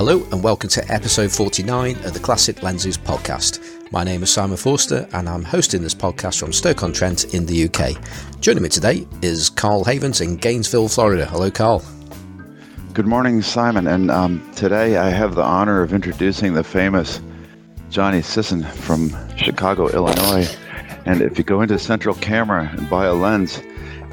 Hello 0.00 0.26
and 0.32 0.42
welcome 0.42 0.70
to 0.70 0.90
episode 0.90 1.30
49 1.30 1.94
of 2.06 2.14
the 2.14 2.20
Classic 2.20 2.62
Lenses 2.62 2.96
podcast. 2.96 3.92
My 3.92 4.02
name 4.02 4.22
is 4.22 4.30
Simon 4.30 4.56
Forster 4.56 5.06
and 5.12 5.28
I'm 5.28 5.42
hosting 5.42 5.82
this 5.82 5.94
podcast 5.94 6.40
from 6.40 6.54
Stoke-on-Trent 6.54 7.34
in 7.34 7.44
the 7.44 7.68
UK. 7.68 8.40
Joining 8.40 8.62
me 8.62 8.70
today 8.70 9.06
is 9.20 9.50
Carl 9.50 9.84
Havens 9.84 10.22
in 10.22 10.38
Gainesville, 10.38 10.88
Florida. 10.88 11.26
Hello, 11.26 11.50
Carl. 11.50 11.84
Good 12.94 13.06
morning, 13.06 13.42
Simon. 13.42 13.86
And 13.86 14.10
um, 14.10 14.50
today 14.54 14.96
I 14.96 15.10
have 15.10 15.34
the 15.34 15.42
honor 15.42 15.82
of 15.82 15.92
introducing 15.92 16.54
the 16.54 16.64
famous 16.64 17.20
Johnny 17.90 18.22
Sisson 18.22 18.62
from 18.62 19.14
Chicago, 19.36 19.90
Illinois. 19.90 20.48
And 21.04 21.20
if 21.20 21.36
you 21.36 21.44
go 21.44 21.60
into 21.60 21.78
Central 21.78 22.14
Camera 22.14 22.70
and 22.74 22.88
buy 22.88 23.04
a 23.04 23.12
lens, 23.12 23.60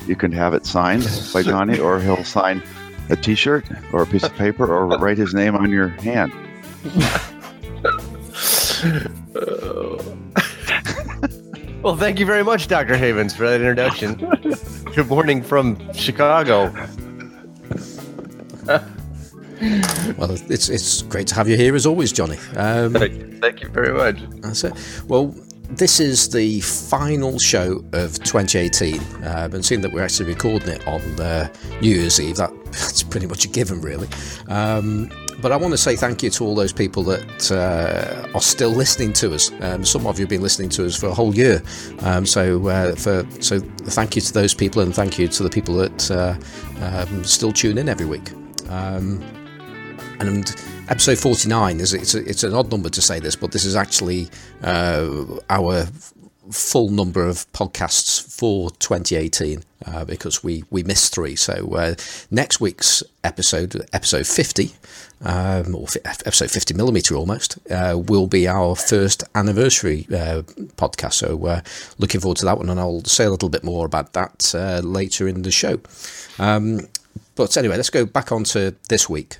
you 0.05 0.17
can 0.17 0.33
have 0.33 0.53
it 0.53 0.65
signed 0.65 1.09
by 1.33 1.43
Johnny, 1.43 1.79
or 1.79 2.01
he'll 2.01 2.25
sign 2.25 2.61
a 3.09 3.15
T-shirt 3.15 3.65
or 3.93 4.03
a 4.03 4.05
piece 4.05 4.23
of 4.23 4.35
paper, 4.35 4.73
or 4.73 4.87
write 4.99 5.17
his 5.17 5.33
name 5.33 5.55
on 5.55 5.71
your 5.71 5.89
hand. 5.89 6.31
well, 11.81 11.95
thank 11.95 12.19
you 12.19 12.25
very 12.25 12.43
much, 12.43 12.67
Dr. 12.67 12.95
Havens, 12.95 13.35
for 13.35 13.49
that 13.49 13.61
introduction. 13.61 14.15
Good 14.93 15.07
morning 15.07 15.41
from 15.41 15.77
Chicago. 15.93 16.71
well, 20.17 20.31
it's 20.49 20.69
it's 20.69 21.01
great 21.03 21.27
to 21.27 21.35
have 21.35 21.49
you 21.49 21.57
here 21.57 21.75
as 21.75 21.85
always, 21.85 22.11
Johnny. 22.11 22.37
Um, 22.55 22.93
thank 22.93 23.61
you 23.61 23.69
very 23.69 23.93
much. 23.93 24.17
That's 24.41 24.63
it. 24.63 24.73
Well, 25.07 25.35
this 25.69 25.99
is 25.99 26.29
the 26.29 26.61
final 26.61 27.37
show 27.39 27.83
of 27.93 28.17
2018, 28.23 28.99
um, 29.25 29.53
and 29.53 29.65
seeing 29.65 29.81
that 29.81 29.91
we're 29.91 30.03
actually 30.03 30.29
recording 30.29 30.69
it 30.69 30.87
on 30.87 31.01
uh, 31.19 31.53
New 31.81 31.89
Year's 31.89 32.19
Eve, 32.19 32.37
that, 32.37 32.51
that's 32.65 33.03
pretty 33.03 33.27
much 33.27 33.45
a 33.45 33.47
given, 33.49 33.81
really. 33.81 34.07
Um, 34.47 35.11
but 35.41 35.51
I 35.51 35.57
want 35.57 35.73
to 35.73 35.77
say 35.77 35.95
thank 35.95 36.23
you 36.23 36.29
to 36.31 36.45
all 36.45 36.55
those 36.55 36.73
people 36.73 37.03
that 37.03 37.51
uh, 37.51 38.27
are 38.33 38.41
still 38.41 38.71
listening 38.71 39.13
to 39.13 39.35
us. 39.35 39.51
Um, 39.61 39.85
some 39.85 40.07
of 40.07 40.17
you 40.17 40.23
have 40.23 40.29
been 40.29 40.41
listening 40.41 40.69
to 40.69 40.85
us 40.85 40.95
for 40.95 41.07
a 41.07 41.13
whole 41.13 41.35
year, 41.35 41.61
um, 41.99 42.25
so 42.25 42.67
uh, 42.67 42.95
for 42.95 43.25
so 43.39 43.59
thank 43.59 44.15
you 44.15 44.21
to 44.21 44.33
those 44.33 44.53
people, 44.53 44.81
and 44.81 44.95
thank 44.95 45.19
you 45.19 45.27
to 45.27 45.43
the 45.43 45.49
people 45.49 45.75
that 45.75 46.11
uh, 46.11 46.35
um, 46.81 47.23
still 47.23 47.51
tune 47.51 47.77
in 47.77 47.89
every 47.89 48.05
week. 48.05 48.31
Um, 48.69 49.23
and 50.19 50.55
episode 50.89 51.17
49 51.17 51.79
is 51.79 51.93
it's, 51.93 52.15
it's 52.15 52.43
an 52.43 52.53
odd 52.53 52.71
number 52.71 52.89
to 52.89 53.01
say 53.01 53.19
this, 53.19 53.35
but 53.35 53.51
this 53.51 53.65
is 53.65 53.75
actually 53.75 54.29
uh, 54.63 55.25
our 55.49 55.85
full 56.51 56.89
number 56.89 57.25
of 57.25 57.51
podcasts 57.51 58.21
for 58.37 58.71
2018 58.71 59.63
uh, 59.85 60.05
because 60.05 60.43
we 60.43 60.63
we 60.69 60.81
missed 60.83 61.13
three. 61.13 61.35
So 61.35 61.75
uh, 61.75 61.95
next 62.31 62.61
week's 62.61 63.03
episode, 63.23 63.85
episode 63.91 64.25
50, 64.25 64.71
um, 65.25 65.75
or 65.75 65.83
f- 65.83 66.21
episode 66.25 66.51
50 66.51 66.73
millimeter 66.73 67.15
almost, 67.15 67.57
uh, 67.69 68.01
will 68.07 68.27
be 68.27 68.47
our 68.47 68.75
first 68.75 69.23
anniversary 69.35 70.07
uh, 70.09 70.43
podcast. 70.77 71.13
So 71.13 71.45
uh, 71.45 71.61
looking 71.97 72.21
forward 72.21 72.37
to 72.37 72.45
that 72.45 72.57
one, 72.57 72.69
and 72.69 72.79
I'll 72.79 73.03
say 73.03 73.25
a 73.25 73.29
little 73.29 73.49
bit 73.49 73.63
more 73.63 73.85
about 73.85 74.13
that 74.13 74.53
later 74.83 75.27
in 75.27 75.41
the 75.41 75.51
show. 75.51 75.79
Um, 76.39 76.87
but 77.35 77.55
anyway, 77.57 77.75
let's 77.75 77.89
go 77.91 78.05
back 78.05 78.31
on 78.31 78.43
to 78.45 78.73
this 78.89 79.09
week. 79.09 79.37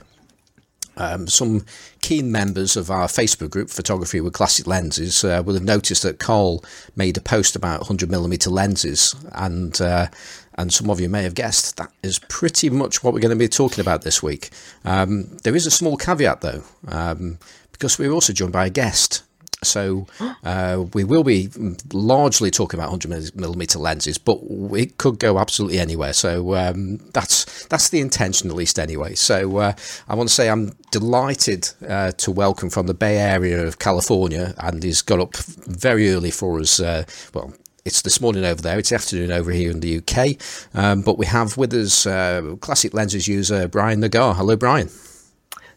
Um, 0.97 1.27
some 1.27 1.65
keen 2.01 2.31
members 2.31 2.75
of 2.75 2.91
our 2.91 3.07
Facebook 3.07 3.49
group, 3.49 3.69
Photography 3.69 4.19
with 4.21 4.33
Classic 4.33 4.67
Lenses, 4.67 5.23
uh, 5.23 5.41
will 5.45 5.53
have 5.53 5.63
noticed 5.63 6.03
that 6.03 6.19
Carl 6.19 6.63
made 6.95 7.17
a 7.17 7.21
post 7.21 7.55
about 7.55 7.81
100mm 7.81 8.51
lenses, 8.51 9.15
and 9.33 9.79
uh, 9.79 10.07
and 10.55 10.73
some 10.73 10.89
of 10.89 10.99
you 10.99 11.07
may 11.07 11.23
have 11.23 11.35
guessed 11.35 11.77
that 11.77 11.91
is 12.01 12.19
pretty 12.19 12.69
much 12.69 13.03
what 13.03 13.13
we're 13.13 13.19
going 13.19 13.29
to 13.29 13.35
be 13.35 13.47
talking 13.47 13.79
about 13.79 14.01
this 14.01 14.23
week. 14.23 14.49
Um, 14.83 15.37
there 15.43 15.55
is 15.55 15.67
a 15.67 15.71
small 15.71 15.97
caveat 15.97 16.41
though, 16.41 16.63
um, 16.87 17.37
because 17.71 17.99
we're 17.99 18.11
also 18.11 18.33
joined 18.33 18.53
by 18.53 18.65
a 18.65 18.71
guest. 18.71 19.23
So 19.63 20.05
uh, 20.43 20.85
we 20.93 21.03
will 21.03 21.23
be 21.23 21.49
largely 21.91 22.51
talking 22.51 22.79
about 22.79 22.91
100 22.91 23.35
millimeter 23.35 23.79
lenses, 23.79 24.17
but 24.19 24.39
it 24.73 24.97
could 24.97 25.19
go 25.19 25.39
absolutely 25.39 25.79
anywhere. 25.79 26.13
So 26.13 26.55
um, 26.55 26.97
that's 27.13 27.65
that's 27.65 27.89
the 27.89 27.99
intention, 27.99 28.49
at 28.49 28.55
least 28.55 28.77
anyway. 28.77 29.15
So 29.15 29.57
uh, 29.57 29.73
I 30.07 30.15
want 30.15 30.29
to 30.29 30.35
say 30.35 30.49
I'm 30.49 30.75
delighted 30.91 31.69
uh, 31.87 32.11
to 32.11 32.31
welcome 32.31 32.69
from 32.69 32.85
the 32.85 32.93
Bay 32.93 33.17
Area 33.17 33.65
of 33.65 33.79
California, 33.79 34.53
and 34.59 34.83
he's 34.83 35.01
got 35.01 35.19
up 35.19 35.35
very 35.35 36.11
early 36.11 36.31
for 36.31 36.59
us. 36.59 36.79
Uh, 36.79 37.05
well, 37.33 37.53
it's 37.83 38.03
this 38.03 38.21
morning 38.21 38.45
over 38.45 38.61
there. 38.61 38.77
It's 38.77 38.91
afternoon 38.91 39.31
over 39.31 39.51
here 39.51 39.71
in 39.71 39.79
the 39.79 39.97
UK. 39.97 40.37
Um, 40.75 41.01
but 41.01 41.17
we 41.17 41.25
have 41.25 41.57
with 41.57 41.73
us 41.73 42.05
uh, 42.05 42.57
classic 42.59 42.93
lenses 42.93 43.27
user 43.27 43.67
Brian 43.67 44.01
Nagar. 44.01 44.35
Hello, 44.35 44.55
Brian. 44.55 44.89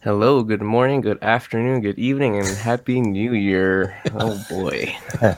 Hello, 0.03 0.43
good 0.43 0.63
morning, 0.63 1.03
good 1.03 1.23
afternoon, 1.23 1.83
good 1.83 1.99
evening, 1.99 2.39
and 2.39 2.49
happy 2.49 3.03
new 3.03 3.35
year. 3.35 4.01
Oh 4.15 4.43
boy. 4.49 4.97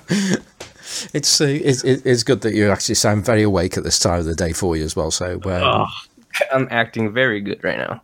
it's, 1.13 1.41
uh, 1.41 1.47
it's 1.47 1.83
it's 1.83 2.23
good 2.23 2.43
that 2.43 2.55
you 2.55 2.71
actually 2.71 2.95
sound 2.95 3.25
very 3.25 3.43
awake 3.43 3.77
at 3.77 3.83
this 3.83 3.99
time 3.99 4.21
of 4.21 4.25
the 4.25 4.37
day 4.37 4.53
for 4.53 4.77
you 4.77 4.85
as 4.85 4.95
well. 4.95 5.11
So 5.11 5.35
um, 5.35 5.43
oh, 5.47 5.89
I'm 6.53 6.69
acting 6.71 7.13
very 7.13 7.41
good 7.41 7.65
right 7.65 7.77
now. 7.77 8.03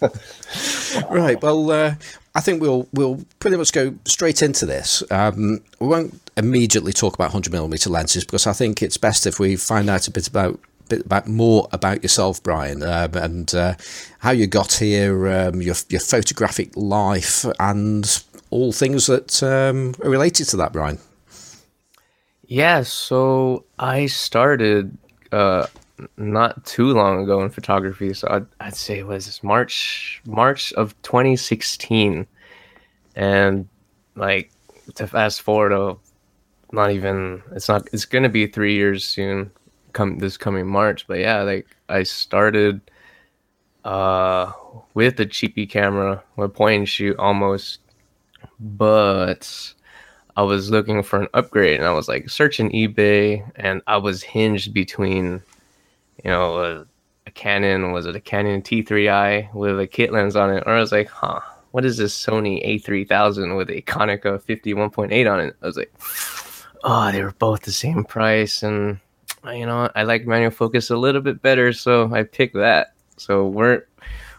right. 1.10 1.42
Well, 1.42 1.70
uh, 1.70 1.94
I 2.34 2.40
think 2.40 2.62
we'll 2.62 2.88
we'll 2.94 3.22
pretty 3.40 3.58
much 3.58 3.72
go 3.72 3.94
straight 4.06 4.40
into 4.40 4.64
this. 4.64 5.02
Um, 5.10 5.60
we 5.80 5.86
won't 5.86 6.18
immediately 6.38 6.94
talk 6.94 7.12
about 7.12 7.34
100 7.34 7.52
millimeter 7.52 7.90
lenses 7.90 8.24
because 8.24 8.46
I 8.46 8.54
think 8.54 8.82
it's 8.82 8.96
best 8.96 9.26
if 9.26 9.38
we 9.38 9.56
find 9.56 9.90
out 9.90 10.08
a 10.08 10.10
bit 10.10 10.26
about 10.26 10.58
bit 10.88 11.04
about 11.04 11.28
more 11.28 11.68
about 11.72 12.02
yourself, 12.02 12.42
Brian, 12.42 12.82
um, 12.82 13.14
and 13.14 13.54
uh, 13.54 13.74
how 14.20 14.30
you 14.30 14.46
got 14.46 14.74
here, 14.74 15.28
um, 15.28 15.62
your 15.62 15.74
your 15.88 16.00
photographic 16.00 16.76
life, 16.76 17.44
and 17.58 18.24
all 18.50 18.72
things 18.72 19.06
that 19.06 19.42
um, 19.42 19.94
are 20.04 20.10
related 20.10 20.46
to 20.48 20.56
that, 20.56 20.72
Brian. 20.72 20.98
Yeah, 22.46 22.82
so 22.82 23.64
I 23.78 24.06
started 24.06 24.96
uh, 25.32 25.66
not 26.16 26.64
too 26.64 26.92
long 26.94 27.22
ago 27.22 27.42
in 27.42 27.50
photography. 27.50 28.14
So 28.14 28.28
I'd, 28.30 28.46
I'd 28.60 28.76
say 28.76 28.98
it 28.98 29.06
was 29.06 29.42
March 29.42 30.22
March 30.24 30.72
of 30.72 31.00
2016, 31.02 32.26
and 33.14 33.68
like 34.16 34.50
to 34.94 35.06
fast 35.06 35.42
forward, 35.42 35.72
oh, 35.72 36.00
not 36.72 36.90
even 36.90 37.42
it's 37.52 37.68
not 37.68 37.88
it's 37.92 38.04
gonna 38.04 38.28
be 38.28 38.46
three 38.46 38.74
years 38.74 39.04
soon 39.04 39.50
come 39.92 40.18
this 40.18 40.36
coming 40.36 40.66
March. 40.66 41.06
But 41.06 41.18
yeah, 41.20 41.42
like 41.42 41.66
I 41.88 42.02
started 42.02 42.80
uh 43.84 44.52
with 44.94 45.16
the 45.16 45.26
cheapy 45.26 45.66
camera 45.66 46.22
with 46.36 46.54
point 46.54 46.78
and 46.78 46.88
shoot 46.88 47.16
almost, 47.18 47.80
but 48.60 49.74
I 50.36 50.42
was 50.42 50.70
looking 50.70 51.02
for 51.02 51.20
an 51.20 51.28
upgrade 51.34 51.78
and 51.78 51.88
I 51.88 51.92
was 51.92 52.06
like 52.06 52.30
searching 52.30 52.70
eBay 52.70 53.50
and 53.56 53.82
I 53.88 53.96
was 53.96 54.22
hinged 54.22 54.72
between, 54.72 55.42
you 56.24 56.30
know, 56.30 56.58
a, 56.58 56.86
a 57.26 57.30
Canon 57.32 57.92
was 57.92 58.06
it 58.06 58.14
a 58.14 58.20
Canon 58.20 58.62
T3i 58.62 59.52
with 59.52 59.80
a 59.80 59.86
kit 59.86 60.12
lens 60.12 60.36
on 60.36 60.52
it, 60.52 60.62
or 60.64 60.74
I 60.74 60.80
was 60.80 60.92
like, 60.92 61.08
huh, 61.08 61.40
what 61.72 61.84
is 61.84 61.96
this 61.96 62.14
Sony 62.14 62.64
A3000 62.64 63.56
with 63.56 63.70
a 63.70 63.82
Konica 63.82 64.40
51.8 64.40 65.30
on 65.30 65.40
it? 65.40 65.56
I 65.60 65.66
was 65.66 65.76
like, 65.76 65.92
oh, 66.84 67.10
they 67.12 67.22
were 67.22 67.34
both 67.38 67.62
the 67.62 67.72
same 67.72 68.04
price 68.04 68.62
and 68.62 69.00
you 69.50 69.66
know, 69.66 69.90
I 69.94 70.02
like 70.02 70.26
manual 70.26 70.50
focus 70.50 70.90
a 70.90 70.96
little 70.96 71.20
bit 71.20 71.42
better, 71.42 71.72
so 71.72 72.12
I 72.12 72.22
picked 72.22 72.54
that. 72.54 72.94
So 73.16 73.46
we're 73.46 73.84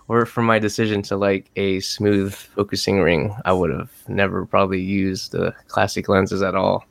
or 0.10 0.26
for 0.26 0.42
my 0.42 0.58
decision 0.58 1.04
to 1.04 1.16
like 1.16 1.52
a 1.56 1.80
smooth 1.82 2.34
focusing 2.34 3.00
ring, 3.00 3.36
I 3.46 3.54
would 3.54 3.70
have 3.70 3.92
never 4.08 4.46
probably 4.46 4.82
used 4.82 5.32
the 5.32 5.54
classic 5.68 6.10
lenses 6.10 6.42
at 6.42 6.56
all. 6.56 6.84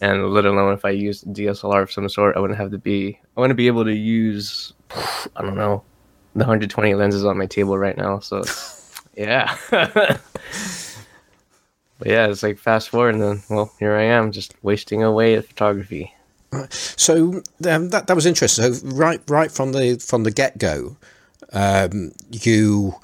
And 0.00 0.30
let 0.30 0.46
alone 0.46 0.72
if 0.72 0.84
I 0.84 0.90
used 0.90 1.26
DSLR 1.26 1.82
of 1.82 1.92
some 1.92 2.08
sort, 2.08 2.36
I 2.36 2.40
wouldn't 2.40 2.58
have 2.58 2.70
to 2.70 2.78
be 2.78 3.20
I 3.36 3.46
to 3.46 3.54
be 3.54 3.66
able 3.66 3.84
to 3.84 3.94
use 3.94 4.72
I 5.36 5.42
don't 5.42 5.54
know 5.54 5.84
the 6.34 6.40
120 6.40 6.94
lenses 6.94 7.24
on 7.24 7.38
my 7.38 7.46
table 7.46 7.78
right 7.78 7.96
now. 7.96 8.20
So 8.20 8.42
yeah. 9.16 9.56
but 9.70 10.20
yeah, 12.04 12.28
it's 12.28 12.42
like 12.42 12.58
fast 12.58 12.88
forward 12.88 13.14
and 13.14 13.22
then 13.22 13.42
well, 13.50 13.70
here 13.78 13.94
I 13.94 14.04
am 14.04 14.32
just 14.32 14.54
wasting 14.62 15.02
away 15.02 15.34
at 15.34 15.46
photography. 15.46 16.15
So 16.70 17.42
um, 17.68 17.90
that 17.90 18.06
that 18.06 18.14
was 18.14 18.26
interesting. 18.26 18.72
So 18.72 18.86
right 18.86 19.20
right 19.28 19.50
from 19.50 19.72
the 19.72 19.96
from 19.96 20.24
the 20.24 20.30
get 20.30 20.58
go, 20.58 20.96
um, 21.52 22.12
you, 22.30 22.94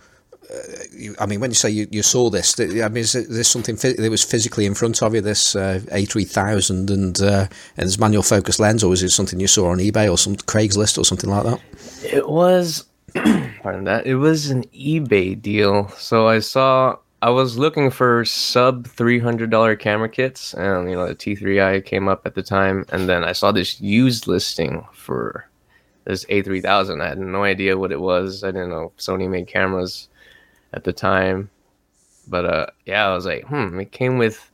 uh, 0.50 0.56
you. 0.92 1.14
I 1.18 1.26
mean, 1.26 1.40
when 1.40 1.50
you 1.50 1.54
say 1.54 1.70
you, 1.70 1.86
you 1.90 2.02
saw 2.02 2.30
this, 2.30 2.58
I 2.58 2.88
mean, 2.88 2.98
is 2.98 3.12
this 3.12 3.48
something 3.48 3.76
that 3.76 4.10
was 4.10 4.22
physically 4.22 4.66
in 4.66 4.74
front 4.74 5.02
of 5.02 5.14
you? 5.14 5.20
This 5.20 5.56
uh, 5.56 5.80
A 5.90 6.04
three 6.04 6.24
thousand 6.24 6.90
and 6.90 7.20
uh, 7.20 7.46
and 7.76 7.86
this 7.86 7.98
manual 7.98 8.22
focus 8.22 8.58
lens, 8.58 8.84
or 8.84 8.88
was 8.88 9.02
it 9.02 9.10
something 9.10 9.40
you 9.40 9.48
saw 9.48 9.70
on 9.70 9.78
eBay 9.78 10.10
or 10.10 10.18
some 10.18 10.36
Craigslist 10.36 10.98
or 10.98 11.04
something 11.04 11.30
like 11.30 11.44
that? 11.44 11.60
It 12.04 12.28
was. 12.28 12.86
pardon 13.62 13.84
that. 13.84 14.06
It 14.06 14.16
was 14.16 14.50
an 14.50 14.64
eBay 14.64 15.40
deal. 15.40 15.88
So 15.98 16.28
I 16.28 16.38
saw 16.38 16.96
I 17.22 17.30
was 17.30 17.56
looking 17.56 17.90
for 17.90 18.24
sub 18.24 18.86
three 18.86 19.18
hundred 19.18 19.50
dollar 19.50 19.76
camera 19.76 20.08
kits, 20.08 20.52
and 20.54 20.90
you 20.90 20.96
know 20.96 21.06
the 21.06 21.14
T3i 21.14 21.84
came 21.84 22.08
up 22.08 22.26
at 22.26 22.34
the 22.34 22.42
time, 22.42 22.84
and 22.90 23.08
then 23.08 23.24
I 23.24 23.32
saw 23.32 23.52
this 23.52 23.80
used 23.80 24.26
listing 24.26 24.84
for 24.92 25.48
this 26.04 26.24
A3000. 26.26 27.00
I 27.00 27.08
had 27.08 27.18
no 27.18 27.44
idea 27.44 27.78
what 27.78 27.92
it 27.92 28.00
was. 28.00 28.44
I 28.44 28.48
didn't 28.48 28.70
know 28.70 28.92
Sony 28.98 29.30
made 29.30 29.46
cameras, 29.46 30.08
at 30.72 30.84
the 30.84 30.92
time. 30.92 31.50
But 32.28 32.44
uh, 32.44 32.66
yeah, 32.86 33.08
I 33.08 33.14
was 33.14 33.26
like, 33.26 33.44
hmm. 33.44 33.80
It 33.80 33.92
came 33.92 34.18
with, 34.18 34.50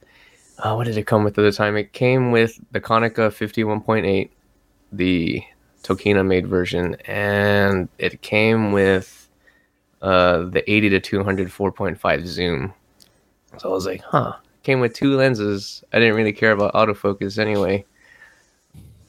uh, 0.58 0.74
what 0.74 0.84
did 0.84 0.96
it 0.96 1.06
come 1.06 1.24
with 1.24 1.38
at 1.38 1.42
the 1.42 1.52
time? 1.52 1.76
It 1.76 1.92
came 1.92 2.32
with 2.32 2.60
the 2.72 2.80
Konica 2.80 3.30
51.8, 3.30 4.30
the 4.92 5.42
Tokina 5.82 6.26
made 6.26 6.46
version, 6.46 6.96
and 7.06 7.88
it 7.98 8.22
came 8.22 8.72
with 8.72 9.17
uh, 10.02 10.44
the 10.44 10.62
80 10.70 10.90
to 10.90 11.00
200 11.00 11.48
4.5 11.48 12.26
zoom. 12.26 12.74
So 13.58 13.70
I 13.70 13.72
was 13.72 13.86
like, 13.86 14.02
huh. 14.02 14.34
Came 14.62 14.80
with 14.80 14.92
two 14.92 15.16
lenses. 15.16 15.82
I 15.92 15.98
didn't 15.98 16.16
really 16.16 16.32
care 16.32 16.52
about 16.52 16.74
autofocus 16.74 17.38
anyway. 17.38 17.84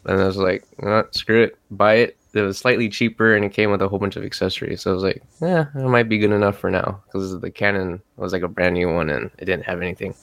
And 0.05 0.21
I 0.21 0.25
was 0.25 0.37
like, 0.37 0.63
oh, 0.81 1.03
screw 1.11 1.43
it, 1.43 1.57
buy 1.71 1.95
it. 1.95 2.17
It 2.33 2.41
was 2.41 2.57
slightly 2.57 2.89
cheaper 2.89 3.35
and 3.35 3.43
it 3.43 3.53
came 3.53 3.71
with 3.71 3.81
a 3.81 3.89
whole 3.89 3.99
bunch 3.99 4.15
of 4.15 4.23
accessories. 4.23 4.81
So 4.81 4.91
I 4.91 4.93
was 4.93 5.03
like, 5.03 5.23
yeah, 5.41 5.65
it 5.75 5.87
might 5.87 6.07
be 6.07 6.19
good 6.19 6.31
enough 6.31 6.57
for 6.57 6.69
now 6.69 7.01
because 7.05 7.39
the 7.39 7.51
Canon 7.51 8.01
was 8.17 8.31
like 8.31 8.43
a 8.43 8.47
brand 8.47 8.75
new 8.75 8.93
one 8.93 9.09
and 9.09 9.31
it 9.39 9.45
didn't 9.45 9.65
have 9.65 9.81
anything. 9.81 10.13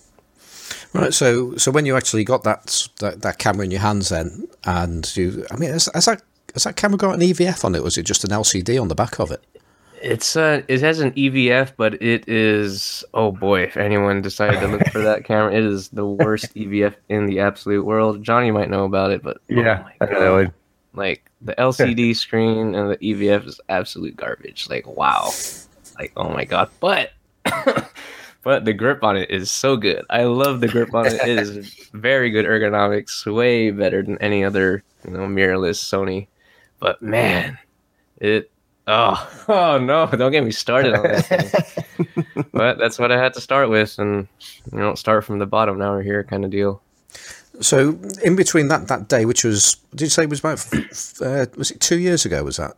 Right. 0.93 1.12
So, 1.12 1.57
so 1.57 1.71
when 1.71 1.85
you 1.85 1.97
actually 1.97 2.25
got 2.25 2.45
that 2.45 2.89
that, 3.01 3.23
that 3.23 3.39
camera 3.39 3.65
in 3.65 3.71
your 3.71 3.81
hands, 3.81 4.09
then, 4.09 4.49
and 4.65 5.15
you, 5.17 5.45
I 5.51 5.57
mean, 5.57 5.71
has, 5.71 5.91
has 5.95 6.07
that 6.07 6.23
has 6.55 6.65
that 6.65 6.77
camera 6.77 6.97
got 6.97 7.15
an 7.15 7.21
EVF 7.21 7.65
on 7.65 7.75
it? 7.75 7.81
Or 7.81 7.83
was 7.83 7.99
it 7.99 8.05
just 8.05 8.25
an 8.25 8.31
LCD 8.31 8.81
on 8.81 8.89
the 8.89 8.95
back 8.95 9.19
of 9.19 9.31
it? 9.31 9.45
It's 10.06 10.37
uh, 10.37 10.62
it 10.69 10.81
has 10.82 11.00
an 11.00 11.11
EVF, 11.12 11.73
but 11.76 12.00
it 12.00 12.29
is 12.29 13.05
oh 13.12 13.32
boy, 13.32 13.62
if 13.62 13.76
anyone 13.76 14.23
decided 14.23 14.61
to 14.61 14.69
look 14.69 14.87
for 14.88 15.00
that 15.00 15.25
camera, 15.29 15.53
it 15.53 15.64
is 15.64 15.88
the 15.88 16.06
worst 16.06 16.55
EVF 16.55 16.94
in 17.08 17.26
the 17.26 17.41
absolute 17.41 17.85
world. 17.85 18.23
Johnny 18.23 18.50
might 18.53 18.70
know 18.70 18.85
about 18.85 19.11
it, 19.11 19.23
but 19.23 19.38
Yeah, 19.49 19.88
oh 20.00 20.06
know 20.06 20.38
that 20.38 20.44
God. 20.47 20.55
like 20.94 21.31
the 21.43 21.55
LCD 21.56 22.14
screen 22.25 22.75
and 22.76 22.91
the 22.93 22.97
EVF 22.99 23.47
is 23.47 23.61
absolute 23.69 24.17
garbage. 24.17 24.69
Like 24.70 24.87
wow, 24.87 25.31
like 25.99 26.12
oh 26.17 26.29
my 26.31 26.44
god, 26.44 26.70
but. 26.81 27.12
But 28.43 28.64
the 28.64 28.73
grip 28.73 29.02
on 29.02 29.17
it 29.17 29.29
is 29.29 29.50
so 29.50 29.76
good. 29.76 30.05
I 30.09 30.23
love 30.23 30.61
the 30.61 30.69
grip 30.69 30.94
on 30.94 31.06
it. 31.06 31.14
It 31.14 31.37
is 31.41 31.88
very 31.94 32.31
good 32.31 32.47
ergonomics, 32.47 33.26
way 33.26 33.73
better 33.73 34.05
than 34.05 34.19
any 34.19 34.44
other, 34.44 34.85
you 35.05 35.11
know, 35.11 35.26
mirrorless 35.26 35.81
Sony. 35.82 36.29
But 36.79 37.02
man, 37.02 37.59
it 38.20 38.49
oh 38.87 39.44
oh 39.49 39.79
no, 39.79 40.06
don't 40.06 40.33
get 40.33 40.44
me 40.44 40.50
started 40.50 40.94
on 40.94 41.03
that 41.03 41.85
but 42.53 42.79
that's 42.79 42.99
what 42.99 43.12
I 43.12 43.19
had 43.19 43.35
to 43.35 43.41
start 43.41 43.69
with, 43.69 43.99
and 43.99 44.29
you 44.73 44.79
know, 44.79 44.94
start 44.94 45.25
from 45.25 45.38
the 45.38 45.47
bottom. 45.47 45.79
Now 45.79 45.93
we're 45.93 46.03
here, 46.03 46.25
kind 46.25 46.44
of 46.44 46.50
deal. 46.50 46.83
So, 47.61 47.99
in 48.23 48.37
between 48.37 48.69
that 48.69 48.88
that 48.88 49.09
day, 49.09 49.25
which 49.25 49.43
was, 49.44 49.77
did 49.91 50.03
you 50.03 50.11
say 50.11 50.25
it 50.25 50.31
was 50.31 50.41
about, 50.41 50.67
uh, 51.23 51.47
was 51.56 51.71
it 51.71 51.81
two 51.81 51.99
years 51.99 52.27
ago? 52.27 52.44
Was 52.44 52.59
that? 52.59 52.75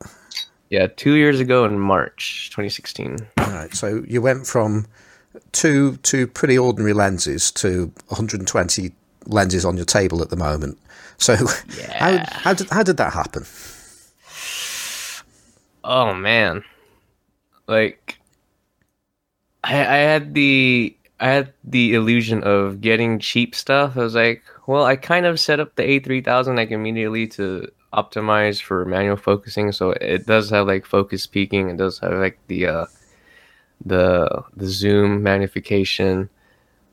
Yeah, 0.70 0.86
two 0.86 1.14
years 1.14 1.40
ago 1.40 1.64
in 1.64 1.78
March 1.78 2.50
2016. 2.50 3.16
All 3.38 3.50
right. 3.50 3.74
So 3.74 4.04
you 4.06 4.20
went 4.20 4.46
from 4.46 4.86
two 5.52 5.96
two 5.98 6.26
pretty 6.26 6.58
ordinary 6.58 6.92
lenses 6.92 7.50
to 7.52 7.92
120 8.08 8.92
lenses 9.26 9.64
on 9.64 9.76
your 9.76 9.86
table 9.86 10.22
at 10.22 10.30
the 10.30 10.36
moment. 10.36 10.78
So 11.16 11.36
how 11.94 12.22
how 12.30 12.54
did 12.54 12.68
how 12.70 12.82
did 12.82 12.98
that 12.98 13.12
happen? 13.12 13.44
Oh 15.88 16.14
man, 16.14 16.62
like 17.68 18.18
I 19.64 19.74
I 19.80 19.96
had 19.98 20.34
the 20.34 20.96
I 21.20 21.28
had 21.28 21.52
the 21.64 21.94
illusion 21.94 22.42
of 22.44 22.80
getting 22.80 23.18
cheap 23.18 23.54
stuff. 23.54 23.96
I 23.96 24.00
was 24.00 24.14
like, 24.14 24.42
well, 24.66 24.84
I 24.84 24.96
kind 24.96 25.26
of 25.26 25.40
set 25.40 25.60
up 25.60 25.74
the 25.74 25.82
A3000 25.82 26.56
like 26.56 26.70
immediately 26.70 27.26
to 27.28 27.68
optimize 27.92 28.60
for 28.62 28.84
manual 28.84 29.16
focusing, 29.16 29.72
so 29.72 29.90
it 29.92 30.26
does 30.26 30.50
have 30.50 30.66
like 30.66 30.86
focus 30.86 31.26
peaking. 31.26 31.70
It 31.70 31.76
does 31.76 31.98
have 32.00 32.12
like 32.14 32.38
the 32.46 32.66
uh 32.66 32.86
the 33.84 34.44
the 34.56 34.66
zoom 34.66 35.22
magnification. 35.22 36.28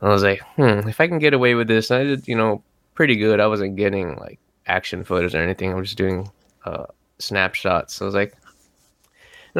I 0.01 0.09
was 0.09 0.23
like, 0.23 0.41
hmm, 0.57 0.87
if 0.89 1.01
I 1.01 1.07
can 1.07 1.19
get 1.19 1.33
away 1.33 1.55
with 1.55 1.67
this, 1.67 1.91
and 1.91 1.99
I 2.01 2.03
did, 2.05 2.27
you 2.27 2.35
know, 2.35 2.63
pretty 2.95 3.15
good. 3.17 3.39
I 3.39 3.47
wasn't 3.47 3.75
getting 3.77 4.17
like 4.17 4.39
action 4.67 5.03
photos 5.03 5.35
or 5.35 5.39
anything. 5.39 5.71
I 5.71 5.75
was 5.75 5.89
just 5.89 5.97
doing 5.97 6.29
uh 6.65 6.85
snapshots. 7.19 7.95
So 7.95 8.05
I 8.05 8.07
was 8.07 8.15
like, 8.15 8.35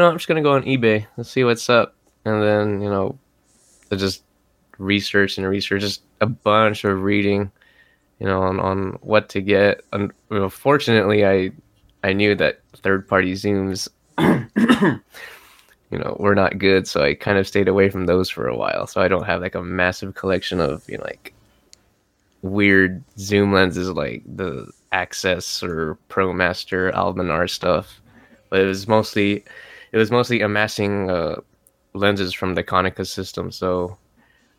know, 0.02 0.10
I'm 0.10 0.18
just 0.18 0.28
gonna 0.28 0.42
go 0.42 0.54
on 0.54 0.64
eBay. 0.64 1.08
Let's 1.18 1.30
see 1.30 1.44
what's 1.44 1.70
up. 1.70 1.96
And 2.26 2.42
then, 2.42 2.82
you 2.82 2.90
know, 2.90 3.18
I 3.92 3.96
just 3.96 4.24
research 4.78 5.38
and 5.38 5.48
research, 5.48 5.82
just 5.82 6.02
a 6.22 6.26
bunch 6.26 6.84
of 6.84 7.04
reading, 7.04 7.52
you 8.20 8.26
know, 8.26 8.42
on, 8.42 8.60
on 8.60 8.98
what 9.02 9.30
to 9.30 9.42
get. 9.42 9.82
And 9.94 10.12
you 10.30 10.40
know, 10.40 10.50
fortunately, 10.50 11.26
I 11.26 11.52
I 12.04 12.14
knew 12.14 12.36
that 12.36 12.60
third 12.74 13.08
party 13.08 13.34
zooms, 13.34 13.88
you 15.92 16.00
know, 16.00 16.16
were 16.20 16.36
not 16.36 16.58
good, 16.58 16.88
so 16.88 17.02
I 17.02 17.14
kind 17.16 17.38
of 17.38 17.48
stayed 17.48 17.68
away 17.68 17.90
from 17.90 18.06
those 18.06 18.30
for 18.30 18.48
a 18.48 18.58
while. 18.58 18.88
So 18.88 19.02
I 19.02 19.08
don't 19.08 19.26
have 19.26 19.42
like 19.42 19.56
a 19.56 19.64
massive 19.64 20.16
collection 20.16 20.60
of 20.60 20.88
you 20.90 20.98
know 20.98 21.04
like 21.04 21.34
weird 22.42 23.04
zoom 23.18 23.54
lenses 23.54 23.90
like 23.90 24.24
the 24.26 24.72
Access 24.92 25.62
or 25.62 25.98
ProMaster 26.10 26.94
Almanar 26.94 27.50
stuff. 27.50 28.00
But 28.50 28.62
it 28.62 28.66
was 28.66 28.88
mostly 28.88 29.44
it 29.96 29.98
was 29.98 30.12
mostly 30.12 30.42
amassing 30.42 31.10
uh, 31.10 31.38
lenses 31.94 32.34
from 32.34 32.54
the 32.54 32.64
Konica 32.66 33.08
system. 33.08 33.50
So 33.50 33.98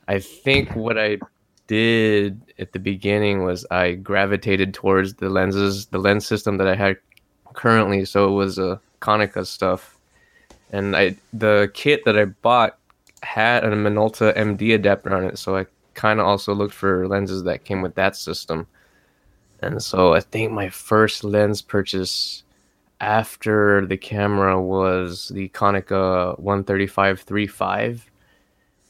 I 0.09 0.19
think 0.19 0.75
what 0.75 0.97
I 0.99 1.19
did 1.67 2.41
at 2.59 2.73
the 2.73 2.79
beginning 2.79 3.45
was 3.45 3.67
I 3.71 3.97
gravitated 3.97 4.73
towards 4.73 5.13
the 5.13 5.29
lenses, 5.29 5.89
the 5.89 5.99
lens 5.99 6.27
system 6.27 6.57
that 6.57 6.67
I 6.67 6.75
had 6.75 6.97
currently. 7.53 8.07
So 8.07 8.27
it 8.29 8.33
was 8.33 8.59
a 8.59 8.71
uh, 8.71 8.79
Konica 9.03 9.47
stuff, 9.47 9.99
and 10.73 10.97
I 10.97 11.17
the 11.35 11.71
kit 11.75 12.07
that 12.07 12.19
I 12.19 12.25
bought 12.25 12.79
had 13.23 13.63
a 13.63 13.73
Minolta 13.73 14.35
MD 14.35 14.75
adapter 14.75 15.15
on 15.15 15.25
it. 15.25 15.37
So 15.37 15.55
I 15.55 15.67
kind 15.93 16.19
of 16.19 16.25
also 16.25 16.55
looked 16.55 16.73
for 16.73 17.07
lenses 17.07 17.43
that 17.43 17.65
came 17.67 17.83
with 17.83 17.95
that 17.97 18.17
system. 18.17 18.67
And 19.61 19.83
so 19.83 20.15
I 20.15 20.21
think 20.21 20.51
my 20.53 20.71
first 20.71 21.25
lens 21.25 21.61
purchase 21.61 22.43
after 23.01 23.85
the 23.87 23.97
camera 23.97 24.61
was 24.61 25.29
the 25.29 25.49
Konica 25.51 26.41
135-35 26.41 28.03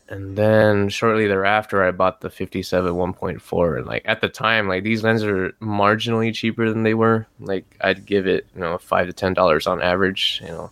and 0.09 0.37
then 0.37 0.89
shortly 0.89 1.27
thereafter 1.27 1.83
I 1.83 1.91
bought 1.91 2.21
the 2.21 2.31
57 2.31 2.93
1.4 2.93 3.79
and 3.79 3.87
like 3.87 4.03
at 4.05 4.21
the 4.21 4.29
time 4.29 4.69
like 4.69 4.85
these 4.85 5.03
lenses 5.03 5.27
are 5.27 5.51
marginally 5.61 6.33
cheaper 6.33 6.71
than 6.71 6.85
they 6.85 6.95
were. 6.95 7.27
Like 7.41 7.65
I'd 7.81 8.07
give 8.07 8.27
it 8.27 8.47
you 8.55 8.61
know 8.61 8.79
5 8.79 9.07
to 9.09 9.13
10 9.13 9.35
dollars 9.35 9.67
on 9.67 9.83
average 9.83 10.41
you 10.45 10.53
know 10.53 10.71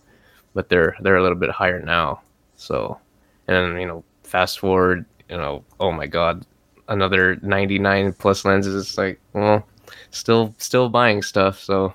but 0.53 0.69
they're 0.69 0.95
they're 1.01 1.17
a 1.17 1.21
little 1.21 1.37
bit 1.37 1.49
higher 1.49 1.81
now. 1.81 2.21
So 2.55 2.99
and 3.47 3.79
you 3.79 3.87
know 3.87 4.03
fast 4.23 4.59
forward 4.59 5.05
you 5.29 5.37
know 5.37 5.63
oh 5.79 5.91
my 5.91 6.07
god 6.07 6.45
another 6.87 7.37
99 7.41 8.13
plus 8.13 8.45
lenses 8.45 8.75
it's 8.75 8.97
like 8.97 9.19
well 9.33 9.65
still 10.11 10.53
still 10.57 10.89
buying 10.89 11.21
stuff 11.21 11.59
so 11.59 11.93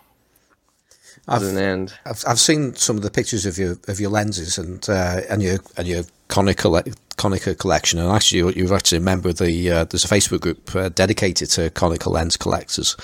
I've, 1.30 1.40
doesn't 1.40 1.58
end 1.58 1.94
I've 2.04 2.22
I've 2.26 2.40
seen 2.40 2.74
some 2.74 2.96
of 2.96 3.02
the 3.02 3.10
pictures 3.10 3.46
of 3.46 3.56
your 3.58 3.76
of 3.88 4.00
your 4.00 4.10
lenses 4.10 4.58
and 4.58 4.86
uh, 4.88 5.20
and 5.30 5.42
your 5.42 5.58
and 5.76 5.86
your 5.88 6.02
Konica 6.28 6.94
Konica 7.16 7.58
collection, 7.58 7.98
and 7.98 8.10
actually 8.12 8.38
you- 8.38 8.50
you're 8.50 8.74
actually 8.74 8.98
a 8.98 9.00
member 9.02 9.28
of 9.30 9.36
the 9.38 9.70
uh, 9.70 9.84
there's 9.84 10.04
a 10.04 10.08
Facebook 10.08 10.40
group 10.40 10.74
uh, 10.76 10.88
dedicated 10.90 11.50
to 11.50 11.70
Konica 11.70 12.10
lens 12.10 12.36
collectors. 12.36 12.96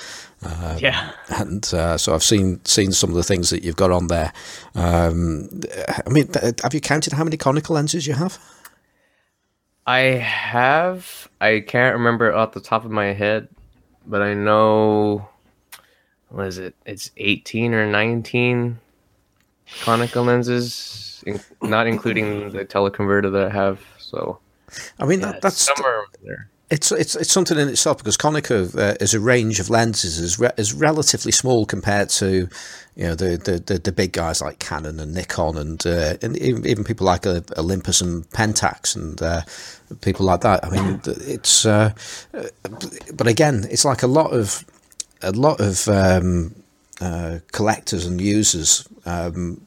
Um, 0.42 0.78
yeah 0.78 1.12
and 1.40 1.64
uh, 1.74 1.96
so 1.96 2.14
I've 2.14 2.22
seen 2.22 2.60
seen 2.64 2.92
some 2.92 3.10
of 3.10 3.16
the 3.16 3.22
things 3.24 3.50
that 3.50 3.64
you've 3.64 3.76
got 3.76 3.90
on 3.90 4.08
there. 4.08 4.32
Um, 4.74 5.48
I 6.06 6.10
mean, 6.10 6.28
have 6.62 6.74
you 6.74 6.80
counted 6.80 7.14
how 7.14 7.24
many 7.24 7.36
Konica 7.36 7.70
lenses 7.70 8.06
you 8.06 8.14
have? 8.14 8.38
I 9.86 9.98
have. 10.18 11.28
I 11.40 11.60
can't 11.60 11.94
remember 11.94 12.34
off 12.34 12.52
the 12.52 12.60
top 12.60 12.84
of 12.84 12.90
my 12.90 13.12
head, 13.12 13.48
but 14.06 14.20
I 14.22 14.34
know. 14.34 15.28
What 16.28 16.46
is 16.46 16.58
it? 16.58 16.74
It's 16.84 17.10
18 17.16 17.74
or 17.74 17.86
19 17.86 18.78
Konica 19.80 20.24
lenses, 20.24 21.22
in, 21.26 21.40
not 21.62 21.86
including 21.86 22.50
the 22.50 22.64
teleconverter 22.64 23.32
that 23.32 23.50
I 23.50 23.54
have. 23.54 23.80
So 23.98 24.38
I 24.98 25.06
mean, 25.06 25.20
yeah, 25.20 25.32
that, 25.32 25.42
that's 25.42 25.70
somewhere 25.74 25.98
over 25.98 26.06
there. 26.22 26.50
It's 26.68 26.90
it's 26.90 27.14
it's 27.14 27.30
something 27.30 27.56
in 27.56 27.68
itself 27.68 27.98
because 27.98 28.16
Konica 28.16 28.76
uh, 28.76 28.96
as 29.00 29.14
a 29.14 29.20
range 29.20 29.60
of 29.60 29.70
lenses 29.70 30.18
is 30.18 30.38
re- 30.40 30.50
is 30.56 30.72
relatively 30.72 31.30
small 31.30 31.64
compared 31.64 32.08
to 32.10 32.48
you 32.96 33.04
know 33.04 33.14
the, 33.14 33.36
the, 33.36 33.58
the, 33.60 33.78
the 33.78 33.92
big 33.92 34.12
guys 34.12 34.42
like 34.42 34.58
Canon 34.58 34.98
and 34.98 35.14
Nikon 35.14 35.56
and 35.56 35.86
uh, 35.86 36.16
and 36.22 36.36
even, 36.38 36.66
even 36.66 36.82
people 36.82 37.06
like 37.06 37.24
uh, 37.24 37.40
Olympus 37.56 38.00
and 38.00 38.28
Pentax 38.30 38.96
and 38.96 39.22
uh, 39.22 39.42
people 40.00 40.26
like 40.26 40.40
that. 40.40 40.64
I 40.64 40.70
mean, 40.70 41.00
it's 41.04 41.66
uh, 41.66 41.92
uh, 42.34 42.48
but 43.14 43.28
again, 43.28 43.66
it's 43.70 43.84
like 43.84 44.02
a 44.02 44.08
lot 44.08 44.32
of 44.32 44.64
a 45.22 45.32
lot 45.32 45.60
of 45.60 45.88
um, 45.88 46.54
uh, 47.00 47.38
collectors 47.52 48.06
and 48.06 48.20
users. 48.20 48.86
Um, 49.04 49.66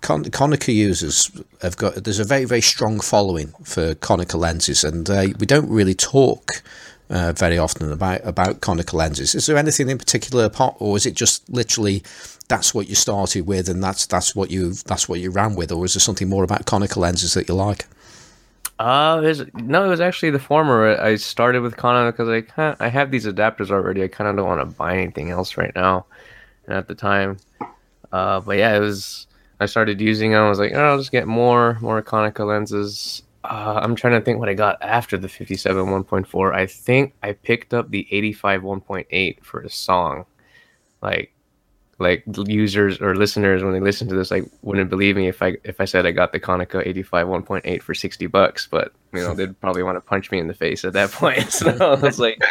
Con- 0.00 0.24
Konica 0.24 0.74
users 0.74 1.30
have 1.60 1.76
got 1.76 1.94
there's 1.94 2.18
a 2.18 2.24
very 2.24 2.46
very 2.46 2.62
strong 2.62 3.00
following 3.00 3.52
for 3.64 3.94
Konica 3.94 4.38
lenses, 4.38 4.82
and 4.82 5.08
uh, 5.10 5.26
we 5.38 5.44
don't 5.44 5.68
really 5.68 5.94
talk 5.94 6.62
uh, 7.10 7.32
very 7.32 7.58
often 7.58 7.92
about 7.92 8.20
about 8.24 8.60
Konica 8.60 8.94
lenses. 8.94 9.34
Is 9.34 9.44
there 9.46 9.58
anything 9.58 9.90
in 9.90 9.98
particular, 9.98 10.50
or 10.78 10.96
is 10.96 11.04
it 11.04 11.14
just 11.14 11.48
literally 11.50 12.02
that's 12.48 12.74
what 12.74 12.88
you 12.88 12.94
started 12.94 13.46
with, 13.46 13.68
and 13.68 13.84
that's 13.84 14.06
that's 14.06 14.34
what 14.34 14.50
you 14.50 14.72
that's 14.72 15.06
what 15.06 15.20
you 15.20 15.30
ran 15.30 15.54
with, 15.54 15.70
or 15.70 15.84
is 15.84 15.94
there 15.94 16.00
something 16.00 16.28
more 16.28 16.44
about 16.44 16.64
Konica 16.64 16.96
lenses 16.96 17.34
that 17.34 17.48
you 17.48 17.54
like? 17.54 17.86
Uh, 18.80 19.34
no, 19.52 19.84
it 19.84 19.88
was 19.88 20.00
actually 20.00 20.30
the 20.30 20.38
former. 20.38 20.98
I 20.98 21.16
started 21.16 21.60
with 21.60 21.76
Konica 21.76 22.12
because 22.12 22.30
I 22.30 22.40
kind 22.40 22.74
I 22.80 22.88
have 22.88 23.10
these 23.10 23.26
adapters 23.26 23.70
already. 23.70 24.02
I 24.02 24.08
kind 24.08 24.30
of 24.30 24.36
don't 24.36 24.46
want 24.46 24.62
to 24.62 24.74
buy 24.74 24.96
anything 24.96 25.28
else 25.28 25.58
right 25.58 25.72
now. 25.74 26.06
And 26.64 26.78
at 26.78 26.88
the 26.88 26.94
time, 26.94 27.36
uh, 28.10 28.40
but 28.40 28.56
yeah, 28.56 28.74
it 28.74 28.80
was. 28.80 29.26
I 29.60 29.66
started 29.66 30.00
using 30.00 30.30
them. 30.30 30.42
I 30.42 30.48
was 30.48 30.58
like, 30.58 30.72
oh, 30.72 30.82
I'll 30.82 30.96
just 30.96 31.12
get 31.12 31.28
more 31.28 31.76
more 31.82 32.00
Konica 32.00 32.46
lenses. 32.46 33.22
Uh, 33.44 33.80
I'm 33.82 33.94
trying 33.96 34.18
to 34.18 34.24
think 34.24 34.38
what 34.38 34.48
I 34.48 34.54
got 34.54 34.82
after 34.82 35.18
the 35.18 35.28
57 35.28 35.84
1.4. 35.84 36.54
I 36.54 36.64
think 36.64 37.12
I 37.22 37.32
picked 37.32 37.74
up 37.74 37.90
the 37.90 38.08
85 38.10 38.62
1.8 38.62 39.44
for 39.44 39.60
a 39.60 39.68
song. 39.68 40.24
Like 41.02 41.34
like 42.00 42.24
users 42.46 42.98
or 43.00 43.14
listeners 43.14 43.62
when 43.62 43.74
they 43.74 43.80
listen 43.80 44.08
to 44.08 44.14
this 44.14 44.30
like 44.30 44.44
wouldn't 44.62 44.88
believe 44.88 45.16
me 45.16 45.28
if 45.28 45.42
I 45.42 45.58
if 45.64 45.80
I 45.80 45.84
said 45.84 46.06
I 46.06 46.12
got 46.12 46.32
the 46.32 46.40
Konica 46.40 46.84
85 46.84 47.26
1.8 47.26 47.82
for 47.82 47.94
60 47.94 48.26
bucks, 48.26 48.66
but 48.66 48.94
you 49.12 49.20
know 49.20 49.34
they'd 49.34 49.60
probably 49.60 49.82
want 49.82 49.96
to 49.96 50.00
punch 50.00 50.30
me 50.30 50.38
in 50.38 50.48
the 50.48 50.54
face 50.54 50.84
at 50.84 50.94
that 50.94 51.12
point. 51.12 51.52
So 51.52 51.68
it's 52.02 52.18
like 52.18 52.42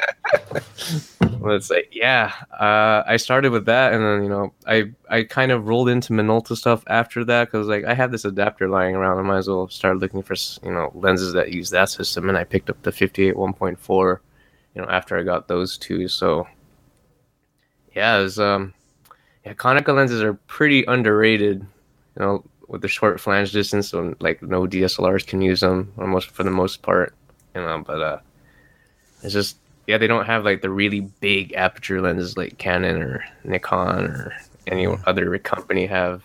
let's 1.39 1.65
say 1.65 1.87
yeah, 1.91 2.31
uh, 2.51 3.03
I 3.07 3.17
started 3.17 3.51
with 3.51 3.65
that 3.65 3.93
and 3.93 4.03
then 4.03 4.23
you 4.23 4.29
know 4.29 4.53
I 4.67 4.91
I 5.09 5.23
kind 5.23 5.51
of 5.51 5.67
rolled 5.67 5.89
into 5.89 6.13
Minolta 6.13 6.55
stuff 6.55 6.83
after 6.85 7.25
that 7.25 7.45
because 7.45 7.67
like 7.67 7.85
I 7.85 7.95
had 7.95 8.11
this 8.11 8.25
adapter 8.25 8.69
lying 8.69 8.95
around. 8.95 9.17
I 9.17 9.23
might 9.23 9.39
as 9.39 9.47
well 9.47 9.67
start 9.67 9.97
looking 9.97 10.21
for 10.21 10.35
you 10.63 10.71
know 10.71 10.91
lenses 10.93 11.33
that 11.33 11.51
use 11.51 11.71
that 11.71 11.89
system 11.89 12.29
and 12.29 12.37
I 12.37 12.43
picked 12.43 12.69
up 12.69 12.81
the 12.83 12.91
58 12.91 13.35
1.4 13.35 14.19
you 14.75 14.81
know 14.81 14.87
after 14.87 15.17
I 15.17 15.23
got 15.23 15.47
those 15.47 15.75
two. 15.77 16.07
So 16.07 16.47
yeah, 17.95 18.19
it 18.19 18.21
was 18.21 18.39
um 18.39 18.75
yeah, 19.49 19.55
Konica 19.55 19.95
lenses 19.95 20.21
are 20.21 20.35
pretty 20.35 20.83
underrated. 20.85 21.61
You 22.15 22.25
know, 22.25 22.43
with 22.67 22.81
the 22.81 22.87
short 22.87 23.19
flange 23.19 23.51
distance, 23.51 23.89
so 23.89 24.15
like 24.19 24.43
no 24.43 24.67
DSLRs 24.67 25.25
can 25.25 25.41
use 25.41 25.61
them 25.61 25.91
almost 25.97 26.29
for 26.29 26.43
the 26.43 26.51
most 26.51 26.83
part. 26.83 27.15
You 27.55 27.61
know, 27.61 27.83
but 27.85 28.01
uh, 28.01 28.19
it's 29.23 29.33
just 29.33 29.57
yeah, 29.87 29.97
they 29.97 30.05
don't 30.05 30.27
have 30.27 30.45
like 30.45 30.61
the 30.61 30.69
really 30.69 30.99
big 30.99 31.53
aperture 31.53 31.99
lenses 31.99 32.37
like 32.37 32.59
Canon 32.59 33.01
or 33.01 33.25
Nikon 33.43 34.05
or 34.05 34.33
any 34.67 34.85
other 34.85 35.35
company 35.39 35.87
have. 35.87 36.23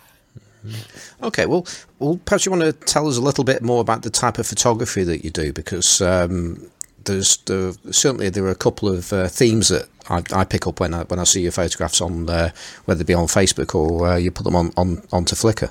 Okay, 1.22 1.46
well, 1.46 1.66
well, 1.98 2.20
perhaps 2.24 2.44
you 2.44 2.52
want 2.52 2.62
to 2.62 2.72
tell 2.72 3.08
us 3.08 3.16
a 3.16 3.22
little 3.22 3.44
bit 3.44 3.62
more 3.62 3.80
about 3.80 4.02
the 4.02 4.10
type 4.10 4.38
of 4.38 4.46
photography 4.46 5.02
that 5.04 5.24
you 5.24 5.30
do, 5.30 5.52
because 5.52 6.00
um, 6.02 6.70
there's 7.04 7.38
there, 7.38 7.72
certainly 7.90 8.28
there 8.28 8.44
are 8.44 8.50
a 8.50 8.54
couple 8.54 8.88
of 8.88 9.12
uh, 9.14 9.28
themes 9.28 9.68
that 9.68 9.88
I, 10.08 10.22
I, 10.32 10.44
pick 10.44 10.66
up 10.66 10.80
when 10.80 10.94
I 10.94 11.04
when 11.04 11.18
I 11.18 11.24
see 11.24 11.42
your 11.42 11.52
photographs 11.52 12.00
on 12.00 12.28
uh, 12.28 12.50
whether 12.84 13.00
it 13.00 13.06
be 13.06 13.14
on 13.14 13.26
Facebook 13.26 13.74
or 13.74 14.08
uh, 14.08 14.16
you 14.16 14.30
put 14.30 14.44
them 14.44 14.56
on, 14.56 14.72
on 14.76 15.02
onto 15.12 15.34
Flickr. 15.34 15.70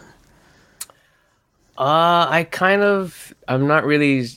Uh, 1.78 2.28
I 2.30 2.48
kind 2.52 2.82
of 2.82 3.34
I'm 3.48 3.68
not 3.68 3.86
really 3.86 4.28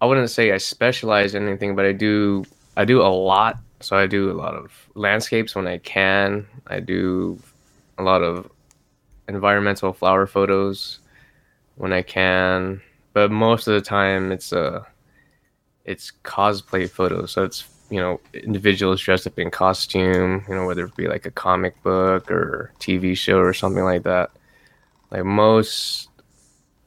I 0.00 0.06
wouldn't 0.06 0.30
say 0.30 0.52
I 0.52 0.58
specialize 0.58 1.34
in 1.34 1.46
anything, 1.46 1.76
but 1.76 1.84
I 1.84 1.92
do 1.92 2.44
I 2.76 2.84
do 2.84 3.00
a 3.00 3.08
lot. 3.08 3.58
So 3.80 3.96
I 3.96 4.06
do 4.06 4.30
a 4.30 4.34
lot 4.34 4.54
of 4.54 4.72
landscapes 4.94 5.54
when 5.54 5.66
I 5.66 5.78
can. 5.78 6.46
I 6.66 6.80
do 6.80 7.40
a 7.98 8.02
lot 8.02 8.22
of 8.22 8.50
environmental 9.28 9.92
flower 9.92 10.26
photos 10.26 10.98
when 11.76 11.92
I 11.92 12.02
can, 12.02 12.82
but 13.14 13.30
most 13.30 13.68
of 13.68 13.74
the 13.74 13.80
time 13.80 14.32
it's 14.32 14.52
uh, 14.52 14.84
it's 15.84 16.12
cosplay 16.24 16.88
photos. 16.88 17.32
So 17.32 17.44
it's 17.44 17.64
you 17.90 18.00
know 18.00 18.20
individuals 18.32 19.00
dressed 19.02 19.26
up 19.26 19.38
in 19.38 19.50
costume. 19.50 20.44
You 20.48 20.54
know 20.54 20.66
whether 20.66 20.86
it 20.86 20.96
be 20.96 21.08
like 21.08 21.26
a 21.26 21.30
comic 21.30 21.80
book 21.82 22.30
or 22.30 22.72
TV 22.80 23.16
show 23.16 23.38
or 23.38 23.52
something 23.52 23.84
like 23.84 24.04
that. 24.04 24.30
Like 25.10 25.24
most 25.24 26.08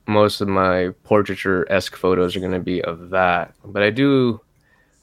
most 0.08 0.42
of 0.42 0.48
my 0.48 0.90
portraiture 1.04 1.66
esque 1.72 1.96
photos 1.96 2.36
are 2.36 2.40
going 2.40 2.52
to 2.52 2.60
be 2.60 2.82
of 2.84 3.10
that. 3.12 3.54
But 3.66 3.84
I 3.84 3.90
do 3.90 4.42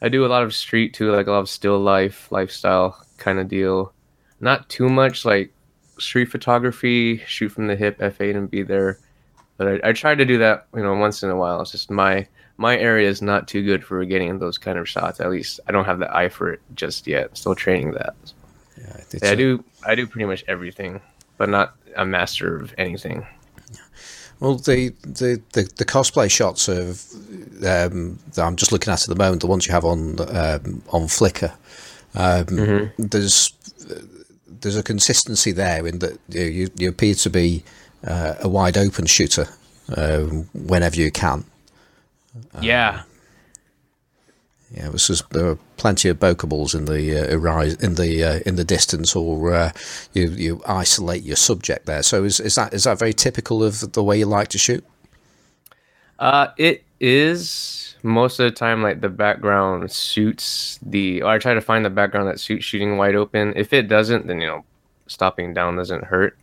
I 0.03 0.09
do 0.09 0.25
a 0.25 0.29
lot 0.29 0.43
of 0.43 0.55
street 0.55 0.95
too, 0.95 1.13
like 1.13 1.27
a 1.27 1.33
lot 1.33 1.41
of 1.41 1.49
still 1.49 1.79
life 1.79 2.31
lifestyle 2.33 3.05
kind 3.19 3.39
of 3.39 3.49
deal. 3.49 3.93
Not 4.41 4.69
too 4.69 4.89
much 4.89 5.25
like 5.25 5.53
street 5.99 6.27
photography, 6.31 7.19
shoot 7.27 7.51
from 7.51 7.67
the 7.67 7.77
hip, 7.77 7.99
F8 7.99 8.37
and 8.37 8.51
be 8.51 8.63
there. 8.63 8.99
But 9.59 9.85
I, 9.85 9.91
I 9.91 9.93
try 9.93 10.15
to 10.15 10.25
do 10.25 10.39
that, 10.39 10.67
you 10.75 10.83
know, 10.83 10.95
once 10.95 11.23
in 11.23 11.29
a 11.29 11.37
while. 11.37 11.61
It's 11.61 11.73
just 11.73 11.91
my 11.91 12.27
my 12.61 12.77
area 12.77 13.09
is 13.09 13.23
not 13.23 13.49
too 13.49 13.65
good 13.65 13.83
for 13.83 14.05
getting 14.05 14.39
those 14.39 14.59
kind 14.59 14.79
of 14.79 14.87
shots. 14.87 15.19
At 15.19 15.31
least 15.31 15.61
I 15.67 15.73
don't 15.73 15.87
have 15.87 15.99
the 15.99 16.15
eye 16.15 16.29
for 16.29 16.53
it 16.53 16.61
just 16.75 17.07
yet. 17.07 17.35
Still 17.35 17.55
training 17.55 17.93
that. 17.93 18.15
Yeah, 18.79 19.01
yeah 19.23 19.31
I 19.31 19.35
do. 19.35 19.65
I 19.87 19.95
do 19.95 20.07
pretty 20.07 20.27
much 20.27 20.45
everything, 20.47 21.01
but 21.39 21.49
not 21.49 21.75
a 21.97 22.05
master 22.05 22.57
of 22.57 22.75
anything. 22.77 23.27
Well, 24.41 24.57
the, 24.57 24.91
the, 25.03 25.41
the, 25.53 25.71
the, 25.77 25.85
cosplay 25.85 26.31
shots 26.31 26.69
of 26.69 27.03
um, 27.67 28.19
that 28.35 28.43
I'm 28.43 28.57
just 28.57 28.73
looking 28.73 28.93
at 28.93 29.03
at 29.03 29.09
the 29.09 29.15
moment, 29.15 29.41
the 29.41 29.47
ones 29.47 29.67
you 29.67 29.73
have 29.73 29.85
on 29.85 30.21
um, 30.21 30.83
on 30.91 31.09
Flickr, 31.09 31.53
um, 32.15 32.45
mm-hmm. 32.45 33.03
there's 33.03 33.55
there's 34.47 34.77
a 34.77 34.83
consistency 34.83 35.53
there 35.53 35.87
in 35.87 35.99
that 36.01 36.19
you 36.29 36.71
you 36.77 36.91
appear 36.91 37.15
to 37.15 37.31
be 37.31 37.65
uh, 38.07 38.35
a 38.41 38.49
wide 38.49 38.77
open 38.77 39.07
shooter 39.07 39.47
uh, 39.97 40.21
whenever 40.55 40.97
you 40.97 41.11
can. 41.11 41.45
Um, 42.55 42.63
yeah. 42.63 43.03
Yeah, 44.73 44.87
it 44.87 44.93
was 44.93 45.09
just, 45.09 45.29
there 45.31 45.47
were 45.47 45.59
plenty 45.77 46.09
of 46.09 46.21
bokables 46.21 46.77
in 46.77 46.85
the 46.85 47.19
uh, 47.19 47.77
in 47.81 47.97
the 47.97 48.23
uh, 48.23 48.39
in 48.47 48.55
the 48.55 48.65
distance, 48.65 49.17
or 49.17 49.53
uh, 49.53 49.73
you 50.13 50.29
you 50.31 50.63
isolate 50.65 51.25
your 51.25 51.37
subject 51.37 51.87
there. 51.87 52.05
So 52.05 52.23
is 52.23 52.39
is 52.39 52.55
that 52.55 52.73
is 52.73 52.85
that 52.85 52.99
very 52.99 53.13
typical 53.13 53.65
of 53.65 53.93
the 53.93 54.03
way 54.05 54.19
you 54.19 54.27
like 54.27 54.47
to 54.49 54.59
shoot? 54.59 54.85
Uh, 56.21 56.49
it 56.57 56.85
is 57.01 57.97
most 58.05 58.39
of 58.39 58.45
the 58.45 58.53
time. 58.53 58.81
Like 58.81 59.01
the 59.01 59.09
background 59.09 59.91
suits 59.91 60.79
the. 60.83 61.25
I 61.25 61.39
try 61.39 61.55
to 61.55 61.61
find 61.61 61.85
the 61.85 61.91
background 61.91 62.29
that 62.29 62.39
suits 62.39 62.65
shooting 62.65 62.97
wide 62.97 63.17
open. 63.17 63.55
If 63.57 63.73
it 63.73 63.89
doesn't, 63.89 64.29
then 64.29 64.41
you 64.41 64.47
know, 64.47 64.65
stopping 65.09 65.53
down 65.53 65.77
doesn't 65.77 66.05
hurt. 66.05 66.39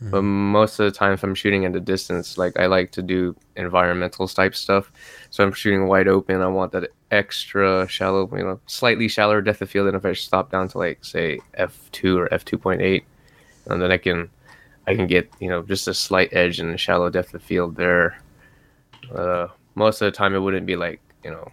Mm-hmm. 0.00 0.10
But 0.10 0.22
most 0.22 0.80
of 0.80 0.90
the 0.90 0.96
time, 0.96 1.12
if 1.12 1.22
I'm 1.22 1.34
shooting 1.34 1.66
at 1.66 1.76
a 1.76 1.80
distance, 1.80 2.38
like 2.38 2.58
I 2.58 2.66
like 2.66 2.90
to 2.92 3.02
do 3.02 3.36
environmental 3.56 4.26
type 4.28 4.54
stuff. 4.54 4.90
So 5.28 5.44
I'm 5.44 5.52
shooting 5.52 5.86
wide 5.88 6.08
open. 6.08 6.40
I 6.40 6.46
want 6.46 6.72
that 6.72 6.88
extra 7.10 7.86
shallow, 7.86 8.28
you 8.34 8.42
know, 8.42 8.60
slightly 8.66 9.08
shallower 9.08 9.42
depth 9.42 9.60
of 9.60 9.68
field 9.68 9.88
than 9.88 9.94
if 9.94 10.06
I 10.06 10.14
stop 10.14 10.50
down 10.50 10.68
to 10.68 10.78
like 10.78 11.04
say 11.04 11.40
f2 11.58 12.16
or 12.16 12.28
f2.8, 12.30 13.02
and 13.66 13.82
then 13.82 13.92
I 13.92 13.98
can, 13.98 14.30
I 14.86 14.94
can 14.94 15.06
get 15.06 15.30
you 15.38 15.50
know 15.50 15.62
just 15.62 15.86
a 15.86 15.92
slight 15.92 16.30
edge 16.32 16.60
in 16.60 16.72
the 16.72 16.78
shallow 16.78 17.10
depth 17.10 17.34
of 17.34 17.42
field 17.42 17.76
there. 17.76 18.22
Uh, 19.14 19.48
most 19.74 20.00
of 20.00 20.06
the 20.06 20.16
time, 20.16 20.34
it 20.34 20.40
wouldn't 20.40 20.66
be 20.66 20.76
like 20.76 21.00
you 21.24 21.30
know, 21.30 21.46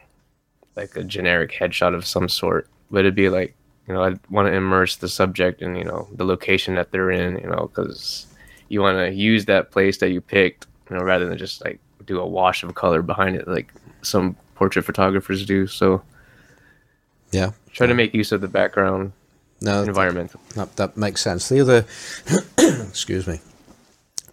like 0.78 0.96
a 0.96 1.04
generic 1.04 1.52
headshot 1.52 1.94
of 1.94 2.06
some 2.06 2.30
sort, 2.30 2.70
but 2.90 3.00
it'd 3.00 3.14
be 3.14 3.30
like 3.30 3.56
you 3.88 3.94
know, 3.94 4.04
I 4.04 4.16
want 4.30 4.48
to 4.48 4.54
immerse 4.54 4.98
the 4.98 5.10
subject 5.10 5.62
in 5.62 5.76
you 5.76 5.84
know 5.84 6.08
the 6.14 6.26
location 6.26 6.76
that 6.76 6.92
they're 6.92 7.12
in, 7.12 7.40
you 7.40 7.48
know, 7.48 7.68
because 7.68 8.28
you 8.70 8.82
want 8.82 8.98
to 8.98 9.14
use 9.14 9.46
that 9.46 9.72
place 9.72 9.98
that 9.98 10.10
you 10.10 10.22
picked, 10.22 10.68
you 10.90 10.96
know, 10.96 11.04
rather 11.04 11.28
than 11.28 11.38
just 11.38 11.64
like 11.64 11.80
do 12.06 12.20
a 12.20 12.26
wash 12.26 12.64
of 12.64 12.74
color 12.76 13.02
behind 13.02 13.36
it 13.36 13.48
like 13.48 13.74
some 14.02 14.36
portrait 14.56 14.84
photographers 14.84 15.46
do. 15.46 15.68
So 15.68 16.02
yeah, 17.32 17.52
try 17.72 17.88
to 17.88 17.94
make 17.94 18.14
use 18.14 18.32
of 18.32 18.42
the 18.42 18.48
background 18.48 19.12
no, 19.62 19.84
environment. 19.84 20.34
That, 20.56 20.76
that 20.78 20.98
makes 20.98 21.22
sense. 21.22 21.50
The 21.50 21.62
other, 21.62 21.86
excuse 22.88 23.28
me, 23.28 23.40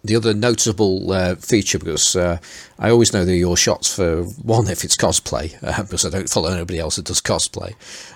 the 0.03 0.15
other 0.15 0.33
notable 0.33 1.11
uh, 1.11 1.35
feature 1.35 1.79
because 1.79 2.15
uh, 2.15 2.37
I 2.77 2.89
always 2.89 3.13
know 3.13 3.25
they're 3.25 3.35
your 3.35 3.57
shots 3.57 3.93
for 3.93 4.23
one 4.23 4.67
if 4.67 4.83
it's 4.83 4.95
cosplay 4.95 5.55
uh, 5.63 5.81
because 5.83 6.05
I 6.05 6.09
don't 6.09 6.29
follow 6.29 6.51
anybody 6.51 6.79
else 6.79 6.97
that 6.97 7.05
does 7.05 7.21
cosplay. 7.21 7.73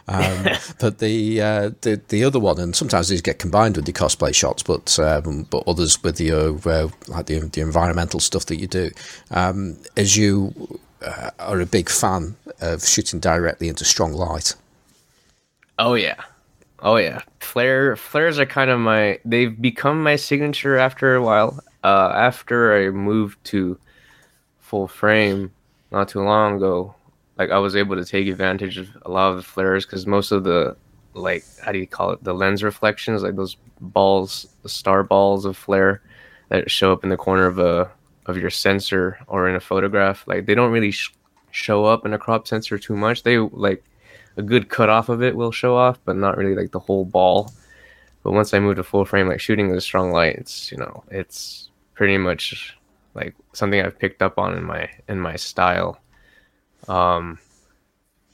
Um, 0.09 0.47
but 0.79 0.99
the, 0.99 1.41
uh, 1.41 1.71
the 1.81 2.01
the 2.09 2.23
other 2.23 2.39
one, 2.39 2.59
and 2.59 2.75
sometimes 2.75 3.07
these 3.07 3.21
get 3.21 3.39
combined 3.39 3.75
with 3.75 3.85
the 3.85 3.93
cosplay 3.93 4.33
shots, 4.33 4.63
but 4.63 4.97
um, 4.99 5.43
but 5.49 5.63
others 5.67 6.01
with 6.03 6.19
your 6.19 6.57
uh, 6.65 6.89
like 7.07 7.27
the 7.27 7.39
the 7.39 7.61
environmental 7.61 8.19
stuff 8.19 8.47
that 8.47 8.59
you 8.59 8.67
do. 8.67 8.91
Um, 9.31 9.77
as 9.95 10.17
you 10.17 10.79
uh, 11.05 11.31
are 11.39 11.61
a 11.61 11.65
big 11.65 11.89
fan 11.89 12.35
of 12.59 12.83
shooting 12.85 13.19
directly 13.19 13.69
into 13.69 13.85
strong 13.85 14.13
light. 14.13 14.55
Oh 15.77 15.93
yeah, 15.93 16.21
oh 16.79 16.97
yeah. 16.97 17.21
Flare 17.39 17.95
flares 17.95 18.39
are 18.39 18.45
kind 18.45 18.69
of 18.69 18.79
my. 18.79 19.19
They've 19.23 19.59
become 19.61 20.03
my 20.03 20.15
signature 20.15 20.77
after 20.77 21.15
a 21.15 21.21
while 21.21 21.59
uh, 21.83 22.11
after 22.15 22.75
I 22.75 22.89
moved 22.89 23.43
to 23.45 23.77
full 24.59 24.87
frame 24.87 25.51
not 25.91 26.09
too 26.09 26.21
long 26.21 26.57
ago, 26.57 26.95
like 27.39 27.49
I 27.51 27.57
was 27.57 27.75
able 27.75 27.95
to 27.95 28.05
take 28.05 28.27
advantage 28.27 28.77
of 28.77 28.89
a 29.03 29.09
lot 29.09 29.31
of 29.31 29.37
the 29.37 29.43
flares 29.43 29.85
because 29.85 30.05
most 30.05 30.31
of 30.31 30.43
the 30.43 30.75
like 31.13 31.43
how 31.63 31.71
do 31.71 31.79
you 31.79 31.87
call 31.87 32.11
it? 32.11 32.23
The 32.23 32.33
lens 32.33 32.61
reflections 32.61 33.23
like 33.23 33.35
those 33.37 33.55
balls 33.79 34.53
the 34.61 34.69
star 34.69 35.03
balls 35.03 35.45
of 35.45 35.57
flare 35.57 36.01
that 36.49 36.69
show 36.69 36.91
up 36.91 37.03
in 37.03 37.09
the 37.09 37.17
corner 37.17 37.45
of 37.45 37.57
a 37.57 37.89
of 38.25 38.37
your 38.37 38.49
sensor 38.49 39.17
or 39.27 39.49
in 39.49 39.55
a 39.55 39.59
photograph 39.59 40.27
like 40.27 40.45
they 40.45 40.53
don't 40.53 40.71
really 40.71 40.91
sh- 40.91 41.13
show 41.49 41.85
up 41.85 42.05
in 42.05 42.13
a 42.13 42.19
crop 42.19 42.47
sensor 42.47 42.77
too 42.77 42.95
much. 42.95 43.23
They 43.23 43.37
like 43.37 43.83
a 44.37 44.43
good 44.43 44.69
cut 44.69 44.89
off 44.89 45.09
of 45.09 45.23
it 45.23 45.35
will 45.35 45.51
show 45.51 45.75
off 45.75 45.97
but 46.05 46.17
not 46.17 46.37
really 46.37 46.55
like 46.55 46.71
the 46.71 46.79
whole 46.79 47.05
ball. 47.05 47.51
But 48.21 48.33
once 48.33 48.53
I 48.53 48.59
moved 48.59 48.77
to 48.77 48.83
full 48.83 49.05
frame, 49.05 49.29
like 49.29 49.39
shooting 49.39 49.69
with 49.69 49.77
a 49.77 49.81
strong 49.81 50.11
light, 50.11 50.35
it's 50.35 50.71
you 50.73 50.77
know 50.77 51.05
it's 51.09 51.69
pretty 51.95 52.17
much 52.17 52.77
like 53.15 53.33
something 53.53 53.79
I've 53.79 53.97
picked 53.97 54.21
up 54.21 54.37
on 54.37 54.57
in 54.57 54.63
my 54.65 54.89
in 55.07 55.21
my 55.21 55.37
style. 55.37 56.01
Um, 56.89 57.39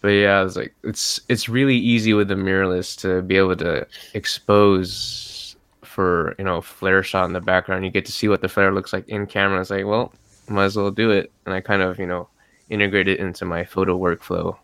but 0.02 0.10
yeah, 0.10 0.46
it's 0.46 0.56
like 0.56 0.74
it's 0.84 1.20
it's 1.30 1.50
really 1.50 1.76
easy 1.76 2.14
with 2.14 2.28
the 2.28 2.36
mirrorless 2.36 2.98
to 3.02 3.22
be 3.22 3.38
able 3.38 3.56
to 3.58 3.88
expose 4.14 5.56
for 5.82 6.36
you 6.38 6.46
know 6.46 6.62
flare 6.62 7.04
shot 7.04 7.26
in 7.26 7.34
the 7.34 7.42
background. 7.42 7.86
You 7.86 7.92
get 7.92 8.06
to 8.06 8.12
see 8.12 8.28
what 8.28 8.42
the 8.42 8.50
flare 8.50 8.74
looks 8.74 8.94
like 8.94 9.08
in 9.10 9.28
camera. 9.28 9.62
It's 9.62 9.70
like, 9.70 9.86
well, 9.86 10.14
might 10.48 10.66
as 10.66 10.78
well 10.78 10.92
do 10.92 11.12
it, 11.12 11.32
and 11.46 11.54
I 11.54 11.62
kind 11.62 11.82
of 11.82 12.00
you 12.00 12.06
know 12.06 12.30
integrate 12.70 13.08
it 13.08 13.20
into 13.20 13.46
my 13.46 13.64
photo 13.66 13.98
workflow. 13.98 14.58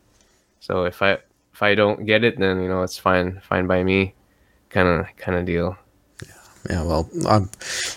So 0.59 0.85
if 0.85 1.01
I 1.01 1.17
if 1.53 1.61
I 1.61 1.75
don't 1.75 2.05
get 2.05 2.23
it, 2.23 2.39
then 2.39 2.61
you 2.61 2.69
know 2.69 2.83
it's 2.83 2.97
fine, 2.97 3.41
fine 3.41 3.67
by 3.67 3.83
me, 3.83 4.13
kind 4.69 4.87
of 4.87 5.05
kind 5.17 5.37
of 5.37 5.45
deal. 5.45 5.77
Yeah, 6.69 6.83
well, 6.83 7.09
I'm, 7.27 7.49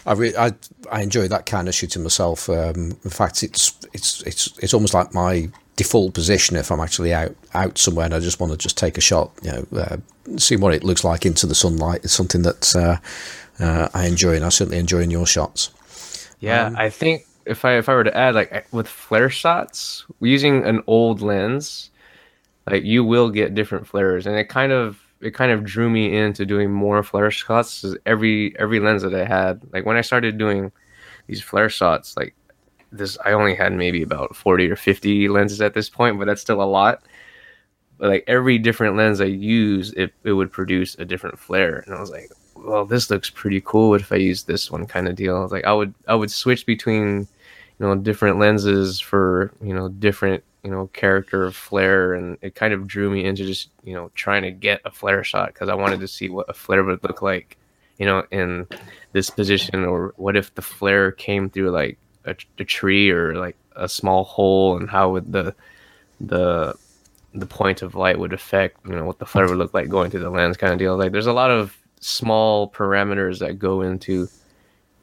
I, 0.06 0.12
re- 0.14 0.36
I 0.36 0.52
I 0.90 1.02
enjoy 1.02 1.28
that 1.28 1.44
kind 1.44 1.68
of 1.68 1.74
shooting 1.74 2.02
myself. 2.02 2.48
Um, 2.48 2.96
in 3.04 3.10
fact, 3.10 3.42
it's 3.42 3.76
it's 3.92 4.22
it's 4.22 4.58
it's 4.62 4.72
almost 4.72 4.94
like 4.94 5.12
my 5.12 5.50
default 5.76 6.14
position 6.14 6.56
if 6.56 6.70
I'm 6.70 6.80
actually 6.80 7.12
out 7.12 7.34
out 7.52 7.78
somewhere 7.78 8.04
and 8.04 8.14
I 8.14 8.20
just 8.20 8.40
want 8.40 8.52
to 8.52 8.58
just 8.58 8.78
take 8.78 8.98
a 8.98 9.00
shot. 9.00 9.32
You 9.42 9.52
know, 9.52 9.66
uh, 9.80 9.96
see 10.36 10.56
what 10.56 10.74
it 10.74 10.84
looks 10.84 11.04
like 11.04 11.26
into 11.26 11.46
the 11.46 11.54
sunlight. 11.54 12.04
It's 12.04 12.12
something 12.12 12.42
that 12.42 12.74
uh, 12.74 12.96
uh, 13.62 13.88
I 13.94 14.06
enjoy, 14.06 14.36
and 14.36 14.44
I 14.44 14.48
certainly 14.48 14.78
enjoy 14.78 15.00
in 15.00 15.10
your 15.10 15.26
shots. 15.26 15.70
Yeah, 16.40 16.66
um, 16.66 16.76
I 16.76 16.90
think 16.90 17.26
if 17.46 17.64
I 17.64 17.78
if 17.78 17.88
I 17.88 17.94
were 17.94 18.04
to 18.04 18.16
add 18.16 18.34
like 18.34 18.66
with 18.72 18.88
flare 18.88 19.30
shots 19.30 20.04
using 20.20 20.64
an 20.64 20.82
old 20.86 21.20
lens, 21.20 21.90
like 22.66 22.84
you 22.84 23.04
will 23.04 23.30
get 23.30 23.54
different 23.54 23.86
flares, 23.86 24.26
and 24.26 24.36
it 24.36 24.48
kind 24.48 24.72
of 24.72 25.00
it 25.20 25.34
kind 25.34 25.52
of 25.52 25.64
drew 25.64 25.88
me 25.88 26.16
into 26.16 26.46
doing 26.46 26.70
more 26.70 27.02
flare 27.02 27.30
shots. 27.30 27.84
Every 28.06 28.58
every 28.58 28.80
lens 28.80 29.02
that 29.02 29.14
I 29.14 29.24
had, 29.24 29.62
like 29.72 29.86
when 29.86 29.96
I 29.96 30.02
started 30.02 30.38
doing 30.38 30.72
these 31.26 31.42
flare 31.42 31.68
shots, 31.68 32.16
like 32.16 32.34
this, 32.96 33.18
I 33.24 33.32
only 33.32 33.54
had 33.54 33.72
maybe 33.72 34.02
about 34.02 34.36
forty 34.36 34.70
or 34.70 34.76
fifty 34.76 35.28
lenses 35.28 35.60
at 35.60 35.74
this 35.74 35.88
point, 35.88 36.18
but 36.18 36.26
that's 36.26 36.42
still 36.42 36.62
a 36.62 36.64
lot. 36.64 37.02
But 37.98 38.08
like 38.08 38.24
every 38.26 38.58
different 38.58 38.96
lens 38.96 39.20
I 39.20 39.26
use, 39.26 39.92
it 39.94 40.12
it 40.24 40.32
would 40.32 40.52
produce 40.52 40.94
a 40.96 41.04
different 41.04 41.38
flare, 41.38 41.82
and 41.86 41.94
I 41.94 42.00
was 42.00 42.10
like, 42.10 42.30
well, 42.56 42.84
this 42.84 43.10
looks 43.10 43.30
pretty 43.30 43.60
cool. 43.60 43.90
What 43.90 44.00
if 44.00 44.12
I 44.12 44.16
use 44.16 44.44
this 44.44 44.70
one 44.70 44.86
kind 44.86 45.08
of 45.08 45.16
deal? 45.16 45.36
I 45.36 45.40
was 45.40 45.52
like, 45.52 45.64
I 45.64 45.72
would 45.72 45.94
I 46.08 46.14
would 46.14 46.30
switch 46.30 46.66
between 46.66 47.28
you 47.78 47.86
know 47.86 47.94
different 47.96 48.38
lenses 48.38 49.00
for 49.00 49.52
you 49.62 49.74
know 49.74 49.88
different 49.88 50.44
you 50.62 50.70
know 50.70 50.88
character 50.88 51.44
of 51.44 51.54
flare 51.54 52.14
and 52.14 52.38
it 52.40 52.54
kind 52.54 52.72
of 52.72 52.86
drew 52.86 53.10
me 53.10 53.24
into 53.24 53.44
just 53.44 53.70
you 53.82 53.94
know 53.94 54.10
trying 54.14 54.42
to 54.42 54.50
get 54.50 54.80
a 54.84 54.90
flare 54.90 55.22
shot 55.22 55.48
because 55.48 55.68
i 55.68 55.74
wanted 55.74 56.00
to 56.00 56.08
see 56.08 56.28
what 56.28 56.48
a 56.48 56.54
flare 56.54 56.84
would 56.84 57.02
look 57.02 57.20
like 57.20 57.58
you 57.98 58.06
know 58.06 58.24
in 58.30 58.66
this 59.12 59.28
position 59.28 59.84
or 59.84 60.14
what 60.16 60.36
if 60.36 60.54
the 60.54 60.62
flare 60.62 61.12
came 61.12 61.50
through 61.50 61.70
like 61.70 61.98
a, 62.24 62.36
a 62.58 62.64
tree 62.64 63.10
or 63.10 63.34
like 63.34 63.56
a 63.76 63.88
small 63.88 64.24
hole 64.24 64.76
and 64.76 64.88
how 64.88 65.10
would 65.10 65.32
the 65.32 65.54
the 66.20 66.74
the 67.34 67.46
point 67.46 67.82
of 67.82 67.94
light 67.94 68.18
would 68.18 68.32
affect 68.32 68.78
you 68.86 68.94
know 68.94 69.04
what 69.04 69.18
the 69.18 69.26
flare 69.26 69.48
would 69.48 69.58
look 69.58 69.74
like 69.74 69.88
going 69.88 70.10
through 70.10 70.20
the 70.20 70.30
lens 70.30 70.56
kind 70.56 70.72
of 70.72 70.78
deal. 70.78 70.96
Like 70.96 71.12
there's 71.12 71.26
a 71.26 71.32
lot 71.32 71.50
of 71.50 71.76
small 72.00 72.70
parameters 72.70 73.38
that 73.40 73.58
go 73.58 73.80
into 73.80 74.28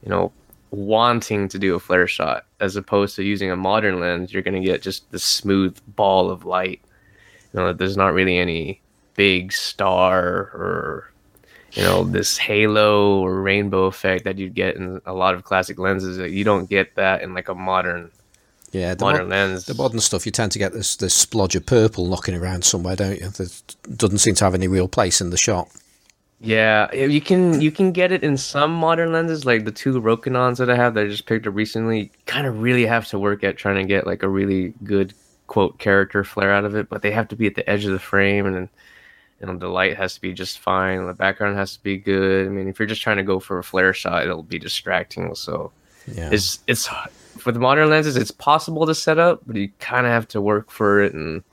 you 0.03 0.09
know 0.09 0.31
wanting 0.71 1.49
to 1.49 1.59
do 1.59 1.75
a 1.75 1.79
flare 1.79 2.07
shot 2.07 2.45
as 2.61 2.77
opposed 2.77 3.15
to 3.17 3.23
using 3.23 3.51
a 3.51 3.55
modern 3.55 3.99
lens 3.99 4.31
you're 4.31 4.41
going 4.41 4.61
to 4.61 4.65
get 4.65 4.81
just 4.81 5.09
the 5.11 5.19
smooth 5.19 5.77
ball 5.95 6.31
of 6.31 6.45
light. 6.45 6.81
You 7.53 7.59
know 7.59 7.73
there's 7.73 7.97
not 7.97 8.13
really 8.13 8.37
any 8.37 8.81
big 9.15 9.51
star 9.51 10.23
or 10.53 11.10
you 11.73 11.83
know 11.83 12.03
this 12.03 12.37
halo 12.37 13.19
or 13.19 13.41
rainbow 13.41 13.85
effect 13.85 14.23
that 14.25 14.37
you 14.37 14.49
get 14.49 14.75
in 14.75 15.01
a 15.05 15.13
lot 15.13 15.33
of 15.33 15.43
classic 15.43 15.79
lenses 15.79 16.17
that 16.17 16.31
you 16.31 16.43
don't 16.43 16.69
get 16.69 16.95
that 16.95 17.21
in 17.21 17.33
like 17.33 17.49
a 17.49 17.55
modern 17.55 18.11
yeah, 18.71 18.95
the 18.95 19.03
modern 19.03 19.27
mod- 19.27 19.29
lens. 19.29 19.65
The 19.65 19.73
modern 19.73 19.99
stuff, 19.99 20.25
you 20.25 20.31
tend 20.31 20.53
to 20.53 20.59
get 20.59 20.73
this 20.73 20.95
this 20.95 21.25
splodge 21.25 21.55
of 21.55 21.65
purple 21.65 22.07
knocking 22.07 22.35
around 22.35 22.63
somewhere, 22.63 22.95
don't 22.95 23.19
you? 23.19 23.29
That 23.29 23.75
doesn't 23.95 24.19
seem 24.19 24.35
to 24.35 24.45
have 24.45 24.55
any 24.55 24.67
real 24.67 24.87
place 24.87 25.19
in 25.19 25.29
the 25.29 25.37
shot. 25.37 25.69
Yeah, 26.39 26.91
you 26.93 27.21
can 27.21 27.61
you 27.61 27.71
can 27.71 27.91
get 27.91 28.11
it 28.11 28.23
in 28.23 28.37
some 28.37 28.73
modern 28.73 29.11
lenses, 29.11 29.45
like 29.45 29.65
the 29.65 29.71
two 29.71 29.99
Rokinons 29.99 30.57
that 30.57 30.69
I 30.69 30.75
have 30.75 30.93
that 30.93 31.05
I 31.05 31.07
just 31.07 31.25
picked 31.25 31.45
up 31.45 31.53
recently. 31.53 32.11
Kind 32.25 32.47
of 32.47 32.61
really 32.61 32.85
have 32.85 33.07
to 33.09 33.19
work 33.19 33.43
at 33.43 33.57
trying 33.57 33.75
to 33.75 33.83
get 33.83 34.07
like 34.07 34.23
a 34.23 34.29
really 34.29 34.73
good 34.83 35.13
quote 35.47 35.77
character 35.77 36.23
flare 36.23 36.53
out 36.53 36.63
of 36.63 36.75
it, 36.75 36.89
but 36.89 37.01
they 37.01 37.11
have 37.11 37.27
to 37.27 37.35
be 37.35 37.45
at 37.45 37.55
the 37.55 37.69
edge 37.69 37.85
of 37.85 37.91
the 37.91 37.99
frame, 37.99 38.45
and 38.45 38.69
you 39.41 39.47
know 39.47 39.57
the 39.57 39.67
light 39.67 39.97
has 39.97 40.13
to 40.13 40.21
be 40.21 40.33
just 40.33 40.59
fine, 40.59 41.05
the 41.07 41.13
background 41.13 41.57
has 41.57 41.75
to 41.75 41.83
be 41.83 41.97
good. 41.97 42.45
I 42.45 42.49
mean, 42.49 42.67
if 42.67 42.77
you're 42.79 42.87
just 42.87 43.01
trying 43.01 43.17
to 43.17 43.23
go 43.23 43.39
for 43.39 43.57
a 43.57 43.63
flare 43.63 43.93
shot, 43.93 44.23
it'll 44.23 44.43
be 44.43 44.59
distracting. 44.59 45.33
So 45.35 45.71
Yeah. 46.07 46.29
it's 46.31 46.59
it's 46.67 46.87
for 47.37 47.51
the 47.51 47.59
modern 47.59 47.89
lenses, 47.89 48.15
it's 48.17 48.31
possible 48.31 48.85
to 48.85 48.93
set 48.93 49.17
up, 49.17 49.41
but 49.47 49.55
you 49.55 49.69
kind 49.79 50.05
of 50.05 50.11
have 50.11 50.27
to 50.29 50.41
work 50.41 50.69
for 50.69 51.01
it 51.01 51.13
and 51.13 51.43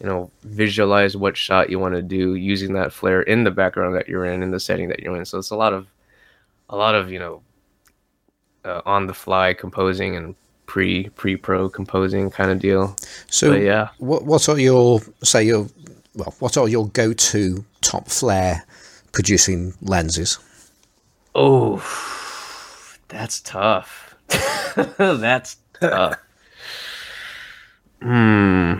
you 0.00 0.06
know 0.06 0.30
visualize 0.42 1.16
what 1.16 1.36
shot 1.36 1.70
you 1.70 1.78
want 1.78 1.94
to 1.94 2.02
do 2.02 2.34
using 2.34 2.74
that 2.74 2.92
flare 2.92 3.22
in 3.22 3.44
the 3.44 3.50
background 3.50 3.94
that 3.94 4.08
you're 4.08 4.26
in 4.26 4.42
in 4.42 4.50
the 4.50 4.60
setting 4.60 4.88
that 4.88 5.00
you're 5.00 5.16
in 5.16 5.24
so 5.24 5.38
it's 5.38 5.50
a 5.50 5.56
lot 5.56 5.72
of 5.72 5.86
a 6.68 6.76
lot 6.76 6.94
of 6.94 7.10
you 7.10 7.18
know 7.18 7.40
uh, 8.66 8.82
on 8.84 9.06
the 9.06 9.14
fly 9.14 9.54
composing 9.54 10.14
and 10.16 10.34
pre 10.66 11.08
pre 11.10 11.34
pro 11.36 11.68
composing 11.70 12.28
kind 12.30 12.50
of 12.50 12.58
deal 12.58 12.94
So 13.30 13.50
but 13.52 13.62
yeah 13.62 13.88
what 13.96 14.24
what 14.26 14.46
are 14.50 14.58
your 14.58 15.00
say 15.22 15.44
your 15.44 15.66
well 16.16 16.34
what 16.38 16.56
are 16.56 16.68
your 16.68 16.88
go 16.88 17.12
to 17.12 17.64
top 17.80 18.08
flare 18.08 18.64
producing 19.12 19.74
lenses? 19.82 20.38
oh 21.34 21.82
that's 23.08 23.40
tough 23.40 24.14
that's 24.98 25.56
tough 25.80 26.16
hmm 28.02 28.74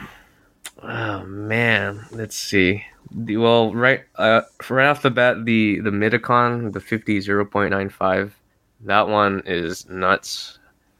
Oh 0.89 1.25
man, 1.25 2.07
let's 2.13 2.37
see. 2.37 2.85
Well, 3.13 3.75
right, 3.75 4.05
uh, 4.17 4.43
right 4.69 4.87
off 4.87 5.03
the 5.03 5.11
bat, 5.11 5.45
the 5.45 5.81
the 5.81 5.91
Mitakon, 5.91 6.73
the 6.73 6.81
fifty 6.81 7.21
zero 7.21 7.45
point 7.45 7.71
nine 7.71 7.89
five, 7.89 8.37
that 8.83 9.09
one 9.09 9.43
is 9.47 9.89
nuts. 9.89 10.59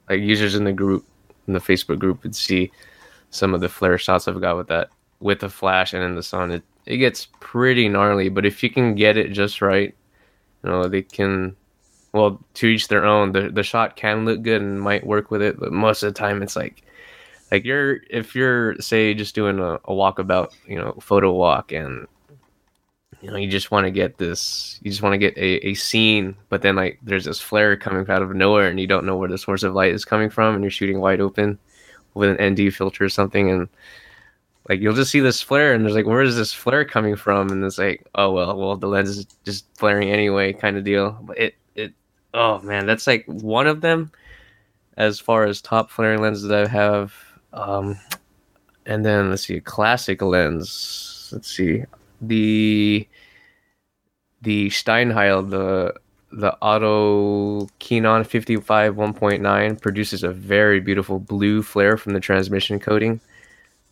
Like 0.09 0.21
users 0.21 0.55
in 0.57 0.65
the 0.65 0.73
group, 0.73 1.05
in 1.47 1.53
the 1.53 1.61
Facebook 1.61 1.99
group, 2.01 2.23
would 2.23 2.35
see 2.35 2.73
some 3.31 3.55
of 3.55 3.61
the 3.61 3.69
flare 3.69 3.99
shots 3.99 4.27
I've 4.27 4.41
got 4.41 4.57
with 4.57 4.69
that, 4.69 4.91
with 5.21 5.41
the 5.41 5.49
flash 5.49 5.93
and 5.93 6.03
in 6.03 6.15
the 6.15 6.23
sun. 6.23 6.51
It 6.51 6.63
it 6.87 6.99
gets 6.99 7.29
pretty 7.41 7.89
gnarly, 7.89 8.29
but 8.29 8.47
if 8.47 8.63
you 8.63 8.71
can 8.71 8.95
get 8.95 9.17
it 9.17 9.33
just 9.33 9.61
right, 9.63 9.95
you 10.63 10.71
know 10.71 10.89
they 10.89 11.03
can. 11.03 11.57
Well, 12.13 12.41
to 12.55 12.67
each 12.67 12.89
their 12.89 13.05
own. 13.05 13.33
The 13.33 13.51
the 13.51 13.63
shot 13.63 13.97
can 13.97 14.25
look 14.25 14.43
good 14.43 14.63
and 14.63 14.81
might 14.81 15.07
work 15.07 15.31
with 15.31 15.43
it, 15.43 15.59
but 15.59 15.73
most 15.73 16.03
of 16.03 16.13
the 16.15 16.19
time 16.19 16.43
it's 16.43 16.57
like 16.57 16.83
like 17.51 17.65
you're 17.65 18.01
if 18.11 18.35
you're 18.35 18.77
say 18.81 19.15
just 19.15 19.35
doing 19.35 19.59
a, 19.59 19.75
a 19.75 19.91
walkabout 19.91 20.53
you 20.67 20.77
know 20.77 20.97
photo 21.01 21.33
walk 21.33 21.73
and 21.73 22.07
you 23.21 23.31
know 23.31 23.37
you 23.37 23.49
just 23.49 23.71
want 23.71 23.85
to 23.85 23.91
get 23.91 24.19
this 24.19 24.79
you 24.83 24.91
just 24.91 25.03
want 25.03 25.13
to 25.13 25.19
get 25.19 25.37
a, 25.37 25.69
a 25.69 25.75
scene 25.75 26.37
but 26.49 26.63
then 26.63 26.77
like 26.77 26.99
there's 27.03 27.25
this 27.25 27.41
flare 27.41 27.77
coming 27.77 28.09
out 28.11 28.23
of 28.23 28.35
nowhere 28.35 28.69
and 28.69 28.81
you 28.81 28.87
don't 28.87 29.07
know 29.07 29.17
where 29.17 29.29
the 29.29 29.39
source 29.39 29.63
of 29.63 29.75
light 29.75 29.93
is 29.93 30.05
coming 30.05 30.31
from 30.31 30.55
and 30.55 30.65
you're 30.65 30.71
shooting 30.71 31.01
wide 31.01 31.21
open 31.21 31.59
with 32.15 32.29
an 32.29 32.55
nd 32.55 32.75
filter 32.75 33.05
or 33.05 33.09
something 33.09 33.51
and 33.51 33.69
like 34.69 34.81
you'll 34.81 34.95
just 34.95 35.11
see 35.11 35.21
this 35.21 35.41
flare 35.41 35.73
and 35.73 35.85
there's 35.85 35.95
like 35.95 36.07
where 36.07 36.23
is 36.23 36.37
this 36.37 36.53
flare 36.53 36.85
coming 36.85 37.17
from 37.17 37.51
and 37.51 37.65
it's 37.65 37.79
like 37.79 38.07
oh 38.15 38.33
well 38.33 38.57
well 38.57 38.77
the 38.77 38.89
lens 38.89 39.11
is 39.11 39.27
just 39.45 39.67
flaring 39.77 40.11
anyway 40.11 40.53
kind 40.53 40.77
of 40.77 40.85
deal 40.85 41.19
but 41.23 41.39
it 41.39 41.55
it 41.75 41.93
oh 42.35 42.61
man 42.61 42.87
that's 42.87 43.07
like 43.07 43.25
one 43.27 43.67
of 43.67 43.81
them 43.81 44.11
as 44.97 45.21
far 45.21 45.45
as 45.45 45.61
top 45.61 45.91
flaring 45.91 46.21
lenses 46.21 46.45
that 46.45 46.65
I 46.65 46.69
have 46.69 47.15
um, 47.53 47.99
and 48.87 49.05
then 49.05 49.31
let's 49.31 49.43
see, 49.43 49.57
a 49.57 49.61
classic 49.61 50.23
lens. 50.23 51.31
Let's 51.33 51.51
see, 51.51 51.85
the 52.21 53.07
the 54.43 54.69
Steinheil, 54.69 55.51
the 55.51 55.95
the 56.33 56.55
Auto 56.61 57.67
Quinon 57.81 58.27
55 58.27 58.95
1.9 58.95 59.81
produces 59.81 60.23
a 60.23 60.33
very 60.33 60.81
beautiful 60.81 61.19
blue 61.19 61.63
flare 61.63 61.97
from 61.97 62.13
the 62.13 62.21
transmission 62.21 62.79
coating. 62.79 63.21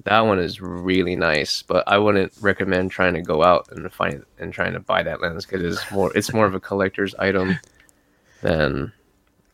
That 0.04 0.20
one 0.20 0.38
is 0.38 0.60
really 0.60 1.16
nice, 1.16 1.62
but 1.62 1.84
I 1.86 1.96
wouldn't 1.98 2.32
recommend 2.40 2.90
trying 2.90 3.14
to 3.14 3.22
go 3.22 3.42
out 3.42 3.68
and 3.70 3.90
find 3.92 4.24
and 4.38 4.52
trying 4.52 4.74
to 4.74 4.80
buy 4.80 5.02
that 5.02 5.20
lens 5.22 5.46
because 5.46 5.62
it's 5.62 5.90
more 5.90 6.12
it's 6.14 6.32
more 6.32 6.44
of 6.46 6.54
a 6.54 6.60
collector's 6.60 7.14
item 7.14 7.58
than 8.42 8.92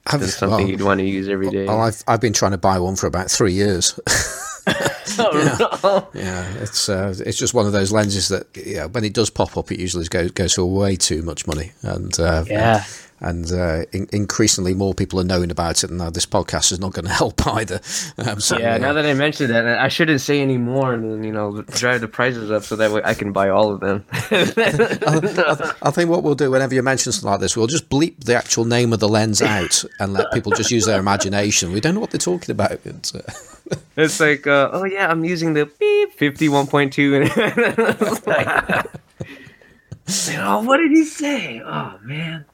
I've, 0.07 0.21
than 0.21 0.29
something 0.29 0.59
well, 0.59 0.69
you'd 0.69 0.83
want 0.83 0.99
to 0.99 1.07
use 1.07 1.29
every 1.29 1.51
day. 1.51 1.67
well, 1.67 1.81
I've 1.81 2.03
I've 2.09 2.21
been 2.21 2.33
trying 2.33 2.51
to 2.53 2.59
buy 2.59 2.79
one 2.81 2.97
for 2.97 3.07
about 3.07 3.31
three 3.31 3.53
years. 3.53 3.99
Oh, 5.19 6.09
yeah, 6.15 6.49
it's 6.61 6.89
uh, 6.89 7.15
it's 7.27 7.37
just 7.37 7.53
one 7.53 7.67
of 7.67 7.73
those 7.73 7.91
lenses 7.91 8.29
that 8.29 8.47
yeah, 8.55 8.87
when 8.87 9.05
it 9.05 9.13
does 9.13 9.29
pop 9.29 9.57
up, 9.57 9.73
it 9.73 9.81
usually 9.81 10.07
goes 10.07 10.31
goes 10.31 10.55
for 10.55 10.65
way 10.65 10.95
too 10.97 11.23
much 11.23 11.47
money, 11.47 11.73
and 11.83 12.19
uh, 12.21 12.45
Yeah. 12.47 12.85
And 13.21 13.53
uh, 13.53 13.85
in- 13.93 14.09
increasingly 14.13 14.75
more 14.75 14.95
people 14.95 15.21
are 15.21 15.25
knowing 15.25 15.51
about 15.51 15.85
it. 15.85 15.91
And 15.91 15.99
now 15.99 16.11
this 16.11 16.27
podcast 16.27 16.73
is 16.73 16.81
not 16.81 16.93
going 16.93 17.05
to 17.07 17.13
help 17.13 17.47
either. 17.47 17.81
Um, 18.19 18.41
so, 18.41 18.59
Yeah, 18.59 18.75
uh, 18.75 18.79
now 18.79 18.93
that 18.95 19.07
I 19.07 19.15
mentioned 19.15 19.51
that, 19.51 19.67
I 19.67 19.89
shouldn't 19.89 20.21
say 20.21 20.41
any 20.41 20.59
more, 20.59 20.93
and 20.95 21.05
then 21.05 21.25
you 21.25 21.33
know 21.33 21.63
drive 21.63 22.01
the 22.01 22.09
prices 22.09 22.51
up 22.51 22.65
so 22.65 22.77
that 22.77 22.91
way 22.91 23.03
I 23.05 23.15
can 23.15 23.33
buy 23.33 23.51
all 23.51 23.73
of 23.73 23.81
them. 23.81 24.05
I 24.13 25.91
think 25.91 26.11
what 26.11 26.23
we'll 26.23 26.35
do 26.35 26.51
whenever 26.51 26.75
you 26.75 26.83
mention 26.83 27.13
something 27.13 27.31
like 27.31 27.41
this, 27.41 27.57
we'll 27.57 27.67
just 27.67 27.89
bleep 27.89 28.25
the 28.25 28.35
actual 28.35 28.65
name 28.65 28.93
of 28.93 29.01
the 29.01 29.09
lens 29.09 29.43
out 29.43 29.85
and 29.99 30.13
let 30.13 30.33
people 30.33 30.53
just 30.53 30.71
use 30.71 30.87
their 30.87 30.99
imagination. 30.99 31.73
We 31.73 31.81
don't 31.81 31.95
know 31.95 32.01
what 32.01 32.11
they're 32.11 32.19
talking 32.19 32.51
about. 32.53 32.73
It's, 32.85 33.15
uh, 33.15 33.33
it's 33.97 34.21
like, 34.21 34.47
uh, 34.47 34.71
oh 34.73 34.85
yeah, 34.85 35.11
I'm 35.11 35.25
using 35.25 35.55
the 35.55 35.67
beep 35.67 36.13
fifty 36.15 36.49
one 36.49 36.67
point 36.67 36.93
two, 36.93 37.15
and 37.17 37.31
it's 37.37 38.27
like, 38.27 38.87
oh, 40.39 40.63
what 40.63 40.79
did 40.79 40.91
he 40.91 41.05
say? 41.05 41.61
Oh 41.65 41.99
man. 42.03 42.45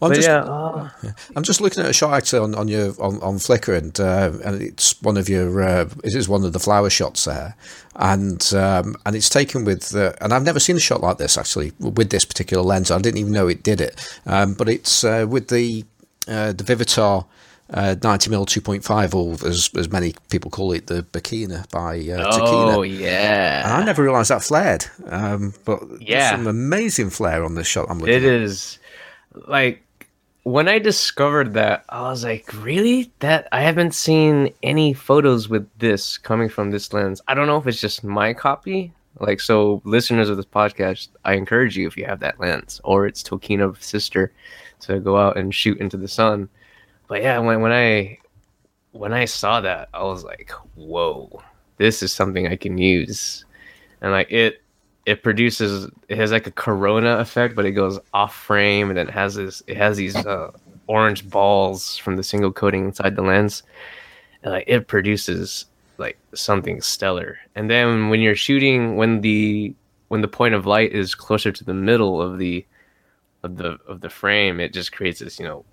Well, 0.00 0.10
I'm 0.10 0.14
just, 0.14 0.28
yeah, 0.28 0.44
oh, 0.46 0.90
I'm 1.34 1.42
just 1.42 1.60
looking 1.62 1.82
at 1.82 1.88
a 1.88 1.92
shot 1.94 2.12
actually 2.12 2.40
on, 2.40 2.54
on 2.54 2.68
your 2.68 2.90
on, 3.00 3.20
on 3.22 3.36
Flickr, 3.36 3.76
and 3.76 3.98
uh, 3.98 4.32
and 4.44 4.60
it's 4.60 5.00
one 5.00 5.16
of 5.16 5.28
your 5.28 5.62
uh, 5.62 5.88
it 6.04 6.14
is 6.14 6.28
one 6.28 6.44
of 6.44 6.52
the 6.52 6.58
flower 6.58 6.90
shots 6.90 7.24
there, 7.24 7.56
and 7.94 8.52
um, 8.54 8.96
and 9.06 9.16
it's 9.16 9.30
taken 9.30 9.64
with 9.64 9.94
uh, 9.96 10.12
and 10.20 10.34
I've 10.34 10.44
never 10.44 10.60
seen 10.60 10.76
a 10.76 10.80
shot 10.80 11.00
like 11.00 11.16
this 11.16 11.38
actually 11.38 11.72
with 11.80 12.10
this 12.10 12.26
particular 12.26 12.62
lens. 12.62 12.90
I 12.90 12.98
didn't 12.98 13.18
even 13.18 13.32
know 13.32 13.48
it 13.48 13.62
did 13.62 13.80
it, 13.80 14.06
um, 14.26 14.52
but 14.52 14.68
it's 14.68 15.02
uh, 15.02 15.26
with 15.28 15.48
the 15.48 15.84
uh, 16.28 16.52
the 16.52 16.64
Vivitar. 16.64 17.24
Uh, 17.68 17.96
90 18.00 18.30
mm 18.30 18.46
2.5, 18.46 19.12
or 19.12 19.48
as, 19.48 19.70
as 19.76 19.90
many 19.90 20.14
people 20.30 20.52
call 20.52 20.70
it, 20.70 20.86
the 20.86 21.02
Bokina 21.02 21.68
by 21.72 21.96
uh, 21.98 22.24
oh 22.24 22.38
Tokina. 22.38 22.84
And 22.84 22.94
yeah, 22.94 23.62
I 23.66 23.84
never 23.84 24.04
realised 24.04 24.30
that 24.30 24.44
flared. 24.44 24.86
Um, 25.06 25.52
but 25.64 25.80
Yeah. 25.98 26.30
some 26.30 26.46
amazing 26.46 27.10
flare 27.10 27.44
on 27.44 27.56
this 27.56 27.66
shot. 27.66 27.86
I'm 27.90 27.98
looking 27.98 28.14
it 28.14 28.22
at. 28.22 28.30
is. 28.42 28.78
Like 29.48 29.82
when 30.46 30.68
I 30.68 30.78
discovered 30.78 31.54
that, 31.54 31.84
I 31.88 32.02
was 32.02 32.22
like, 32.22 32.48
really? 32.62 33.10
That 33.18 33.48
I 33.50 33.62
haven't 33.62 33.96
seen 33.96 34.54
any 34.62 34.92
photos 34.92 35.48
with 35.48 35.68
this 35.80 36.18
coming 36.18 36.48
from 36.48 36.70
this 36.70 36.92
lens. 36.92 37.20
I 37.26 37.34
don't 37.34 37.48
know 37.48 37.56
if 37.56 37.66
it's 37.66 37.80
just 37.80 38.04
my 38.04 38.32
copy. 38.32 38.92
Like, 39.18 39.40
so 39.40 39.82
listeners 39.82 40.28
of 40.28 40.36
this 40.36 40.46
podcast, 40.46 41.08
I 41.24 41.32
encourage 41.32 41.76
you 41.76 41.88
if 41.88 41.96
you 41.96 42.04
have 42.04 42.20
that 42.20 42.38
lens 42.38 42.80
or 42.84 43.08
it's 43.08 43.24
Tokina's 43.24 43.84
sister 43.84 44.32
to 44.82 45.00
go 45.00 45.16
out 45.16 45.36
and 45.36 45.52
shoot 45.52 45.80
into 45.80 45.96
the 45.96 46.06
sun. 46.06 46.48
But 47.08 47.22
yeah, 47.22 47.40
when 47.40 47.60
when 47.60 47.72
I 47.72 48.16
when 48.92 49.12
I 49.12 49.24
saw 49.24 49.60
that, 49.62 49.88
I 49.92 50.04
was 50.04 50.22
like, 50.22 50.52
whoa, 50.76 51.42
this 51.78 52.04
is 52.04 52.12
something 52.12 52.46
I 52.46 52.54
can 52.54 52.78
use. 52.78 53.44
And 54.00 54.12
like 54.12 54.30
it 54.30 54.62
it 55.06 55.22
produces 55.22 55.88
it 56.08 56.18
has 56.18 56.32
like 56.32 56.46
a 56.46 56.50
corona 56.50 57.18
effect, 57.18 57.54
but 57.54 57.64
it 57.64 57.72
goes 57.72 57.98
off 58.12 58.34
frame 58.34 58.90
and 58.90 58.98
it 58.98 59.08
has 59.08 59.36
this 59.36 59.62
it 59.66 59.76
has 59.76 59.96
these 59.96 60.16
uh, 60.16 60.50
orange 60.88 61.28
balls 61.30 61.96
from 61.96 62.16
the 62.16 62.22
single 62.22 62.52
coating 62.52 62.86
inside 62.86 63.16
the 63.16 63.22
lens. 63.22 63.62
And 64.42 64.52
like 64.52 64.64
it 64.66 64.88
produces 64.88 65.66
like 65.96 66.18
something 66.34 66.80
stellar. 66.80 67.38
And 67.54 67.70
then 67.70 68.10
when 68.10 68.20
you're 68.20 68.34
shooting 68.34 68.96
when 68.96 69.20
the 69.20 69.74
when 70.08 70.20
the 70.20 70.28
point 70.28 70.54
of 70.54 70.66
light 70.66 70.92
is 70.92 71.14
closer 71.14 71.52
to 71.52 71.64
the 71.64 71.74
middle 71.74 72.20
of 72.20 72.38
the 72.38 72.66
of 73.44 73.56
the 73.56 73.78
of 73.86 74.00
the 74.00 74.10
frame, 74.10 74.58
it 74.58 74.72
just 74.72 74.92
creates 74.92 75.20
this, 75.20 75.38
you 75.38 75.46
know, 75.46 75.64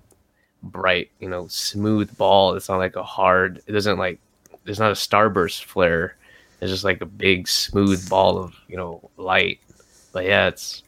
bright, 0.61 1.09
you 1.19 1.27
know, 1.27 1.47
smooth 1.47 2.15
ball. 2.17 2.53
It's 2.53 2.69
not 2.69 2.77
like 2.77 2.95
a 2.95 3.03
hard. 3.03 3.61
It 3.65 3.71
doesn't 3.71 3.97
like. 3.97 4.19
There's 4.63 4.79
not 4.79 4.91
a 4.91 4.95
starburst 4.95 5.63
flare. 5.63 6.15
It's 6.63 6.71
just 6.71 6.83
like 6.83 7.01
a 7.01 7.05
big 7.05 7.47
smooth 7.47 8.07
ball 8.09 8.37
of 8.37 8.53
you 8.67 8.77
know 8.77 9.09
light. 9.17 9.59
But 10.13 10.25
yeah, 10.25 10.47
it's 10.47 10.81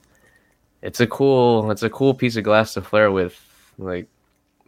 it's 0.81 0.99
a 0.99 1.07
cool 1.07 1.69
it's 1.71 1.83
a 1.83 1.89
cool 1.89 2.13
piece 2.13 2.35
of 2.37 2.43
glass 2.43 2.73
to 2.75 2.81
flare 2.81 3.11
with. 3.11 3.39
Like, 3.77 4.07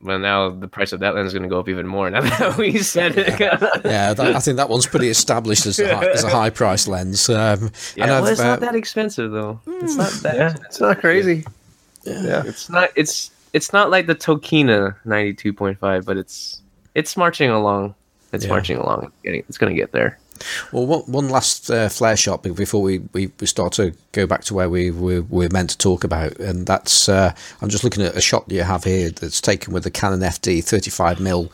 well 0.02 0.20
now 0.20 0.50
the 0.50 0.68
price 0.68 0.92
of 0.92 1.00
that 1.00 1.16
lens 1.16 1.28
is 1.28 1.34
going 1.34 1.44
to 1.44 1.50
go 1.50 1.60
up 1.60 1.70
even 1.70 1.88
more 1.88 2.10
now 2.10 2.22
that 2.40 2.58
we 2.58 2.78
said 2.80 3.18
it. 3.18 3.40
Yeah, 3.40 4.14
that, 4.14 4.20
I 4.36 4.40
think 4.40 4.58
that 4.58 4.70
one's 4.70 4.86
pretty 4.86 5.10
established 5.10 5.66
as 5.66 5.80
a 5.80 5.96
high, 5.96 6.06
as 6.08 6.24
a 6.24 6.30
high 6.30 6.50
price 6.50 6.88
lens. 6.88 7.30
Um, 7.30 7.72
Yeah, 7.96 8.04
and 8.04 8.12
well, 8.12 8.26
I've, 8.26 8.32
it's 8.32 8.42
not 8.42 8.58
uh, 8.62 8.66
that 8.66 8.76
expensive 8.76 9.32
though. 9.32 9.62
It's 9.68 9.96
not 9.96 10.12
that. 10.24 10.36
Yeah, 10.36 10.56
it's 10.66 10.80
not 10.82 11.00
crazy. 11.00 11.46
yeah. 12.04 12.44
It's 12.46 12.70
not. 12.70 12.90
It's 12.96 13.32
it's 13.54 13.72
not 13.74 13.90
like 13.90 14.08
the 14.08 14.16
Tokina 14.16 14.96
ninety 15.06 15.34
two 15.34 15.54
point 15.54 15.78
five, 15.80 16.06
but 16.06 16.18
it's 16.18 16.62
it's 16.96 17.16
marching 17.16 17.50
along. 17.50 17.96
It's 18.34 18.44
Yeah. 18.44 18.50
marching 18.50 18.78
along. 18.78 19.06
It's 19.06 19.22
getting. 19.24 19.44
It's 19.48 19.58
gonna 19.58 19.74
get 19.74 19.92
there. 19.94 20.20
Well, 20.72 20.86
one, 20.86 21.02
one 21.02 21.30
last 21.30 21.70
uh, 21.70 21.90
flare 21.90 22.18
shot 22.18 22.44
before 22.44 22.82
we, 22.82 23.00
we, 23.14 23.32
we 23.40 23.48
start 23.48 23.74
to 23.74 23.94
go 24.12 24.28
back 24.28 24.44
to 24.46 24.54
where 24.54 24.70
we 24.70 24.92
were, 24.92 25.22
we're 25.24 25.50
meant 25.50 25.72
to 25.72 25.78
talk 25.78 26.04
about, 26.04 26.38
and 26.38 26.66
that's 26.66 27.10
uh, 27.10 27.34
I'm 27.62 27.70
just 27.70 27.84
looking 27.84 28.04
at 28.04 28.16
a 28.16 28.22
shot 28.22 28.52
you 28.52 28.64
have 28.64 28.84
here 28.84 29.10
that's 29.10 29.42
taken 29.42 29.74
with 29.74 29.84
the 29.84 29.92
Canon 29.92 30.20
FD 30.20 30.60
35mm 30.60 31.52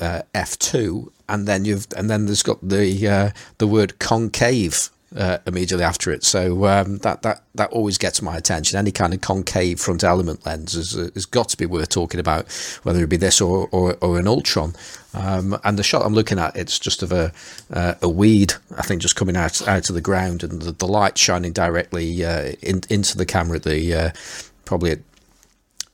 uh, 0.00 0.22
f2, 0.34 1.10
and 1.28 1.46
then 1.46 1.64
you've 1.64 1.86
and 1.96 2.08
then 2.08 2.26
there's 2.26 2.42
got 2.42 2.66
the 2.66 3.08
uh, 3.08 3.30
the 3.58 3.66
word 3.66 3.98
concave. 3.98 4.90
Uh, 5.16 5.38
immediately 5.46 5.82
after 5.82 6.10
it, 6.10 6.22
so 6.22 6.66
um, 6.66 6.98
that 6.98 7.22
that 7.22 7.42
that 7.54 7.70
always 7.70 7.96
gets 7.96 8.20
my 8.20 8.36
attention. 8.36 8.78
Any 8.78 8.90
kind 8.90 9.14
of 9.14 9.22
concave 9.22 9.80
front 9.80 10.04
element 10.04 10.44
lens 10.44 10.74
has, 10.74 10.92
has 10.92 11.24
got 11.24 11.48
to 11.48 11.56
be 11.56 11.64
worth 11.64 11.88
talking 11.88 12.20
about, 12.20 12.46
whether 12.82 13.02
it 13.02 13.08
be 13.08 13.16
this 13.16 13.40
or 13.40 13.70
or, 13.72 13.96
or 14.02 14.18
an 14.18 14.28
Ultron. 14.28 14.74
Um, 15.14 15.58
and 15.64 15.78
the 15.78 15.82
shot 15.82 16.04
I'm 16.04 16.12
looking 16.12 16.38
at, 16.38 16.54
it's 16.56 16.78
just 16.78 17.02
of 17.02 17.10
a 17.10 17.32
uh, 17.72 17.94
a 18.02 18.08
weed, 18.08 18.52
I 18.76 18.82
think, 18.82 19.00
just 19.00 19.16
coming 19.16 19.34
out 19.34 19.66
out 19.66 19.88
of 19.88 19.94
the 19.94 20.02
ground, 20.02 20.42
and 20.44 20.60
the, 20.60 20.72
the 20.72 20.86
light 20.86 21.16
shining 21.16 21.52
directly 21.52 22.22
uh, 22.22 22.52
in, 22.60 22.82
into 22.90 23.16
the 23.16 23.24
camera 23.24 23.56
at 23.56 23.62
the 23.62 23.94
uh, 23.94 24.10
probably 24.66 24.90
at 24.90 24.98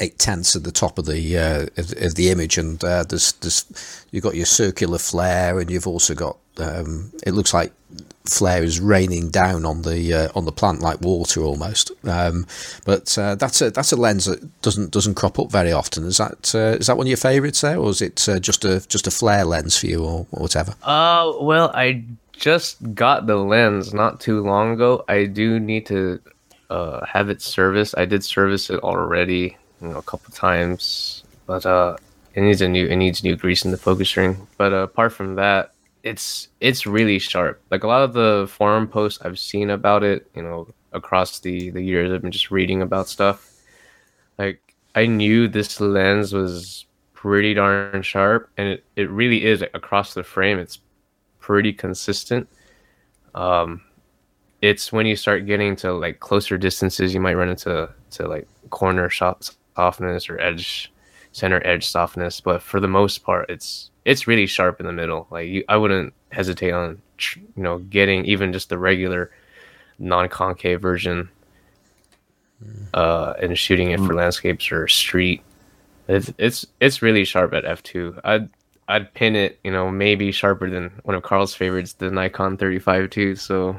eight 0.01 0.19
tenths 0.19 0.57
at 0.57 0.65
the 0.65 0.73
top 0.73 0.99
of 0.99 1.07
the 1.07 1.39
uh, 1.39 1.67
of, 1.77 1.93
of 2.03 2.15
the 2.17 2.31
image, 2.31 2.59
and 2.59 2.83
uh, 2.83 3.05
there's 3.05 3.33
there's 3.35 4.05
you've 4.11 4.25
got 4.25 4.35
your 4.35 4.47
circular 4.47 4.99
flare, 4.99 5.61
and 5.61 5.71
you've 5.71 5.87
also 5.87 6.15
got 6.17 6.37
um, 6.59 7.13
it 7.25 7.33
looks 7.33 7.55
like 7.55 7.73
flare 8.27 8.63
is 8.63 8.81
raining 8.81 9.29
down 9.29 9.67
on 9.67 9.83
the 9.83 10.13
uh, 10.13 10.29
on 10.35 10.45
the 10.45 10.53
plant 10.53 10.81
like 10.81 11.01
water 11.01 11.43
almost. 11.43 11.91
Um, 12.05 12.47
but 12.85 13.17
uh, 13.19 13.35
that's 13.35 13.61
a 13.61 13.71
that's 13.71 13.93
a 13.93 13.97
lens 13.97 14.25
that 14.25 14.63
doesn't 14.63 14.91
doesn't 14.91 15.15
crop 15.15 15.39
up 15.39 15.51
very 15.51 15.73
often. 15.73 16.05
Is 16.05 16.19
that 16.19 16.55
uh, 16.55 16.79
is 16.79 16.87
that 16.87 16.97
one 16.97 17.07
of 17.07 17.09
your 17.09 17.17
favourites 17.17 17.61
there, 17.61 17.79
or 17.79 17.91
is 17.91 18.01
it 18.01 18.29
uh, 18.29 18.39
just 18.39 18.65
a 18.65 18.87
just 18.89 19.07
a 19.07 19.11
flare 19.11 19.45
lens 19.45 19.79
for 19.79 19.87
you, 19.87 20.03
or, 20.03 20.27
or 20.33 20.43
whatever? 20.43 20.75
Uh, 20.83 21.33
well, 21.41 21.71
I 21.75 22.05
just 22.33 22.95
got 22.95 23.27
the 23.27 23.37
lens 23.37 23.93
not 23.93 24.21
too 24.21 24.43
long 24.43 24.73
ago. 24.73 25.05
I 25.09 25.27
do 25.27 25.61
need 25.61 25.87
to 25.87 26.21
uh, 26.71 27.05
have 27.07 27.29
it 27.29 27.43
serviced. 27.43 27.95
I 27.97 28.07
did 28.07 28.25
service 28.25 28.71
it 28.71 28.81
already, 28.81 29.57
you 29.83 29.89
know, 29.89 29.99
a 29.99 30.03
couple 30.03 30.33
times, 30.33 31.25
but 31.47 31.67
uh, 31.67 31.97
it 32.35 32.41
needs 32.41 32.63
a 32.63 32.69
new 32.69 32.87
it 32.87 32.97
needs 32.97 33.23
new 33.23 33.37
grease 33.37 33.67
in 33.67 33.71
the 33.71 33.77
focus 33.77 34.17
ring. 34.17 34.47
But 34.57 34.73
apart 34.73 35.13
from 35.13 35.35
that, 35.35 35.74
it's 36.05 36.49
it's 36.61 36.87
really 36.87 37.19
sharp. 37.19 37.63
Like 37.71 37.83
a 37.83 37.89
lot 37.89 38.03
of 38.03 38.13
the 38.13 38.47
forum 38.49 38.87
posts 38.87 39.25
I've 39.25 39.39
seen 39.39 39.71
about 39.71 40.05
it, 40.05 40.31
you 40.37 40.43
know, 40.43 40.69
across 40.93 41.41
the 41.41 41.71
the 41.71 41.83
years, 41.83 42.13
I've 42.13 42.23
been 42.23 42.31
just 42.31 42.51
reading 42.51 42.83
about 42.83 43.09
stuff. 43.09 43.51
Like 44.39 44.77
I 44.95 45.07
knew 45.07 45.49
this 45.49 45.81
lens 45.81 46.33
was 46.35 46.87
pretty 47.15 47.55
darn 47.55 48.03
sharp, 48.03 48.51
and 48.59 48.69
it, 48.69 48.85
it 48.97 49.11
really 49.11 49.45
is 49.45 49.63
across 49.63 50.13
the 50.13 50.23
frame. 50.23 50.59
It's 50.59 50.79
pretty 51.41 51.73
consistent. 51.73 52.49
Um, 53.35 53.81
it's 54.61 54.93
when 54.93 55.07
you 55.07 55.17
start 55.17 55.47
getting 55.47 55.75
to 55.77 55.93
like 55.95 56.21
closer 56.21 56.59
distances, 56.59 57.15
you 57.15 57.21
might 57.21 57.35
run 57.35 57.49
into 57.49 57.89
to 58.11 58.29
like 58.29 58.47
corner 58.69 59.09
shot 59.09 59.51
softness 59.75 60.29
or 60.29 60.39
edge 60.39 60.93
center 61.33 61.67
edge 61.67 61.87
softness, 61.87 62.43
but 62.43 62.61
for 62.63 62.79
the 62.79 62.89
most 62.89 63.25
part, 63.25 63.49
it's 63.49 63.91
it's 64.05 64.27
really 64.27 64.47
sharp 64.47 64.81
in 64.81 64.87
the 64.87 64.93
middle. 64.93 65.27
Like 65.31 65.49
you, 65.49 65.65
I 65.69 65.77
wouldn't 65.77 66.13
hesitate 66.31 66.73
on 66.73 67.01
you 67.35 67.63
know 67.63 67.79
getting 67.79 68.25
even 68.27 68.53
just 68.53 68.69
the 68.69 68.79
regular 68.79 69.31
non-concave 69.99 70.81
version 70.81 71.29
uh 72.93 73.35
and 73.41 73.57
shooting 73.57 73.93
it 73.93 74.01
for 74.01 74.15
landscapes 74.15 74.71
or 74.73 74.89
street. 74.89 75.43
It's 76.09 76.33
it's 76.39 76.67
it's 76.81 77.03
really 77.03 77.25
sharp 77.25 77.55
at 77.55 77.65
f2 77.65 78.21
i'd 78.25 78.49
i'd 78.89 79.15
pin 79.15 79.37
it 79.37 79.59
you 79.65 79.71
know 79.71 79.91
maybe 79.91 80.31
sharper 80.33 80.69
than 80.69 80.91
one 81.05 81.17
of 81.17 81.23
carl's 81.23 81.55
favorites 81.55 81.95
the 81.95 82.11
nikon 82.11 82.59
35 82.59 83.09
too 83.09 83.35
so 83.37 83.79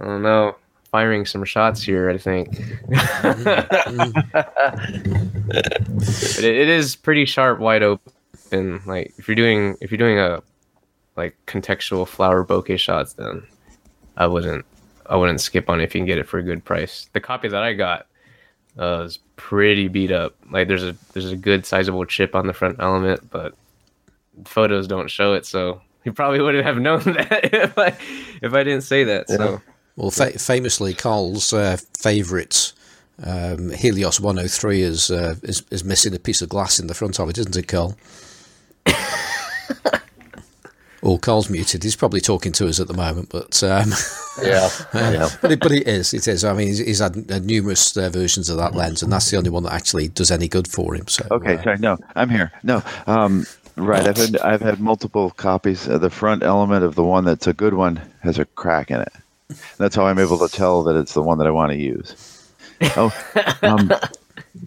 i 0.00 0.04
don't 0.04 0.22
know. 0.22 0.56
Firing 0.90 1.24
some 1.24 1.44
shots 1.44 1.80
here 1.82 2.10
i 2.10 2.18
think. 2.18 2.48
But 5.50 6.44
it, 6.44 6.56
it 6.56 6.68
is 6.68 6.96
pretty 6.96 7.24
sharp 7.24 7.58
wide 7.60 7.82
open 7.82 8.12
like 8.86 9.14
if 9.18 9.28
you're 9.28 9.34
doing 9.34 9.76
if 9.80 9.90
you're 9.90 9.98
doing 9.98 10.18
a 10.18 10.42
like 11.16 11.36
contextual 11.46 12.06
flower 12.06 12.44
bokeh 12.44 12.78
shots 12.78 13.14
then 13.14 13.42
i 14.16 14.26
wouldn't 14.26 14.64
i 15.06 15.16
wouldn't 15.16 15.40
skip 15.40 15.68
on 15.68 15.80
it 15.80 15.84
if 15.84 15.94
you 15.94 16.00
can 16.00 16.06
get 16.06 16.18
it 16.18 16.28
for 16.28 16.38
a 16.38 16.42
good 16.42 16.64
price. 16.64 17.08
The 17.12 17.20
copy 17.20 17.48
that 17.48 17.62
i 17.62 17.72
got 17.72 18.06
uh, 18.78 19.02
is 19.04 19.18
pretty 19.36 19.88
beat 19.88 20.12
up. 20.12 20.34
Like 20.50 20.68
there's 20.68 20.84
a 20.84 20.96
there's 21.12 21.32
a 21.32 21.36
good 21.36 21.66
sizable 21.66 22.04
chip 22.04 22.34
on 22.34 22.46
the 22.46 22.52
front 22.52 22.76
element 22.80 23.30
but 23.30 23.54
photos 24.44 24.86
don't 24.86 25.10
show 25.10 25.34
it 25.34 25.44
so 25.44 25.80
you 26.04 26.12
probably 26.12 26.40
wouldn't 26.40 26.64
have 26.64 26.78
known 26.78 27.00
that 27.04 27.50
if 27.52 27.76
i 27.76 27.88
if 28.42 28.54
i 28.54 28.62
didn't 28.64 28.82
say 28.82 29.04
that 29.04 29.28
so. 29.28 29.60
Well, 29.96 30.10
fa- 30.10 30.38
famously, 30.38 30.94
Carl's 30.94 31.52
uh, 31.52 31.76
favourite 31.98 32.72
um, 33.22 33.70
Helios 33.70 34.18
103 34.18 34.80
is, 34.80 35.10
uh, 35.10 35.34
is 35.42 35.62
is 35.70 35.84
missing 35.84 36.14
a 36.14 36.18
piece 36.18 36.40
of 36.40 36.48
glass 36.48 36.78
in 36.78 36.86
the 36.86 36.94
front 36.94 37.20
of 37.20 37.28
it, 37.28 37.36
isn't 37.36 37.56
it, 37.56 37.68
Carl? 37.68 37.96
Oh, 41.02 41.16
Carl's 41.16 41.48
muted. 41.48 41.82
He's 41.82 41.96
probably 41.96 42.20
talking 42.20 42.52
to 42.52 42.68
us 42.68 42.78
at 42.78 42.86
the 42.86 42.94
moment, 42.94 43.30
but 43.30 43.62
um, 43.62 43.90
Yeah. 44.42 44.68
yeah. 44.94 45.28
but, 45.40 45.52
it, 45.52 45.60
but 45.60 45.72
it 45.72 45.88
is. 45.88 46.12
It 46.12 46.28
is. 46.28 46.44
I 46.44 46.52
mean, 46.52 46.68
he's, 46.68 46.78
he's 46.78 46.98
had 46.98 47.30
uh, 47.30 47.38
numerous 47.38 47.96
uh, 47.96 48.10
versions 48.10 48.50
of 48.50 48.58
that 48.58 48.74
lens, 48.74 49.02
and 49.02 49.10
that's 49.10 49.30
the 49.30 49.38
only 49.38 49.50
one 49.50 49.62
that 49.62 49.72
actually 49.72 50.08
does 50.08 50.30
any 50.30 50.46
good 50.46 50.68
for 50.68 50.94
him. 50.94 51.08
So 51.08 51.26
Okay, 51.30 51.56
uh, 51.56 51.62
sorry. 51.62 51.78
No, 51.78 51.96
I'm 52.16 52.28
here. 52.28 52.52
No, 52.62 52.82
um, 53.06 53.46
right. 53.76 54.06
I've 54.06 54.16
had 54.16 54.36
I've 54.38 54.60
had 54.60 54.80
multiple 54.80 55.30
copies. 55.30 55.88
Uh, 55.88 55.96
the 55.98 56.10
front 56.10 56.42
element 56.42 56.84
of 56.84 56.94
the 56.96 57.04
one 57.04 57.24
that's 57.24 57.46
a 57.46 57.54
good 57.54 57.74
one 57.74 58.00
has 58.22 58.38
a 58.38 58.44
crack 58.44 58.90
in 58.90 59.00
it. 59.00 59.12
That's 59.78 59.96
how 59.96 60.06
I'm 60.06 60.18
able 60.18 60.38
to 60.46 60.54
tell 60.54 60.82
that 60.84 60.96
it's 60.96 61.14
the 61.14 61.22
one 61.22 61.38
that 61.38 61.46
I 61.46 61.50
want 61.50 61.72
to 61.72 61.78
use. 61.78 62.14
Oh, 62.96 63.12
um, 63.62 63.90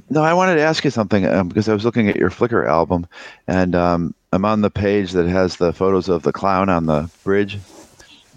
no, 0.10 0.24
I 0.24 0.34
wanted 0.34 0.56
to 0.56 0.62
ask 0.62 0.84
you 0.84 0.92
something 0.92 1.26
um, 1.26 1.48
because 1.48 1.68
I 1.68 1.74
was 1.74 1.86
looking 1.86 2.10
at 2.10 2.16
your 2.16 2.30
Flickr 2.30 2.68
album, 2.68 3.08
and 3.48 3.76
um, 3.76 4.16
I'm 4.32 4.46
on 4.46 4.62
the 4.62 4.70
page 4.70 5.12
that 5.12 5.28
has 5.28 5.58
the 5.58 5.74
photos 5.74 6.10
of 6.10 6.24
the 6.24 6.32
clown 6.32 6.70
on 6.70 6.86
the 6.86 7.10
bridge, 7.24 7.60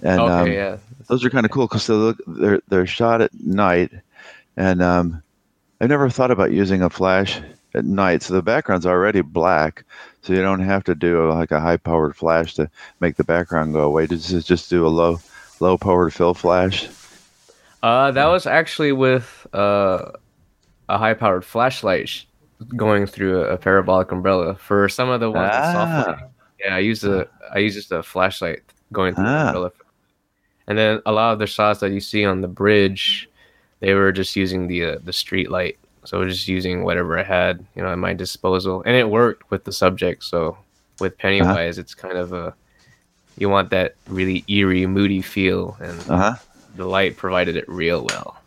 and 0.02 0.20
okay, 0.20 0.32
um, 0.32 0.52
yeah. 0.52 0.76
those 1.08 1.24
are 1.24 1.30
kind 1.30 1.46
of 1.46 1.52
cool 1.52 1.66
because 1.66 1.86
they 1.86 1.94
look 1.94 2.18
they're 2.26 2.60
they're 2.68 2.86
shot 2.86 3.20
at 3.20 3.32
night, 3.34 3.92
and 4.56 4.82
um, 4.82 5.22
I 5.80 5.86
never 5.86 6.10
thought 6.10 6.30
about 6.30 6.52
using 6.52 6.82
a 6.82 6.90
flash 6.90 7.40
at 7.74 7.84
night. 7.84 8.22
So 8.22 8.34
the 8.34 8.42
background's 8.42 8.86
already 8.86 9.20
black, 9.20 9.84
so 10.22 10.32
you 10.32 10.42
don't 10.42 10.60
have 10.60 10.84
to 10.84 10.94
do 10.94 11.30
like 11.30 11.52
a 11.52 11.60
high 11.60 11.76
powered 11.76 12.16
flash 12.16 12.54
to 12.54 12.68
make 13.00 13.16
the 13.16 13.24
background 13.24 13.72
go 13.72 13.82
away. 13.82 14.06
Just 14.06 14.46
just 14.46 14.68
do 14.68 14.86
a 14.86 14.88
low 14.88 15.20
low 15.60 15.78
powered 15.78 16.12
fill 16.12 16.34
flash. 16.34 16.88
Uh, 17.82 18.10
that 18.10 18.26
was 18.26 18.46
actually 18.46 18.90
with 18.90 19.46
uh, 19.52 20.10
a 20.88 20.98
high-powered 20.98 21.44
flashlight 21.44 22.24
going 22.76 23.06
through 23.06 23.42
a, 23.42 23.54
a 23.54 23.58
parabolic 23.58 24.10
umbrella 24.12 24.54
for 24.54 24.88
some 24.88 25.08
of 25.10 25.20
the 25.20 25.30
ones 25.30 25.50
Ah. 25.52 26.04
lighting. 26.06 26.24
Yeah, 26.60 26.74
I 26.74 26.78
used 26.78 27.04
a 27.04 27.28
I 27.52 27.58
used 27.58 27.76
just 27.76 27.92
a 27.92 28.02
flashlight 28.02 28.62
going 28.92 29.14
through 29.14 29.24
the 29.24 29.30
Ah. 29.30 29.46
umbrella. 29.48 29.70
And 30.68 30.76
then 30.78 31.00
a 31.06 31.12
lot 31.12 31.32
of 31.32 31.38
the 31.38 31.46
shots 31.46 31.80
that 31.80 31.92
you 31.92 32.00
see 32.00 32.24
on 32.24 32.40
the 32.40 32.48
bridge, 32.48 33.28
they 33.80 33.94
were 33.94 34.10
just 34.10 34.34
using 34.36 34.66
the 34.68 34.84
uh, 34.84 34.98
the 35.04 35.12
street 35.12 35.50
light. 35.50 35.78
So 36.04 36.24
just 36.24 36.46
using 36.48 36.84
whatever 36.84 37.18
I 37.18 37.24
had, 37.24 37.64
you 37.74 37.82
know, 37.82 37.90
at 37.92 37.98
my 37.98 38.14
disposal, 38.14 38.82
and 38.86 38.94
it 38.96 39.10
worked 39.10 39.50
with 39.50 39.64
the 39.64 39.72
subject. 39.72 40.22
So 40.24 40.56
with 41.00 41.18
Pennywise, 41.18 41.78
it's 41.78 41.94
kind 41.94 42.16
of 42.16 42.32
a 42.32 42.54
you 43.38 43.50
want 43.50 43.68
that 43.70 43.96
really 44.08 44.44
eerie, 44.48 44.86
moody 44.86 45.20
feel, 45.20 45.76
and 45.80 45.98
Uh 46.08 46.16
huh. 46.16 46.34
the 46.76 46.86
light 46.86 47.16
provided 47.16 47.56
it 47.56 47.68
real 47.68 48.04
well. 48.04 48.38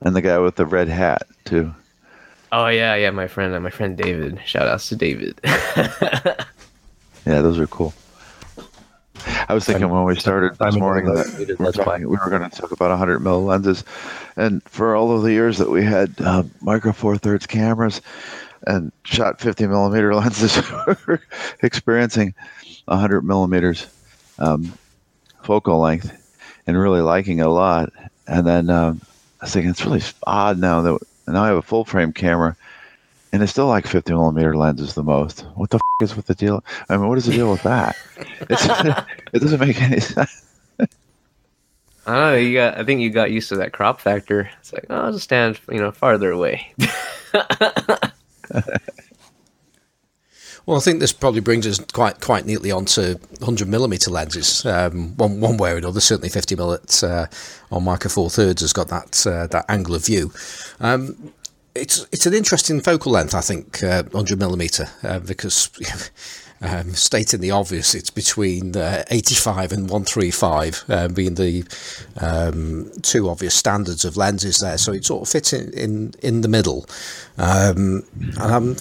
And 0.00 0.14
the 0.16 0.22
guy 0.22 0.38
with 0.38 0.54
the 0.56 0.64
red 0.66 0.88
hat 0.88 1.22
too. 1.44 1.74
Oh 2.52 2.68
yeah, 2.68 2.94
yeah, 2.94 3.10
my 3.10 3.28
friend, 3.28 3.54
uh, 3.54 3.60
my 3.60 3.70
friend 3.70 3.96
David. 3.96 4.40
Shout 4.44 4.66
outs 4.66 4.88
to 4.88 4.96
David. 4.96 5.40
Yeah, 7.28 7.42
those 7.42 7.58
are 7.58 7.66
cool. 7.66 7.92
I 9.48 9.52
was 9.52 9.66
thinking 9.66 9.90
when 9.90 10.04
we 10.04 10.18
started 10.18 10.52
this 10.52 10.58
Simon 10.58 10.80
morning 10.80 11.12
that 11.12 11.34
we 11.38 11.44
did 11.44 11.58
were, 11.58 11.72
talking, 11.72 12.08
we 12.08 12.16
were 12.16 12.30
going 12.30 12.48
to 12.48 12.56
talk 12.56 12.72
about 12.72 12.88
100 12.88 13.20
mil 13.20 13.44
lenses, 13.44 13.84
and 14.36 14.62
for 14.62 14.96
all 14.96 15.14
of 15.14 15.22
the 15.22 15.32
years 15.32 15.58
that 15.58 15.70
we 15.70 15.84
had 15.84 16.14
uh, 16.22 16.42
micro 16.62 16.92
four 16.92 17.18
thirds 17.18 17.46
cameras 17.46 18.00
and 18.66 18.92
shot 19.04 19.40
50 19.42 19.66
millimeter 19.66 20.14
lenses, 20.14 20.56
we 20.86 20.94
were 21.06 21.20
experiencing 21.62 22.34
100 22.86 23.22
millimeters 23.22 23.86
um, 24.38 24.72
focal 25.42 25.78
length 25.80 26.10
and 26.66 26.78
really 26.78 27.02
liking 27.02 27.40
it 27.40 27.46
a 27.46 27.50
lot. 27.50 27.92
And 28.26 28.46
then 28.46 28.70
um, 28.70 29.02
I 29.42 29.44
was 29.44 29.52
thinking 29.52 29.70
it's 29.70 29.84
really 29.84 30.02
odd 30.26 30.58
now 30.58 30.80
that 30.80 30.98
now 31.32 31.44
I 31.44 31.48
have 31.48 31.56
a 31.56 31.62
full 31.62 31.84
frame 31.84 32.12
camera. 32.12 32.56
And 33.32 33.42
it's 33.42 33.52
still 33.52 33.66
like 33.66 33.86
50 33.86 34.14
millimeter 34.14 34.56
lenses 34.56 34.94
the 34.94 35.02
most. 35.02 35.40
What 35.54 35.68
the 35.68 35.76
f- 35.76 35.82
is 36.02 36.16
with 36.16 36.26
the 36.26 36.34
deal? 36.34 36.64
I 36.88 36.96
mean, 36.96 37.08
what 37.08 37.18
is 37.18 37.26
the 37.26 37.32
deal 37.32 37.50
with 37.50 37.62
that? 37.62 37.94
It 39.32 39.42
doesn't 39.42 39.60
make 39.60 39.80
any 39.82 40.00
sense. 40.00 40.44
I 40.80 40.86
don't 42.06 42.16
know. 42.16 42.34
You 42.36 42.54
got. 42.54 42.78
I 42.78 42.84
think 42.84 43.02
you 43.02 43.10
got 43.10 43.30
used 43.30 43.50
to 43.50 43.56
that 43.56 43.74
crop 43.74 44.00
factor. 44.00 44.48
It's 44.60 44.72
like, 44.72 44.86
oh, 44.88 44.96
I'll 44.96 45.12
just 45.12 45.24
stand, 45.24 45.60
you 45.70 45.78
know, 45.78 45.92
farther 45.92 46.30
away. 46.30 46.72
Well, 50.68 50.76
I 50.76 50.80
think 50.80 51.00
this 51.00 51.14
probably 51.14 51.40
brings 51.40 51.66
us 51.66 51.78
quite 51.94 52.20
quite 52.20 52.44
neatly 52.44 52.70
onto 52.70 53.14
100 53.38 53.66
millimeter 53.66 54.10
lenses. 54.10 54.66
Um, 54.66 55.16
one 55.16 55.40
one 55.40 55.56
way 55.56 55.72
or 55.72 55.78
another, 55.78 55.98
certainly 55.98 56.28
50 56.28 56.56
mm 56.56 57.04
uh, 57.04 57.26
on 57.74 57.84
Micro 57.84 58.10
Four 58.10 58.28
Thirds 58.28 58.60
has 58.60 58.74
got 58.74 58.88
that 58.88 59.26
uh, 59.26 59.46
that 59.46 59.64
angle 59.70 59.94
of 59.94 60.04
view. 60.04 60.30
Um, 60.78 61.32
it's 61.74 62.06
it's 62.12 62.26
an 62.26 62.34
interesting 62.34 62.82
focal 62.82 63.12
length, 63.12 63.34
I 63.34 63.40
think, 63.40 63.82
uh, 63.82 64.02
100 64.10 64.38
millimeter, 64.38 64.88
uh, 65.02 65.20
because 65.20 65.70
um, 66.60 66.92
stating 66.92 67.40
the 67.40 67.52
obvious, 67.52 67.94
it's 67.94 68.10
between 68.10 68.76
uh, 68.76 69.04
85 69.10 69.72
and 69.72 69.82
135 69.84 70.84
uh, 70.88 71.08
being 71.08 71.36
the 71.36 71.64
um, 72.20 72.90
two 73.00 73.30
obvious 73.30 73.54
standards 73.54 74.04
of 74.04 74.18
lenses 74.18 74.58
there. 74.58 74.76
So 74.76 74.92
it 74.92 75.06
sort 75.06 75.22
of 75.22 75.28
fits 75.28 75.54
in 75.54 75.72
in, 75.72 76.14
in 76.22 76.40
the 76.42 76.48
middle. 76.48 76.84
Um, 77.38 78.02
and 78.18 78.38
I'm, 78.38 78.76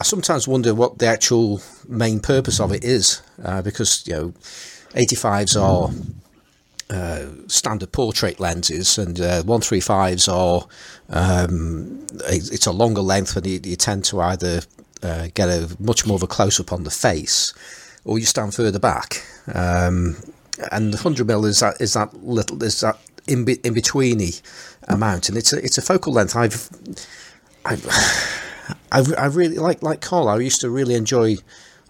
I 0.00 0.04
sometimes 0.04 0.46
wonder 0.46 0.74
what 0.74 0.98
the 0.98 1.06
actual 1.06 1.60
main 1.88 2.20
purpose 2.20 2.60
of 2.60 2.72
it 2.72 2.84
is, 2.84 3.22
uh, 3.42 3.62
because 3.62 4.06
you 4.06 4.14
know, 4.14 4.34
85s 4.94 5.60
are 5.60 5.90
uh, 6.90 7.26
standard 7.48 7.92
portrait 7.92 8.38
lenses, 8.38 8.98
and 8.98 9.18
uh, 9.20 9.42
135s 9.42 10.32
are 10.32 10.66
um, 11.08 12.06
it's 12.28 12.66
a 12.66 12.72
longer 12.72 13.00
length, 13.00 13.36
and 13.36 13.46
you, 13.46 13.60
you 13.64 13.76
tend 13.76 14.04
to 14.04 14.20
either 14.20 14.60
uh, 15.02 15.28
get 15.34 15.48
a 15.48 15.74
much 15.80 16.06
more 16.06 16.16
of 16.16 16.22
a 16.22 16.26
close 16.26 16.60
up 16.60 16.72
on 16.72 16.84
the 16.84 16.90
face, 16.90 17.54
or 18.04 18.18
you 18.18 18.24
stand 18.26 18.54
further 18.54 18.78
back. 18.78 19.22
Um, 19.52 20.16
and 20.72 20.92
the 20.92 20.96
100 20.96 21.26
mil 21.26 21.44
is 21.44 21.60
that 21.60 21.80
is 21.80 21.94
that 21.94 22.14
little 22.22 22.62
is 22.62 22.80
that 22.80 22.98
in 23.26 23.44
be, 23.44 23.54
in 23.64 23.74
betweeny 23.74 24.40
amount, 24.88 25.28
and 25.28 25.38
it's 25.38 25.52
a 25.52 25.64
it's 25.64 25.78
a 25.78 25.82
focal 25.82 26.12
length 26.12 26.36
I've 26.36 26.68
I've 27.64 27.84
I, 28.92 29.04
I 29.16 29.26
really 29.26 29.58
like 29.58 29.82
like 29.82 30.00
Carl. 30.00 30.28
I 30.28 30.38
used 30.38 30.60
to 30.62 30.70
really 30.70 30.94
enjoy 30.94 31.36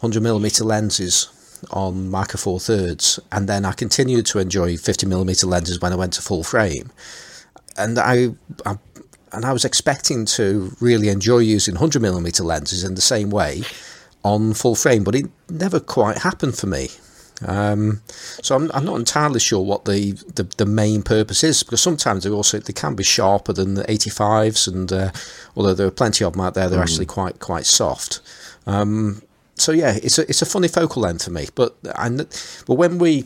hundred 0.00 0.22
millimeter 0.22 0.64
lenses 0.64 1.28
on 1.70 2.10
Micro 2.10 2.38
Four 2.38 2.60
Thirds, 2.60 3.18
and 3.32 3.48
then 3.48 3.64
I 3.64 3.72
continued 3.72 4.26
to 4.26 4.38
enjoy 4.38 4.76
fifty 4.76 5.06
millimeter 5.06 5.46
lenses 5.46 5.80
when 5.80 5.92
I 5.92 5.96
went 5.96 6.14
to 6.14 6.22
full 6.22 6.44
frame. 6.44 6.90
And 7.78 7.98
I, 7.98 8.30
I 8.64 8.78
and 9.32 9.44
I 9.44 9.52
was 9.52 9.64
expecting 9.64 10.24
to 10.26 10.74
really 10.80 11.08
enjoy 11.08 11.38
using 11.38 11.76
hundred 11.76 12.02
millimeter 12.02 12.42
lenses 12.42 12.84
in 12.84 12.94
the 12.94 13.00
same 13.00 13.30
way 13.30 13.62
on 14.22 14.54
full 14.54 14.74
frame, 14.74 15.04
but 15.04 15.14
it 15.14 15.26
never 15.48 15.78
quite 15.78 16.18
happened 16.18 16.56
for 16.56 16.66
me. 16.66 16.88
Um, 17.44 18.00
so 18.42 18.56
I'm, 18.56 18.70
I'm 18.72 18.84
not 18.84 18.96
entirely 18.96 19.40
sure 19.40 19.62
what 19.62 19.84
the, 19.84 20.12
the, 20.34 20.44
the 20.56 20.64
main 20.66 21.02
purpose 21.02 21.44
is 21.44 21.62
because 21.62 21.82
sometimes 21.82 22.24
they 22.24 22.30
also 22.30 22.58
they 22.58 22.72
can 22.72 22.94
be 22.94 23.04
sharper 23.04 23.52
than 23.52 23.74
the 23.74 23.84
85s, 23.84 24.66
and 24.72 24.90
uh, 24.92 25.12
although 25.54 25.74
there 25.74 25.86
are 25.86 25.90
plenty 25.90 26.24
of 26.24 26.32
them 26.32 26.40
out 26.40 26.54
there, 26.54 26.68
they're 26.68 26.80
actually 26.82 27.06
quite 27.06 27.38
quite 27.40 27.66
soft. 27.66 28.20
Um, 28.66 29.22
so 29.54 29.72
yeah, 29.72 29.98
it's 30.02 30.18
a 30.18 30.22
it's 30.22 30.42
a 30.42 30.46
funny 30.46 30.68
focal 30.68 31.02
length 31.02 31.24
for 31.24 31.30
me. 31.30 31.48
But 31.54 31.76
kn- 31.82 32.26
but 32.66 32.74
when 32.74 32.98
we 32.98 33.24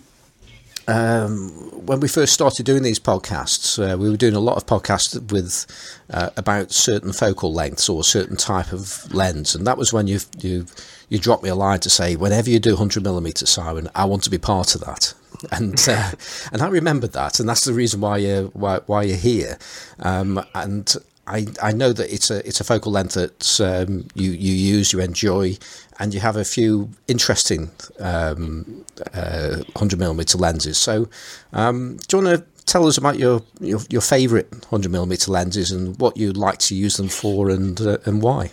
um, 0.91 1.49
when 1.87 2.01
we 2.01 2.09
first 2.09 2.33
started 2.33 2.67
doing 2.67 2.83
these 2.83 2.99
podcasts, 2.99 3.79
uh, 3.79 3.97
we 3.97 4.11
were 4.11 4.17
doing 4.17 4.35
a 4.35 4.41
lot 4.41 4.57
of 4.57 4.67
podcasts 4.67 5.31
with 5.31 5.67
uh, 6.11 6.31
about 6.37 6.73
certain 6.73 7.13
focal 7.13 7.53
lengths 7.53 7.89
or 7.89 8.01
a 8.01 8.05
certain 8.05 8.37
type 8.37 8.73
of 8.73 9.13
lens, 9.15 9.55
and 9.55 9.67
that 9.67 9.79
was 9.79 9.93
when 9.93 10.07
you 10.07 10.21
you 10.39 10.67
you 11.09 11.19
dropped 11.19 11.43
me 11.43 11.49
a 11.49 11.55
line 11.55 11.81
to 11.81 11.91
say, 11.91 12.17
whenever 12.17 12.49
you 12.51 12.61
do 12.61 12.71
100 12.71 13.03
millimeter, 13.03 13.45
Simon, 13.47 13.89
I 13.95 14.05
want 14.05 14.23
to 14.25 14.31
be 14.31 14.39
part 14.39 14.75
of 14.75 14.83
that. 14.83 15.15
And 15.51 15.83
uh, 15.89 16.11
and 16.53 16.61
I 16.61 16.69
remembered 16.69 17.13
that, 17.13 17.41
and 17.41 17.49
that's 17.49 17.65
the 17.65 17.73
reason 17.73 18.03
why 18.03 18.19
you 18.19 18.51
why 18.53 18.81
why 18.87 19.05
you're 19.05 19.17
here. 19.17 19.57
Um, 20.01 20.45
and 20.55 20.95
I, 21.27 21.47
I 21.63 21.73
know 21.73 21.93
that 21.93 22.13
it's 22.13 22.31
a 22.31 22.47
it's 22.47 22.61
a 22.61 22.65
focal 22.65 22.93
length 22.93 23.15
that 23.15 23.61
um, 23.61 24.09
you 24.15 24.33
you 24.33 24.53
use, 24.53 24.93
you 24.93 25.01
enjoy, 25.01 25.57
and 26.01 26.15
you 26.15 26.21
have 26.21 26.37
a 26.37 26.45
few 26.45 26.89
interesting 27.07 27.71
um, 28.01 28.85
uh, 29.13 29.63
hundred 29.77 29.99
millimeter 29.99 30.39
lenses. 30.39 30.79
So, 30.79 31.09
um, 31.53 31.99
do 32.09 32.17
you 32.17 32.25
want 32.25 32.41
to 32.41 32.63
tell 32.65 32.87
us 32.87 32.97
about 32.97 33.19
your 33.19 33.43
your, 33.61 33.81
your 33.91 34.01
favourite 34.01 34.47
hundred 34.71 34.91
millimeter 34.91 35.31
lenses 35.31 35.71
and 35.71 35.99
what 36.01 36.17
you'd 36.17 36.39
like 36.39 36.59
to 36.59 36.75
use 36.75 36.97
them 36.97 37.09
for 37.09 37.51
and 37.51 37.81
uh, 37.81 37.99
and 38.07 38.23
why? 38.23 38.51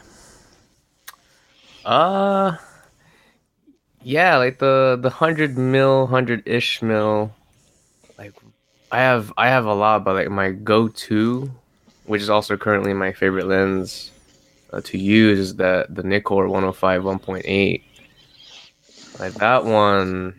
Uh 1.85 2.57
yeah, 4.03 4.37
like 4.37 4.59
the 4.59 4.99
the 5.01 5.09
hundred 5.09 5.57
mil, 5.57 6.07
hundred 6.07 6.43
ish 6.45 6.81
mil. 6.81 7.31
Like 8.17 8.33
I 8.91 8.99
have 8.99 9.31
I 9.37 9.47
have 9.47 9.65
a 9.65 9.73
lot, 9.73 10.03
but 10.03 10.15
like 10.15 10.29
my 10.29 10.51
go 10.51 10.89
to, 10.89 11.49
which 12.05 12.21
is 12.21 12.29
also 12.29 12.57
currently 12.57 12.93
my 12.93 13.13
favorite 13.13 13.47
lens 13.47 14.11
uh, 14.73 14.81
to 14.81 14.97
use, 14.97 15.39
is 15.39 15.55
the 15.55 15.85
the 15.89 16.03
Nikkor 16.03 16.49
105 16.49 17.03
1.8. 17.03 17.83
Like 19.19 19.33
that 19.35 19.65
one, 19.65 20.35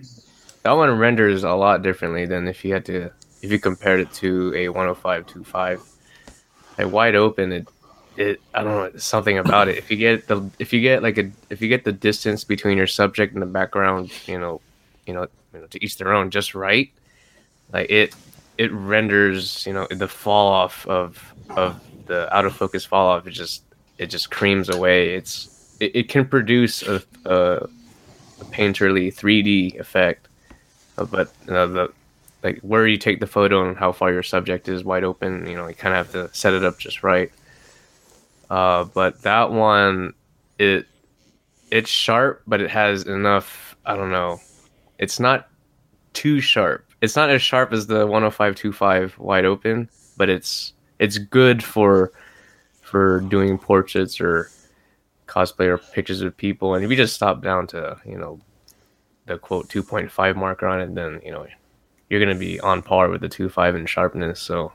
that 0.62 0.72
one 0.72 0.98
renders 0.98 1.44
a 1.44 1.52
lot 1.52 1.82
differently 1.82 2.26
than 2.26 2.46
if 2.46 2.64
you 2.64 2.72
had 2.72 2.84
to 2.86 3.10
if 3.42 3.50
you 3.50 3.58
compared 3.58 4.00
it 4.00 4.12
to 4.14 4.52
a 4.54 4.68
105 4.68 5.26
25. 5.26 5.82
Like 6.78 6.92
wide 6.92 7.14
open, 7.16 7.52
it 7.52 7.68
it 8.16 8.40
I 8.54 8.62
don't 8.62 8.94
know 8.94 8.98
something 8.98 9.38
about 9.38 9.68
it. 9.68 9.78
If 9.78 9.90
you 9.90 9.96
get 9.96 10.26
the 10.26 10.48
if 10.58 10.72
you 10.72 10.80
get 10.80 11.02
like 11.02 11.18
a 11.18 11.30
if 11.50 11.60
you 11.60 11.68
get 11.68 11.84
the 11.84 11.92
distance 11.92 12.44
between 12.44 12.76
your 12.76 12.86
subject 12.86 13.32
and 13.32 13.42
the 13.42 13.46
background, 13.46 14.10
you 14.26 14.38
know, 14.38 14.60
you 15.06 15.14
know, 15.14 15.26
you 15.54 15.60
know 15.60 15.66
to 15.66 15.84
each 15.84 15.96
their 15.96 16.12
own, 16.12 16.30
just 16.30 16.54
right. 16.54 16.90
Like 17.72 17.90
it 17.90 18.14
it 18.58 18.72
renders 18.72 19.66
you 19.66 19.72
know 19.72 19.86
the 19.90 20.08
fall 20.08 20.52
off 20.52 20.86
of 20.86 21.34
of 21.50 21.80
the 22.06 22.34
out 22.34 22.44
of 22.44 22.54
focus 22.54 22.84
fall 22.84 23.08
off. 23.08 23.26
It 23.26 23.30
just 23.32 23.62
it 23.98 24.06
just 24.06 24.30
creams 24.30 24.68
away. 24.68 25.14
It's 25.14 25.76
it, 25.80 25.94
it 25.94 26.08
can 26.08 26.26
produce 26.26 26.82
a, 26.82 27.02
a, 27.24 27.68
a 28.40 28.44
painterly 28.46 29.14
3D 29.14 29.78
effect, 29.78 30.28
uh, 30.96 31.04
but 31.04 31.32
the 31.46 31.92
like 32.42 32.60
where 32.60 32.86
you 32.86 32.96
take 32.96 33.20
the 33.20 33.26
photo 33.26 33.66
and 33.66 33.76
how 33.76 33.92
far 33.92 34.12
your 34.12 34.22
subject 34.22 34.68
is 34.68 34.84
wide 34.84 35.04
open. 35.04 35.46
You 35.46 35.56
know, 35.56 35.66
you 35.66 35.74
kind 35.74 35.94
of 35.94 36.06
have 36.06 36.12
to 36.12 36.34
set 36.34 36.54
it 36.54 36.64
up 36.64 36.78
just 36.78 37.02
right. 37.02 37.32
Uh, 38.48 38.84
but 38.84 39.20
that 39.22 39.50
one, 39.50 40.14
it 40.58 40.86
it's 41.70 41.90
sharp, 41.90 42.42
but 42.46 42.60
it 42.60 42.70
has 42.70 43.04
enough. 43.04 43.76
I 43.84 43.96
don't 43.96 44.10
know. 44.10 44.40
It's 44.98 45.20
not 45.20 45.48
too 46.12 46.40
sharp. 46.40 46.84
It's 47.00 47.16
not 47.16 47.30
as 47.30 47.42
sharp 47.42 47.72
as 47.72 47.86
the 47.86 48.06
10525 48.06 49.18
wide 49.18 49.44
open, 49.44 49.88
but 50.16 50.28
it's 50.28 50.72
it's 50.98 51.18
good 51.18 51.62
for 51.62 52.12
for 52.88 53.20
doing 53.20 53.58
portraits 53.58 54.20
or 54.20 54.50
cosplay 55.26 55.66
or 55.66 55.78
pictures 55.78 56.22
of 56.22 56.36
people. 56.36 56.74
And 56.74 56.84
if 56.84 56.90
you 56.90 56.96
just 56.96 57.14
stop 57.14 57.42
down 57.42 57.66
to 57.68 57.98
you 58.04 58.18
know 58.18 58.40
the 59.26 59.38
quote 59.38 59.68
2.5 59.68 60.36
marker 60.36 60.66
on 60.66 60.80
it, 60.80 60.94
then 60.94 61.20
you 61.24 61.30
know 61.30 61.46
you're 62.08 62.20
gonna 62.20 62.34
be 62.34 62.58
on 62.60 62.82
par 62.82 63.08
with 63.10 63.20
the 63.20 63.28
2.5 63.28 63.76
in 63.76 63.86
sharpness. 63.86 64.40
So 64.40 64.72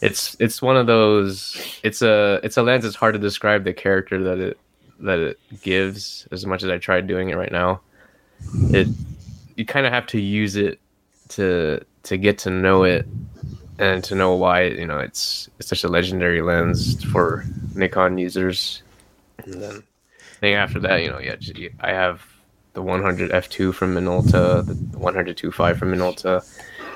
it's 0.00 0.36
it's 0.40 0.62
one 0.62 0.76
of 0.76 0.86
those. 0.86 1.78
It's 1.82 2.02
a 2.02 2.40
it's 2.42 2.56
a 2.56 2.62
lens. 2.62 2.84
It's 2.84 2.96
hard 2.96 3.14
to 3.14 3.18
describe 3.18 3.64
the 3.64 3.74
character 3.74 4.22
that 4.24 4.38
it 4.38 4.58
that 5.00 5.18
it 5.18 5.38
gives 5.62 6.26
as 6.30 6.46
much 6.46 6.62
as 6.62 6.70
I 6.70 6.78
tried 6.78 7.06
doing 7.06 7.30
it 7.30 7.36
right 7.36 7.52
now. 7.52 7.80
It 8.70 8.88
you 9.56 9.66
kind 9.66 9.86
of 9.86 9.92
have 9.92 10.06
to 10.08 10.20
use 10.20 10.56
it 10.56 10.80
to 11.30 11.84
to 12.04 12.16
get 12.16 12.38
to 12.38 12.50
know 12.50 12.84
it 12.84 13.06
and 13.80 14.04
to 14.04 14.14
know 14.14 14.34
why 14.34 14.64
you 14.64 14.86
know 14.86 14.98
it's 14.98 15.48
it's 15.58 15.68
such 15.68 15.82
a 15.82 15.88
legendary 15.88 16.42
lens 16.42 17.02
for 17.04 17.44
Nikon 17.74 18.18
users. 18.18 18.82
And 19.38 19.54
then 19.54 19.82
I 20.36 20.40
think 20.40 20.56
after 20.56 20.78
that, 20.80 21.02
you 21.02 21.10
know, 21.10 21.18
yeah, 21.18 21.36
I 21.80 21.90
have 21.90 22.22
the 22.74 22.82
100 22.82 23.30
f2 23.30 23.74
from 23.74 23.94
Minolta, 23.94 24.64
the 24.66 24.98
100 24.98 25.36
2.5 25.36 25.78
from 25.78 25.92
Minolta. 25.92 26.46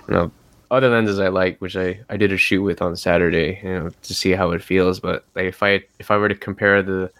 You 0.08 0.14
know, 0.14 0.30
other 0.70 0.90
lenses 0.90 1.18
I 1.18 1.28
like, 1.28 1.58
which 1.58 1.74
I, 1.74 2.00
I 2.10 2.18
did 2.18 2.32
a 2.32 2.36
shoot 2.36 2.62
with 2.62 2.82
on 2.82 2.96
Saturday, 2.96 3.60
you 3.62 3.70
know, 3.70 3.90
to 4.02 4.14
see 4.14 4.32
how 4.32 4.50
it 4.50 4.62
feels. 4.62 5.00
But 5.00 5.24
like 5.34 5.46
if 5.46 5.62
I 5.62 5.82
if 5.98 6.10
I 6.10 6.18
were 6.18 6.28
to 6.28 6.34
compare 6.34 6.82
the 6.82 7.10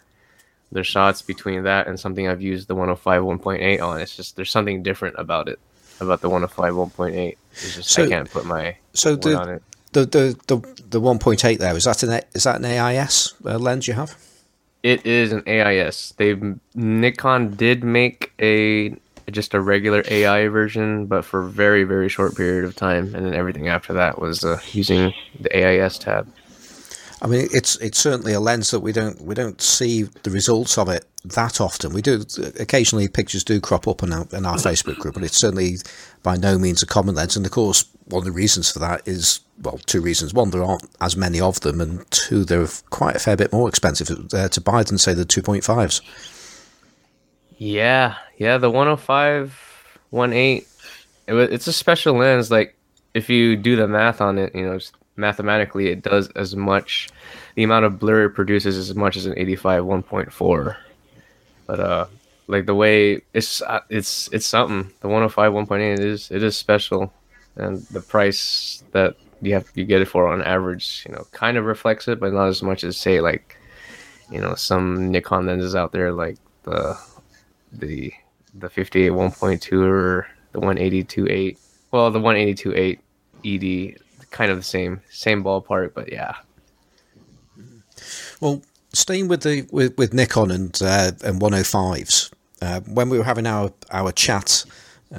the 0.72 0.85
shots 0.85 1.22
between 1.22 1.62
that 1.62 1.87
and 1.87 1.98
something 1.98 2.29
I've 2.29 2.42
used 2.42 2.68
the 2.68 2.74
105 2.74 3.22
1.8 3.22 3.81
on, 3.81 4.00
it's 4.03 4.14
just 4.14 4.37
there's 4.37 4.50
something 4.50 4.83
different 4.83 5.16
about 5.18 5.48
it 5.48 5.59
about 6.00 6.20
the 6.20 6.28
105 6.28 6.74
1.8. 6.74 7.37
It's 7.52 7.76
just 7.76 7.90
so, 7.90 8.04
I 8.04 8.09
can't 8.09 8.30
put 8.30 8.44
my 8.44 8.76
so 8.92 9.16
the, 9.16 9.38
on 9.38 9.48
it. 9.48 9.62
The 9.92 10.07
the 10.07 10.38
the 10.46 10.57
the 10.90 11.00
1.8 11.00 11.59
there 11.59 11.76
is 11.76 11.85
that 11.85 12.02
an 12.02 12.20
is 12.35 12.44
that 12.44 12.57
an 12.57 12.64
AIS 12.64 13.35
uh, 13.44 13.59
lens 13.59 13.87
you 13.87 13.94
have? 13.94 14.16
It 14.83 15.07
is 15.07 15.33
an 15.33 15.42
AIS. 15.46 16.14
They 16.16 16.37
Nikon 16.74 17.54
did 17.54 17.85
make 17.85 18.33
a 18.40 18.96
just 19.30 19.54
a 19.54 19.61
regular 19.61 20.02
AI 20.09 20.48
version, 20.48 21.07
but 21.07 21.24
for 21.24 21.42
a 21.42 21.48
very 21.48 21.85
very 21.85 22.09
short 22.09 22.37
period 22.37 22.64
of 22.64 22.76
time, 22.76 23.14
and 23.14 23.24
then 23.26 23.35
everything 23.35 23.68
after 23.68 23.92
that 23.94 24.20
was 24.20 24.44
uh, 24.44 24.61
using 24.72 25.14
the 25.40 25.57
AIS 25.57 25.98
tab. 25.98 26.28
I 27.22 27.26
mean, 27.26 27.48
it's 27.52 27.76
it's 27.76 27.98
certainly 27.98 28.33
a 28.35 28.40
lens 28.40 28.70
that 28.72 28.80
we 28.80 28.92
don't 28.92 29.20
we 29.22 29.35
don't 29.35 29.61
see 29.62 30.02
the 30.02 30.30
results 30.30 30.76
of 30.76 30.88
it 30.88 31.07
that 31.24 31.60
often. 31.60 31.92
We 31.92 32.02
do 32.02 32.24
occasionally 32.58 33.08
pictures 33.08 33.44
do 33.44 33.60
crop 33.60 33.88
up 33.88 34.02
in 34.02 34.12
our, 34.12 34.26
in 34.32 34.44
our 34.44 34.56
Facebook 34.56 34.98
group, 34.98 35.14
but 35.14 35.24
it's 35.24 35.38
certainly 35.38 35.76
by 36.22 36.37
no 36.37 36.58
means 36.58 36.82
a 36.82 36.87
common 36.87 37.14
lens. 37.14 37.37
And 37.37 37.46
of 37.46 37.52
course, 37.52 37.84
one 38.06 38.20
of 38.20 38.24
the 38.24 38.32
reasons 38.32 38.70
for 38.70 38.78
that 38.80 39.06
is 39.06 39.40
well, 39.62 39.78
two 39.87 40.00
reasons. 40.00 40.34
One, 40.34 40.50
there 40.50 40.64
aren't 40.64 40.88
as 41.00 41.16
many 41.16 41.40
of 41.40 41.60
them, 41.60 41.80
and 41.80 42.10
two, 42.10 42.44
they're 42.44 42.68
quite 42.90 43.16
a 43.16 43.20
fair 43.20 43.37
bit 43.37 43.52
more 43.52 43.68
expensive 43.68 44.10
uh, 44.34 44.48
to 44.48 44.60
buy 44.60 44.82
than 44.82 44.98
say 44.98 45.14
the 45.14 45.24
two 45.24 45.42
point 45.42 45.64
fives. 45.64 46.00
Yeah, 47.56 48.16
yeah, 48.37 48.58
the 48.58 48.70
105 48.70 49.60
18 50.12 50.64
it, 51.26 51.34
it's 51.52 51.66
a 51.66 51.72
special 51.72 52.16
lens 52.16 52.50
like 52.50 52.76
if 53.14 53.30
you 53.30 53.56
do 53.56 53.76
the 53.76 53.87
math 53.87 54.20
on 54.20 54.38
it, 54.38 54.54
you 54.54 54.62
know, 54.62 54.78
mathematically 55.16 55.88
it 55.88 56.02
does 56.02 56.28
as 56.30 56.56
much 56.56 57.08
the 57.54 57.62
amount 57.62 57.84
of 57.84 57.98
blur 57.98 58.24
it 58.24 58.30
produces 58.30 58.76
as 58.76 58.94
much 58.94 59.16
as 59.16 59.26
an 59.26 59.34
85 59.37 59.84
1.4. 59.84 60.76
But 61.66 61.81
uh 61.81 62.07
like 62.46 62.66
the 62.66 62.74
way 62.74 63.22
it's 63.33 63.62
uh, 63.62 63.81
it's 63.88 64.29
it's 64.33 64.46
something. 64.46 64.92
The 65.00 65.09
105 65.09 65.53
1.8 65.53 66.00
is 66.00 66.31
it 66.31 66.42
is 66.42 66.57
special 66.57 67.12
and 67.57 67.79
the 67.87 68.00
price 68.00 68.83
that 68.92 69.16
you 69.40 69.55
have 69.55 69.70
you 69.74 69.85
get 69.85 70.03
it 70.03 70.09
for 70.09 70.29
on 70.29 70.42
average, 70.42 71.05
you 71.07 71.14
know, 71.14 71.27
kind 71.33 71.57
of 71.57 71.64
reflects 71.64 72.09
it, 72.09 72.20
but 72.20 72.33
not 72.33 72.48
as 72.48 72.62
much 72.62 72.85
as 72.85 72.96
say 72.96 73.20
like 73.20 73.57
you 74.31 74.40
know 74.40 74.55
some 74.55 75.11
Nikon 75.11 75.46
lenses 75.46 75.74
out 75.74 75.92
there 75.92 76.12
like 76.12 76.37
the 76.62 76.98
the 77.72 78.12
the 78.55 78.70
58 78.70 79.11
1.2 79.11 79.87
or 79.87 80.27
the 80.53 80.61
182.8. 80.61 81.59
Well, 81.90 82.11
the 82.11 82.20
182.8 82.20 82.98
ED, 83.44 83.98
kind 84.31 84.50
of 84.50 84.57
the 84.57 84.62
same 84.62 85.00
same 85.11 85.42
ballpark, 85.42 85.92
but 85.94 86.12
yeah. 86.12 86.35
Well, 88.40 88.62
staying 88.94 89.28
with 89.28 89.42
the 89.42 89.66
with, 89.70 89.96
with 89.98 90.14
Nikon 90.14 90.50
and 90.50 90.78
uh, 90.83 91.12
and 91.24 91.40
105s, 91.40 92.33
uh, 92.62 92.80
when 92.80 93.09
we 93.09 93.18
were 93.18 93.24
having 93.24 93.46
our 93.46 93.72
our 93.90 94.12
chat 94.12 94.64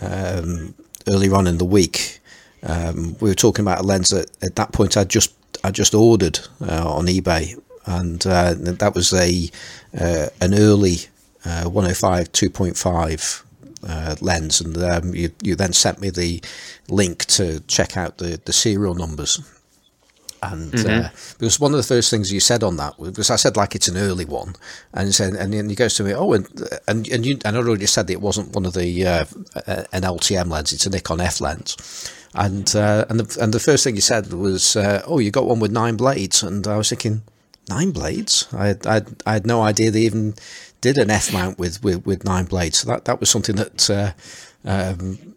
um, 0.02 0.74
earlier 1.08 1.36
on 1.36 1.48
in 1.48 1.58
the 1.58 1.66
week, 1.66 2.20
um, 2.64 3.16
we 3.20 3.30
were 3.30 3.36
talking 3.36 3.64
about 3.64 3.80
a 3.80 3.84
lens 3.84 4.10
that 4.10 4.32
at 4.42 4.56
that 4.56 4.72
point 4.72 4.98
I 4.98 5.04
just 5.04 5.34
I 5.64 5.72
just 5.72 5.94
ordered 5.94 6.40
uh, 6.62 6.90
on 6.90 7.06
eBay, 7.06 7.60
and 7.86 8.26
uh, 8.26 8.54
that 8.58 8.94
was 8.96 9.14
a 9.14 9.50
uh, 10.00 10.30
an 10.42 10.54
early 10.54 10.98
uh, 11.46 11.66
105 11.66 12.32
2.5 12.32 13.44
uh, 13.88 14.16
lens, 14.22 14.62
and 14.62 14.78
um, 14.78 15.14
you, 15.14 15.32
you 15.42 15.56
then 15.56 15.74
sent 15.74 16.00
me 16.00 16.10
the 16.10 16.42
link 16.90 17.26
to 17.26 17.60
check 17.62 17.98
out 17.98 18.18
the, 18.18 18.42
the 18.46 18.54
serial 18.54 18.96
numbers. 18.96 19.40
And 20.44 20.72
mm-hmm. 20.72 21.06
uh, 21.06 21.10
because 21.40 21.60
one 21.60 21.72
of 21.72 21.78
the 21.78 21.84
first 21.84 22.10
things 22.10 22.32
you 22.32 22.40
said 22.40 22.64
on 22.64 22.78
that 22.78 23.00
was 23.00 23.30
I 23.30 23.36
said 23.36 23.58
like 23.58 23.76
it's 23.76 23.88
an 23.88 23.98
early 23.98 24.26
one, 24.26 24.56
and 24.94 25.14
said 25.14 25.34
and 25.34 25.54
then 25.54 25.70
he 25.70 25.76
goes 25.76 25.96
to 25.96 26.04
me 26.04 26.14
oh 26.14 26.34
and 26.34 26.48
and 26.88 27.08
and 27.08 27.26
you 27.26 27.40
and 27.44 27.56
I 27.56 27.60
already 27.60 27.86
said 27.86 28.08
that 28.08 28.14
it 28.14 28.22
wasn't 28.22 28.54
one 28.54 28.66
of 28.66 28.74
the 28.74 29.06
uh, 29.06 29.26
an 29.92 30.04
LTM 30.04 30.52
lens 30.52 30.74
it's 30.74 30.86
a 30.86 30.90
Nikon 30.90 31.22
F 31.22 31.42
lens, 31.42 31.78
and 32.36 32.76
uh, 32.76 33.06
and 33.10 33.20
the 33.20 33.42
and 33.42 33.54
the 33.54 33.60
first 33.60 33.84
thing 33.84 33.96
you 33.96 34.02
said 34.02 34.32
was 34.32 34.76
uh, 34.76 35.02
oh 35.08 35.20
you 35.20 35.32
got 35.32 35.48
one 35.48 35.60
with 35.60 35.72
nine 35.72 35.96
blades 35.96 36.44
and 36.44 36.68
I 36.68 36.78
was 36.78 36.90
thinking 36.90 37.24
nine 37.68 37.92
blades 37.92 38.48
I 38.54 38.76
I 38.86 39.02
I 39.26 39.34
had 39.34 39.48
no 39.48 39.64
idea 39.64 39.90
they 39.90 40.02
even 40.02 40.36
did 40.86 40.98
an 41.00 41.10
F 41.10 41.34
mount 41.34 41.58
with, 41.58 41.84
with, 41.84 42.06
with 42.06 42.24
nine 42.24 42.46
blades. 42.46 42.80
So 42.80 42.90
that, 42.90 43.06
that 43.06 43.20
was 43.20 43.28
something 43.30 43.56
that 43.56 43.90
uh, 43.90 44.12
um, 44.70 45.35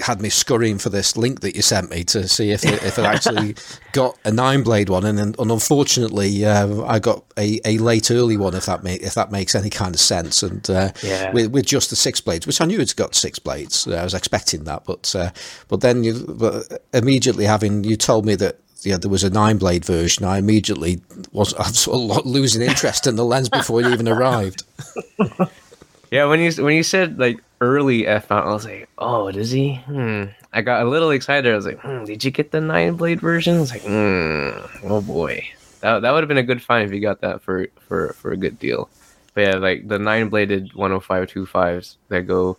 had 0.00 0.20
me 0.20 0.28
scurrying 0.28 0.78
for 0.78 0.88
this 0.88 1.16
link 1.16 1.40
that 1.40 1.56
you 1.56 1.62
sent 1.62 1.90
me 1.90 2.04
to 2.04 2.28
see 2.28 2.50
if 2.50 2.64
it, 2.64 2.82
if 2.82 2.98
it 2.98 3.04
actually 3.04 3.54
got 3.92 4.18
a 4.24 4.30
nine 4.30 4.62
blade 4.62 4.88
one, 4.88 5.04
and, 5.04 5.18
and 5.18 5.36
unfortunately, 5.38 6.44
uh, 6.44 6.82
I 6.82 6.98
got 6.98 7.24
a, 7.36 7.60
a 7.64 7.78
late 7.78 8.10
early 8.10 8.36
one. 8.36 8.54
If 8.54 8.66
that 8.66 8.82
make, 8.82 9.02
if 9.02 9.14
that 9.14 9.30
makes 9.30 9.54
any 9.54 9.70
kind 9.70 9.94
of 9.94 10.00
sense, 10.00 10.42
and 10.42 10.68
uh, 10.70 10.92
yeah. 11.02 11.32
with, 11.32 11.50
with 11.52 11.66
just 11.66 11.90
the 11.90 11.96
six 11.96 12.20
blades, 12.20 12.46
which 12.46 12.60
I 12.60 12.64
knew 12.64 12.80
it's 12.80 12.94
got 12.94 13.14
six 13.14 13.38
blades. 13.38 13.86
I 13.86 14.04
was 14.04 14.14
expecting 14.14 14.64
that, 14.64 14.84
but 14.84 15.14
uh, 15.14 15.30
but 15.68 15.80
then 15.80 16.04
you 16.04 16.24
but 16.28 16.84
immediately 16.92 17.44
having 17.44 17.84
you 17.84 17.96
told 17.96 18.26
me 18.26 18.34
that 18.36 18.58
yeah, 18.84 18.96
there 18.96 19.10
was 19.10 19.24
a 19.24 19.30
nine 19.30 19.58
blade 19.58 19.84
version. 19.84 20.24
I 20.24 20.38
immediately 20.38 21.00
was 21.32 21.54
I 21.54 21.68
was 21.68 21.78
sort 21.78 22.18
of 22.18 22.26
losing 22.26 22.62
interest 22.62 23.06
in 23.06 23.16
the 23.16 23.24
lens 23.24 23.48
before 23.48 23.80
it 23.80 23.86
even 23.86 24.08
arrived. 24.08 24.64
yeah, 26.12 26.26
when 26.26 26.40
you 26.40 26.52
when 26.62 26.76
you 26.76 26.82
said 26.82 27.18
like 27.18 27.42
early 27.62 28.06
F 28.06 28.28
mount, 28.28 28.46
I 28.46 28.52
was 28.52 28.66
like, 28.66 28.86
oh, 28.98 29.32
does 29.32 29.50
he? 29.50 29.76
Hmm. 29.76 30.24
I 30.52 30.60
got 30.60 30.82
a 30.82 30.88
little 30.88 31.10
excited. 31.10 31.50
I 31.50 31.56
was 31.56 31.64
like, 31.64 31.80
hmm, 31.80 32.04
did 32.04 32.22
you 32.22 32.30
get 32.30 32.50
the 32.50 32.60
nine 32.60 32.96
blade 32.96 33.18
version? 33.18 33.56
I 33.56 33.60
was 33.60 33.70
like, 33.70 33.82
hmm, 33.82 34.50
oh 34.84 35.00
boy, 35.00 35.48
that 35.80 36.02
that 36.02 36.10
would 36.10 36.22
have 36.22 36.28
been 36.28 36.36
a 36.36 36.42
good 36.42 36.60
find 36.60 36.84
if 36.84 36.92
you 36.92 37.00
got 37.00 37.22
that 37.22 37.40
for 37.40 37.66
for 37.88 38.12
for 38.12 38.30
a 38.30 38.36
good 38.36 38.58
deal. 38.58 38.90
But 39.32 39.40
yeah, 39.40 39.54
like 39.56 39.88
the 39.88 39.98
nine 39.98 40.28
bladed 40.28 40.72
10525s 40.72 41.96
that 42.08 42.26
go 42.26 42.58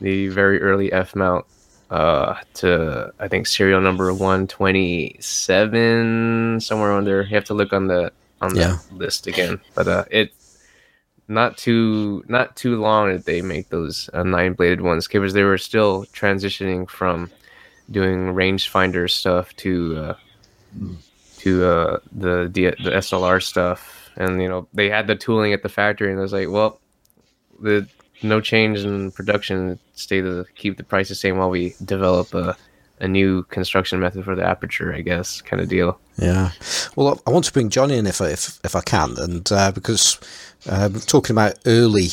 the 0.00 0.28
very 0.28 0.62
early 0.62 0.90
F 0.90 1.14
mount 1.14 1.44
uh, 1.90 2.36
to 2.54 3.12
I 3.18 3.28
think 3.28 3.46
serial 3.46 3.82
number 3.82 4.14
one 4.14 4.46
twenty 4.46 5.16
seven 5.20 6.60
somewhere 6.60 6.92
under. 6.92 7.24
You 7.24 7.34
have 7.34 7.44
to 7.44 7.54
look 7.54 7.74
on 7.74 7.88
the 7.88 8.10
on 8.40 8.54
the 8.54 8.60
yeah. 8.60 8.78
list 8.90 9.26
again, 9.26 9.60
but 9.74 9.86
uh, 9.86 10.04
it 10.10 10.32
not 11.30 11.56
too 11.56 12.24
not 12.28 12.56
too 12.56 12.80
long 12.80 13.12
that 13.12 13.24
they 13.24 13.40
make 13.40 13.68
those 13.68 14.10
uh, 14.12 14.24
nine 14.24 14.52
bladed 14.52 14.80
ones 14.80 15.06
because 15.06 15.32
they 15.32 15.44
were 15.44 15.58
still 15.58 16.04
transitioning 16.06 16.90
from 16.90 17.30
doing 17.90 18.34
rangefinder 18.34 19.08
stuff 19.08 19.54
to 19.56 19.96
uh, 19.96 20.14
to 21.38 21.64
uh, 21.64 21.98
the, 22.12 22.50
the 22.52 22.74
the 22.82 22.90
SLR 22.90 23.42
stuff. 23.42 24.10
And 24.16 24.42
you 24.42 24.48
know 24.48 24.66
they 24.74 24.90
had 24.90 25.06
the 25.06 25.14
tooling 25.14 25.52
at 25.52 25.62
the 25.62 25.68
factory, 25.68 26.10
and 26.10 26.18
it 26.18 26.22
was 26.22 26.32
like, 26.32 26.50
well, 26.50 26.80
the 27.60 27.86
no 28.22 28.40
change 28.40 28.80
in 28.80 29.12
production, 29.12 29.78
stay 29.94 30.20
to 30.20 30.44
keep 30.56 30.76
the 30.76 30.84
price 30.84 31.08
the 31.08 31.14
same 31.14 31.38
while 31.38 31.48
we 31.48 31.74
develop 31.84 32.34
a 32.34 32.56
a 33.00 33.08
new 33.08 33.42
construction 33.44 34.00
method 34.00 34.24
for 34.24 34.34
the 34.34 34.44
aperture, 34.44 34.94
I 34.94 35.00
guess, 35.00 35.40
kind 35.40 35.62
of 35.62 35.68
deal. 35.68 35.98
Yeah. 36.18 36.52
Well, 36.96 37.20
I 37.26 37.30
want 37.30 37.46
to 37.46 37.52
bring 37.52 37.70
Johnny 37.70 37.96
in 37.96 38.06
if 38.06 38.20
I, 38.20 38.28
if, 38.28 38.60
if 38.62 38.76
I 38.76 38.82
can, 38.82 39.16
and 39.18 39.50
uh, 39.50 39.72
because 39.72 40.20
uh, 40.68 40.88
talking 41.06 41.34
about 41.34 41.58
early 41.66 42.08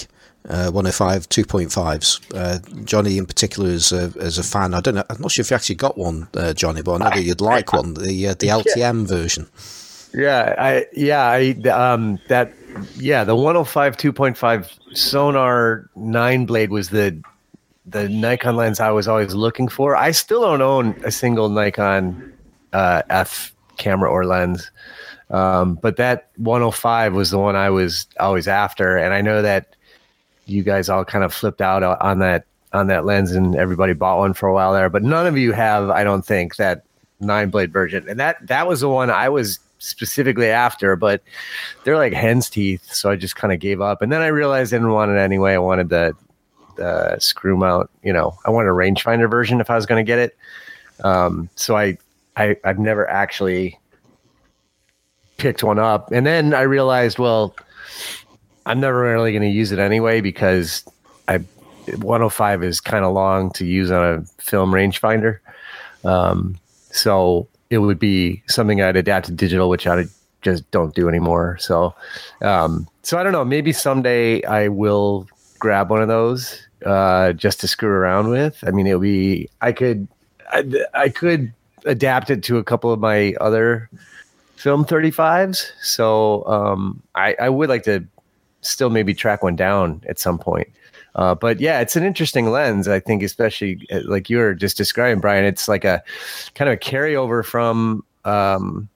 uh, 0.47 0.71
105 0.71 1.27
2.5s, 1.27 2.21
uh, 2.33 2.83
Johnny 2.85 3.17
in 3.17 3.25
particular 3.25 3.69
is 3.69 3.91
a, 3.91 4.05
is 4.17 4.37
a 4.37 4.43
fan. 4.43 4.73
I 4.73 4.79
don't 4.79 4.95
know. 4.95 5.03
I'm 5.09 5.21
not 5.21 5.31
sure 5.31 5.41
if 5.41 5.51
you 5.51 5.55
actually 5.55 5.75
got 5.75 5.97
one, 5.97 6.29
uh, 6.33 6.53
Johnny, 6.53 6.81
but 6.81 6.95
I 6.95 6.97
know 6.97 7.15
that 7.15 7.23
you'd 7.23 7.41
like 7.41 7.73
one. 7.73 7.93
The 7.95 8.29
uh, 8.29 8.33
the 8.33 8.47
LTM 8.77 9.07
version. 9.07 9.47
Yeah, 10.13 10.55
I 10.57 10.85
yeah 10.93 11.27
I 11.27 11.51
um 11.69 12.19
that 12.29 12.53
yeah 12.95 13.23
the 13.25 13.35
105 13.35 13.97
2.5 13.97 14.71
Sonnar 14.93 15.89
nine 15.95 16.45
blade 16.45 16.69
was 16.69 16.89
the 16.89 17.21
the 17.87 18.09
Nikon 18.09 18.55
lens 18.55 18.79
I 18.79 18.91
was 18.91 19.07
always 19.07 19.33
looking 19.33 19.67
for. 19.67 19.95
I 19.95 20.11
still 20.11 20.41
don't 20.41 20.61
own 20.61 20.99
a 21.05 21.11
single 21.11 21.49
Nikon 21.49 22.33
uh, 22.73 23.01
F 23.09 23.53
camera 23.77 24.09
or 24.09 24.25
lens, 24.25 24.69
um, 25.29 25.75
but 25.75 25.95
that 25.97 26.29
105 26.37 27.13
was 27.13 27.31
the 27.31 27.39
one 27.39 27.55
I 27.55 27.69
was 27.69 28.05
always 28.19 28.47
after, 28.47 28.97
and 28.97 29.13
I 29.13 29.21
know 29.21 29.41
that 29.41 29.75
you 30.45 30.63
guys 30.63 30.89
all 30.89 31.05
kind 31.05 31.23
of 31.23 31.33
flipped 31.33 31.61
out 31.61 31.83
on 31.83 32.19
that 32.19 32.45
on 32.73 32.87
that 32.87 33.05
lens, 33.05 33.31
and 33.31 33.55
everybody 33.55 33.93
bought 33.93 34.19
one 34.19 34.33
for 34.33 34.49
a 34.49 34.53
while 34.53 34.73
there. 34.73 34.89
But 34.89 35.03
none 35.03 35.25
of 35.25 35.37
you 35.37 35.53
have, 35.53 35.89
I 35.89 36.03
don't 36.03 36.25
think, 36.25 36.57
that 36.57 36.83
nine 37.21 37.49
blade 37.49 37.71
version, 37.71 38.07
and 38.09 38.19
that 38.19 38.45
that 38.47 38.67
was 38.67 38.81
the 38.81 38.89
one 38.89 39.09
I 39.09 39.29
was 39.29 39.59
specifically 39.79 40.47
after, 40.47 40.95
but 40.95 41.21
they're 41.83 41.97
like 41.97 42.13
hen's 42.13 42.49
teeth, 42.49 42.93
so 42.93 43.09
I 43.09 43.15
just 43.15 43.35
kind 43.37 43.53
of 43.53 43.59
gave 43.59 43.79
up. 43.79 44.01
And 44.01 44.11
then 44.11 44.21
I 44.21 44.27
realized 44.27 44.73
I 44.73 44.77
didn't 44.77 44.91
want 44.91 45.11
it 45.11 45.17
anyway. 45.17 45.53
I 45.53 45.59
wanted 45.59 45.89
the 45.89 46.15
uh, 46.79 47.17
screw 47.19 47.57
mount. 47.57 47.89
You 48.03 48.13
know, 48.13 48.37
I 48.45 48.49
wanted 48.49 48.69
a 48.69 48.73
rangefinder 48.73 49.29
version 49.29 49.61
if 49.61 49.69
I 49.69 49.75
was 49.75 49.85
going 49.85 50.03
to 50.03 50.09
get 50.09 50.19
it. 50.19 50.37
Um, 51.03 51.49
so 51.55 51.75
I, 51.75 51.97
I, 52.35 52.57
I've 52.63 52.79
never 52.79 53.09
actually 53.09 53.79
picked 55.37 55.63
one 55.63 55.79
up. 55.79 56.11
And 56.11 56.25
then 56.25 56.53
I 56.53 56.61
realized, 56.61 57.19
well, 57.19 57.55
I'm 58.65 58.79
never 58.79 59.01
really 59.01 59.31
going 59.31 59.43
to 59.43 59.49
use 59.49 59.71
it 59.71 59.79
anyway 59.79 60.21
because 60.21 60.83
I 61.27 61.39
105 61.95 62.63
is 62.63 62.81
kind 62.81 63.05
of 63.05 63.13
long 63.13 63.51
to 63.51 63.65
use 63.65 63.91
on 63.91 64.03
a 64.03 64.41
film 64.41 64.71
rangefinder. 64.71 65.39
Um, 66.03 66.57
so 66.91 67.47
it 67.69 67.79
would 67.79 67.99
be 67.99 68.43
something 68.47 68.81
I'd 68.81 68.95
adapt 68.95 69.27
to 69.27 69.31
digital, 69.31 69.69
which 69.69 69.87
I 69.87 70.05
just 70.41 70.69
don't 70.71 70.93
do 70.95 71.07
anymore. 71.09 71.57
So, 71.59 71.93
um, 72.41 72.87
so 73.03 73.17
I 73.17 73.23
don't 73.23 73.31
know. 73.31 73.45
Maybe 73.45 73.71
someday 73.71 74.43
I 74.43 74.67
will 74.67 75.27
grab 75.59 75.89
one 75.89 76.01
of 76.01 76.07
those 76.07 76.66
uh, 76.85 77.33
just 77.33 77.59
to 77.61 77.67
screw 77.67 77.89
around 77.89 78.29
with. 78.29 78.63
I 78.65 78.71
mean, 78.71 78.87
it'll 78.87 78.99
be 78.99 79.49
I 79.61 79.71
could 79.71 80.07
I, 80.51 80.63
I 80.93 81.09
could 81.09 81.53
adapt 81.85 82.29
it 82.29 82.43
to 82.43 82.57
a 82.57 82.63
couple 82.63 82.91
of 82.91 82.99
my 82.99 83.33
other 83.39 83.89
film 84.55 84.85
35s. 84.85 85.71
So 85.81 86.45
um, 86.47 87.01
I, 87.15 87.35
I 87.39 87.49
would 87.49 87.69
like 87.69 87.83
to 87.83 88.05
still 88.61 88.89
maybe 88.89 89.13
track 89.13 89.43
one 89.43 89.55
down 89.55 90.01
at 90.07 90.19
some 90.19 90.37
point. 90.37 90.67
Uh, 91.15 91.33
but 91.33 91.59
yeah, 91.59 91.79
it's 91.79 91.95
an 91.95 92.03
interesting 92.03 92.51
lens. 92.51 92.87
I 92.87 92.99
think, 92.99 93.23
especially 93.23 93.87
uh, 93.91 94.01
like 94.05 94.29
you 94.29 94.37
were 94.37 94.53
just 94.53 94.77
describing, 94.77 95.19
Brian. 95.19 95.45
It's 95.45 95.67
like 95.67 95.83
a 95.83 96.03
kind 96.53 96.69
of 96.69 96.73
a 96.73 96.77
carryover 96.77 97.43
from 97.43 98.03
um, 98.23 98.87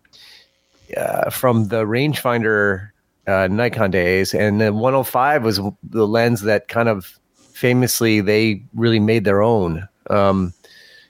uh, 0.95 1.31
from 1.31 1.69
the 1.69 1.83
rangefinder 1.85 2.89
uh, 3.25 3.47
Nikon 3.49 3.89
days, 3.89 4.35
and 4.35 4.61
the 4.61 4.71
105 4.71 5.43
was 5.43 5.59
the 5.81 6.07
lens 6.07 6.41
that 6.41 6.67
kind 6.67 6.89
of 6.89 7.19
famously 7.61 8.21
they 8.21 8.59
really 8.73 8.99
made 8.99 9.23
their 9.23 9.43
own. 9.43 9.87
Um, 10.09 10.51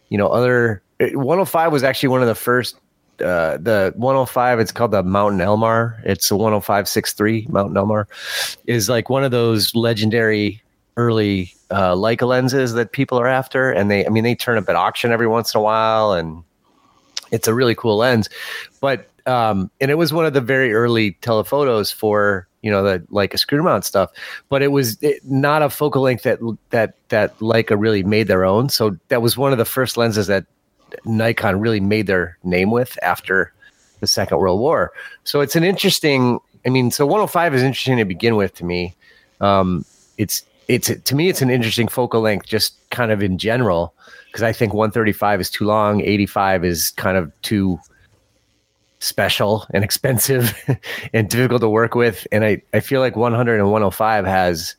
you 0.10 0.18
know, 0.18 0.28
other 0.28 0.84
105 1.00 1.72
was 1.72 1.82
actually 1.82 2.10
one 2.10 2.22
of 2.22 2.28
the 2.28 2.36
first. 2.36 2.76
Uh, 3.22 3.58
the 3.58 3.94
105, 3.96 4.60
it's 4.60 4.72
called 4.72 4.92
the 4.92 5.04
Mountain 5.04 5.40
Elmar. 5.40 6.02
It's 6.04 6.30
a 6.30 6.34
105.63 6.34 7.48
Mountain 7.50 7.76
Elmar. 7.76 8.06
Is 8.66 8.90
like 8.90 9.10
one 9.10 9.24
of 9.24 9.32
those 9.32 9.74
legendary 9.76 10.62
early 10.98 11.54
uh, 11.70 11.94
Leica 11.94 12.28
lenses 12.28 12.74
that 12.74 12.92
people 12.92 13.18
are 13.18 13.28
after, 13.28 13.72
and 13.72 13.90
they, 13.90 14.06
I 14.06 14.10
mean, 14.10 14.26
they 14.26 14.36
turn 14.36 14.58
up 14.58 14.68
at 14.68 14.76
auction 14.76 15.12
every 15.12 15.28
once 15.28 15.54
in 15.54 15.60
a 15.60 15.62
while, 15.62 16.14
and 16.14 16.44
it's 17.32 17.48
a 17.48 17.54
really 17.54 17.76
cool 17.76 17.98
lens. 17.98 18.28
But 18.82 19.08
um, 19.28 19.70
and 19.80 19.92
it 19.92 19.96
was 19.96 20.14
one 20.14 20.26
of 20.26 20.34
the 20.34 20.42
very 20.42 20.74
early 20.74 21.14
telephotos 21.22 21.92
for 21.92 22.48
you 22.62 22.70
know 22.72 22.84
the 22.84 23.00
Leica 23.12 23.38
screw 23.38 23.64
mount 23.64 23.86
stuff 23.86 24.12
but 24.50 24.62
it 24.62 24.72
was 24.72 25.02
it, 25.02 25.24
not 25.26 25.62
a 25.62 25.70
focal 25.70 26.02
length 26.02 26.24
that 26.24 26.40
that 26.70 26.96
that 27.10 27.38
leica 27.40 27.80
really 27.80 28.04
made 28.04 28.28
their 28.28 28.46
own. 28.46 28.70
So 28.70 28.98
that 29.10 29.22
was 29.22 29.38
one 29.38 29.52
of 29.52 29.58
the 29.58 29.66
first 29.66 29.98
lenses 29.98 30.28
that 30.28 30.46
nikon 31.06 31.60
really 31.60 31.80
made 31.80 32.08
their 32.08 32.38
name 32.44 32.72
with 32.72 32.98
after 33.02 33.54
the 34.00 34.08
second 34.08 34.38
world 34.38 34.60
war. 34.60 34.92
So 35.24 35.42
it's 35.42 35.56
an 35.56 35.64
interesting 35.64 36.40
i 36.66 36.70
mean 36.70 36.92
so 36.92 37.06
105 37.06 37.56
is 37.56 37.64
interesting 37.64 37.98
to 37.98 38.06
begin 38.06 38.36
with 38.36 38.54
to 38.56 38.66
me. 38.66 38.96
Um, 39.40 39.86
it's 40.18 40.44
it's 40.68 40.92
to 41.04 41.16
me 41.16 41.30
it's 41.30 41.42
an 41.42 41.50
interesting 41.50 41.88
focal 41.88 42.22
length 42.22 42.46
just 42.46 42.76
kind 42.92 43.12
of 43.12 43.24
in 43.24 43.38
general 43.38 43.94
because 44.28 44.44
i 44.44 44.54
think 44.54 44.74
135 44.74 45.42
is 45.42 45.50
too 45.50 45.66
long 45.66 46.02
85 46.02 46.64
is 46.64 46.92
kind 46.92 47.18
of 47.18 47.32
too 47.42 47.80
special 49.02 49.66
and 49.74 49.84
expensive 49.84 50.54
and 51.14 51.30
difficult 51.30 51.62
to 51.62 51.70
work 51.70 51.96
with. 51.96 52.26
And 52.32 52.46
I, 52.46 52.62
I 52.74 52.80
feel 52.80 53.02
like 53.02 53.16
100 53.16 53.56
and 53.56 53.72
105 53.72 54.26
has, 54.26 54.76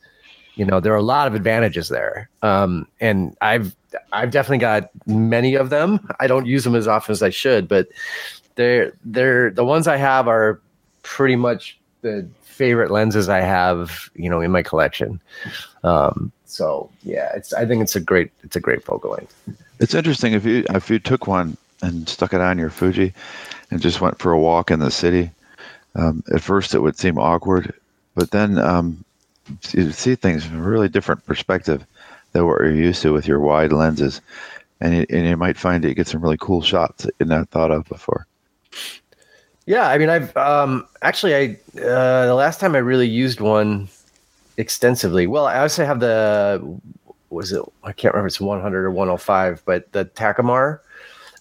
you 0.54 0.64
know, 0.64 0.80
there 0.80 0.92
are 0.92 0.96
a 0.96 1.02
lot 1.02 1.26
of 1.26 1.34
advantages 1.34 1.88
there. 1.88 2.30
Um, 2.40 2.86
and 3.00 3.36
I've, 3.40 3.74
I've 4.12 4.30
definitely 4.30 4.58
got 4.58 4.90
many 5.06 5.54
of 5.54 5.70
them. 5.70 6.08
I 6.20 6.28
don't 6.28 6.46
use 6.46 6.64
them 6.64 6.74
as 6.74 6.86
often 6.86 7.12
as 7.12 7.22
I 7.22 7.30
should, 7.30 7.68
but 7.68 7.88
they're, 8.54 8.92
they're, 9.04 9.50
the 9.50 9.64
ones 9.64 9.86
I 9.88 9.96
have 9.96 10.28
are 10.28 10.60
pretty 11.02 11.36
much 11.36 11.78
the 12.02 12.26
favorite 12.42 12.90
lenses 12.90 13.28
I 13.28 13.40
have, 13.40 14.08
you 14.14 14.30
know, 14.30 14.40
in 14.40 14.52
my 14.52 14.62
collection. 14.62 15.20
Um, 15.82 16.30
so 16.44 16.90
yeah, 17.02 17.32
it's, 17.34 17.52
I 17.52 17.66
think 17.66 17.82
it's 17.82 17.96
a 17.96 18.00
great, 18.00 18.30
it's 18.44 18.56
a 18.56 18.60
great 18.60 18.84
focal 18.84 19.10
length. 19.10 19.34
It's 19.80 19.94
interesting 19.94 20.32
if 20.32 20.44
you, 20.44 20.64
if 20.70 20.88
you 20.90 21.00
took 21.00 21.26
one 21.26 21.56
and 21.82 22.08
stuck 22.08 22.32
it 22.32 22.40
on 22.40 22.58
your 22.58 22.70
Fuji, 22.70 23.12
and 23.70 23.80
just 23.80 24.00
went 24.00 24.18
for 24.18 24.32
a 24.32 24.38
walk 24.38 24.70
in 24.70 24.78
the 24.78 24.90
city. 24.90 25.30
Um, 25.94 26.22
at 26.32 26.40
first, 26.40 26.74
it 26.74 26.78
would 26.78 26.96
seem 26.96 27.18
awkward, 27.18 27.74
but 28.14 28.30
then 28.30 28.58
um, 28.58 29.04
you 29.72 29.90
see 29.92 30.14
things 30.14 30.44
from 30.44 30.58
a 30.58 30.68
really 30.68 30.88
different 30.88 31.26
perspective 31.26 31.84
than 32.32 32.46
what 32.46 32.60
you're 32.60 32.72
used 32.72 33.02
to 33.02 33.12
with 33.12 33.26
your 33.26 33.40
wide 33.40 33.72
lenses, 33.72 34.20
and 34.80 34.94
you, 34.94 35.06
and 35.10 35.26
you 35.26 35.36
might 35.36 35.58
find 35.58 35.84
that 35.84 35.88
you 35.88 35.94
get 35.94 36.06
some 36.06 36.22
really 36.22 36.38
cool 36.40 36.62
shots 36.62 37.04
that 37.04 37.14
you 37.18 37.26
not 37.26 37.50
thought 37.50 37.70
of 37.70 37.86
before. 37.88 38.26
Yeah, 39.66 39.88
I 39.88 39.98
mean, 39.98 40.08
I've 40.08 40.34
um, 40.36 40.88
actually, 41.02 41.34
I 41.34 41.80
uh, 41.80 42.26
the 42.26 42.34
last 42.34 42.58
time 42.58 42.74
I 42.74 42.78
really 42.78 43.08
used 43.08 43.40
one 43.40 43.88
extensively. 44.56 45.26
Well, 45.26 45.46
I 45.46 45.60
also 45.60 45.84
have 45.84 46.00
the 46.00 46.80
was 47.30 47.52
it? 47.52 47.62
I 47.82 47.92
can't 47.92 48.12
remember. 48.12 48.26
It's 48.26 48.40
100 48.40 48.84
or 48.84 48.90
105, 48.90 49.62
but 49.64 49.90
the 49.92 50.04
Takumar 50.04 50.80
Mm-hmm. 50.80 50.91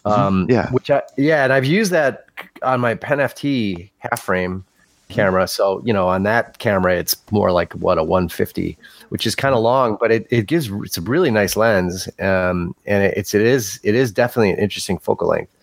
Um, 0.05 0.47
yeah. 0.49 0.69
Which 0.71 0.89
I, 0.89 1.03
yeah, 1.17 1.43
and 1.43 1.53
I've 1.53 1.65
used 1.65 1.91
that 1.91 2.25
on 2.63 2.79
my 2.79 2.95
Pen 2.95 3.19
FT 3.19 3.89
half 3.99 4.21
frame 4.21 4.65
camera. 5.09 5.47
So, 5.47 5.81
you 5.85 5.93
know, 5.93 6.07
on 6.07 6.23
that 6.23 6.57
camera, 6.59 6.95
it's 6.95 7.15
more 7.31 7.51
like 7.51 7.73
what 7.73 7.97
a 7.97 8.03
150, 8.03 8.77
which 9.09 9.27
is 9.27 9.35
kind 9.35 9.53
of 9.53 9.61
long, 9.61 9.97
but 9.99 10.11
it, 10.11 10.25
it 10.29 10.47
gives, 10.47 10.69
it's 10.83 10.97
a 10.97 11.01
really 11.01 11.29
nice 11.29 11.55
lens. 11.55 12.07
Um, 12.19 12.75
and 12.85 13.03
it's, 13.03 13.33
it 13.33 13.41
is, 13.41 13.79
it 13.83 13.93
is 13.93 14.11
definitely 14.11 14.51
an 14.51 14.59
interesting 14.59 14.97
focal 14.97 15.27
length. 15.27 15.53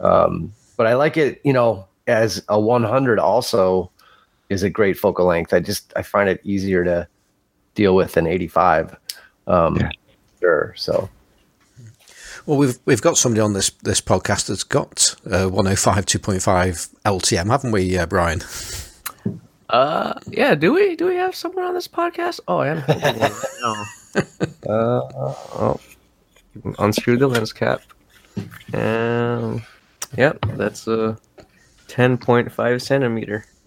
Um, 0.00 0.52
but 0.76 0.86
I 0.86 0.94
like 0.94 1.16
it, 1.16 1.40
you 1.44 1.52
know, 1.52 1.86
as 2.06 2.42
a 2.48 2.58
100 2.58 3.18
also 3.18 3.90
is 4.48 4.62
a 4.62 4.70
great 4.70 4.98
focal 4.98 5.26
length. 5.26 5.52
I 5.52 5.60
just, 5.60 5.92
I 5.96 6.02
find 6.02 6.28
it 6.28 6.40
easier 6.44 6.84
to 6.84 7.06
deal 7.74 7.94
with 7.94 8.12
than 8.12 8.26
85. 8.26 8.96
Um, 9.46 9.76
yeah. 9.76 9.90
Sure. 10.40 10.74
So, 10.76 11.08
well, 12.48 12.56
we've 12.56 12.78
we've 12.86 13.02
got 13.02 13.18
somebody 13.18 13.42
on 13.42 13.52
this 13.52 13.68
this 13.82 14.00
podcast 14.00 14.46
that's 14.46 14.64
got 14.64 15.14
uh, 15.30 15.48
105 15.48 16.06
2.5 16.06 16.94
LTM, 17.04 17.46
haven't 17.50 17.72
we, 17.72 17.98
uh, 17.98 18.06
Brian? 18.06 18.40
Uh, 19.68 20.14
yeah. 20.28 20.54
Do 20.54 20.72
we 20.72 20.96
do 20.96 21.06
we 21.06 21.16
have 21.16 21.34
someone 21.34 21.66
on 21.66 21.74
this 21.74 21.86
podcast? 21.86 22.40
Oh, 22.48 22.58
I 22.58 22.68
am. 22.68 22.82
no. 23.60 23.84
uh, 24.66 25.34
oh. 25.60 25.78
Unscrew 26.78 27.18
the 27.18 27.28
lens 27.28 27.52
cap, 27.52 27.82
and 28.72 29.62
yep, 30.16 30.38
that's 30.54 30.88
a 30.88 31.18
10.5 31.88 32.82
centimeter. 32.82 33.44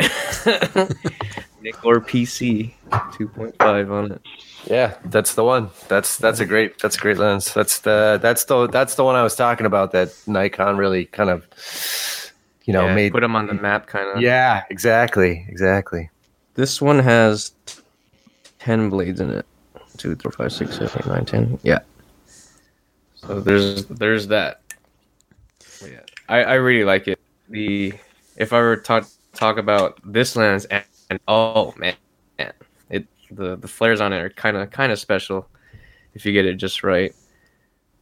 Nikkor 1.62 2.02
PC 2.02 2.74
2.5 2.90 3.92
on 3.92 4.12
it. 4.14 4.22
Yeah, 4.66 4.96
that's 5.06 5.36
the 5.36 5.44
one. 5.44 5.70
That's 5.88 6.18
that's 6.18 6.40
a 6.40 6.46
great 6.46 6.80
that's 6.80 6.96
a 6.96 7.00
great 7.00 7.18
lens. 7.18 7.54
That's 7.54 7.80
the 7.80 8.20
that's 8.22 8.46
the 8.46 8.68
that's 8.68 8.96
the 8.96 9.04
one 9.04 9.16
I 9.16 9.24
was 9.24 9.36
talking 9.36 9.66
about 9.66 9.92
that 9.94 10.14
Nikon 10.28 10.78
really 10.78 11.06
kind 11.06 11.30
of 11.30 11.48
you 12.66 12.74
know, 12.74 12.86
Yeah, 12.86 12.96
made 12.96 13.12
put 13.12 13.22
them 13.22 13.36
on 13.36 13.48
the 13.48 13.54
map, 13.54 13.88
kind 13.88 14.08
of. 14.08 14.22
Yeah, 14.22 14.64
exactly, 14.70 15.46
exactly. 15.50 16.10
This 16.54 16.82
one 16.82 17.00
has 17.00 17.54
ten 18.60 18.90
blades 18.90 19.20
in 19.20 19.30
it. 19.32 19.46
Two, 19.98 20.16
three, 20.16 20.32
five, 20.32 20.54
six, 20.54 20.78
seven, 20.78 21.02
eight, 21.02 21.08
nine, 21.08 21.26
ten. 21.26 21.60
Yeah. 21.64 21.80
So 23.16 23.40
there's 23.40 23.86
there's 23.86 24.28
that. 24.28 24.62
Yeah, 25.84 26.02
I, 26.30 26.44
I 26.44 26.54
really 26.56 26.86
like 26.86 27.08
it. 27.08 27.20
The 27.50 27.94
if 28.38 28.54
I 28.54 28.60
were 28.60 28.78
to 28.78 28.82
talk 28.82 29.08
talk 29.34 29.58
about 29.58 30.00
this 30.06 30.36
lens 30.36 30.66
and, 30.66 30.84
and 31.10 31.20
oh 31.28 31.74
man, 31.78 31.96
man, 32.38 32.50
it 32.50 32.56
the 33.32 33.56
the 33.56 33.68
flares 33.68 34.02
on 34.02 34.14
it 34.14 34.18
are 34.22 34.30
kind 34.30 34.58
of 34.58 34.70
kind 34.72 34.92
of 34.92 35.00
special 35.00 35.48
if 36.14 36.26
you 36.26 36.34
get 36.34 36.46
it 36.46 36.56
just 36.56 36.84
right. 36.84 37.14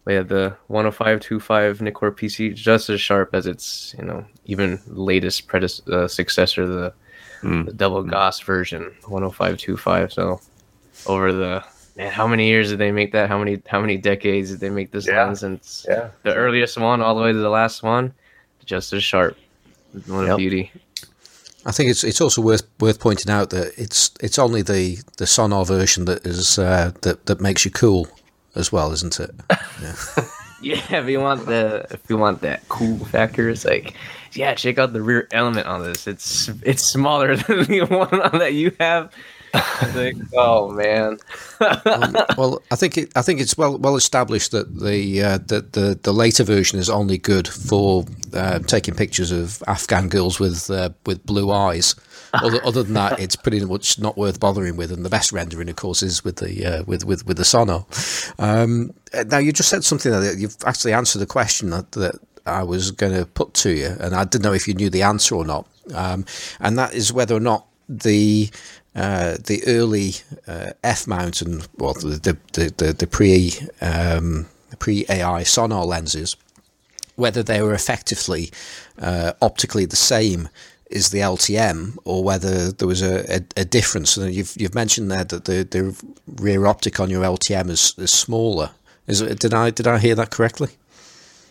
But 0.06 0.12
yeah, 0.14 0.24
the 0.24 0.56
10525 0.70 1.80
Nikkor 1.80 2.12
PC 2.12 2.56
just 2.56 2.90
as 2.90 3.00
sharp 3.02 3.34
as 3.34 3.46
its 3.48 3.94
you 3.98 4.06
know 4.06 4.26
even 4.46 4.80
latest 4.88 5.48
predec- 5.48 5.88
uh, 5.92 6.08
successor, 6.08 6.66
the 6.68 6.94
the 7.44 7.72
double 7.76 8.04
Gauss 8.04 8.40
version 8.42 8.92
10525. 9.08 10.12
So 10.14 10.42
over 11.06 11.32
the 11.32 11.64
man, 11.96 12.12
how 12.12 12.28
many 12.28 12.48
years 12.48 12.70
did 12.70 12.80
they 12.80 12.92
make 12.92 13.12
that? 13.14 13.30
How 13.30 13.38
many 13.38 13.62
how 13.68 13.80
many 13.82 13.98
decades 13.98 14.50
did 14.52 14.60
they 14.60 14.70
make 14.70 14.92
this 14.92 15.08
Yeah. 15.08 15.26
lens? 15.26 15.44
And 15.44 15.60
Yeah. 15.88 16.10
the 16.24 16.34
earliest 16.36 16.78
one 16.78 17.02
all 17.02 17.16
the 17.16 17.22
way 17.22 17.32
to 17.32 17.38
the 17.38 17.50
last 17.50 17.84
one, 17.84 18.14
just 18.66 18.92
as 18.94 19.04
sharp. 19.04 19.38
What 20.08 20.24
a 20.26 20.28
Yep. 20.28 20.38
beauty. 20.38 20.72
I 21.66 21.72
think 21.72 21.90
it's 21.90 22.04
it's 22.04 22.22
also 22.22 22.42
worth 22.42 22.64
worth 22.80 23.00
pointing 23.00 23.32
out 23.32 23.50
that 23.50 23.74
it's 23.78 24.12
it's 24.22 24.40
only 24.40 24.62
the 24.62 24.98
the 25.18 25.26
Sonnar 25.26 25.66
version 25.68 26.06
that 26.06 26.26
is 26.26 26.58
uh, 26.58 26.92
that 27.02 27.26
that 27.26 27.42
makes 27.42 27.66
you 27.66 27.72
cool 27.72 28.08
as 28.56 28.72
well, 28.72 28.92
isn't 28.92 29.20
it? 29.20 29.32
Yeah, 30.62 30.82
if 30.92 31.08
you 31.08 31.22
want 31.22 31.46
the 31.46 31.88
if 31.90 32.02
you 32.10 32.18
want 32.18 32.42
that 32.42 32.68
cool 32.68 32.98
factor, 33.06 33.50
it's 33.50 33.64
like 33.64 33.94
yeah, 34.34 34.54
check 34.56 34.78
out 34.78 34.94
the 34.94 35.02
rear 35.02 35.28
element 35.32 35.68
on 35.68 35.84
this. 35.84 36.06
It's 36.06 36.50
it's 36.64 36.84
smaller 36.84 37.36
than 37.38 37.64
the 37.64 37.82
one 37.86 38.22
on 38.22 38.40
that 38.40 38.54
you 38.54 38.76
have. 38.80 39.12
Like, 39.96 40.16
oh 40.34 40.72
man. 40.72 41.18
Um, 41.86 42.16
well, 42.38 42.62
I 42.72 42.76
think 42.76 42.98
it, 42.98 43.12
I 43.16 43.22
think 43.22 43.40
it's 43.40 43.58
well 43.58 43.78
well 43.78 43.96
established 43.96 44.52
that 44.52 44.80
the 44.80 45.24
uh, 45.24 45.38
that 45.48 45.74
the 45.74 46.00
the 46.02 46.14
later 46.14 46.44
version 46.44 46.80
is 46.80 46.90
only 46.90 47.18
good 47.18 47.48
for 47.48 48.06
uh, 48.34 48.60
taking 48.60 48.96
pictures 48.96 49.32
of 49.32 49.64
Afghan 49.68 50.10
girls 50.10 50.40
with 50.40 50.70
uh, 50.70 50.90
with 51.06 51.26
blue 51.26 51.52
eyes. 51.52 51.96
Other, 52.32 52.64
other 52.64 52.84
than 52.84 52.94
that, 52.94 53.20
it's 53.20 53.36
pretty 53.36 53.66
much 53.66 53.98
not 54.00 54.16
worth 54.16 54.40
bothering 54.40 54.78
with. 54.78 54.92
And 54.92 55.04
the 55.04 55.10
best 55.10 55.32
rendering, 55.32 55.68
of 55.68 55.76
course, 55.76 56.04
is 56.04 56.24
with 56.24 56.36
the 56.36 56.66
uh, 56.66 56.84
with 56.84 57.04
with 57.04 57.26
with 57.26 57.38
the 57.38 57.44
Sonnar. 57.44 57.86
Um, 58.40 58.94
now, 59.28 59.40
you 59.40 59.52
just 59.52 59.70
said 59.70 59.84
something 59.84 60.12
that 60.12 60.38
you've 60.38 60.56
actually 60.66 60.94
answered 60.94 61.20
the 61.20 61.26
question 61.26 61.72
that, 61.72 61.92
that 61.94 62.16
I 62.46 62.64
was 62.64 62.92
going 62.92 63.14
to 63.14 63.26
put 63.26 63.54
to 63.56 63.72
you, 63.72 63.96
and 64.00 64.14
I 64.14 64.26
didn't 64.26 64.44
know 64.44 64.54
if 64.54 64.68
you 64.68 64.76
knew 64.76 64.90
the 64.90 65.02
answer 65.02 65.36
or 65.36 65.46
not. 65.46 65.68
Um, 65.94 66.26
and 66.60 66.78
that 66.78 66.94
is 66.94 67.12
whether 67.12 67.36
or 67.36 67.40
not 67.40 67.66
the 67.88 68.50
uh, 68.96 69.38
the 69.46 69.62
early 69.68 70.14
uh, 70.48 70.72
F 70.84 71.08
mount 71.08 71.42
and 71.42 71.68
well 71.78 71.94
the 71.94 72.38
the 72.54 72.74
the, 72.78 72.94
the 72.94 73.08
pre 73.08 73.54
um, 73.82 74.48
pre 74.80 75.06
AI 75.10 75.44
Sonnar 75.44 75.86
lenses, 75.86 76.36
whether 77.16 77.44
they 77.44 77.62
were 77.62 77.74
effectively 77.74 78.52
uh, 79.00 79.34
optically 79.42 79.86
the 79.86 79.96
same 79.96 80.50
as 80.92 81.10
the 81.10 81.20
LTM, 81.20 81.98
or 82.04 82.24
whether 82.24 82.72
there 82.72 82.88
was 82.88 83.02
a, 83.02 83.36
a, 83.36 83.42
a 83.58 83.66
difference. 83.66 84.18
And 84.18 84.34
you've 84.34 84.54
you've 84.58 84.76
mentioned 84.76 85.12
there 85.12 85.24
that 85.24 85.46
the, 85.46 85.64
the 85.64 85.96
rear 86.42 86.66
optic 86.66 87.00
on 87.00 87.10
your 87.10 87.24
LTM 87.24 87.70
is, 87.70 87.94
is 87.98 88.12
smaller. 88.12 88.72
Is 89.08 89.22
it, 89.22 89.40
did 89.40 89.54
I 89.54 89.70
did 89.70 89.88
I 89.88 90.00
hear 90.00 90.16
that 90.16 90.32
correctly? 90.32 90.70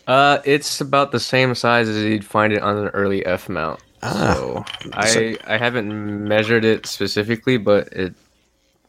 Uh, 0.07 0.41
it's 0.43 0.81
about 0.81 1.11
the 1.11 1.19
same 1.19 1.53
size 1.53 1.87
as 1.87 2.03
you'd 2.03 2.25
find 2.25 2.51
it 2.51 2.61
on 2.61 2.77
an 2.77 2.87
early 2.89 3.25
F 3.25 3.47
mount. 3.47 3.79
Ah. 4.01 4.33
so 4.35 4.65
I 4.93 5.37
I 5.47 5.57
haven't 5.57 5.91
measured 6.27 6.65
it 6.65 6.85
specifically, 6.85 7.57
but 7.57 7.87
it, 7.93 8.13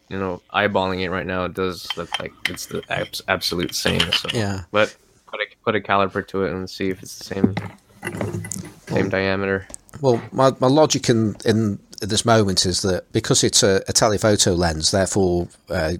you 0.08 0.18
know, 0.18 0.40
eyeballing 0.52 1.00
it 1.02 1.11
right 1.11 1.26
now, 1.26 1.44
it 1.44 1.54
does 1.54 1.88
look 1.96 2.18
like 2.18 2.32
it's 2.48 2.66
the 2.66 2.82
abs- 2.88 3.22
absolute 3.28 3.74
same. 3.74 4.00
So 4.12 4.28
Yeah. 4.32 4.62
but 4.70 4.94
put 5.26 5.40
a 5.40 5.46
put 5.64 5.76
a 5.76 5.80
caliper 5.80 6.26
to 6.28 6.44
it 6.44 6.52
and 6.52 6.68
see 6.68 6.88
if 6.90 7.02
it's 7.02 7.18
the 7.18 7.24
same 7.24 7.54
same 8.88 9.08
diameter. 9.08 9.66
Well, 10.00 10.22
my, 10.32 10.52
my 10.61 10.68
logic 10.68 11.08
in, 11.11 11.36
in 11.44 11.78
this 12.00 12.24
moment 12.24 12.64
is 12.64 12.82
that 12.82 13.11
because 13.12 13.42
it's 13.44 13.62
a, 13.62 13.82
a 13.88 13.92
telephoto 13.92 14.52
lens, 14.54 14.92
therefore, 14.92 15.48
uh, 15.68 15.94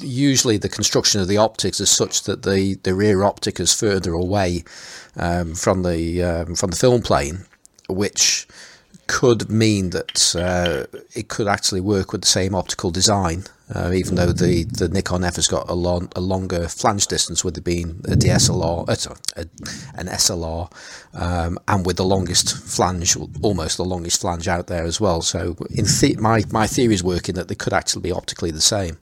usually 0.00 0.56
the 0.56 0.68
construction 0.68 1.20
of 1.20 1.28
the 1.28 1.36
optics 1.36 1.80
is 1.80 1.90
such 1.90 2.24
that 2.24 2.42
the, 2.42 2.74
the 2.82 2.94
rear 2.94 3.22
optic 3.22 3.60
is 3.60 3.72
further 3.74 4.12
away 4.12 4.64
um, 5.16 5.54
from 5.54 5.82
the 5.82 6.22
um, 6.22 6.54
from 6.54 6.70
the 6.70 6.76
film 6.76 7.02
plane, 7.02 7.44
which 7.92 8.46
could 9.06 9.50
mean 9.50 9.90
that 9.90 10.36
uh, 10.36 10.86
it 11.14 11.28
could 11.28 11.48
actually 11.48 11.80
work 11.80 12.12
with 12.12 12.20
the 12.20 12.28
same 12.28 12.54
optical 12.54 12.92
design, 12.92 13.42
uh, 13.74 13.90
even 13.92 14.14
though 14.14 14.30
the, 14.30 14.62
the 14.64 14.88
Nikon 14.88 15.24
F 15.24 15.34
has 15.34 15.48
got 15.48 15.68
a, 15.68 15.74
long, 15.74 16.08
a 16.14 16.20
longer 16.20 16.68
flange 16.68 17.08
distance 17.08 17.44
with 17.44 17.58
it 17.58 17.64
being 17.64 18.00
a 18.04 18.14
DSLR, 18.16 18.88
uh, 18.88 18.94
sorry, 18.94 19.18
a, 19.36 19.40
an 19.96 20.06
SLR, 20.06 20.70
um, 21.14 21.58
and 21.66 21.84
with 21.84 21.96
the 21.96 22.04
longest 22.04 22.56
flange, 22.56 23.16
almost 23.42 23.78
the 23.78 23.84
longest 23.84 24.20
flange 24.20 24.46
out 24.46 24.68
there 24.68 24.84
as 24.84 25.00
well. 25.00 25.22
So, 25.22 25.56
in 25.70 25.86
the- 25.86 26.16
my 26.20 26.44
my 26.52 26.68
theory 26.68 26.94
is 26.94 27.02
working 27.02 27.34
that 27.34 27.48
they 27.48 27.56
could 27.56 27.72
actually 27.72 28.02
be 28.02 28.12
optically 28.12 28.52
the 28.52 28.60
same. 28.60 28.98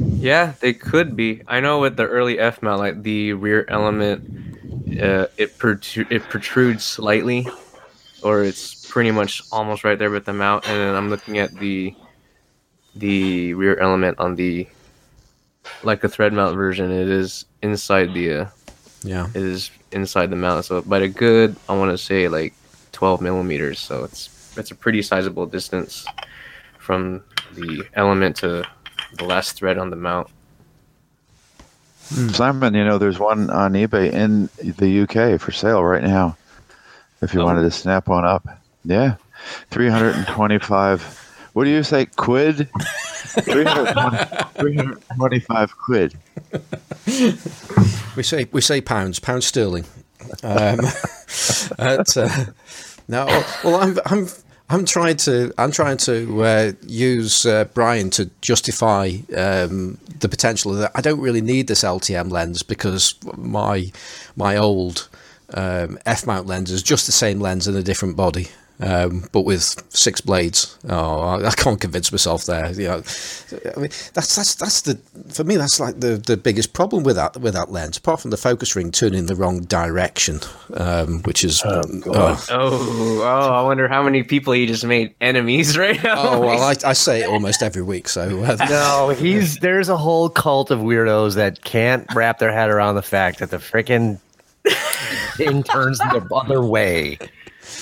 Yeah, 0.00 0.54
they 0.60 0.72
could 0.72 1.16
be. 1.16 1.42
I 1.46 1.60
know 1.60 1.80
with 1.80 1.96
the 1.96 2.06
early 2.06 2.38
F 2.38 2.62
mount, 2.62 2.78
like 2.80 3.02
the 3.02 3.32
rear 3.34 3.64
element, 3.68 4.22
uh, 5.00 5.26
it 5.36 5.58
protru- 5.58 6.10
it 6.10 6.22
protrudes 6.24 6.84
slightly, 6.84 7.46
or 8.22 8.42
it's 8.44 8.86
pretty 8.86 9.10
much 9.10 9.42
almost 9.52 9.84
right 9.84 9.98
there 9.98 10.10
with 10.10 10.24
the 10.24 10.32
mount. 10.32 10.66
And 10.68 10.76
then 10.76 10.94
I'm 10.94 11.10
looking 11.10 11.38
at 11.38 11.54
the 11.58 11.94
the 12.96 13.54
rear 13.54 13.76
element 13.78 14.18
on 14.18 14.34
the 14.36 14.66
like 15.82 16.00
the 16.00 16.08
thread 16.08 16.32
mount 16.32 16.56
version. 16.56 16.90
It 16.90 17.08
is 17.08 17.44
inside 17.62 18.14
the 18.14 18.32
uh, 18.32 18.46
Yeah. 19.02 19.26
it 19.34 19.42
is 19.42 19.70
inside 19.92 20.30
the 20.30 20.36
mount. 20.36 20.64
So 20.64 20.82
by 20.82 20.98
a 21.00 21.08
good, 21.08 21.56
I 21.68 21.76
want 21.76 21.90
to 21.92 21.98
say 21.98 22.28
like 22.28 22.54
12 22.92 23.20
millimeters. 23.20 23.78
So 23.78 24.04
it's 24.04 24.56
it's 24.56 24.70
a 24.70 24.74
pretty 24.74 25.02
sizable 25.02 25.46
distance 25.46 26.04
from 26.78 27.22
the 27.54 27.84
element 27.94 28.36
to 28.36 28.64
the 29.16 29.24
last 29.24 29.52
thread 29.56 29.78
on 29.78 29.90
the 29.90 29.96
mount. 29.96 30.28
Simon, 32.32 32.72
you 32.74 32.84
know, 32.84 32.96
there's 32.98 33.18
one 33.18 33.50
on 33.50 33.74
eBay 33.74 34.10
in 34.12 34.48
the 34.62 35.00
UK 35.02 35.38
for 35.38 35.52
sale 35.52 35.84
right 35.84 36.02
now. 36.02 36.36
If 37.20 37.34
you 37.34 37.40
Oh. 37.40 37.44
wanted 37.44 37.62
to 37.62 37.70
snap 37.70 38.08
one 38.08 38.24
up, 38.24 38.46
yeah, 38.84 39.16
325. 39.70 41.24
What 41.52 41.64
do 41.64 41.70
you 41.70 41.82
say, 41.82 42.06
quid? 42.06 42.68
325 43.40 45.76
quid. 45.78 46.14
We 48.16 48.22
say 48.22 48.46
we 48.52 48.60
say 48.60 48.80
pounds, 48.80 49.18
pounds 49.18 49.46
sterling. 49.46 49.84
Um, 50.42 50.78
but, 51.76 52.16
uh, 52.16 52.44
no, 53.08 53.26
well, 53.64 53.76
I'm 53.76 53.98
I'm 54.06 54.28
I'm 54.70 54.84
trying 54.84 55.16
to 55.18 55.52
I'm 55.58 55.70
trying 55.72 55.96
to 55.98 56.42
uh, 56.44 56.72
use 56.86 57.44
uh, 57.46 57.64
Brian 57.74 58.10
to 58.10 58.30
justify 58.40 59.12
um, 59.36 59.98
the 60.20 60.28
potential 60.28 60.72
of 60.72 60.78
that 60.78 60.92
I 60.94 61.00
don't 61.00 61.20
really 61.20 61.40
need 61.40 61.66
this 61.68 61.82
LTM 61.82 62.30
lens 62.30 62.62
because 62.62 63.14
my 63.36 63.90
my 64.36 64.56
old 64.56 65.08
um, 65.54 65.98
f 66.06 66.26
mount 66.26 66.46
lens 66.46 66.70
is 66.70 66.82
just 66.82 67.06
the 67.06 67.12
same 67.12 67.40
lens 67.40 67.66
in 67.68 67.76
a 67.76 67.82
different 67.82 68.16
body. 68.16 68.48
Um, 68.80 69.24
but 69.32 69.40
with 69.40 69.82
six 69.88 70.20
blades, 70.20 70.78
oh, 70.88 71.18
I, 71.20 71.48
I 71.48 71.50
can't 71.50 71.80
convince 71.80 72.12
myself 72.12 72.44
there. 72.44 72.70
You 72.70 72.86
know, 72.86 73.02
I 73.74 73.80
mean, 73.80 73.90
that's 74.14 74.36
that's 74.36 74.54
that's 74.54 74.82
the 74.82 75.00
for 75.30 75.42
me 75.42 75.56
that's 75.56 75.80
like 75.80 75.98
the, 75.98 76.16
the 76.16 76.36
biggest 76.36 76.74
problem 76.74 77.02
with 77.02 77.16
that 77.16 77.36
with 77.38 77.54
that 77.54 77.72
lens. 77.72 77.96
Apart 77.96 78.20
from 78.20 78.30
the 78.30 78.36
focus 78.36 78.76
ring 78.76 78.92
turning 78.92 79.26
the 79.26 79.34
wrong 79.34 79.62
direction, 79.62 80.38
um, 80.74 81.22
which 81.24 81.42
is 81.42 81.60
oh, 81.64 81.82
Oh, 82.06 82.46
oh! 82.50 83.52
I 83.52 83.62
wonder 83.62 83.88
how 83.88 84.04
many 84.04 84.22
people 84.22 84.52
he 84.52 84.66
just 84.66 84.84
made 84.84 85.12
enemies 85.20 85.76
right 85.76 86.00
now. 86.04 86.14
oh, 86.16 86.40
well, 86.40 86.62
I, 86.62 86.76
I 86.84 86.92
say 86.92 87.22
it 87.22 87.28
almost 87.28 87.64
every 87.64 87.82
week. 87.82 88.08
So 88.08 88.44
uh, 88.44 88.64
No, 88.70 89.08
he's 89.08 89.56
there's 89.56 89.88
a 89.88 89.96
whole 89.96 90.28
cult 90.28 90.70
of 90.70 90.78
weirdos 90.78 91.34
that 91.34 91.64
can't 91.64 92.06
wrap 92.14 92.38
their 92.38 92.52
head 92.52 92.70
around 92.70 92.94
the 92.94 93.02
fact 93.02 93.40
that 93.40 93.50
the 93.50 93.56
freaking 93.56 94.20
thing 95.36 95.62
turns 95.62 95.98
the 95.98 96.26
other 96.32 96.62
way. 96.62 97.18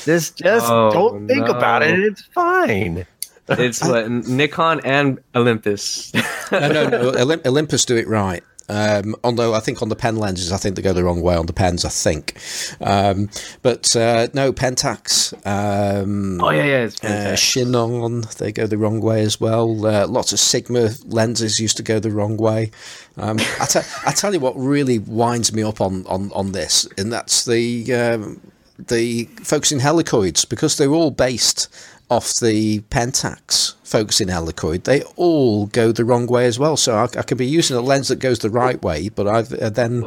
This 0.05 0.31
just 0.31 0.67
Oh, 0.69 0.91
don't 0.91 1.29
think 1.29 1.49
about 1.49 1.83
it. 1.83 1.97
no. 1.97 2.05
It's 2.07 2.23
fine. 2.23 3.07
it's 3.49 3.81
what 3.87 4.11
Nikon 4.11 4.81
and 4.85 5.21
Olympus. 5.35 6.13
no, 6.51 6.59
no, 6.59 6.89
no. 6.89 7.13
Olymp- 7.13 7.47
Olympus 7.47 7.85
do 7.85 7.97
it 7.97 8.09
right. 8.09 8.43
Um, 8.69 9.15
although 9.23 9.55
I 9.55 9.61
think 9.61 9.83
on 9.83 9.89
the 9.89 9.97
pen 9.97 10.17
lenses, 10.17 10.53
I 10.53 10.57
think 10.57 10.77
they 10.77 10.83
go 10.83 10.93
the 10.93 11.05
wrong 11.05 11.23
way 11.23 11.37
on 11.37 11.47
the 11.47 11.53
pens. 11.53 11.85
I 11.85 11.89
think, 11.89 12.37
um, 12.81 13.31
but 13.63 13.95
uh, 13.95 14.29
no 14.35 14.53
Pentax, 14.53 15.33
um, 15.47 16.41
oh 16.41 16.51
yeah, 16.51 16.65
yeah, 16.65 16.85
it's 16.85 17.05
uh. 17.05 17.37
Chinon, 17.37 18.25
they 18.39 18.53
go 18.53 18.67
the 18.67 18.79
wrong 18.79 19.01
way 19.01 19.23
as 19.23 19.41
well. 19.41 19.87
Uh, 19.87 20.07
lots 20.07 20.33
of 20.33 20.41
Sigma 20.41 20.91
lenses 21.07 21.61
used 21.61 21.77
to 21.77 21.83
go 21.83 22.01
the 22.01 22.11
wrong 22.11 22.37
way. 22.37 22.71
Um, 23.17 23.39
I, 23.61 24.13
tell 24.13 24.35
you 24.35 24.41
what 24.41 24.55
really 24.57 24.99
winds 24.99 25.53
me 25.53 25.63
up 25.63 25.81
on, 25.81 26.05
on, 26.07 26.31
on 26.33 26.53
this, 26.53 26.87
and 26.99 27.13
that's 27.13 27.45
the 27.45 27.95
um, 27.95 28.41
the 28.79 29.25
focusing 29.43 29.81
helicoids 29.81 30.49
because 30.49 30.77
they're 30.77 30.91
all 30.91 31.11
based 31.11 31.69
off 32.09 32.37
the 32.37 32.81
Pentax 32.91 33.75
focusing 33.83 34.29
helicoid. 34.29 34.85
They 34.85 35.03
all 35.17 35.67
go 35.67 35.93
the 35.93 36.05
wrong 36.05 36.27
way 36.27 36.47
as 36.47 36.59
well. 36.59 36.77
So 36.77 36.97
I, 36.97 37.05
I 37.05 37.23
can 37.23 37.37
be 37.37 37.47
using 37.47 37.77
a 37.77 37.81
lens 37.81 38.09
that 38.09 38.19
goes 38.19 38.39
the 38.39 38.51
right 38.51 38.81
way, 38.83 39.09
but 39.09 39.27
I've 39.27 39.53
uh, 39.53 39.71
then 39.71 40.05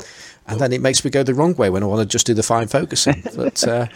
and 0.47 0.59
then 0.59 0.73
it 0.73 0.81
makes 0.81 1.03
me 1.05 1.11
go 1.11 1.23
the 1.23 1.33
wrong 1.33 1.55
way 1.55 1.69
when 1.69 1.83
I 1.83 1.85
want 1.85 2.01
to 2.01 2.05
just 2.05 2.25
do 2.25 2.33
the 2.33 2.43
fine 2.43 2.67
focusing. 2.67 3.23
But 3.35 3.67
uh, 3.67 3.87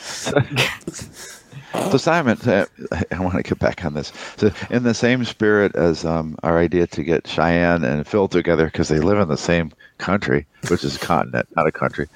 So 1.89 1.97
Simon, 1.97 2.37
uh, 2.45 2.65
I 3.11 3.19
want 3.19 3.33
to 3.35 3.41
get 3.41 3.57
back 3.57 3.83
on 3.83 3.95
this. 3.95 4.13
So 4.37 4.51
in 4.69 4.83
the 4.83 4.93
same 4.93 5.25
spirit 5.25 5.75
as 5.75 6.05
um, 6.05 6.37
our 6.43 6.59
idea 6.59 6.85
to 6.85 7.03
get 7.03 7.27
Cheyenne 7.27 7.83
and 7.83 8.05
Phil 8.05 8.27
together 8.27 8.65
because 8.65 8.89
they 8.89 8.99
live 8.99 9.17
in 9.17 9.27
the 9.27 9.37
same 9.37 9.71
country, 9.97 10.45
which 10.67 10.83
is 10.83 10.95
a 10.97 10.99
continent, 10.99 11.47
not 11.55 11.65
a 11.65 11.71
country. 11.71 12.07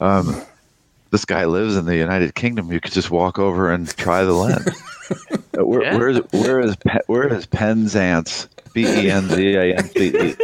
Um, 0.00 0.42
this 1.12 1.24
guy 1.24 1.46
lives 1.46 1.76
in 1.76 1.86
the 1.86 1.96
United 1.96 2.34
Kingdom. 2.34 2.70
You 2.70 2.80
could 2.80 2.92
just 2.92 3.10
walk 3.10 3.38
over 3.38 3.72
and 3.72 3.88
try 3.96 4.22
the 4.24 4.34
lens. 4.34 4.82
Uh, 5.58 5.64
where, 5.64 5.82
Yeah. 5.82 5.96
where's 5.96 6.18
where 6.32 6.60
is 6.60 6.74
where 7.06 7.32
is 7.32 7.46
Penzance? 7.46 8.48
B 8.74 8.82
E 8.86 9.10
N 9.10 9.28
Z 9.28 9.54
A 9.54 9.74
N 9.76 9.88
C 9.88 10.06
E. 10.08 10.34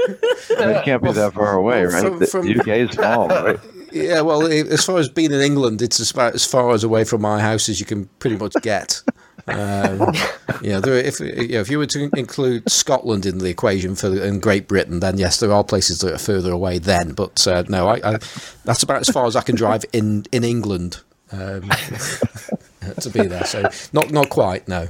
It 0.51 0.85
can't 0.85 1.03
be 1.03 1.13
that 1.13 1.35
far 1.35 1.55
away, 1.55 1.87
well, 1.87 1.93
right? 1.93 2.03
from- 2.05 2.19
The 2.19 2.27
from- 2.27 2.49
UK 2.49 2.69
is 2.69 2.91
small, 2.93 3.29
right? 3.29 3.61
yeah, 3.93 4.23
well, 4.23 4.47
as 4.47 4.85
far 4.85 4.99
as 4.99 5.09
being 5.11 5.33
in 5.33 5.41
England, 5.41 5.83
it's 5.83 6.11
about 6.11 6.35
as 6.35 6.45
far 6.47 6.71
as 6.73 6.83
away 6.83 7.05
from 7.05 7.21
my 7.21 7.41
house 7.41 7.69
as 7.69 7.79
you 7.79 7.85
can 7.87 8.07
pretty 8.21 8.37
much 8.37 8.55
get. 8.63 9.03
Um, 9.49 10.13
yeah, 10.63 10.79
there, 10.81 10.95
if 10.95 11.19
you 11.21 11.49
know, 11.49 11.61
if 11.61 11.69
you 11.69 11.79
were 11.79 11.87
to 11.87 12.09
include 12.17 12.71
Scotland 12.71 13.27
in 13.27 13.39
the 13.39 13.51
equation 13.51 13.97
for 13.97 14.07
and 14.07 14.41
Great 14.41 14.67
Britain, 14.69 15.01
then 15.01 15.19
yes, 15.19 15.41
there 15.41 15.53
are 15.53 15.65
places 15.65 15.99
that 15.99 16.15
are 16.15 16.19
further 16.19 16.53
away. 16.53 16.79
Then, 16.79 17.13
but 17.13 17.47
uh, 17.47 17.65
no, 17.69 17.89
I, 17.89 18.01
I, 18.15 18.19
that's 18.65 18.83
about 18.83 19.01
as 19.03 19.09
far 19.11 19.27
as 19.27 19.37
I 19.37 19.43
can 19.43 19.57
drive 19.57 19.85
in 19.93 20.25
in 20.33 20.43
England 20.45 21.01
um, 21.33 21.71
to 23.01 23.11
be 23.11 23.27
there. 23.27 23.45
So 23.45 23.69
not 23.93 24.11
not 24.11 24.29
quite, 24.29 24.69
no. 24.69 24.89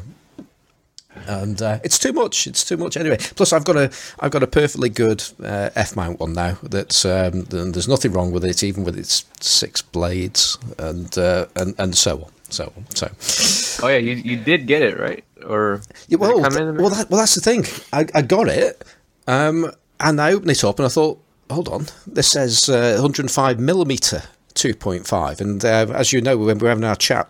And 1.27 1.61
uh, 1.61 1.79
it's 1.85 1.99
too 1.99 2.13
much. 2.13 2.47
It's 2.47 2.65
too 2.65 2.79
much 2.79 2.97
anyway. 2.97 3.19
Plus, 3.19 3.53
I've 3.53 3.65
got 3.65 3.77
a 3.77 3.91
I've 4.19 4.31
got 4.31 4.43
a 4.43 4.47
perfectly 4.47 4.89
good 4.89 5.23
uh, 5.43 5.71
F 5.75 5.95
mount 5.95 6.21
one 6.21 6.33
now. 6.33 6.57
That's 6.63 7.05
um, 7.05 7.47
and 7.53 7.75
there's 7.75 7.89
nothing 7.89 8.13
wrong 8.13 8.33
with 8.33 8.45
it, 8.45 8.63
even 8.63 8.83
with 8.83 8.99
its 8.99 9.25
six 9.41 9.83
blades 9.83 10.59
and 10.79 11.17
uh, 11.19 11.47
and 11.55 11.75
and 11.79 11.97
so 11.97 12.23
on, 12.23 12.33
so 12.49 12.73
on. 12.77 12.87
So 12.95 13.11
Oh 13.83 13.89
yeah, 13.89 13.99
you 13.99 14.15
you 14.15 14.37
did 14.37 14.67
get 14.67 14.83
it 14.83 14.99
right, 14.99 15.25
or 15.45 15.83
yeah, 16.09 16.19
well, 16.19 16.41
well, 16.41 16.51
that, 16.51 17.07
well, 17.11 17.21
that's 17.21 17.35
the 17.35 17.41
thing. 17.41 17.65
I, 17.93 18.07
I 18.15 18.23
got 18.23 18.49
it, 18.49 18.85
um, 19.27 19.73
and 19.99 20.21
I 20.21 20.33
opened 20.33 20.51
it 20.51 20.63
up, 20.63 20.79
and 20.79 20.87
I 20.87 20.89
thought, 20.89 21.21
hold 21.51 21.69
on, 21.69 21.87
this 22.07 22.31
says 22.31 22.69
uh, 22.69 22.93
105 22.95 23.59
millimeter 23.59 24.23
2.5, 24.55 25.41
and 25.41 25.65
uh, 25.65 25.87
as 25.95 26.13
you 26.13 26.21
know, 26.21 26.37
when 26.37 26.59
we 26.59 26.63
were 26.63 26.69
having 26.69 26.85
our 26.85 26.97
chat, 26.97 27.29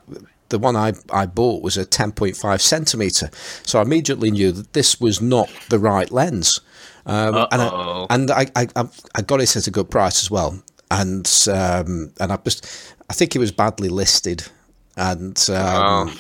the 0.52 0.58
one 0.60 0.76
I, 0.76 0.92
I 1.12 1.26
bought 1.26 1.62
was 1.64 1.76
a 1.76 1.84
10.5 1.84 2.60
centimeter, 2.60 3.28
so 3.64 3.80
I 3.80 3.82
immediately 3.82 4.30
knew 4.30 4.52
that 4.52 4.72
this 4.72 5.00
was 5.00 5.20
not 5.20 5.48
the 5.68 5.80
right 5.80 6.10
lens. 6.12 6.60
Um, 7.04 7.34
and 7.50 7.60
I, 7.62 8.06
and 8.10 8.30
I, 8.30 8.46
I 8.54 8.68
I- 9.16 9.22
got 9.22 9.40
it 9.40 9.56
at 9.56 9.66
a 9.66 9.70
good 9.72 9.90
price 9.90 10.22
as 10.22 10.30
well, 10.30 10.62
and 10.90 11.26
um, 11.48 12.12
and 12.20 12.32
I 12.32 12.36
just 12.44 12.64
I 13.10 13.12
think 13.12 13.34
it 13.34 13.40
was 13.40 13.50
badly 13.50 13.88
listed, 13.88 14.46
and 14.96 15.36
um, 15.50 16.08
Oh. 16.08 16.14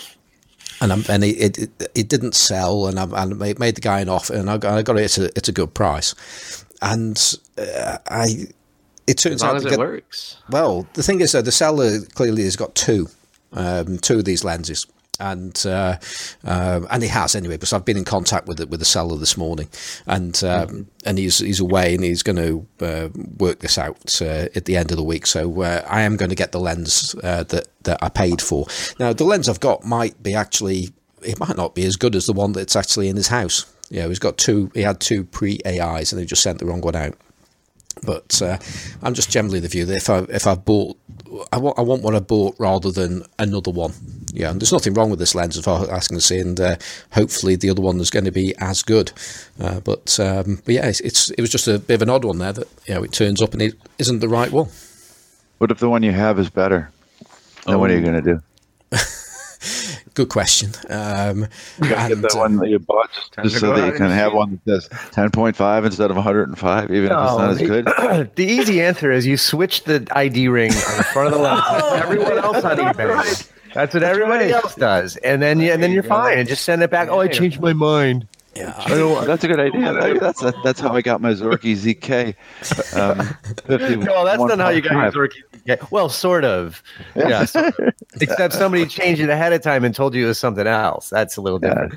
and 0.80 0.92
I'm, 0.92 1.04
and 1.08 1.22
it, 1.22 1.56
it 1.58 1.90
it 1.94 2.08
didn't 2.08 2.34
sell, 2.34 2.88
and 2.88 2.98
I, 2.98 3.04
and 3.22 3.34
I 3.42 3.54
made 3.58 3.76
the 3.76 3.80
guy 3.80 4.00
an 4.00 4.08
offer, 4.08 4.34
and 4.34 4.50
I 4.50 4.58
got, 4.58 4.76
I 4.78 4.82
got 4.82 4.98
it 4.98 5.04
at 5.04 5.18
a, 5.18 5.32
at 5.36 5.46
a 5.48 5.52
good 5.52 5.72
price, 5.72 6.16
and 6.80 7.16
uh, 7.58 7.98
I 8.10 8.46
it 9.06 9.18
turns 9.18 9.42
out 9.44 9.56
it 9.64 9.68
get- 9.68 9.78
works. 9.78 10.38
well, 10.50 10.88
the 10.94 11.02
thing 11.04 11.20
is, 11.20 11.30
though, 11.30 11.42
the 11.42 11.52
seller 11.52 12.00
clearly 12.14 12.42
has 12.42 12.56
got 12.56 12.74
two, 12.74 13.06
um, 13.52 13.98
two 13.98 14.18
of 14.18 14.24
these 14.24 14.44
lenses, 14.44 14.86
and 15.20 15.64
uh, 15.66 15.96
um, 16.44 16.86
and 16.90 17.02
he 17.02 17.08
has 17.08 17.34
anyway. 17.34 17.54
Because 17.54 17.72
I've 17.72 17.84
been 17.84 17.96
in 17.96 18.04
contact 18.04 18.46
with 18.46 18.58
the, 18.58 18.66
with 18.66 18.80
the 18.80 18.86
seller 18.86 19.16
this 19.16 19.36
morning, 19.36 19.68
and 20.06 20.42
um, 20.44 20.88
and 21.04 21.18
he's 21.18 21.38
he's 21.38 21.60
away 21.60 21.94
and 21.94 22.04
he's 22.04 22.22
going 22.22 22.36
to 22.36 22.66
uh, 22.84 23.08
work 23.38 23.60
this 23.60 23.78
out 23.78 24.20
uh, 24.20 24.48
at 24.54 24.64
the 24.64 24.76
end 24.76 24.90
of 24.90 24.96
the 24.96 25.04
week. 25.04 25.26
So 25.26 25.62
uh, 25.62 25.84
I 25.88 26.02
am 26.02 26.16
going 26.16 26.30
to 26.30 26.36
get 26.36 26.52
the 26.52 26.60
lens 26.60 27.14
uh, 27.22 27.44
that 27.44 27.68
that 27.84 28.02
I 28.02 28.08
paid 28.08 28.40
for. 28.40 28.66
Now, 28.98 29.12
the 29.12 29.24
lens 29.24 29.48
I've 29.48 29.60
got 29.60 29.84
might 29.84 30.22
be 30.22 30.34
actually 30.34 30.90
it 31.24 31.38
might 31.38 31.56
not 31.56 31.74
be 31.74 31.84
as 31.84 31.96
good 31.96 32.14
as 32.14 32.26
the 32.26 32.32
one 32.32 32.52
that's 32.52 32.76
actually 32.76 33.08
in 33.08 33.16
his 33.16 33.28
house. 33.28 33.66
Yeah, 33.90 34.08
he's 34.08 34.18
got 34.18 34.38
two. 34.38 34.70
He 34.74 34.82
had 34.82 35.00
two 35.00 35.24
pre 35.24 35.60
AIs, 35.66 36.12
and 36.12 36.20
they 36.20 36.24
just 36.24 36.42
sent 36.42 36.58
the 36.58 36.66
wrong 36.66 36.80
one 36.80 36.96
out. 36.96 37.14
But 38.04 38.40
uh, 38.40 38.58
I'm 39.02 39.14
just 39.14 39.30
generally 39.30 39.60
the 39.60 39.68
view 39.68 39.84
that 39.84 39.96
if 39.96 40.08
I 40.08 40.20
if 40.30 40.46
I 40.46 40.54
bought, 40.54 40.96
I 41.52 41.58
want 41.58 41.78
I 41.78 41.82
want 41.82 42.02
what 42.02 42.14
I 42.14 42.20
bought 42.20 42.56
rather 42.58 42.90
than 42.90 43.24
another 43.38 43.70
one. 43.70 43.92
Yeah, 44.34 44.50
and 44.50 44.60
there's 44.60 44.72
nothing 44.72 44.94
wrong 44.94 45.10
with 45.10 45.18
this 45.18 45.34
lens 45.34 45.56
as 45.58 45.64
far 45.64 45.82
as 45.82 45.88
I 45.88 46.00
can 46.00 46.20
see, 46.20 46.38
and 46.38 46.58
uh, 46.60 46.76
hopefully 47.12 47.56
the 47.56 47.70
other 47.70 47.82
one 47.82 48.00
is 48.00 48.10
going 48.10 48.24
to 48.24 48.30
be 48.32 48.54
as 48.58 48.82
good. 48.82 49.12
Uh, 49.60 49.80
but 49.80 50.18
um, 50.20 50.60
but 50.64 50.74
yeah, 50.74 50.86
it's, 50.88 51.00
it's 51.00 51.30
it 51.30 51.40
was 51.40 51.50
just 51.50 51.68
a 51.68 51.78
bit 51.78 51.94
of 51.94 52.02
an 52.02 52.10
odd 52.10 52.24
one 52.24 52.38
there 52.38 52.52
that 52.52 52.68
you 52.86 52.94
know 52.94 53.02
it 53.02 53.12
turns 53.12 53.40
up 53.42 53.52
and 53.52 53.62
it 53.62 53.74
isn't 53.98 54.20
the 54.20 54.28
right 54.28 54.50
one. 54.52 54.68
What 55.58 55.70
if 55.70 55.78
the 55.78 55.88
one 55.88 56.02
you 56.02 56.12
have 56.12 56.38
is 56.38 56.50
better? 56.50 56.90
Then 57.66 57.78
what 57.78 57.90
are 57.90 57.94
you 57.94 58.00
Oh. 58.06 58.10
going 58.10 58.24
to 58.24 58.34
do? 58.34 58.40
Good 60.14 60.28
question. 60.28 60.72
Um, 60.90 61.46
You 61.80 61.88
gotta 61.88 62.12
and, 62.12 62.22
get 62.22 62.30
that 62.30 62.38
one 62.38 62.56
that 62.56 62.68
you 62.68 62.78
bought 62.78 63.10
just, 63.14 63.32
just 63.42 63.60
so 63.60 63.74
that 63.74 63.86
you 63.86 63.92
can 63.92 64.10
have 64.10 64.34
one 64.34 64.60
that 64.66 64.82
says 64.82 64.88
10.5 65.12 65.86
instead 65.86 66.10
of 66.10 66.16
105, 66.16 66.90
even 66.90 67.04
if 67.04 67.04
it's 67.04 67.12
not 67.12 67.50
as 67.50 67.58
good. 67.58 67.86
the 68.36 68.44
easy 68.44 68.82
answer 68.82 69.10
is 69.10 69.26
you 69.26 69.36
switch 69.36 69.84
the 69.84 70.06
ID 70.12 70.48
ring 70.48 70.70
on 70.70 70.96
the 70.98 71.04
front 71.04 71.28
of 71.28 71.34
the 71.34 71.40
lens. 71.40 71.62
like 71.70 72.02
everyone 72.02 72.38
else 72.38 72.64
on 72.64 72.76
eBay. 72.76 73.48
That's 73.72 73.94
what 73.94 74.02
everybody 74.02 74.50
else 74.50 74.74
does, 74.74 75.16
and 75.16 75.40
then 75.40 75.58
you, 75.58 75.72
and 75.72 75.82
then 75.82 75.92
you're 75.92 76.02
fine, 76.02 76.38
and 76.38 76.46
just 76.46 76.64
send 76.64 76.82
it 76.82 76.90
back. 76.90 77.08
Oh, 77.08 77.20
I 77.20 77.28
changed 77.28 77.58
my 77.58 77.72
mind. 77.72 78.26
Yeah, 78.54 78.74
I 78.78 78.88
don't, 78.90 79.26
that's 79.26 79.44
a 79.44 79.48
good 79.48 79.60
idea. 79.60 79.92
That- 79.92 80.20
That's 80.20 80.42
that's 80.62 80.80
how 80.80 80.94
I 80.94 81.00
got 81.02 81.20
my 81.20 81.30
Zorky 81.32 81.74
ZK. 81.76 82.34
Um, 82.96 83.26
50 83.66 83.96
No, 84.04 84.24
that's 84.24 84.42
not 84.42 84.58
how 84.58 84.68
you 84.70 84.80
got 84.82 84.92
your 85.14 85.28
Zorky. 85.28 85.36
Yeah, 85.64 85.76
well, 85.90 86.08
sort 86.08 86.44
of. 86.44 86.82
Yeah, 87.14 87.44
sort 87.44 87.78
of. 87.78 87.94
except 88.20 88.54
somebody 88.54 88.86
changed 88.86 89.20
it 89.22 89.30
ahead 89.30 89.52
of 89.52 89.62
time 89.62 89.84
and 89.84 89.94
told 89.94 90.14
you 90.14 90.24
it 90.24 90.28
was 90.28 90.38
something 90.38 90.66
else. 90.66 91.08
That's 91.08 91.36
a 91.36 91.40
little 91.40 91.60
Yeah. 91.62 91.68
different. 91.88 91.94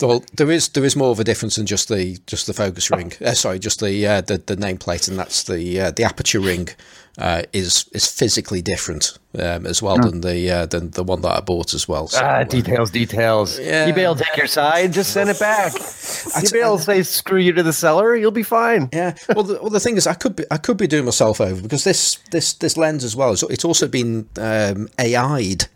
Well, 0.00 0.24
there 0.34 0.50
is 0.50 0.68
there 0.70 0.84
is 0.84 0.96
more 0.96 1.10
of 1.10 1.20
a 1.20 1.24
difference 1.24 1.56
than 1.56 1.66
just 1.66 1.88
the 1.88 2.18
just 2.26 2.46
the 2.46 2.52
focus 2.54 2.90
ring. 2.90 3.12
Uh, 3.24 3.32
sorry, 3.34 3.58
just 3.58 3.80
the 3.80 4.06
uh, 4.06 4.20
the 4.20 4.38
the 4.38 4.56
nameplate, 4.56 5.08
and 5.08 5.18
that's 5.18 5.42
the 5.44 5.80
uh, 5.80 5.90
the 5.90 6.02
aperture 6.04 6.40
ring 6.40 6.68
uh, 7.18 7.42
is 7.52 7.86
is 7.92 8.06
physically 8.10 8.62
different 8.62 9.18
um, 9.38 9.66
as 9.66 9.82
well 9.82 9.96
than 9.98 10.20
the 10.20 10.50
uh, 10.50 10.66
than 10.66 10.90
the 10.90 11.04
one 11.04 11.20
that 11.22 11.36
I 11.36 11.40
bought 11.40 11.74
as 11.74 11.86
well. 11.88 12.08
So, 12.08 12.20
Ah, 12.22 12.40
uh, 12.40 12.44
details, 12.44 12.90
details. 12.90 13.58
Yeah. 13.58 13.90
eBay 13.90 14.06
will 14.08 14.16
take 14.16 14.36
your 14.36 14.46
side. 14.46 14.92
Just 14.92 15.12
send 15.12 15.30
it 15.30 15.38
back. 15.38 15.72
eBay 15.72 16.62
will 16.68 16.78
say 16.78 17.02
screw 17.02 17.38
you 17.40 17.52
to 17.52 17.62
the 17.62 17.72
seller. 17.72 18.16
You'll 18.16 18.30
be 18.30 18.42
fine. 18.42 18.88
Yeah. 18.92 19.14
Well, 19.34 19.44
the, 19.44 19.54
well, 19.60 19.70
the 19.70 19.80
thing 19.80 19.96
is, 19.96 20.06
I 20.06 20.14
could 20.14 20.36
be 20.36 20.44
I 20.50 20.56
could 20.58 20.76
be 20.76 20.86
doing 20.86 21.04
myself 21.04 21.40
over 21.40 21.60
because 21.60 21.84
this 21.84 22.16
this 22.30 22.54
this 22.54 22.76
lens 22.76 23.04
as 23.04 23.14
well. 23.16 23.32
It's 23.32 23.64
also 23.64 23.88
been 23.88 24.28
um, 24.38 24.88
AI'd 24.98 25.66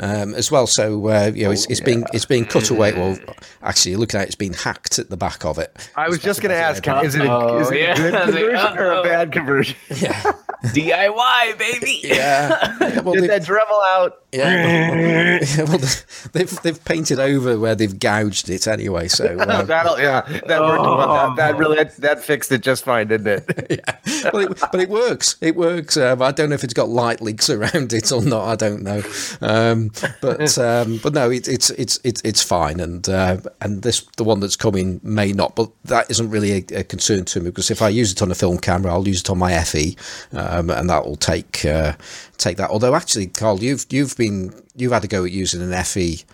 um, 0.00 0.34
as 0.34 0.50
well. 0.50 0.66
So 0.66 1.08
uh, 1.08 1.32
you 1.34 1.44
know, 1.44 1.50
it's, 1.50 1.66
it's 1.66 1.80
being 1.80 2.04
it's 2.12 2.24
being 2.26 2.44
cut 2.44 2.70
away. 2.70 2.92
Well, 2.92 3.18
actually, 3.62 3.96
looking 3.96 4.18
at 4.20 4.24
it, 4.24 4.26
it's 4.28 4.34
been 4.36 4.52
hacked 4.52 4.98
at 4.98 5.10
the 5.10 5.16
back 5.16 5.44
of 5.44 5.58
it. 5.58 5.90
I 5.96 6.08
was 6.08 6.18
just 6.18 6.40
going 6.40 6.50
to 6.54 6.60
ask, 6.60 6.86
is 7.04 7.14
it 7.14 7.22
a, 7.22 7.30
Uh-oh, 7.30 7.58
is 7.60 7.70
it 7.70 7.80
yeah. 7.80 7.92
a 7.92 7.96
good 7.96 8.14
I 8.14 8.24
like, 8.24 8.34
conversion 8.34 8.78
or 8.78 8.90
a 8.92 9.02
bad 9.02 9.32
conversion? 9.32 9.76
Yeah. 9.96 10.32
DIY 10.64 11.58
baby. 11.58 12.00
Yeah. 12.02 13.00
Well, 13.02 13.07
Get 13.14 13.20
they've- 13.22 13.30
that 13.30 13.42
Dremel 13.42 13.84
out. 13.86 14.22
Yeah, 14.30 14.94
yeah, 14.94 15.62
well, 15.62 15.78
they've 16.32 16.62
they've 16.62 16.84
painted 16.84 17.18
over 17.18 17.58
where 17.58 17.74
they've 17.74 17.98
gouged 17.98 18.50
it 18.50 18.66
anyway. 18.68 19.08
So 19.08 19.24
um, 19.40 19.66
That'll, 19.66 19.98
yeah, 19.98 20.20
that 20.46 20.60
worked. 20.60 20.82
well. 20.82 21.34
That, 21.34 21.36
that 21.36 21.56
really 21.56 21.76
that, 21.76 21.96
that 21.96 22.22
fixed 22.22 22.52
it 22.52 22.60
just 22.62 22.84
fine, 22.84 23.08
didn't 23.08 23.26
it? 23.48 23.80
yeah, 23.86 24.30
well, 24.30 24.50
it, 24.52 24.60
but 24.70 24.80
it 24.80 24.90
works. 24.90 25.36
It 25.40 25.56
works. 25.56 25.96
Um, 25.96 26.20
I 26.20 26.32
don't 26.32 26.50
know 26.50 26.54
if 26.56 26.62
it's 26.62 26.74
got 26.74 26.90
light 26.90 27.22
leaks 27.22 27.48
around 27.48 27.94
it 27.94 28.12
or 28.12 28.22
not. 28.22 28.44
I 28.44 28.54
don't 28.56 28.82
know. 28.82 29.02
Um, 29.40 29.92
but 30.20 30.58
um, 30.58 31.00
but 31.02 31.14
no, 31.14 31.30
it, 31.30 31.48
it's 31.48 31.70
it's 31.70 31.98
it's 32.04 32.20
it's 32.22 32.42
fine. 32.42 32.80
And 32.80 33.08
uh, 33.08 33.38
and 33.62 33.80
this 33.80 34.02
the 34.18 34.24
one 34.24 34.40
that's 34.40 34.56
coming 34.56 35.00
may 35.02 35.32
not. 35.32 35.56
But 35.56 35.70
that 35.84 36.10
isn't 36.10 36.28
really 36.28 36.52
a, 36.52 36.80
a 36.80 36.84
concern 36.84 37.24
to 37.24 37.40
me 37.40 37.46
because 37.46 37.70
if 37.70 37.80
I 37.80 37.88
use 37.88 38.12
it 38.12 38.20
on 38.20 38.30
a 38.30 38.34
film 38.34 38.58
camera, 38.58 38.92
I'll 38.92 39.08
use 39.08 39.20
it 39.20 39.30
on 39.30 39.38
my 39.38 39.58
FE, 39.64 39.96
um, 40.32 40.68
and 40.68 40.90
that 40.90 41.06
will 41.06 41.16
take 41.16 41.64
uh, 41.64 41.94
take 42.38 42.56
that. 42.56 42.70
Although 42.70 42.94
actually, 42.94 43.26
Carl, 43.26 43.62
you've 43.62 43.86
you've 43.90 44.16
been 44.16 44.54
you've 44.74 44.92
had 44.92 45.04
a 45.04 45.08
go 45.08 45.24
at 45.24 45.30
using 45.30 45.60
an 45.60 45.84
FE 45.84 46.24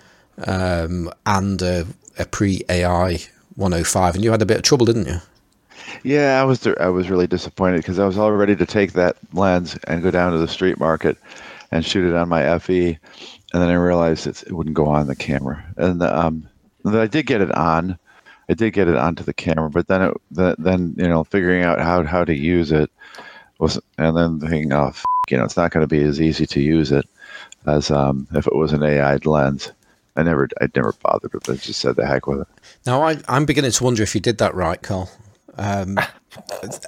um, 0.46 1.11
and 1.26 1.61
a, 1.62 1.86
a 2.18 2.26
pre 2.26 2.62
AI 2.68 3.18
105, 3.57 4.14
and 4.14 4.24
you 4.24 4.30
had 4.30 4.42
a 4.42 4.46
bit 4.46 4.59
of 4.59 4.62
trouble, 4.62 4.86
didn't 4.86 5.07
you? 5.07 5.18
Yeah, 6.02 6.40
I 6.40 6.44
was 6.44 6.66
I 6.66 6.88
was 6.88 7.11
really 7.11 7.26
disappointed 7.26 7.78
because 7.78 7.98
I 7.98 8.07
was 8.07 8.18
all 8.18 8.32
ready 8.32 8.57
to 8.57 8.66
take 8.66 8.92
that 8.92 9.16
lens 9.32 9.78
and 9.86 10.02
go 10.02 10.11
down 10.11 10.32
to 10.32 10.38
the 10.38 10.48
street 10.48 10.78
market 10.78 11.16
and 11.70 11.84
shoot 11.84 12.09
it 12.09 12.14
on 12.14 12.28
my 12.28 12.59
FE, 12.59 12.98
and 13.52 13.62
then 13.62 13.68
I 13.68 13.74
realized 13.74 14.26
it 14.26 14.52
wouldn't 14.52 14.76
go 14.76 14.86
on 14.86 15.07
the 15.07 15.16
camera. 15.16 15.64
And 15.76 16.02
um, 16.02 16.48
I 16.84 17.07
did 17.07 17.26
get 17.26 17.40
it 17.40 17.52
on. 17.52 17.98
I 18.48 18.55
did 18.55 18.72
get 18.72 18.88
it 18.88 18.96
onto 18.96 19.24
the 19.24 19.32
camera, 19.32 19.70
but 19.70 19.88
then 19.88 20.02
it 20.02 20.16
the, 20.30 20.57
then 20.59 20.94
you 20.98 21.09
know 21.09 21.24
figuring 21.24 21.62
out 21.62 21.80
how 21.80 22.05
how 22.05 22.24
to 22.24 22.34
use 22.34 22.72
it 22.72 22.90
was, 23.59 23.80
and 23.98 24.16
then 24.16 24.40
thinking, 24.40 24.72
oh, 24.72 24.88
f- 24.88 25.05
you 25.31 25.37
know, 25.37 25.45
it's 25.45 25.57
not 25.57 25.70
going 25.70 25.83
to 25.83 25.89
be 25.89 26.03
as 26.03 26.20
easy 26.20 26.47
to 26.47 26.61
use 26.61 26.93
it 26.93 27.09
as 27.66 27.91
um, 27.91 28.27
if 28.35 28.47
it 28.47 28.55
was 28.55 28.72
an 28.72 28.83
AI 28.83 29.16
lens. 29.25 29.72
I 30.16 30.22
never, 30.22 30.49
I 30.61 30.68
never 30.77 30.93
bothered 31.03 31.33
with 31.33 31.49
it. 31.49 31.61
Just 31.61 31.81
said 31.81 31.97
the 31.97 32.07
heck 32.07 32.27
with 32.27 32.43
it. 32.43 32.49
Now 32.87 33.03
I, 33.03 33.16
I'm 33.29 33.47
beginning 33.47 33.72
to 33.72 33.85
wonder 33.85 34.03
if 34.03 34.14
you 34.14 34.20
did 34.20 34.39
that 34.39 34.55
right, 34.55 34.81
Carl. 34.81 35.11
Um, 35.57 35.99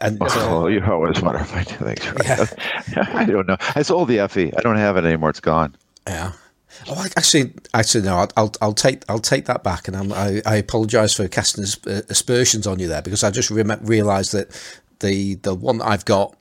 and 0.01 0.20
uh, 0.22 0.28
Oh, 0.30 0.66
you 0.68 0.82
always 0.84 1.20
wonder 1.20 1.41
if 1.41 1.55
I 1.55 1.64
do 1.64 1.74
things 1.74 2.12
right. 2.12 3.14
I 3.14 3.24
don't 3.24 3.47
know. 3.49 3.57
I 3.74 3.82
sold 3.82 4.09
the 4.09 4.26
FE. 4.28 4.53
I 4.57 4.61
don't 4.61 4.76
have 4.76 4.97
it 4.97 5.05
anymore. 5.05 5.30
It's 5.30 5.41
gone. 5.41 5.76
yeah. 6.07 6.32
Oh, 6.89 6.95
I- 6.95 7.07
actually, 7.16 7.53
actually, 7.74 8.05
no. 8.05 8.26
I'll, 8.37 8.53
I'll, 8.61 8.74
take, 8.74 9.03
I'll 9.09 9.18
take 9.18 9.47
that 9.47 9.64
back, 9.64 9.89
and 9.89 9.97
I'm, 9.97 10.12
I, 10.12 10.43
I 10.45 10.57
apologise 10.57 11.14
for 11.14 11.26
casting 11.26 11.64
aspersions 11.64 12.66
on 12.66 12.78
you 12.78 12.87
there 12.87 13.01
because 13.03 13.24
I 13.24 13.30
just 13.30 13.51
rem- 13.51 13.80
realised 13.82 14.32
that 14.32 14.51
the, 15.01 15.37
the 15.37 15.55
one 15.55 15.78
that 15.78 15.87
I've 15.89 16.05
got 16.05 16.37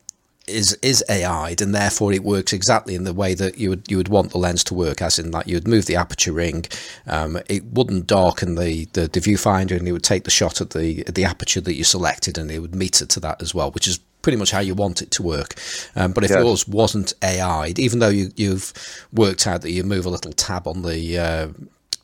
is 0.47 0.73
is 0.81 1.03
AI'd, 1.09 1.61
and 1.61 1.73
therefore 1.73 2.13
it 2.13 2.23
works 2.23 2.53
exactly 2.53 2.95
in 2.95 3.03
the 3.03 3.13
way 3.13 3.33
that 3.33 3.57
you 3.57 3.69
would 3.69 3.89
you 3.89 3.97
would 3.97 4.09
want 4.09 4.31
the 4.31 4.37
lens 4.37 4.63
to 4.65 4.73
work, 4.73 5.01
as 5.01 5.19
in 5.19 5.31
like 5.31 5.47
you 5.47 5.55
would 5.55 5.67
move 5.67 5.85
the 5.85 5.95
aperture 5.95 6.33
ring, 6.33 6.65
um, 7.07 7.39
it 7.47 7.63
wouldn't 7.65 8.07
darken 8.07 8.55
the, 8.55 8.85
the, 8.93 9.01
the 9.07 9.19
viewfinder, 9.19 9.77
and 9.77 9.87
it 9.87 9.91
would 9.91 10.03
take 10.03 10.23
the 10.23 10.31
shot 10.31 10.61
at 10.61 10.71
the 10.71 11.05
at 11.07 11.15
the 11.15 11.25
aperture 11.25 11.61
that 11.61 11.75
you 11.75 11.83
selected, 11.83 12.37
and 12.37 12.51
it 12.51 12.59
would 12.59 12.75
meter 12.75 13.05
to 13.05 13.19
that 13.19 13.41
as 13.41 13.53
well, 13.55 13.71
which 13.71 13.87
is 13.87 13.99
pretty 14.21 14.37
much 14.37 14.51
how 14.51 14.59
you 14.59 14.73
want 14.73 15.01
it 15.01 15.11
to 15.11 15.21
work. 15.23 15.53
Um, 15.95 16.11
but 16.11 16.23
if 16.23 16.31
yours 16.43 16.67
wasn't 16.67 17.13
AI'd, 17.23 17.77
even 17.79 17.99
though 17.99 18.09
you 18.09 18.31
you've 18.35 18.73
worked 19.13 19.47
out 19.47 19.61
that 19.61 19.71
you 19.71 19.83
move 19.83 20.05
a 20.05 20.09
little 20.09 20.33
tab 20.33 20.67
on 20.67 20.81
the 20.81 21.17
uh, 21.17 21.47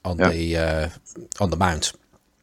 on 0.04 0.18
Yeah. 0.18 0.30
the 0.30 0.58
uh, 0.58 0.90
on 1.40 1.50
the 1.50 1.58
mount 1.58 1.94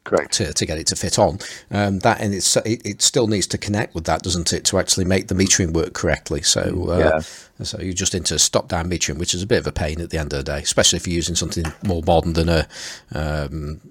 Correct. 0.09 0.33
to, 0.33 0.53
to 0.53 0.65
get 0.65 0.77
it 0.77 0.87
to 0.87 0.95
fit 0.95 1.17
on. 1.19 1.39
Um, 1.71 1.99
that 1.99 2.19
and 2.19 2.33
it's 2.33 2.55
it, 2.57 2.81
it 2.85 3.01
still 3.01 3.27
needs 3.27 3.47
to 3.47 3.57
connect 3.57 3.95
with 3.95 4.05
that, 4.05 4.21
doesn't 4.23 4.51
it, 4.53 4.65
to 4.65 4.79
actually 4.79 5.05
make 5.05 5.27
the 5.27 5.35
metering 5.35 5.71
work 5.73 5.93
correctly? 5.93 6.41
So 6.41 6.89
uh, 6.89 6.97
Yeah. 6.97 7.63
so 7.65 7.79
you're 7.79 7.93
just 7.93 8.15
into 8.15 8.37
stop 8.39 8.67
down 8.67 8.89
metering, 8.89 9.17
which 9.17 9.33
is 9.33 9.43
a 9.43 9.47
bit 9.47 9.59
of 9.59 9.67
a 9.67 9.71
pain 9.71 10.01
at 10.01 10.09
the 10.09 10.17
end 10.17 10.33
of 10.33 10.39
the 10.43 10.51
day, 10.51 10.59
especially 10.59 10.97
if 10.97 11.07
you're 11.07 11.15
using 11.15 11.35
something 11.35 11.65
more 11.83 12.01
modern 12.05 12.33
than 12.33 12.49
a 12.49 12.67
um, 13.13 13.81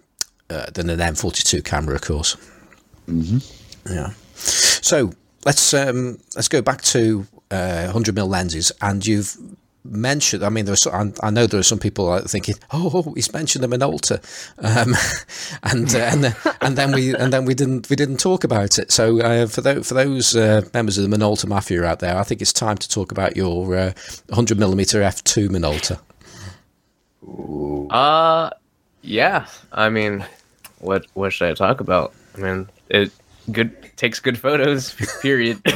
uh, 0.50 0.66
than 0.72 0.90
an 0.90 0.98
M42 0.98 1.64
camera, 1.64 1.94
of 1.94 2.00
course. 2.02 2.36
Mm-hmm. 3.08 3.38
Yeah. 3.92 4.12
So 4.34 5.12
let's 5.44 5.72
um, 5.74 6.18
let's 6.34 6.48
go 6.48 6.62
back 6.62 6.82
to 6.82 7.26
uh, 7.50 7.84
100 7.84 8.14
mm 8.14 8.28
lenses, 8.28 8.72
and 8.80 9.06
you've 9.06 9.36
mentioned. 9.84 10.44
I 10.44 10.48
mean, 10.48 10.64
there's 10.64 10.86
I, 10.86 11.12
I 11.22 11.30
know 11.30 11.46
there 11.46 11.60
are 11.60 11.64
some 11.64 11.78
people 11.78 12.08
are 12.08 12.20
thinking, 12.20 12.56
oh, 12.72 13.12
he's 13.14 13.32
mentioned 13.32 13.64
the 13.64 13.68
Minolta, 13.68 14.18
um, 14.58 14.94
and 15.72 15.94
uh, 15.94 15.98
and 15.98 16.24
then, 16.24 16.36
and 16.60 16.76
then 16.78 16.92
we 16.92 17.14
and 17.14 17.32
then 17.32 17.44
we 17.44 17.54
didn't 17.54 17.88
we 17.90 17.96
didn't 17.96 18.18
talk 18.18 18.44
about 18.44 18.78
it. 18.78 18.92
So 18.92 19.20
uh, 19.20 19.46
for 19.46 19.60
those 19.60 19.88
for 19.88 19.94
those 19.94 20.36
uh, 20.36 20.62
members 20.74 20.98
of 20.98 21.08
the 21.08 21.16
Minolta 21.16 21.46
mafia 21.46 21.84
out 21.84 22.00
there, 22.00 22.16
I 22.16 22.22
think 22.22 22.42
it's 22.42 22.52
time 22.52 22.76
to 22.78 22.88
talk 22.88 23.12
about 23.12 23.36
your 23.36 23.76
uh, 23.76 23.92
100 24.28 24.58
millimeter 24.58 25.00
f2 25.00 25.48
Minolta. 25.48 25.98
Uh, 27.90 28.50
yeah. 29.02 29.46
I 29.72 29.88
mean, 29.88 30.24
what 30.78 31.06
what 31.14 31.32
should 31.32 31.50
I 31.50 31.54
talk 31.54 31.80
about? 31.80 32.14
I 32.36 32.40
mean, 32.40 32.68
it 32.88 33.12
good 33.50 33.74
takes 33.96 34.20
good 34.20 34.38
photos. 34.38 34.94
Period. 35.22 35.60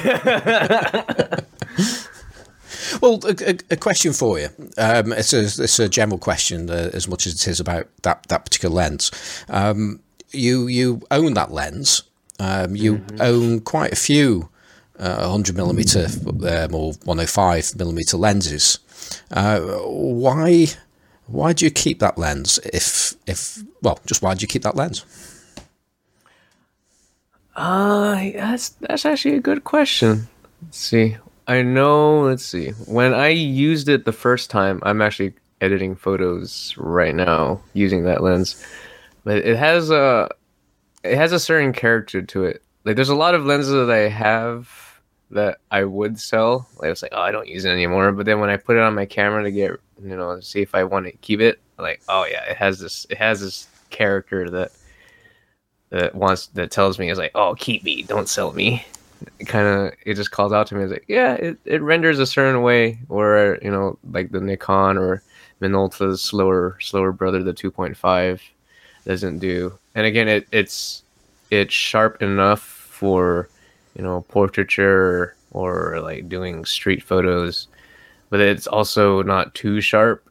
Well, 3.00 3.20
a, 3.24 3.56
a, 3.70 3.76
question 3.76 4.12
for 4.12 4.38
you. 4.38 4.48
Um, 4.78 5.12
it's, 5.12 5.32
a, 5.32 5.40
it's 5.42 5.78
a 5.78 5.88
general 5.88 6.18
question 6.18 6.70
uh, 6.70 6.90
as 6.92 7.08
much 7.08 7.26
as 7.26 7.34
it 7.34 7.48
is 7.48 7.60
about 7.60 7.88
that, 8.02 8.24
that 8.28 8.44
particular 8.44 8.74
lens. 8.74 9.10
Um, 9.48 10.00
you 10.30 10.66
you 10.66 11.02
own 11.10 11.34
that 11.34 11.52
lens. 11.52 12.04
Um, 12.38 12.74
you 12.74 13.04
own 13.20 13.60
quite 13.60 13.92
a 13.92 13.96
few 13.96 14.48
uh, 14.98 15.18
100 15.18 15.56
millimeter 15.56 16.06
um, 16.26 16.74
or 16.74 16.92
105 17.04 17.76
millimeter 17.76 18.16
lenses. 18.16 18.78
Uh, 19.30 19.60
why 19.60 20.66
why 21.26 21.52
do 21.52 21.64
you 21.64 21.70
keep 21.70 21.98
that 22.00 22.18
lens? 22.18 22.58
If 22.72 23.14
if 23.26 23.62
well, 23.82 23.98
just 24.06 24.22
why 24.22 24.34
do 24.34 24.42
you 24.42 24.48
keep 24.48 24.62
that 24.62 24.76
lens? 24.76 25.04
Uh, 27.54 28.14
that's 28.34 28.70
that's 28.70 29.04
actually 29.04 29.36
a 29.36 29.40
good 29.40 29.64
question. 29.64 30.28
Let's 30.62 30.78
see. 30.78 31.16
I 31.52 31.60
know. 31.60 32.22
Let's 32.22 32.46
see. 32.46 32.70
When 32.86 33.12
I 33.12 33.28
used 33.28 33.90
it 33.90 34.06
the 34.06 34.12
first 34.12 34.48
time, 34.48 34.80
I'm 34.84 35.02
actually 35.02 35.34
editing 35.60 35.94
photos 35.94 36.74
right 36.78 37.14
now 37.14 37.60
using 37.74 38.04
that 38.04 38.22
lens, 38.22 38.64
but 39.24 39.36
it 39.36 39.58
has 39.58 39.90
a 39.90 40.30
it 41.04 41.14
has 41.14 41.32
a 41.32 41.38
certain 41.38 41.74
character 41.74 42.22
to 42.22 42.44
it. 42.44 42.62
Like, 42.84 42.96
there's 42.96 43.10
a 43.10 43.14
lot 43.14 43.34
of 43.34 43.44
lenses 43.44 43.70
that 43.72 43.90
I 43.90 44.08
have 44.08 44.66
that 45.30 45.58
I 45.70 45.84
would 45.84 46.18
sell. 46.18 46.66
Like, 46.78 46.86
I 46.86 46.90
was 46.90 47.02
like, 47.02 47.12
oh, 47.14 47.20
I 47.20 47.30
don't 47.30 47.48
use 47.48 47.66
it 47.66 47.70
anymore. 47.70 48.12
But 48.12 48.24
then 48.24 48.40
when 48.40 48.48
I 48.48 48.56
put 48.56 48.78
it 48.78 48.82
on 48.82 48.94
my 48.94 49.04
camera 49.04 49.42
to 49.42 49.50
get, 49.50 49.72
you 50.02 50.16
know, 50.16 50.40
see 50.40 50.62
if 50.62 50.74
I 50.74 50.84
want 50.84 51.04
to 51.04 51.12
keep 51.18 51.40
it, 51.40 51.60
like, 51.78 52.00
oh 52.08 52.24
yeah, 52.24 52.44
it 52.44 52.56
has 52.56 52.78
this, 52.78 53.06
it 53.10 53.18
has 53.18 53.42
this 53.42 53.68
character 53.90 54.48
that 54.48 54.72
that 55.90 56.14
wants 56.14 56.46
that 56.46 56.70
tells 56.70 56.98
me 56.98 57.10
is 57.10 57.18
like, 57.18 57.32
oh, 57.34 57.54
keep 57.58 57.84
me, 57.84 58.04
don't 58.04 58.30
sell 58.30 58.54
me. 58.54 58.86
Kind 59.46 59.66
of 59.66 59.92
it 60.04 60.14
just 60.14 60.30
calls 60.30 60.52
out 60.52 60.66
to 60.68 60.74
me. 60.74 60.84
It's 60.84 60.92
like, 60.92 61.04
yeah, 61.08 61.34
it, 61.34 61.58
it 61.64 61.82
renders 61.82 62.18
a 62.18 62.26
certain 62.26 62.62
way, 62.62 62.98
or 63.08 63.58
you 63.62 63.70
know, 63.70 63.98
like 64.10 64.30
the 64.30 64.40
Nikon 64.40 64.98
or 64.98 65.22
Minolta's 65.60 66.20
slower 66.20 66.76
slower 66.80 67.12
brother, 67.12 67.42
the 67.42 67.52
2.5, 67.52 68.40
doesn't 69.06 69.38
do. 69.38 69.78
And 69.94 70.06
again, 70.06 70.28
it 70.28 70.48
it's 70.52 71.04
it's 71.50 71.74
sharp 71.74 72.22
enough 72.22 72.62
for 72.62 73.48
you 73.94 74.02
know 74.02 74.22
portraiture 74.28 75.36
or, 75.52 75.94
or 75.94 76.00
like 76.00 76.28
doing 76.28 76.64
street 76.64 77.02
photos, 77.02 77.68
but 78.30 78.40
it's 78.40 78.66
also 78.66 79.22
not 79.22 79.54
too 79.54 79.80
sharp. 79.80 80.28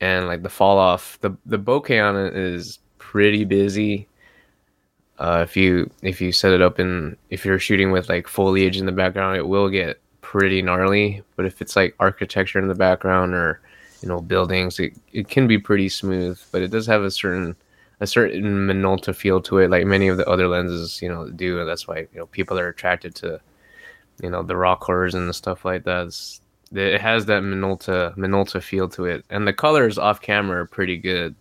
And 0.00 0.26
like 0.26 0.42
the 0.42 0.48
fall 0.48 0.78
off, 0.78 1.18
the 1.20 1.36
the 1.46 1.58
bokeh 1.58 2.02
on 2.02 2.16
it 2.16 2.36
is 2.36 2.78
pretty 2.98 3.44
busy 3.44 4.07
uh, 5.18 5.40
if 5.42 5.56
you 5.56 5.90
if 6.02 6.20
you 6.20 6.30
set 6.30 6.52
it 6.52 6.62
up 6.62 6.78
in 6.78 7.16
if 7.30 7.44
you're 7.44 7.58
shooting 7.58 7.90
with 7.90 8.08
like 8.08 8.28
foliage 8.28 8.76
in 8.76 8.86
the 8.86 8.92
background, 8.92 9.36
it 9.36 9.48
will 9.48 9.68
get 9.68 10.00
pretty 10.20 10.62
gnarly. 10.62 11.22
But 11.36 11.46
if 11.46 11.60
it's 11.60 11.74
like 11.74 11.94
architecture 11.98 12.58
in 12.58 12.68
the 12.68 12.74
background 12.74 13.34
or 13.34 13.60
you 14.00 14.08
know 14.08 14.20
buildings, 14.20 14.78
it, 14.78 14.94
it 15.12 15.28
can 15.28 15.48
be 15.48 15.58
pretty 15.58 15.88
smooth. 15.88 16.40
But 16.52 16.62
it 16.62 16.70
does 16.70 16.86
have 16.86 17.02
a 17.02 17.10
certain 17.10 17.56
a 18.00 18.06
certain 18.06 18.68
Minolta 18.68 19.12
feel 19.14 19.40
to 19.42 19.58
it, 19.58 19.70
like 19.70 19.86
many 19.86 20.06
of 20.06 20.18
the 20.18 20.28
other 20.28 20.46
lenses 20.46 21.02
you 21.02 21.08
know 21.08 21.28
do. 21.30 21.58
And 21.60 21.68
that's 21.68 21.88
why 21.88 22.00
you 22.12 22.18
know 22.18 22.26
people 22.26 22.58
are 22.58 22.68
attracted 22.68 23.16
to 23.16 23.40
you 24.22 24.30
know 24.30 24.44
the 24.44 24.54
Rokkors 24.54 25.14
and 25.14 25.28
the 25.28 25.34
stuff 25.34 25.64
like 25.64 25.82
that. 25.84 26.06
It's, 26.06 26.40
it 26.70 27.00
has 27.00 27.26
that 27.26 27.42
Minolta 27.42 28.16
Minolta 28.16 28.62
feel 28.62 28.88
to 28.90 29.06
it, 29.06 29.24
and 29.30 29.48
the 29.48 29.52
colors 29.52 29.98
off 29.98 30.20
camera 30.20 30.62
are 30.62 30.66
pretty 30.66 30.96
good. 30.96 31.34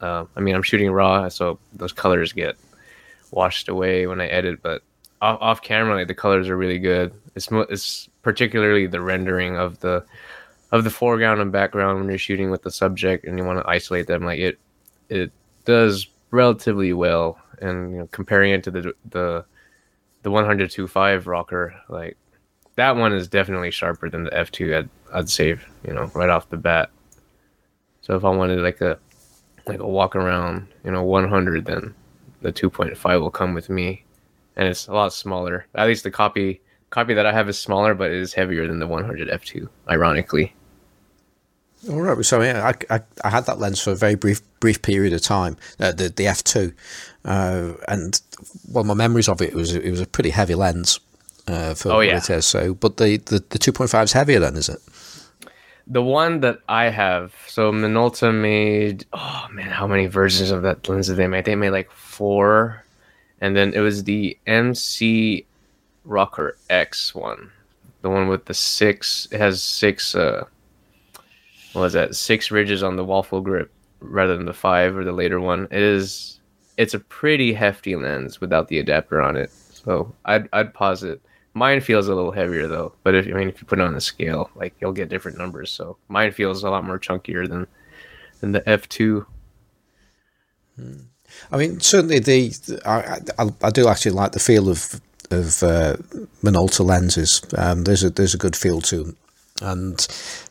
Uh, 0.00 0.26
I 0.36 0.40
mean, 0.40 0.54
I'm 0.54 0.62
shooting 0.62 0.92
raw, 0.92 1.28
so 1.30 1.58
those 1.72 1.92
colors 1.92 2.32
get 2.32 2.56
washed 3.34 3.68
away 3.68 4.06
when 4.06 4.20
I 4.20 4.26
edit, 4.28 4.62
but 4.62 4.82
off, 5.20 5.38
off 5.40 5.62
camera, 5.62 5.94
like 5.94 6.08
the 6.08 6.14
colors 6.14 6.48
are 6.48 6.56
really 6.56 6.78
good. 6.78 7.12
It's 7.34 7.50
mo- 7.50 7.66
it's 7.68 8.08
particularly 8.22 8.86
the 8.86 9.00
rendering 9.00 9.56
of 9.56 9.80
the 9.80 10.04
of 10.72 10.84
the 10.84 10.90
foreground 10.90 11.40
and 11.40 11.52
background 11.52 11.98
when 11.98 12.08
you're 12.08 12.18
shooting 12.18 12.50
with 12.50 12.62
the 12.62 12.70
subject 12.70 13.24
and 13.24 13.38
you 13.38 13.44
want 13.44 13.58
to 13.58 13.68
isolate 13.68 14.06
them. 14.06 14.24
Like 14.24 14.40
it 14.40 14.58
it 15.08 15.32
does 15.64 16.06
relatively 16.30 16.92
well, 16.92 17.38
and 17.60 17.92
you 17.92 17.98
know, 17.98 18.08
comparing 18.12 18.52
it 18.52 18.64
to 18.64 18.70
the 18.70 18.94
the 19.10 19.44
the 20.22 20.30
102.5 20.30 21.24
Rokkor, 21.24 21.74
like 21.88 22.16
that 22.76 22.96
one 22.96 23.12
is 23.12 23.28
definitely 23.28 23.70
sharper 23.70 24.08
than 24.08 24.24
the 24.24 24.30
f2. 24.30 24.76
I'd 24.76 24.88
I'd 25.12 25.28
say 25.28 25.48
you 25.86 25.94
know 25.94 26.10
right 26.14 26.30
off 26.30 26.48
the 26.50 26.56
bat. 26.56 26.90
So 28.02 28.16
if 28.16 28.24
I 28.24 28.30
wanted 28.30 28.60
like 28.60 28.80
a 28.80 28.98
like 29.66 29.80
a 29.80 29.88
walk 29.88 30.14
around, 30.14 30.66
you 30.84 30.90
know, 30.90 31.02
100, 31.02 31.64
then 31.64 31.94
the 32.44 32.52
2.5 32.52 33.20
will 33.20 33.30
come 33.30 33.54
with 33.54 33.68
me 33.68 34.04
and 34.56 34.68
it's 34.68 34.86
a 34.86 34.92
lot 34.92 35.12
smaller 35.12 35.66
at 35.74 35.86
least 35.88 36.04
the 36.04 36.10
copy 36.10 36.60
copy 36.90 37.12
that 37.14 37.26
i 37.26 37.32
have 37.32 37.48
is 37.48 37.58
smaller 37.58 37.94
but 37.94 38.10
it 38.10 38.18
is 38.18 38.32
heavier 38.34 38.66
than 38.68 38.78
the 38.78 38.86
100 38.86 39.28
f2 39.28 39.68
ironically 39.90 40.54
All 41.90 42.00
right, 42.00 42.24
so 42.24 42.40
yeah, 42.40 42.72
I, 42.90 42.94
I, 42.96 43.00
I 43.24 43.30
had 43.30 43.44
that 43.46 43.58
lens 43.58 43.80
for 43.82 43.90
a 43.92 43.94
very 43.96 44.14
brief 44.14 44.40
brief 44.60 44.80
period 44.80 45.12
of 45.12 45.20
time, 45.20 45.56
uh, 45.78 45.92
the 45.92 46.08
the 46.08 46.26
f 46.26 46.40
two, 46.42 46.72
uh, 47.26 47.74
and 47.88 48.20
well, 48.72 48.84
my 48.84 48.94
memories 48.94 49.28
of 49.28 49.42
it 49.42 49.52
was 49.52 49.74
it 49.74 49.90
was 49.90 50.00
a 50.00 50.06
pretty 50.06 50.30
heavy 50.30 50.54
lens 50.54 50.98
uh, 51.46 51.74
for 51.74 51.90
Oh, 51.92 51.96
what 51.96 52.06
yeah. 52.06 52.16
it 52.16 52.30
is. 52.30 52.46
So, 52.46 52.72
but 52.72 52.96
the 52.96 53.18
the 53.18 53.44
the 53.50 53.58
two 53.58 53.72
point 53.72 53.90
five 53.90 54.04
is 54.04 54.12
heavier 54.12 54.40
then, 54.40 54.56
is 54.56 54.68
it? 54.70 54.78
the 55.86 56.02
one 56.02 56.40
that 56.40 56.60
i 56.66 56.84
have 56.88 57.34
so 57.46 57.70
minolta 57.70 58.32
made 58.32 59.04
oh 59.12 59.46
man 59.52 59.68
how 59.68 59.86
many 59.86 60.06
versions 60.06 60.50
of 60.50 60.62
that 60.62 60.88
lens 60.88 61.08
did 61.08 61.16
they 61.18 61.28
make 61.28 61.44
they 61.44 61.54
made 61.54 61.76
like 61.76 61.90
four 62.14 62.84
and 63.40 63.56
then 63.56 63.72
it 63.74 63.80
was 63.80 64.04
the 64.04 64.38
mc 64.46 65.44
Rokkor 66.06 66.52
x 66.70 67.14
one. 67.14 67.50
The 68.02 68.10
one 68.10 68.28
with 68.28 68.44
the 68.44 68.54
six 68.54 69.28
it 69.32 69.40
has 69.40 69.62
six 69.62 70.14
uh 70.14 70.44
what 71.72 71.82
was 71.82 71.92
that? 71.94 72.14
Six 72.14 72.50
ridges 72.50 72.82
on 72.82 72.96
the 72.96 73.04
waffle 73.04 73.40
grip 73.40 73.72
rather 74.00 74.36
than 74.36 74.46
the 74.46 74.52
five 74.52 74.96
or 74.96 75.02
the 75.02 75.12
later 75.12 75.40
one. 75.40 75.66
It 75.70 75.82
is 75.82 76.40
it's 76.76 76.94
a 76.94 77.00
pretty 77.00 77.52
hefty 77.52 77.96
lens 77.96 78.40
without 78.40 78.68
the 78.68 78.78
adapter 78.78 79.20
on 79.20 79.36
it. 79.36 79.50
So 79.50 80.14
i'd, 80.24 80.48
I'd 80.52 80.74
posit 80.74 81.20
Mine 81.56 81.80
feels 81.80 82.08
a 82.08 82.14
little 82.14 82.32
heavier 82.32 82.66
though, 82.66 82.92
but 83.04 83.14
if 83.14 83.26
I 83.28 83.30
mean 83.30 83.48
if 83.48 83.60
you 83.60 83.66
put 83.66 83.78
it 83.78 83.82
on 83.84 83.94
a 83.94 84.00
scale, 84.00 84.50
like 84.56 84.74
you'll 84.80 84.92
get 84.92 85.08
different 85.08 85.38
numbers. 85.38 85.70
So 85.70 85.96
mine 86.08 86.32
feels 86.32 86.64
a 86.64 86.70
lot 86.70 86.84
more 86.84 86.98
chunkier 86.98 87.48
than 87.48 87.68
than 88.40 88.50
the 88.50 88.68
F 88.68 88.88
two. 88.88 89.24
I 91.50 91.56
mean, 91.56 91.80
certainly 91.80 92.18
the, 92.18 92.54
I, 92.86 93.20
I, 93.42 93.50
I 93.62 93.70
do 93.70 93.88
actually 93.88 94.12
like 94.12 94.32
the 94.32 94.40
feel 94.40 94.68
of 94.68 95.00
of 95.30 95.62
uh, 95.62 95.96
Minolta 96.42 96.84
lenses. 96.84 97.42
Um, 97.56 97.84
there's 97.84 98.04
a 98.04 98.10
there's 98.10 98.34
a 98.34 98.38
good 98.38 98.56
feel 98.56 98.80
to 98.82 99.02
them, 99.02 99.16
and 99.62 100.06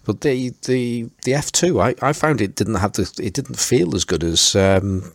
but 0.05 0.21
the 0.21 0.53
the 0.63 1.09
the 1.23 1.33
F 1.33 1.51
two 1.51 1.81
I, 1.81 1.95
I 2.01 2.13
found 2.13 2.41
it 2.41 2.55
didn't 2.55 2.75
have 2.75 2.93
the 2.93 3.03
it 3.21 3.33
didn't 3.33 3.59
feel 3.59 3.95
as 3.95 4.05
good 4.05 4.23
as 4.23 4.55
um, 4.55 5.13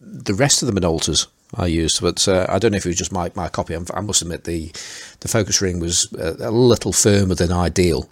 the 0.00 0.34
rest 0.34 0.62
of 0.62 0.72
the 0.72 0.80
Minoltas 0.80 1.26
I 1.54 1.66
used. 1.66 2.00
But 2.00 2.26
uh, 2.28 2.46
I 2.48 2.58
don't 2.58 2.72
know 2.72 2.76
if 2.76 2.86
it 2.86 2.90
was 2.90 2.98
just 2.98 3.12
my, 3.12 3.30
my 3.34 3.48
copy. 3.48 3.74
I 3.74 4.00
must 4.00 4.22
admit 4.22 4.44
the 4.44 4.70
the 5.20 5.28
focus 5.28 5.60
ring 5.60 5.80
was 5.80 6.12
a 6.12 6.50
little 6.50 6.92
firmer 6.92 7.34
than 7.34 7.52
ideal. 7.52 8.08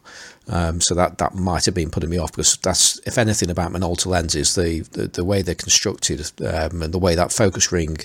Um, 0.49 0.81
so 0.81 0.95
that, 0.95 1.19
that 1.19 1.35
might 1.35 1.65
have 1.65 1.75
been 1.75 1.91
putting 1.91 2.11
me 2.11 2.19
off 2.19 2.31
because 2.31 2.57
that's 2.59 3.01
if 3.05 3.19
anything 3.19 3.51
about 3.51 3.73
Minolta 3.73 4.07
lenses 4.07 4.55
the, 4.55 4.81
the, 4.93 5.09
the 5.09 5.25
way 5.25 5.43
they're 5.43 5.57
constructed 5.57 6.31
um, 6.41 6.83
and 6.83 6.95
the 6.95 7.01
way 7.01 7.17
that 7.17 7.33
focus 7.33 7.73
ring 7.73 7.97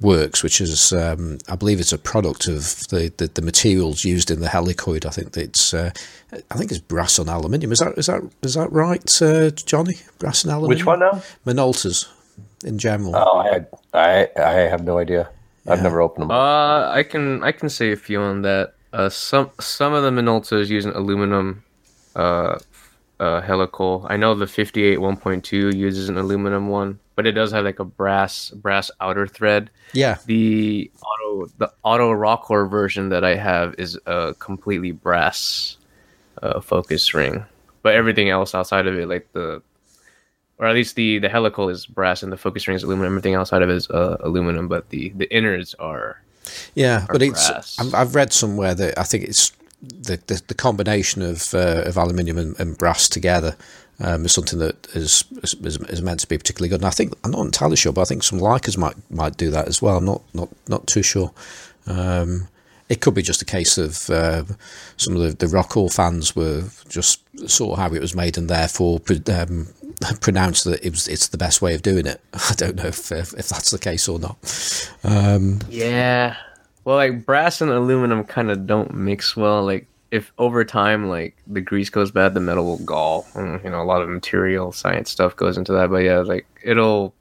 works, 0.00 0.42
which 0.42 0.60
is 0.60 0.92
um, 0.94 1.36
I 1.48 1.56
believe 1.56 1.80
it's 1.80 1.92
a 1.92 1.98
product 1.98 2.48
of 2.48 2.88
the, 2.88 3.12
the, 3.18 3.26
the, 3.28 3.42
materials 3.42 4.04
used 4.04 4.30
in 4.30 4.40
the 4.40 4.48
helicoid. 4.48 5.04
I 5.04 5.10
think 5.10 5.36
it's 5.36 5.74
uh, 5.74 5.90
I 6.50 6.56
think 6.56 6.70
it's 6.70 6.80
brass 6.80 7.18
on 7.18 7.28
aluminium. 7.28 7.72
Is 7.72 7.80
that 7.80 7.98
is 7.98 8.06
that 8.06 8.22
is 8.42 8.54
that 8.54 8.72
right, 8.72 9.22
uh, 9.22 9.50
Johnny? 9.50 9.96
Brass 10.18 10.44
and 10.44 10.52
aluminium. 10.52 10.78
Which 10.78 10.86
one 10.86 11.00
now? 11.00 11.22
Minoltas 11.46 12.08
in 12.64 12.78
general. 12.78 13.14
Oh, 13.14 13.38
I 13.38 13.66
I 13.92 14.28
I 14.36 14.52
have 14.52 14.82
no 14.84 14.98
idea. 14.98 15.28
I've 15.66 15.82
never 15.82 16.00
opened 16.00 16.24
them. 16.24 16.30
Uh, 16.30 16.90
I 16.90 17.02
can 17.02 17.44
I 17.44 17.52
can 17.52 17.68
say 17.68 17.92
a 17.92 17.96
few 17.96 18.20
on 18.20 18.42
that. 18.42 18.74
Uh, 18.92 19.08
some 19.08 19.50
some 19.60 19.94
of 19.94 20.02
the 20.02 20.10
Minoltas 20.10 20.68
using 20.68 20.92
aluminum 20.92 21.64
uh, 22.16 22.58
uh, 23.20 23.40
helical. 23.40 24.04
I 24.08 24.16
know 24.16 24.34
the 24.34 24.46
58 24.46 24.98
1.2 24.98 25.74
uses 25.74 26.08
an 26.08 26.18
aluminum 26.18 26.68
one, 26.68 26.98
but 27.14 27.26
it 27.26 27.32
does 27.32 27.52
have 27.52 27.64
like 27.64 27.78
a 27.78 27.84
brass 27.84 28.50
brass 28.50 28.90
outer 29.00 29.26
thread. 29.26 29.70
Yeah. 29.92 30.18
The 30.26 30.90
auto 31.02 31.52
the 31.58 31.72
auto 31.82 32.10
Rokkor 32.10 32.68
version 32.68 33.10
that 33.10 33.24
I 33.24 33.36
have 33.36 33.74
is 33.78 33.98
a 34.06 34.34
completely 34.38 34.90
brass 34.90 35.76
uh, 36.42 36.60
focus 36.60 37.14
ring, 37.14 37.44
but 37.82 37.94
everything 37.94 38.28
else 38.28 38.54
outside 38.54 38.86
of 38.86 38.98
it, 38.98 39.08
like 39.08 39.32
the 39.32 39.62
or 40.58 40.66
at 40.66 40.74
least 40.74 40.96
the 40.96 41.18
the 41.18 41.28
helical 41.28 41.68
is 41.68 41.86
brass 41.86 42.22
and 42.22 42.32
the 42.32 42.36
focus 42.36 42.66
ring 42.66 42.76
is 42.76 42.82
aluminum. 42.82 43.12
Everything 43.12 43.34
outside 43.34 43.62
of 43.62 43.70
it 43.70 43.76
is 43.76 43.88
uh, 43.90 44.16
aluminum, 44.20 44.68
but 44.68 44.88
the 44.90 45.10
the 45.10 45.32
innards 45.34 45.74
are. 45.74 46.20
Yeah, 46.74 47.04
are 47.04 47.12
but 47.12 47.20
brass. 47.20 47.78
it's 47.78 47.94
I've 47.94 48.16
read 48.16 48.32
somewhere 48.32 48.74
that 48.74 48.98
I 48.98 49.04
think 49.04 49.24
it's 49.24 49.52
the, 49.82 50.20
the, 50.26 50.42
the 50.46 50.54
combination 50.54 51.22
of 51.22 51.52
uh, 51.54 51.82
of 51.84 51.98
aluminium 51.98 52.38
and, 52.38 52.58
and, 52.60 52.78
brass 52.78 53.08
together 53.08 53.56
um, 53.98 54.24
is 54.24 54.32
something 54.32 54.58
that 54.60 54.86
is, 54.94 55.24
is, 55.42 55.54
is 55.54 56.02
meant 56.02 56.20
to 56.20 56.28
be 56.28 56.38
particularly 56.38 56.68
good. 56.68 56.80
And 56.80 56.86
I 56.86 56.90
think 56.90 57.14
I'm 57.24 57.32
not 57.32 57.44
entirely 57.44 57.76
sure, 57.76 57.92
but 57.92 58.02
I 58.02 58.04
think 58.04 58.22
some 58.22 58.38
Leicas 58.38 58.78
might 58.78 58.94
might 59.10 59.36
do 59.36 59.50
that 59.50 59.68
as 59.68 59.82
well. 59.82 59.98
I'm 59.98 60.04
not 60.04 60.22
not 60.34 60.48
not 60.68 60.86
too 60.86 61.02
sure. 61.02 61.32
Um, 61.86 62.48
it 62.88 63.00
could 63.00 63.14
be 63.14 63.22
just 63.22 63.42
a 63.42 63.46
case 63.46 63.78
of 63.78 64.10
uh, 64.10 64.44
some 64.98 65.16
of 65.16 65.22
the, 65.22 65.46
the 65.46 65.52
Rokkor 65.52 65.92
fans 65.92 66.36
were 66.36 66.64
just 66.88 67.22
saw 67.48 67.74
how 67.74 67.92
it 67.92 68.00
was 68.00 68.14
made 68.14 68.36
and 68.36 68.50
therefore 68.50 69.00
um, 69.28 69.68
pronounced 70.20 70.64
that 70.64 70.84
it 70.84 70.90
was 70.90 71.08
it's 71.08 71.28
the 71.28 71.38
best 71.38 71.62
way 71.62 71.74
of 71.74 71.82
doing 71.82 72.06
it. 72.06 72.20
I 72.34 72.52
don't 72.56 72.76
know 72.76 72.86
if 72.86 73.10
if, 73.10 73.32
if 73.34 73.48
that's 73.48 73.70
the 73.70 73.78
case 73.78 74.08
or 74.08 74.18
not. 74.18 74.36
Um, 75.02 75.60
yeah, 75.68 76.36
well, 76.84 76.96
like 76.96 77.24
brass 77.24 77.60
and 77.60 77.70
aluminum 77.70 78.24
kind 78.24 78.50
of 78.50 78.66
don't 78.66 78.94
mix 78.94 79.36
well. 79.36 79.64
Like 79.64 79.86
if 80.10 80.32
over 80.38 80.64
time, 80.64 81.08
like 81.08 81.36
the 81.46 81.60
grease 81.60 81.90
goes 81.90 82.10
bad, 82.10 82.34
the 82.34 82.40
metal 82.40 82.64
will 82.64 82.84
gall. 82.84 83.26
And, 83.34 83.62
you 83.64 83.70
know, 83.70 83.80
a 83.80 83.84
lot 83.84 84.02
of 84.02 84.08
material 84.08 84.72
science 84.72 85.10
stuff 85.10 85.36
goes 85.36 85.56
into 85.56 85.72
that. 85.72 85.90
But 85.90 85.98
yeah, 85.98 86.18
like 86.18 86.46
it'll 86.62 87.14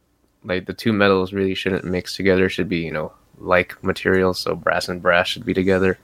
like 0.44 0.66
the 0.66 0.74
two 0.74 0.94
metals 0.94 1.34
really 1.34 1.56
shouldn't 1.56 1.86
mix 1.86 2.16
together. 2.16 2.50
Should 2.50 2.70
be 2.70 2.80
you 2.80 2.92
know 2.92 3.12
like 3.38 3.82
materials. 3.84 4.40
So 4.40 4.56
brass 4.56 4.90
and 4.90 5.02
brass 5.02 5.28
should 5.28 5.46
be 5.46 5.54
together. 5.54 5.98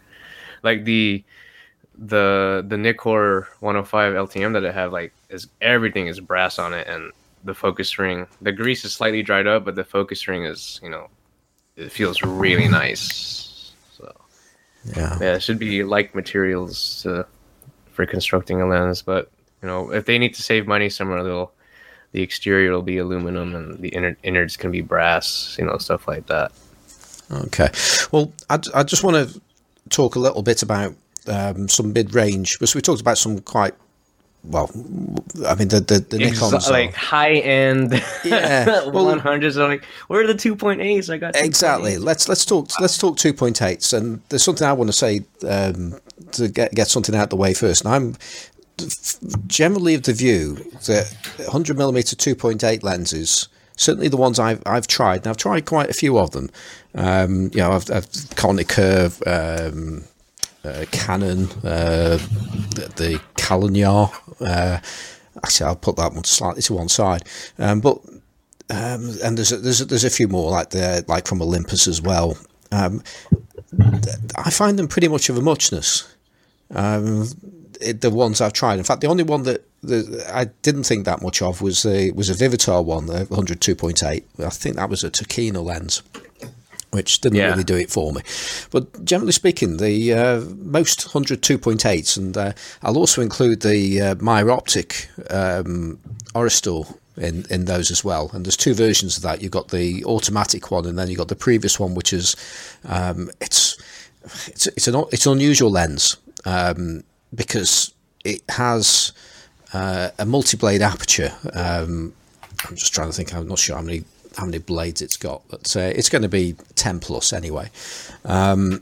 Like 0.63 0.85
the 0.85 1.23
the 1.97 2.63
the 2.67 2.75
Nikkor 2.75 3.47
105 3.59 4.13
LTM 4.13 4.53
that 4.53 4.65
I 4.65 4.71
have, 4.71 4.93
like 4.93 5.13
is 5.29 5.47
everything 5.61 6.07
is 6.07 6.19
brass 6.19 6.59
on 6.59 6.73
it, 6.73 6.87
and 6.87 7.11
the 7.43 7.53
focus 7.53 7.97
ring, 7.97 8.27
the 8.41 8.51
grease 8.51 8.85
is 8.85 8.93
slightly 8.93 9.23
dried 9.23 9.47
up, 9.47 9.65
but 9.65 9.75
the 9.75 9.83
focus 9.83 10.27
ring 10.27 10.45
is 10.45 10.79
you 10.83 10.89
know 10.89 11.07
it 11.75 11.91
feels 11.91 12.21
really 12.23 12.67
nice 12.67 13.46
yeah, 14.95 15.17
yeah, 15.19 15.35
it 15.35 15.43
should 15.43 15.59
be 15.59 15.83
like 15.83 16.15
materials 16.15 17.01
to, 17.03 17.25
for 17.91 18.05
constructing 18.05 18.61
a 18.61 18.67
lens. 18.67 19.01
But 19.01 19.29
you 19.61 19.67
know, 19.67 19.91
if 19.91 20.05
they 20.05 20.17
need 20.17 20.33
to 20.35 20.41
save 20.41 20.67
money 20.67 20.89
somewhere, 20.89 21.23
they'll 21.23 21.51
the 22.13 22.21
exterior 22.21 22.71
will 22.71 22.81
be 22.81 22.97
aluminum 22.97 23.53
and 23.53 23.79
the 23.79 23.89
inner, 23.89 24.15
innards 24.23 24.55
can 24.55 24.71
be 24.71 24.81
brass. 24.81 25.55
You 25.59 25.65
know, 25.65 25.77
stuff 25.77 26.07
like 26.07 26.27
that. 26.27 26.51
Okay. 27.31 27.69
Well, 28.11 28.31
I, 28.49 28.59
I 28.73 28.83
just 28.83 29.03
want 29.03 29.29
to 29.29 29.41
talk 29.89 30.15
a 30.15 30.19
little 30.19 30.41
bit 30.41 30.63
about 30.63 30.95
um, 31.27 31.67
some 31.67 31.93
mid 31.93 32.15
range 32.15 32.53
because 32.53 32.73
we 32.73 32.81
talked 32.81 33.01
about 33.01 33.17
some 33.17 33.39
quite 33.39 33.73
well, 34.43 34.69
I 35.45 35.55
mean 35.55 35.67
the 35.67 35.81
the, 35.81 35.99
the 35.99 36.17
Nikons 36.17 36.69
like 36.69 36.93
high 36.93 37.35
end, 37.35 38.01
yeah, 38.23 38.85
one 38.89 39.19
hundreds. 39.19 39.57
Well, 39.57 39.67
like 39.67 39.83
where 40.07 40.21
are 40.21 40.27
the 40.27 40.35
two 40.35 40.55
point 40.55 40.81
eights? 40.81 41.09
I 41.09 41.17
got 41.17 41.35
exactly. 41.35 41.97
Let's 41.97 42.29
let's 42.29 42.45
talk 42.45 42.69
let's 42.79 42.97
talk 42.97 43.17
two 43.17 43.33
point 43.33 43.61
eights. 43.61 43.93
And 43.93 44.21
there's 44.29 44.43
something 44.43 44.65
I 44.65 44.73
want 44.73 44.89
to 44.89 44.93
say 44.93 45.21
um, 45.47 45.99
to 46.33 46.47
get 46.47 46.73
get 46.73 46.87
something 46.87 47.15
out 47.15 47.29
the 47.29 47.35
way 47.35 47.53
first. 47.53 47.83
And 47.83 47.93
I'm 47.93 48.15
generally 49.47 49.95
of 49.95 50.03
the 50.03 50.13
view 50.13 50.55
that 50.85 51.11
100 51.37 51.75
millimeter 51.75 52.15
2.8 52.15 52.83
lenses 52.83 53.47
certainly 53.75 54.07
the 54.07 54.17
ones 54.17 54.37
I've 54.37 54.61
I've 54.67 54.85
tried 54.85 55.21
and 55.21 55.27
I've 55.29 55.37
tried 55.37 55.65
quite 55.65 55.89
a 55.89 55.93
few 55.93 56.19
of 56.19 56.29
them 56.29 56.51
um, 56.93 57.49
you 57.55 57.57
know 57.59 57.71
I've, 57.71 57.89
I've 57.89 58.05
Konica 58.35 59.09
um, 59.25 60.03
uh, 60.67 60.85
Canon, 60.91 61.45
uh, 61.63 62.17
the, 62.75 62.91
the 62.95 63.21
Calanyar. 63.35 64.11
Uh, 64.39 64.79
actually, 65.43 65.67
I'll 65.67 65.75
put 65.75 65.95
that 65.97 66.13
one 66.13 66.23
slightly 66.23 66.61
to 66.63 66.73
one 66.73 66.89
side. 66.89 67.23
Um, 67.57 67.79
but 67.79 67.99
um, 68.69 69.15
and 69.23 69.37
there's 69.37 69.51
a, 69.51 69.57
there's 69.57 69.81
a, 69.81 69.85
there's 69.85 70.03
a 70.03 70.09
few 70.09 70.27
more 70.27 70.51
like 70.51 70.71
the 70.71 71.05
like 71.07 71.27
from 71.27 71.41
Olympus 71.41 71.87
as 71.87 72.01
well. 72.01 72.37
Um, 72.71 73.01
I 74.35 74.49
find 74.49 74.77
them 74.77 74.87
pretty 74.87 75.07
much 75.07 75.29
of 75.29 75.37
a 75.37 75.41
muchness. 75.41 76.13
Um, 76.73 77.27
it, 77.79 78.01
the 78.01 78.09
ones 78.09 78.41
I've 78.41 78.53
tried. 78.53 78.79
In 78.79 78.83
fact, 78.83 79.01
the 79.01 79.07
only 79.07 79.23
one 79.23 79.43
that, 79.43 79.63
that 79.83 80.29
I 80.33 80.45
didn't 80.63 80.83
think 80.83 81.05
that 81.05 81.21
much 81.21 81.41
of 81.41 81.61
was 81.61 81.85
a 81.85 82.11
was 82.11 82.29
a 82.29 82.33
Vivitar 82.33 82.83
one, 82.83 83.05
the 83.05 83.25
102.8. 83.25 84.23
I 84.39 84.49
think 84.49 84.75
that 84.75 84.89
was 84.89 85.03
a 85.03 85.11
Tokina 85.11 85.63
lens 85.63 86.01
which 86.97 87.21
didn't 87.21 87.37
yeah. 87.37 87.49
really 87.49 87.63
do 87.63 87.75
it 87.75 87.89
for 87.89 88.11
me. 88.11 88.21
But 88.71 89.05
generally 89.05 89.31
speaking, 89.31 89.77
the 89.77 90.13
uh, 90.13 90.41
most 90.57 91.05
100 91.05 91.41
2.8s, 91.41 92.17
and 92.17 92.35
uh, 92.35 92.53
I'll 92.81 92.97
also 92.97 93.21
include 93.21 93.61
the 93.61 94.01
uh, 94.01 94.15
Meyer 94.15 94.45
Optik 94.45 95.07
um, 95.31 95.99
Orestor 96.33 96.97
in, 97.17 97.45
in 97.49 97.65
those 97.65 97.91
as 97.91 98.03
well. 98.03 98.31
And 98.33 98.45
there's 98.45 98.57
two 98.57 98.73
versions 98.73 99.17
of 99.17 99.23
that. 99.23 99.41
You've 99.41 99.51
got 99.51 99.69
the 99.69 100.03
automatic 100.05 100.71
one, 100.71 100.85
and 100.85 100.97
then 100.97 101.07
you've 101.07 101.19
got 101.19 101.27
the 101.27 101.35
previous 101.35 101.79
one, 101.79 101.95
which 101.95 102.13
is 102.13 102.35
um, 102.85 103.29
it's 103.39 103.77
it's 104.47 104.67
it's 104.67 104.87
an 104.87 105.03
it's 105.11 105.25
an 105.25 105.33
unusual 105.33 105.69
lens 105.69 106.17
um, 106.45 107.03
because 107.33 107.93
it 108.23 108.41
has 108.49 109.13
uh, 109.73 110.09
a 110.17 110.25
multi-blade 110.25 110.81
aperture. 110.81 111.33
Um, 111.53 112.13
I'm 112.67 112.75
just 112.75 112.93
trying 112.93 113.09
to 113.09 113.13
think. 113.13 113.33
I'm 113.33 113.47
not 113.47 113.59
sure 113.59 113.75
how 113.75 113.81
many 113.81 114.03
how 114.37 114.45
many 114.45 114.59
blades 114.59 115.01
it's 115.01 115.17
got, 115.17 115.41
but 115.49 115.75
uh, 115.75 115.79
it's 115.79 116.09
going 116.09 116.21
to 116.21 116.29
be 116.29 116.55
10 116.75 116.99
plus 116.99 117.33
anyway. 117.33 117.69
Um, 118.23 118.81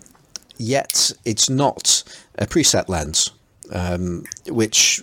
yet 0.58 1.12
it's 1.24 1.50
not 1.50 2.04
a 2.38 2.46
preset 2.46 2.90
lens, 2.90 3.32
um, 3.72 4.26
which 4.48 5.02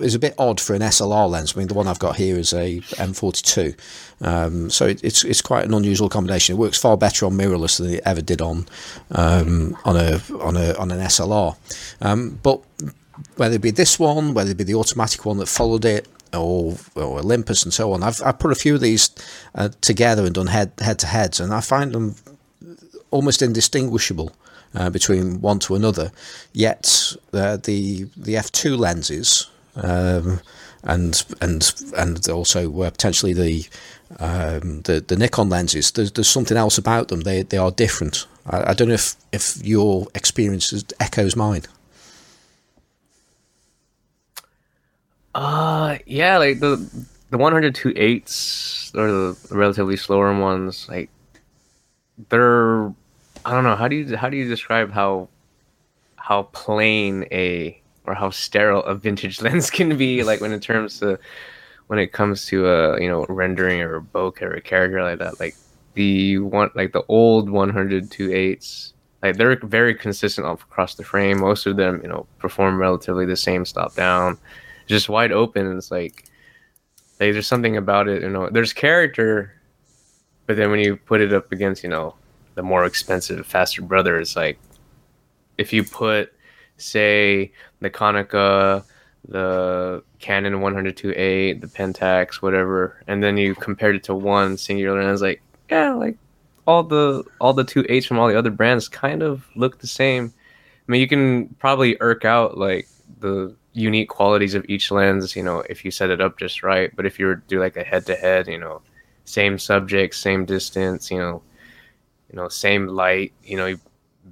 is 0.00 0.14
a 0.14 0.18
bit 0.18 0.34
odd 0.38 0.60
for 0.60 0.74
an 0.74 0.82
SLR 0.82 1.28
lens. 1.28 1.54
I 1.54 1.58
mean, 1.58 1.68
the 1.68 1.74
one 1.74 1.86
I've 1.86 1.98
got 1.98 2.16
here 2.16 2.36
is 2.36 2.52
a 2.52 2.80
M42, 2.80 3.78
um, 4.22 4.70
so 4.70 4.86
it, 4.86 5.02
it's 5.04 5.24
it's 5.24 5.42
quite 5.42 5.64
an 5.64 5.74
unusual 5.74 6.08
combination. 6.08 6.56
It 6.56 6.58
works 6.58 6.78
far 6.78 6.96
better 6.96 7.26
on 7.26 7.32
mirrorless 7.32 7.78
than 7.78 7.94
it 7.94 8.02
ever 8.04 8.20
did 8.20 8.40
on 8.40 8.66
um, 9.12 9.76
on 9.84 9.96
a 9.96 10.20
on 10.40 10.56
a 10.56 10.74
on 10.74 10.90
an 10.90 11.00
SLR. 11.00 11.56
Um, 12.00 12.38
but 12.42 12.60
whether 13.36 13.54
it 13.54 13.62
be 13.62 13.70
this 13.70 13.98
one, 13.98 14.34
whether 14.34 14.50
it 14.50 14.56
be 14.56 14.64
the 14.64 14.74
automatic 14.74 15.24
one 15.24 15.38
that 15.38 15.46
followed 15.46 15.84
it, 15.84 16.08
or, 16.34 16.76
or 16.94 17.18
Olympus 17.18 17.62
and 17.62 17.72
so 17.72 17.92
on. 17.92 18.02
I've, 18.02 18.20
I've 18.22 18.38
put 18.38 18.52
a 18.52 18.54
few 18.56 18.74
of 18.74 18.80
these 18.80 19.10
uh, 19.54 19.70
together 19.80 20.24
and 20.24 20.34
done 20.34 20.48
head 20.48 20.72
head 20.80 20.98
to 21.00 21.06
heads, 21.06 21.40
and 21.40 21.52
I 21.52 21.60
find 21.60 21.92
them 21.92 22.14
almost 23.10 23.42
indistinguishable 23.42 24.32
uh, 24.74 24.90
between 24.90 25.40
one 25.40 25.58
to 25.60 25.74
another. 25.74 26.12
Yet 26.52 27.14
uh, 27.32 27.56
the 27.56 28.08
the 28.16 28.36
f 28.36 28.50
two 28.52 28.76
lenses. 28.76 29.48
Um, 29.76 30.40
and 30.82 31.22
and 31.40 31.72
and 31.96 32.28
also 32.28 32.82
uh, 32.82 32.90
potentially 32.90 33.32
the 33.32 33.68
um, 34.18 34.82
the 34.82 35.04
the 35.06 35.16
Nikon 35.16 35.48
lenses. 35.48 35.90
There's, 35.92 36.12
there's 36.12 36.28
something 36.28 36.56
else 36.56 36.78
about 36.78 37.08
them. 37.08 37.20
They 37.20 37.42
they 37.42 37.58
are 37.58 37.70
different. 37.70 38.26
I, 38.46 38.70
I 38.70 38.74
don't 38.74 38.88
know 38.88 38.94
if 38.94 39.16
if 39.32 39.56
your 39.62 40.06
experience 40.14 40.84
echoes 40.98 41.36
mine. 41.36 41.62
Uh, 45.34 45.98
yeah, 46.06 46.38
like 46.38 46.60
the 46.60 46.76
the 47.30 47.38
102 47.38 47.92
eights 47.96 48.92
or 48.94 49.10
the 49.10 49.36
relatively 49.50 49.96
slower 49.96 50.36
ones, 50.38 50.88
like 50.88 51.10
they're 52.28 52.88
I 53.44 53.52
don't 53.52 53.64
know 53.64 53.76
how 53.76 53.88
do 53.88 53.96
you 53.96 54.16
how 54.16 54.28
do 54.28 54.36
you 54.36 54.48
describe 54.48 54.90
how 54.90 55.28
how 56.16 56.44
plain 56.44 57.26
a 57.30 57.80
or 58.06 58.14
how 58.14 58.30
sterile 58.30 58.82
a 58.82 58.94
vintage 58.94 59.40
lens 59.42 59.70
can 59.70 59.96
be 59.96 60.22
like 60.22 60.40
when 60.40 60.52
in 60.52 60.60
terms 60.60 61.00
of 61.02 61.18
when 61.86 61.98
it 61.98 62.12
comes 62.12 62.46
to 62.46 62.66
uh, 62.66 62.96
you 63.00 63.08
know 63.08 63.24
rendering 63.28 63.80
or 63.80 64.00
bokeh 64.00 64.42
or 64.42 64.54
a 64.54 64.60
character 64.60 65.02
like 65.02 65.18
that 65.18 65.40
like 65.40 65.56
the 65.94 66.38
one 66.38 66.70
like 66.74 66.92
the 66.92 67.04
old 67.08 67.50
102 67.50 68.32
eights 68.32 68.94
like 69.22 69.36
they're 69.36 69.56
very 69.62 69.94
consistent 69.94 70.46
across 70.46 70.94
the 70.94 71.04
frame. 71.04 71.40
Most 71.40 71.66
of 71.66 71.76
them 71.76 72.00
you 72.02 72.08
know 72.08 72.26
perform 72.38 72.78
relatively 72.78 73.26
the 73.26 73.36
same 73.36 73.64
stop 73.64 73.94
down 73.94 74.38
just 74.90 75.08
wide 75.08 75.32
open 75.32 75.66
and 75.66 75.78
it's 75.78 75.90
like 75.90 76.24
like 77.18 77.32
there's 77.32 77.46
something 77.46 77.76
about 77.76 78.08
it 78.08 78.22
you 78.22 78.28
know 78.28 78.48
there's 78.50 78.72
character 78.72 79.54
but 80.46 80.56
then 80.56 80.70
when 80.70 80.80
you 80.80 80.96
put 80.96 81.20
it 81.20 81.32
up 81.32 81.52
against 81.52 81.82
you 81.82 81.88
know 81.88 82.14
the 82.54 82.62
more 82.62 82.84
expensive 82.84 83.44
faster 83.46 83.82
brother 83.82 84.18
it's 84.18 84.36
like 84.36 84.58
if 85.58 85.72
you 85.72 85.84
put 85.84 86.32
say 86.80 87.52
the 87.80 87.90
Konica, 87.90 88.84
the 89.28 90.02
Canon 90.18 90.54
102A, 90.54 91.60
the 91.60 91.66
Pentax, 91.66 92.36
whatever, 92.36 93.02
and 93.06 93.22
then 93.22 93.36
you 93.36 93.54
compared 93.54 93.96
it 93.96 94.02
to 94.04 94.14
one 94.14 94.56
singular, 94.56 94.98
and 94.98 95.08
I 95.08 95.12
was 95.12 95.22
like, 95.22 95.42
yeah, 95.70 95.92
like 95.92 96.16
all 96.66 96.82
the 96.82 97.24
all 97.40 97.52
the 97.52 97.64
two 97.64 97.84
eights 97.88 98.06
from 98.06 98.18
all 98.18 98.28
the 98.28 98.38
other 98.38 98.50
brands 98.50 98.88
kind 98.88 99.22
of 99.22 99.46
look 99.54 99.78
the 99.78 99.86
same. 99.86 100.32
I 100.88 100.92
mean, 100.92 101.00
you 101.00 101.08
can 101.08 101.48
probably 101.58 101.96
irk 102.00 102.24
out 102.24 102.58
like 102.58 102.88
the 103.20 103.54
unique 103.72 104.08
qualities 104.08 104.54
of 104.54 104.64
each 104.68 104.90
lens, 104.90 105.36
you 105.36 105.42
know, 105.42 105.60
if 105.68 105.84
you 105.84 105.90
set 105.90 106.10
it 106.10 106.20
up 106.20 106.38
just 106.38 106.62
right. 106.62 106.94
But 106.94 107.06
if 107.06 107.18
you 107.18 107.26
were 107.26 107.36
to 107.36 107.42
do 107.46 107.60
like 107.60 107.76
a 107.76 107.84
head 107.84 108.06
to 108.06 108.16
head, 108.16 108.48
you 108.48 108.58
know, 108.58 108.82
same 109.24 109.58
subject, 109.58 110.14
same 110.14 110.44
distance, 110.44 111.10
you 111.10 111.18
know, 111.18 111.42
you 112.30 112.36
know, 112.36 112.48
same 112.48 112.88
light, 112.88 113.32
you 113.44 113.56
know, 113.56 113.66
you 113.66 113.80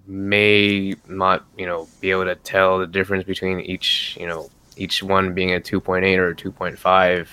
may 0.06 0.94
not, 1.06 1.44
you 1.56 1.66
know, 1.66 1.88
be 2.00 2.10
able 2.10 2.24
to 2.24 2.34
tell 2.36 2.78
the 2.78 2.86
difference 2.86 3.24
between 3.24 3.60
each, 3.60 4.16
you 4.20 4.26
know, 4.26 4.50
each 4.76 5.02
one 5.02 5.34
being 5.34 5.54
a 5.54 5.60
2.8 5.60 6.18
or 6.18 6.30
a 6.30 6.34
2.5, 6.36 7.28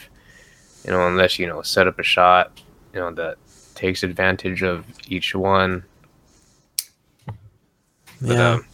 you 0.84 0.91
know, 0.91 1.08
unless, 1.08 1.38
you 1.39 1.47
know, 1.47 1.62
set 1.62 1.88
up 1.88 1.99
a 1.99 2.03
shot, 2.03 2.62
you 2.93 2.99
know, 2.99 3.12
that 3.12 3.38
takes 3.76 4.03
advantage 4.03 4.64
of 4.64 4.86
each 5.08 5.36
one. 5.36 5.84
But, 8.22 8.38
Yeah. 8.38 8.53
um, 8.53 8.66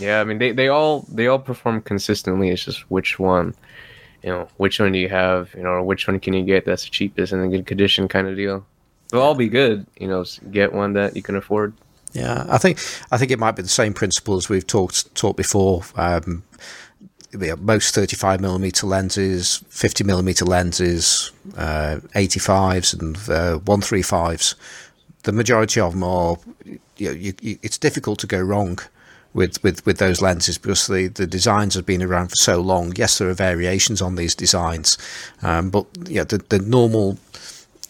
yeah, 0.00 0.20
I 0.20 0.24
mean, 0.24 0.38
they, 0.38 0.52
they 0.52 0.68
all, 0.68 1.06
they 1.12 1.26
all 1.26 1.38
perform 1.38 1.82
consistently. 1.82 2.48
It's 2.48 2.64
just 2.64 2.90
which 2.90 3.18
one, 3.18 3.54
you 4.22 4.30
know, 4.30 4.48
which 4.56 4.80
one 4.80 4.92
do 4.92 4.98
you 4.98 5.08
have, 5.08 5.54
you 5.54 5.62
know, 5.62 5.70
or 5.70 5.82
which 5.82 6.08
one 6.08 6.18
can 6.18 6.34
you 6.34 6.42
get 6.42 6.64
that's 6.64 6.84
the 6.84 6.90
cheapest 6.90 7.32
and 7.32 7.44
in 7.44 7.50
good 7.50 7.66
condition 7.66 8.08
kind 8.08 8.26
of 8.26 8.36
deal. 8.36 8.64
They'll 9.10 9.22
all 9.22 9.34
be 9.34 9.48
good, 9.48 9.86
you 9.98 10.08
know, 10.08 10.24
get 10.50 10.72
one 10.72 10.94
that 10.94 11.16
you 11.16 11.22
can 11.22 11.36
afford. 11.36 11.74
Yeah, 12.12 12.44
I 12.48 12.58
think 12.58 12.78
I 13.12 13.18
think 13.18 13.30
it 13.30 13.38
might 13.38 13.56
be 13.56 13.62
the 13.62 13.68
same 13.68 13.94
principle 13.94 14.36
as 14.36 14.48
we've 14.48 14.66
talked 14.66 15.14
talked 15.14 15.36
before. 15.36 15.82
Um, 15.96 16.42
most 17.60 17.94
35 17.94 18.40
millimeter 18.40 18.86
lenses, 18.86 19.62
50 19.68 20.02
millimeter 20.02 20.44
lenses, 20.44 21.30
uh, 21.56 22.00
85s 22.16 23.00
and 23.00 23.16
uh, 23.16 23.60
135s. 23.60 24.56
The 25.22 25.32
majority 25.32 25.80
of 25.80 25.92
them 25.92 26.02
are. 26.02 26.38
You 26.96 27.08
know, 27.08 27.12
you, 27.12 27.32
you, 27.40 27.58
it's 27.62 27.78
difficult 27.78 28.18
to 28.20 28.26
go 28.26 28.40
wrong 28.40 28.78
with, 29.32 29.62
with, 29.62 29.84
with 29.86 29.98
those 29.98 30.20
lenses 30.20 30.58
because 30.58 30.86
the, 30.86 31.08
the 31.08 31.26
designs 31.26 31.74
have 31.74 31.86
been 31.86 32.02
around 32.02 32.28
for 32.28 32.36
so 32.36 32.60
long. 32.60 32.92
Yes, 32.96 33.18
there 33.18 33.28
are 33.28 33.34
variations 33.34 34.02
on 34.02 34.16
these 34.16 34.34
designs, 34.34 34.98
um, 35.42 35.70
but 35.70 35.86
yeah, 36.06 36.24
the, 36.24 36.38
the 36.38 36.58
normal 36.58 37.18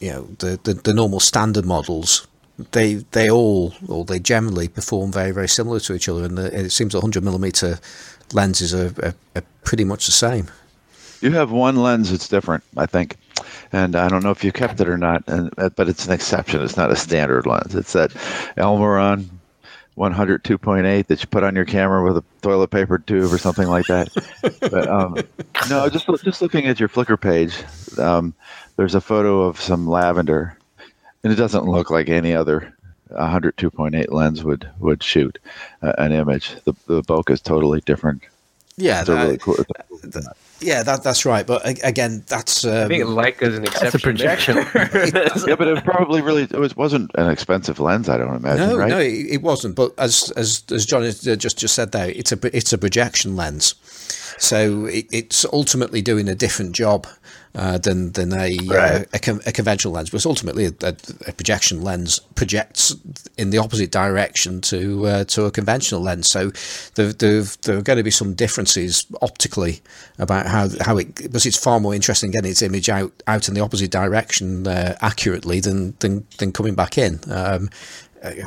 you 0.00 0.10
know 0.10 0.22
the, 0.38 0.58
the, 0.64 0.74
the 0.74 0.94
normal 0.94 1.20
standard 1.20 1.66
models 1.66 2.26
they 2.72 2.94
they 3.12 3.30
all 3.30 3.74
or 3.86 4.04
they 4.04 4.18
generally 4.18 4.66
perform 4.66 5.12
very 5.12 5.30
very 5.30 5.48
similar 5.48 5.78
to 5.78 5.94
each 5.94 6.08
other 6.08 6.24
and 6.24 6.38
the, 6.38 6.58
it 6.58 6.70
seems 6.70 6.94
100 6.94 7.22
millimeter 7.22 7.78
lenses 8.32 8.74
are, 8.74 8.94
are, 9.02 9.14
are 9.36 9.42
pretty 9.64 9.84
much 9.84 10.06
the 10.06 10.12
same 10.12 10.48
You 11.20 11.32
have 11.32 11.50
one 11.50 11.76
lens 11.76 12.10
that's 12.10 12.28
different, 12.28 12.64
I 12.78 12.86
think, 12.86 13.16
and 13.72 13.94
I 13.94 14.08
don't 14.08 14.22
know 14.22 14.30
if 14.30 14.42
you 14.42 14.52
kept 14.52 14.80
it 14.80 14.88
or 14.88 14.96
not, 14.96 15.22
and 15.26 15.50
but 15.76 15.86
it's 15.88 16.06
an 16.06 16.14
exception. 16.14 16.62
It's 16.62 16.78
not 16.78 16.90
a 16.90 16.96
standard 16.96 17.44
lens. 17.44 17.74
It's 17.74 17.92
that 17.92 18.10
Elmaron 18.56 19.28
100 20.00 20.42
2.8 20.42 21.06
that 21.08 21.20
you 21.20 21.26
put 21.26 21.44
on 21.44 21.54
your 21.54 21.66
camera 21.66 22.02
with 22.02 22.16
a 22.16 22.24
toilet 22.40 22.68
paper 22.68 22.98
tube 22.98 23.30
or 23.30 23.36
something 23.36 23.68
like 23.68 23.84
that. 23.86 24.08
but 24.60 24.88
um, 24.88 25.14
no, 25.68 25.90
just 25.90 26.06
just 26.24 26.40
looking 26.40 26.66
at 26.66 26.80
your 26.80 26.88
Flickr 26.88 27.20
page, 27.20 27.54
um, 27.98 28.32
there's 28.76 28.94
a 28.94 29.00
photo 29.02 29.42
of 29.42 29.60
some 29.60 29.86
lavender, 29.86 30.56
and 31.22 31.30
it 31.30 31.36
doesn't 31.36 31.66
look 31.66 31.90
like 31.90 32.08
any 32.08 32.34
other 32.34 32.74
100 33.08 33.58
2.8 33.58 34.10
lens 34.10 34.42
would 34.42 34.66
would 34.78 35.02
shoot 35.02 35.38
uh, 35.82 35.92
an 35.98 36.12
image. 36.12 36.54
The 36.64 36.72
the 36.86 37.02
bokeh 37.02 37.32
is 37.32 37.42
totally 37.42 37.82
different. 37.82 38.22
yeah 38.78 39.02
a 39.02 39.04
really 39.04 39.32
that- 39.32 39.42
cool. 39.42 39.56
Yeah 40.60 40.82
that, 40.82 41.02
that's 41.02 41.24
right 41.24 41.46
but 41.46 41.66
again 41.84 42.22
that's 42.26 42.64
um, 42.64 42.84
I 42.84 42.88
think 42.88 43.04
Leica's 43.04 43.56
an 43.56 43.64
exception. 43.64 43.82
That's 43.82 43.94
a 43.94 43.98
projection. 43.98 44.56
yeah, 45.48 45.54
but 45.56 45.68
it 45.68 45.84
probably 45.84 46.22
really 46.22 46.42
it 46.42 46.52
was, 46.52 46.76
wasn't 46.76 47.10
an 47.14 47.28
expensive 47.30 47.80
lens. 47.80 48.08
I 48.08 48.18
don't 48.18 48.34
imagine, 48.34 48.68
no 48.68 48.76
right? 48.76 48.88
no 48.88 48.98
it, 48.98 49.26
it 49.30 49.42
wasn't 49.42 49.76
but 49.76 49.92
as 49.98 50.30
as 50.36 50.64
as 50.70 50.86
John 50.86 51.02
has 51.02 51.26
uh, 51.26 51.36
just 51.36 51.58
just 51.58 51.74
said 51.74 51.92
there 51.92 52.10
it's 52.10 52.32
a 52.32 52.56
it's 52.56 52.72
a 52.72 52.78
projection 52.78 53.36
lens 53.36 53.74
so 54.38 54.86
it, 54.86 55.06
it's 55.12 55.44
ultimately 55.52 56.02
doing 56.02 56.28
a 56.28 56.34
different 56.34 56.72
job 56.72 57.06
uh, 57.54 57.78
than 57.78 58.12
than 58.12 58.32
a, 58.32 58.56
uh, 58.70 58.74
Right. 58.74 59.28
a, 59.28 59.40
a 59.46 59.52
conventional 59.52 59.92
lens, 59.92 60.10
but 60.10 60.24
ultimately 60.24 60.66
a, 60.66 60.72
a, 60.82 60.94
a 61.26 61.32
projection 61.32 61.82
lens 61.82 62.20
projects 62.34 62.94
in 63.36 63.50
the 63.50 63.58
opposite 63.58 63.90
direction 63.90 64.60
to 64.60 65.06
uh, 65.06 65.24
to 65.24 65.44
a 65.46 65.50
conventional 65.50 66.00
lens. 66.00 66.28
So 66.28 66.50
there, 66.94 67.12
there, 67.12 67.42
there 67.62 67.78
are 67.78 67.82
going 67.82 67.96
to 67.96 68.02
be 68.04 68.10
some 68.10 68.34
differences 68.34 69.06
optically 69.20 69.80
about 70.18 70.46
how 70.46 70.68
how 70.80 70.98
it 70.98 71.14
because 71.16 71.46
it's 71.46 71.58
far 71.58 71.80
more 71.80 71.94
interesting 71.94 72.30
getting 72.30 72.50
its 72.50 72.62
image 72.62 72.88
out 72.88 73.12
out 73.26 73.48
in 73.48 73.54
the 73.54 73.60
opposite 73.60 73.90
direction 73.90 74.66
uh, 74.66 74.96
accurately 75.00 75.60
than, 75.60 75.94
than 75.98 76.26
than 76.38 76.52
coming 76.52 76.74
back 76.74 76.98
in. 76.98 77.20
Um, 77.30 77.68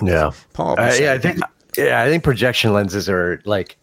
Yeah. 0.02 0.32
part 0.54 0.80
of 0.80 0.86
Uh, 0.86 0.96
yeah, 1.00 1.14
I 1.14 1.20
think 1.20 1.40
yeah, 1.78 2.02
I 2.04 2.10
think 2.10 2.24
projection 2.24 2.74
lenses 2.74 3.10
are 3.10 3.42
like 3.46 3.76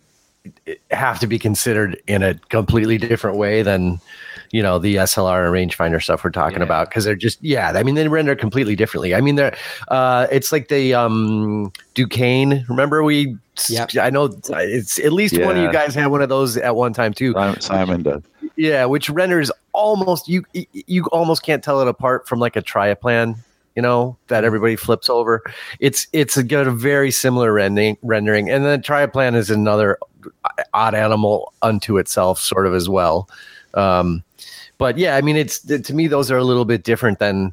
have 0.90 1.18
to 1.18 1.26
be 1.26 1.38
considered 1.38 2.00
in 2.06 2.22
a 2.22 2.34
completely 2.48 2.96
different 2.96 3.36
way 3.36 3.62
than 3.62 4.00
you 4.52 4.62
know 4.62 4.78
the 4.78 4.96
SLR 4.96 5.46
and 5.46 5.70
rangefinder 5.70 6.02
stuff 6.02 6.24
we're 6.24 6.30
talking 6.30 6.58
Yeah. 6.58 6.64
about 6.64 6.88
because 6.88 7.04
they're 7.04 7.14
just 7.14 7.42
yeah 7.42 7.72
I 7.74 7.82
mean 7.82 7.94
they 7.94 8.08
render 8.08 8.34
completely 8.34 8.74
differently 8.76 9.14
I 9.14 9.20
mean 9.20 9.36
they're 9.36 9.56
uh 9.88 10.26
it's 10.32 10.50
like 10.52 10.68
the 10.68 10.94
um 10.94 11.72
Duquesne 11.94 12.64
remember 12.68 13.02
we 13.02 13.36
Yep. 13.68 13.90
I 14.00 14.08
know 14.10 14.30
it's 14.50 14.98
at 14.98 15.12
least 15.12 15.38
one 15.38 15.56
of 15.58 15.62
you 15.62 15.70
guys 15.70 15.94
had 15.94 16.06
one 16.06 16.22
of 16.22 16.28
those 16.30 16.56
at 16.56 16.74
one 16.76 16.92
time 16.94 17.12
too 17.12 17.32
Simon, 17.34 17.60
Simon 17.60 18.02
does. 18.02 18.22
yeah, 18.56 18.86
which 18.86 19.10
renders 19.10 19.50
almost 19.74 20.28
you 20.28 20.44
you 20.72 21.04
almost 21.12 21.42
can't 21.42 21.62
tell 21.62 21.80
it 21.82 21.86
apart 21.88 22.26
from 22.26 22.38
like 22.38 22.56
a 22.56 22.62
trioplan, 22.62 23.36
you 23.76 23.82
know, 23.82 24.16
that 24.28 24.44
everybody 24.44 24.76
flips 24.76 25.10
over. 25.10 25.42
It's 25.78 26.06
it's 26.14 26.40
got 26.44 26.66
a 26.66 26.70
very 26.70 27.10
similar 27.10 27.52
rendering 27.52 27.98
rendering, 28.02 28.48
and 28.50 28.64
then 28.64 28.80
trioplan 28.80 29.34
is 29.34 29.50
another 29.50 29.98
odd 30.72 30.94
animal 30.94 31.52
unto 31.60 31.98
itself, 31.98 32.40
sort 32.40 32.66
of 32.66 32.72
as 32.74 32.88
well. 32.88 33.28
Um, 33.74 34.24
but 34.80 34.98
yeah, 34.98 35.14
I 35.16 35.20
mean, 35.20 35.36
it's 35.36 35.60
to 35.60 35.94
me 35.94 36.08
those 36.08 36.30
are 36.32 36.38
a 36.38 36.42
little 36.44 36.64
bit 36.64 36.82
different 36.82 37.18
than 37.20 37.52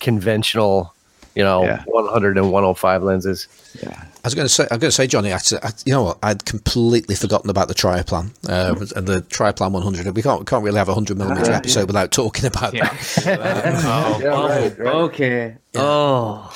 conventional, 0.00 0.92
you 1.34 1.42
know, 1.42 1.62
Yeah. 1.64 1.82
100 1.86 2.36
and 2.36 2.52
105 2.52 3.02
lenses. 3.02 3.46
Yeah. 3.82 3.98
I 3.98 4.26
was 4.26 4.34
going 4.34 4.46
to 4.48 4.52
say, 4.52 4.64
I'm 4.72 4.80
going 4.80 4.88
to 4.90 4.92
say, 4.92 5.06
Johnny. 5.06 5.32
I, 5.32 5.36
I, 5.62 5.70
you 5.86 5.92
know 5.92 6.02
what? 6.02 6.18
I'd 6.22 6.44
completely 6.44 7.14
forgotten 7.14 7.48
about 7.48 7.68
the 7.68 7.74
Trioplan 7.74 8.30
uh, 8.48 8.74
and 8.96 9.06
the 9.06 9.22
Trioplan 9.22 9.70
100. 9.70 10.14
We 10.16 10.22
can't 10.22 10.44
can't 10.46 10.64
really 10.64 10.78
have 10.78 10.88
a 10.88 10.92
100 10.92 11.16
millimeter 11.16 11.52
episode 11.52 11.86
without 11.86 12.10
talking 12.10 12.44
about 12.44 12.74
Yeah. 12.74 12.88
that. 13.24 13.84
oh, 13.86 14.18
Yeah, 14.20 14.32
oh, 14.34 14.48
right, 14.48 14.78
right. 14.78 14.94
okay. 14.94 15.56
Oh. 15.76 16.50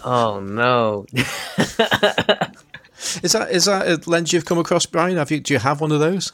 oh 0.04 0.40
no. 0.40 1.06
Is 3.22 3.32
that 3.32 3.50
is 3.50 3.64
that 3.64 3.88
a 3.88 4.00
lens 4.08 4.32
you've 4.32 4.44
come 4.44 4.58
across, 4.58 4.86
Brian? 4.86 5.16
Have 5.16 5.30
you? 5.32 5.40
Do 5.40 5.52
you 5.54 5.58
have 5.58 5.80
one 5.80 5.90
of 5.90 5.98
those? 5.98 6.30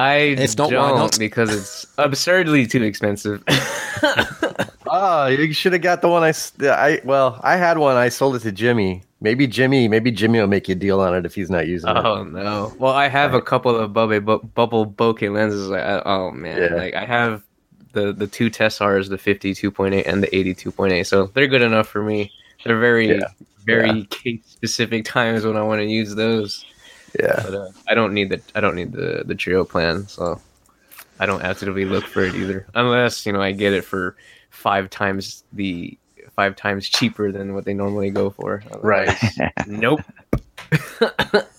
I 0.00 0.14
If 0.38 0.56
not, 0.58 0.66
why 0.66 0.88
don't 0.88 0.98
not? 0.98 1.18
because 1.18 1.54
it's 1.54 1.86
absurdly 1.98 2.66
too 2.66 2.82
expensive. 2.82 3.42
Oh, 4.86 5.26
you 5.38 5.52
should 5.52 5.72
have 5.72 5.82
got 5.82 6.00
the 6.02 6.08
one 6.08 6.22
I, 6.22 6.32
I 6.68 7.00
well, 7.04 7.38
I 7.42 7.56
had 7.56 7.78
one. 7.78 7.96
I 7.96 8.08
sold 8.08 8.36
it 8.36 8.40
to 8.40 8.52
Jimmy 8.52 9.02
Maybe 9.22 9.46
Jimmy, 9.46 9.86
maybe 9.86 10.10
Jimmy 10.10 10.40
will 10.40 10.46
make 10.46 10.66
you 10.66 10.72
a 10.72 10.78
deal 10.78 10.98
on 11.00 11.14
it 11.14 11.26
if 11.26 11.34
he's 11.34 11.50
not 11.50 11.66
using 11.66 11.90
it. 11.90 11.96
Oh 11.96 12.24
no! 12.24 12.72
Well, 12.78 12.94
I 12.94 13.08
have 13.08 13.34
a 13.34 13.42
couple 13.42 13.76
of 13.76 13.92
bubble 13.92 14.20
bu- 14.20 14.42
bubble 14.54 14.86
bokeh 14.86 15.30
lenses. 15.30 15.70
I, 15.70 16.00
oh 16.06 16.30
man, 16.30 16.56
Yeah. 16.56 16.74
like 16.74 16.94
I 16.94 17.04
have 17.04 17.42
the 17.92 18.14
the 18.14 18.26
two 18.26 18.48
Tessars, 18.48 19.10
the 19.10 19.18
fifty 19.18 19.52
two 19.54 19.70
point 19.70 19.92
eight 19.94 20.06
and 20.06 20.22
the 20.22 20.34
eighty 20.34 20.54
two 20.54 20.72
point 20.72 20.94
eight. 20.94 21.06
So 21.06 21.26
they're 21.34 21.48
good 21.48 21.60
enough 21.60 21.86
for 21.86 22.02
me. 22.02 22.32
They're 22.64 22.78
very 22.80 23.08
Yeah. 23.10 23.28
very 23.66 24.04
case 24.06 24.40
specific 24.46 25.04
times 25.04 25.44
when 25.44 25.58
I 25.58 25.62
want 25.62 25.80
to 25.82 25.86
use 25.86 26.14
those. 26.14 26.64
Yeah. 27.18 27.42
But 27.44 27.54
uh, 27.54 27.70
I 27.88 27.94
don't 27.94 28.14
need 28.14 28.30
the 28.30 28.40
I 28.54 28.60
don't 28.60 28.74
need 28.76 28.92
the 28.92 29.22
the 29.24 29.34
Trioplan, 29.34 30.08
so 30.08 30.40
I 31.18 31.26
don't 31.26 31.42
actively 31.42 31.84
look 31.84 32.04
for 32.04 32.22
it 32.22 32.34
either, 32.34 32.66
unless 32.74 33.26
you 33.26 33.32
know 33.32 33.42
I 33.42 33.52
get 33.52 33.72
it 33.72 33.84
for 33.84 34.16
five 34.50 34.90
times 34.90 35.44
the 35.52 35.96
five 36.36 36.56
times 36.56 36.88
cheaper 36.88 37.32
than 37.32 37.54
what 37.54 37.64
they 37.64 37.74
normally 37.74 38.10
go 38.10 38.30
for. 38.30 38.62
Right. 38.80 39.16
Nope. 39.66 40.00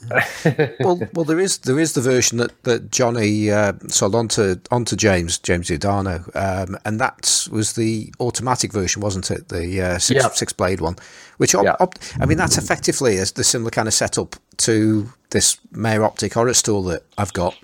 well, 0.79 0.99
well, 1.13 1.25
there 1.25 1.39
is 1.39 1.57
there 1.59 1.79
is 1.79 1.93
the 1.93 2.01
version 2.01 2.37
that 2.39 2.63
that 2.63 2.91
Johnny 2.91 3.51
uh, 3.51 3.73
sold 3.87 4.15
onto 4.15 4.55
onto 4.71 4.95
James 4.95 5.37
James 5.39 5.67
Giordano, 5.67 6.23
um, 6.35 6.77
and 6.85 6.99
that 6.99 7.47
was 7.51 7.73
the 7.73 8.13
automatic 8.19 8.71
version, 8.71 9.01
wasn't 9.01 9.31
it? 9.31 9.49
The 9.49 9.81
uh, 9.81 9.97
six 9.99 10.21
Yeah. 10.23 10.29
six 10.29 10.53
blade 10.53 10.81
one, 10.81 10.95
which 11.37 11.55
op- 11.55 11.63
Yeah. 11.65 11.75
op- 11.79 11.95
I 12.19 12.25
mean 12.25 12.37
that's 12.37 12.57
effectively 12.57 13.15
is 13.15 13.33
the 13.33 13.43
similar 13.43 13.71
kind 13.71 13.87
of 13.87 13.93
setup 13.93 14.35
to 14.57 15.11
this 15.31 15.57
Meyer 15.71 16.01
Optik 16.01 16.33
Orestor 16.33 16.85
that 16.91 17.03
I've 17.17 17.33
got. 17.33 17.55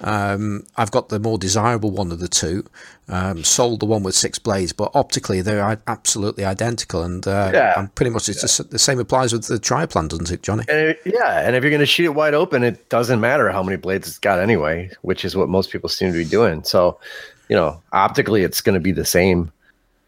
Um, 0.00 0.66
I've 0.76 0.90
got 0.90 1.08
the 1.08 1.18
more 1.18 1.38
desirable 1.38 1.90
one 1.90 2.12
of 2.12 2.18
the 2.18 2.28
two. 2.28 2.64
Um, 3.08 3.44
sold 3.44 3.80
the 3.80 3.86
one 3.86 4.02
with 4.02 4.14
six 4.14 4.38
blades, 4.38 4.72
but 4.72 4.90
optically 4.94 5.40
they're 5.40 5.78
absolutely 5.86 6.44
identical, 6.44 7.02
and 7.02 7.26
uh, 7.26 7.50
Yeah. 7.54 7.74
I'm 7.76 7.88
pretty 7.88 8.10
much 8.10 8.28
it's 8.28 8.40
just, 8.42 8.70
the 8.70 8.78
same 8.78 8.98
applies 8.98 9.32
with 9.32 9.46
the 9.46 9.58
Trioplan, 9.58 10.08
doesn't 10.08 10.30
it, 10.30 10.42
Johnny? 10.42 10.64
And 10.68 10.78
it- 10.90 11.00
yeah, 11.06 11.40
and 11.46 11.56
if 11.56 11.62
you're 11.62 11.70
going 11.70 11.80
to 11.80 11.86
shoot 11.86 12.04
it 12.04 12.14
wide 12.14 12.34
open, 12.34 12.62
it 12.62 12.88
doesn't 12.88 13.20
matter 13.20 13.50
how 13.50 13.62
many 13.62 13.76
blades 13.76 14.08
it's 14.08 14.18
got 14.18 14.38
anyway, 14.38 14.90
which 15.02 15.24
is 15.24 15.34
what 15.36 15.48
most 15.48 15.70
people 15.70 15.88
seem 15.88 16.12
to 16.12 16.18
be 16.18 16.24
doing. 16.24 16.62
So, 16.64 16.98
you 17.48 17.56
know, 17.56 17.80
optically, 17.92 18.42
it's 18.42 18.60
going 18.60 18.74
to 18.74 18.80
be 18.80 18.92
the 18.92 19.04
same. 19.04 19.50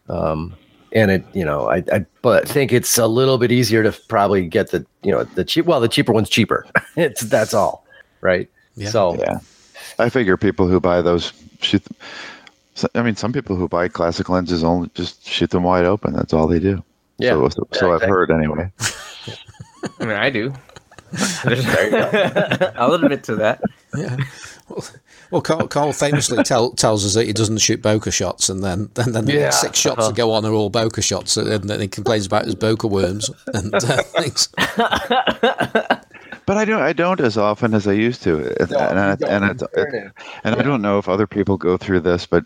Um, 0.09 0.55
and 0.91 1.11
it, 1.11 1.23
you 1.33 1.45
know, 1.45 1.69
I, 1.69 1.83
I, 1.91 2.05
but 2.21 2.47
think 2.47 2.73
it's 2.73 2.97
a 2.97 3.07
little 3.07 3.37
bit 3.37 3.51
easier 3.51 3.83
to 3.83 3.91
probably 4.07 4.45
get 4.47 4.71
the, 4.71 4.85
you 5.03 5.11
know, 5.11 5.23
the 5.23 5.45
cheap. 5.45 5.65
Well, 5.65 5.79
the 5.79 5.87
cheaper 5.87 6.11
one's 6.11 6.29
cheaper. 6.29 6.65
it's 6.95 7.21
that's 7.21 7.53
all, 7.53 7.85
right? 8.21 8.49
Yeah. 8.75 8.89
So 8.89 9.15
Yeah, 9.19 9.39
I 9.97 10.09
figure 10.09 10.37
people 10.37 10.67
who 10.67 10.79
buy 10.79 11.01
those 11.01 11.33
shoot. 11.61 11.83
so- 12.75 12.89
I 12.95 13.01
mean, 13.01 13.15
some 13.15 13.33
people 13.33 13.55
who 13.55 13.67
buy 13.67 13.87
classic 13.87 14.29
lenses 14.29 14.63
only 14.63 14.89
just 14.93 15.25
shoot 15.27 15.49
them 15.49 15.63
wide 15.63 15.85
open. 15.85 16.13
That's 16.13 16.33
all 16.33 16.47
they 16.47 16.59
do. 16.59 16.83
yeah, 17.17 17.31
So, 17.31 17.49
so, 17.49 17.67
so 17.73 17.87
Yeah, 17.89 17.95
I've 17.95 18.01
heard 18.09 18.31
anyway. 18.31 18.71
I 19.99 20.05
mean, 20.05 20.15
I 20.17 20.29
do. 20.29 20.53
There's 21.43 21.65
a 21.65 22.87
little 22.89 23.09
bit 23.09 23.23
to 23.25 23.35
that. 23.37 23.61
Yeah. 23.97 24.15
Well, 24.67 24.85
well 25.31 25.41
Carl, 25.41 25.67
Carl 25.67 25.91
famously 25.93 26.43
tell, 26.43 26.71
tells 26.71 27.03
us 27.03 27.15
that 27.15 27.25
he 27.25 27.33
doesn't 27.33 27.57
shoot 27.57 27.81
bokeh 27.81 28.13
shots, 28.13 28.47
and 28.49 28.63
then 28.63 28.89
then, 28.93 29.13
then 29.13 29.25
the 29.25 29.33
Yeah. 29.33 29.39
next 29.45 29.61
six 29.61 29.79
shots 29.79 30.05
that 30.07 30.15
go 30.15 30.31
on 30.31 30.45
are 30.45 30.53
all 30.53 30.69
bokeh 30.69 31.03
shots, 31.03 31.35
and 31.37 31.63
then 31.67 31.81
he 31.81 31.87
complains 31.87 32.27
about 32.27 32.45
his 32.45 32.53
bokeh 32.55 32.87
worms 32.89 33.31
and 33.53 33.73
uh, 33.73 34.03
things. 34.03 34.49
But 36.49 36.57
I 36.57 36.65
don't. 36.65 36.81
I 36.81 36.93
don't 36.93 37.19
as 37.19 37.37
often 37.37 37.75
as 37.75 37.87
I 37.87 37.91
used 37.91 38.23
to. 38.23 38.37
And, 38.59 38.71
and, 38.71 38.99
I, 38.99 39.11
and, 39.11 39.45
it's- 39.45 39.61
it, 39.75 40.11
and 40.43 40.55
I 40.55 40.63
don't 40.63 40.81
know 40.81 40.97
if 40.97 41.07
other 41.07 41.27
people 41.27 41.57
go 41.57 41.77
through 41.77 41.99
this, 41.99 42.25
but 42.25 42.43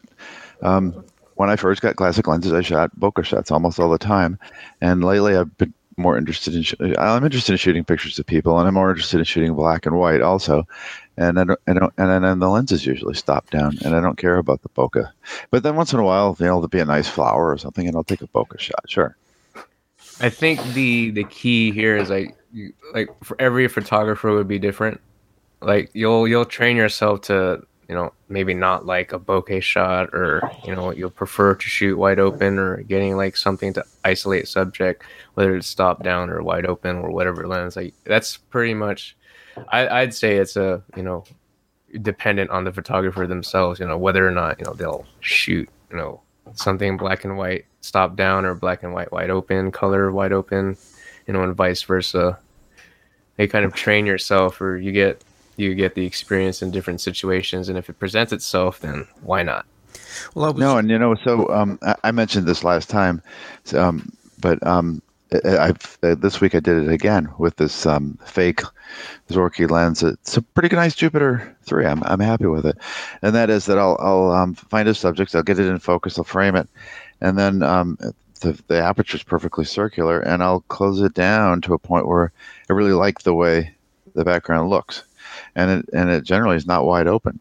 um, 0.61 1.05
when 1.35 1.49
I 1.49 1.55
first 1.55 1.81
got 1.81 1.95
classic 1.95 2.27
lenses, 2.27 2.51
I 2.51 2.59
shot 2.59 2.91
bokeh 2.99 3.23
shots 3.23 3.49
almost 3.49 3.79
all 3.79 3.89
the 3.89 3.97
time. 3.97 4.37
And 4.81 5.05
lately, 5.05 5.37
I've 5.37 5.57
been 5.57 5.73
more 5.95 6.17
interested 6.17 6.53
in. 6.53 6.63
sh- 6.63 6.73
I'm 6.99 7.23
interested 7.23 7.53
in 7.53 7.57
shooting 7.57 7.85
pictures 7.85 8.19
of 8.19 8.25
people, 8.25 8.59
and 8.59 8.67
I'm 8.67 8.73
more 8.73 8.89
interested 8.89 9.19
in 9.19 9.23
shooting 9.23 9.53
black 9.55 9.85
and 9.85 9.97
white 9.97 10.19
also. 10.19 10.67
And 11.15 11.39
I 11.39 11.45
don't, 11.45 11.59
I 11.65 11.73
don't, 11.73 11.93
and 11.97 12.25
then 12.25 12.39
the 12.39 12.49
lenses 12.49 12.85
usually 12.85 13.13
stop 13.13 13.51
down, 13.51 13.77
and 13.85 13.95
I 13.95 14.01
don't 14.01 14.17
care 14.17 14.37
about 14.37 14.63
the 14.63 14.69
bokeh. 14.69 15.09
But 15.49 15.63
then 15.63 15.77
once 15.77 15.93
in 15.93 15.99
a 15.99 16.03
while, 16.03 16.35
you 16.41 16.45
know, 16.45 16.55
there'll 16.55 16.67
be 16.67 16.79
a 16.81 16.85
nice 16.85 17.07
flower 17.07 17.53
or 17.53 17.57
something, 17.57 17.87
and 17.87 17.95
I'll 17.95 18.03
take 18.03 18.21
a 18.21 18.27
bokeh 18.27 18.59
shot. 18.59 18.83
Sure. 18.89 19.15
I 20.19 20.27
think 20.27 20.61
the 20.73 21.11
the 21.11 21.23
key 21.23 21.71
here 21.71 21.95
is 21.95 22.09
like 22.09 22.35
like 22.93 23.09
for 23.23 23.39
every 23.39 23.67
photographer 23.67 24.31
would 24.33 24.47
be 24.47 24.59
different. 24.59 25.01
Like 25.61 25.89
you'll 25.93 26.27
you'll 26.27 26.45
train 26.45 26.75
yourself 26.75 27.21
to 27.21 27.65
you 27.87 27.95
know 27.95 28.13
maybe 28.29 28.53
not 28.53 28.85
like 28.85 29.13
a 29.13 29.19
bokeh 29.19 29.61
shot 29.61 30.09
or 30.13 30.41
you 30.65 30.75
know 30.75 30.91
you'll 30.91 31.09
prefer 31.09 31.55
to 31.55 31.67
shoot 31.67 31.97
wide 31.97 32.19
open 32.19 32.57
or 32.57 32.77
getting 32.83 33.15
like 33.15 33.35
something 33.35 33.73
to 33.73 33.83
isolate 34.03 34.47
subject 34.47 35.03
whether 35.33 35.55
it's 35.55 35.67
stop 35.67 36.03
down 36.03 36.29
or 36.29 36.41
wide 36.41 36.65
open 36.65 36.97
or 36.97 37.11
whatever 37.11 37.47
lens 37.47 37.75
like 37.75 37.93
that's 38.05 38.37
pretty 38.37 38.73
much 38.73 39.15
I, 39.67 39.87
I'd 39.87 40.13
say 40.13 40.37
it's 40.37 40.55
a 40.55 40.81
you 40.95 41.03
know 41.03 41.23
dependent 42.01 42.49
on 42.49 42.63
the 42.63 42.71
photographer 42.71 43.27
themselves 43.27 43.79
you 43.79 43.87
know 43.87 43.97
whether 43.97 44.27
or 44.27 44.31
not 44.31 44.59
you 44.59 44.65
know 44.65 44.73
they'll 44.73 45.05
shoot 45.19 45.69
you 45.91 45.97
know 45.97 46.21
something 46.55 46.97
black 46.97 47.23
and 47.23 47.37
white 47.37 47.65
stop 47.81 48.15
down 48.15 48.45
or 48.45 48.55
black 48.55 48.83
and 48.83 48.93
white 48.93 49.11
wide 49.11 49.29
open 49.29 49.71
color 49.71 50.11
wide 50.11 50.31
open 50.31 50.75
you 51.27 51.33
know 51.33 51.43
and 51.43 51.55
vice 51.55 51.83
versa 51.83 52.39
they 53.37 53.47
kind 53.47 53.65
of 53.65 53.73
train 53.73 54.05
yourself 54.05 54.61
or 54.61 54.77
you 54.77 54.91
get 54.91 55.23
you 55.57 55.75
get 55.75 55.95
the 55.95 56.05
experience 56.05 56.61
in 56.61 56.71
different 56.71 57.01
situations 57.01 57.69
and 57.69 57.77
if 57.77 57.89
it 57.89 57.99
presents 57.99 58.31
itself 58.33 58.79
then 58.79 59.07
why 59.21 59.43
not 59.43 59.65
Well, 60.35 60.45
I 60.45 60.49
was, 60.49 60.59
No, 60.59 60.77
and 60.77 60.89
you 60.89 60.97
know, 60.97 61.15
so 61.15 61.49
um, 61.49 61.79
I, 61.81 61.95
I 62.05 62.11
mentioned 62.11 62.47
this 62.47 62.63
last 62.63 62.89
time, 62.89 63.21
so, 63.63 63.83
um, 63.83 64.11
but 64.39 64.65
um, 64.65 65.01
I, 65.33 65.57
I've 65.57 65.97
uh, 66.03 66.15
this 66.15 66.41
week 66.41 66.55
I 66.55 66.59
did 66.59 66.83
it 66.83 66.91
again 66.91 67.29
with 67.37 67.55
this 67.57 67.85
um, 67.85 68.17
fake 68.25 68.61
Zorky 69.29 69.69
lens. 69.69 70.03
It's 70.03 70.37
a 70.37 70.41
pretty 70.41 70.75
nice 70.75 70.95
Jupiter 70.95 71.55
three. 71.63 71.85
I'm 71.85 72.03
I'm 72.03 72.19
happy 72.19 72.45
with 72.45 72.65
it, 72.65 72.77
and 73.21 73.35
that 73.35 73.49
is 73.49 73.65
that 73.65 73.77
I'll 73.77 73.97
I'll 73.99 74.31
um, 74.31 74.53
find 74.55 74.87
a 74.87 74.93
subject, 74.93 75.35
I'll 75.35 75.43
get 75.43 75.59
it 75.59 75.67
in 75.67 75.79
focus, 75.79 76.17
I'll 76.17 76.23
frame 76.23 76.55
it, 76.55 76.67
and 77.21 77.37
then 77.37 77.63
um, 77.63 77.97
the 78.43 78.61
the 78.67 78.79
aperture 78.79 79.17
is 79.17 79.23
perfectly 79.23 79.65
circular, 79.65 80.19
and 80.19 80.43
I'll 80.43 80.61
close 80.61 81.01
it 81.01 81.13
down 81.13 81.61
to 81.61 81.73
a 81.73 81.79
point 81.79 82.07
where 82.07 82.31
I 82.69 82.73
really 82.73 82.91
like 82.91 83.21
the 83.21 83.33
way 83.33 83.73
the 84.13 84.25
background 84.25 84.69
looks, 84.69 85.03
and 85.55 85.71
it 85.71 85.89
and 85.93 86.09
it 86.09 86.23
generally 86.23 86.57
is 86.57 86.67
not 86.67 86.85
wide 86.85 87.07
open. 87.07 87.39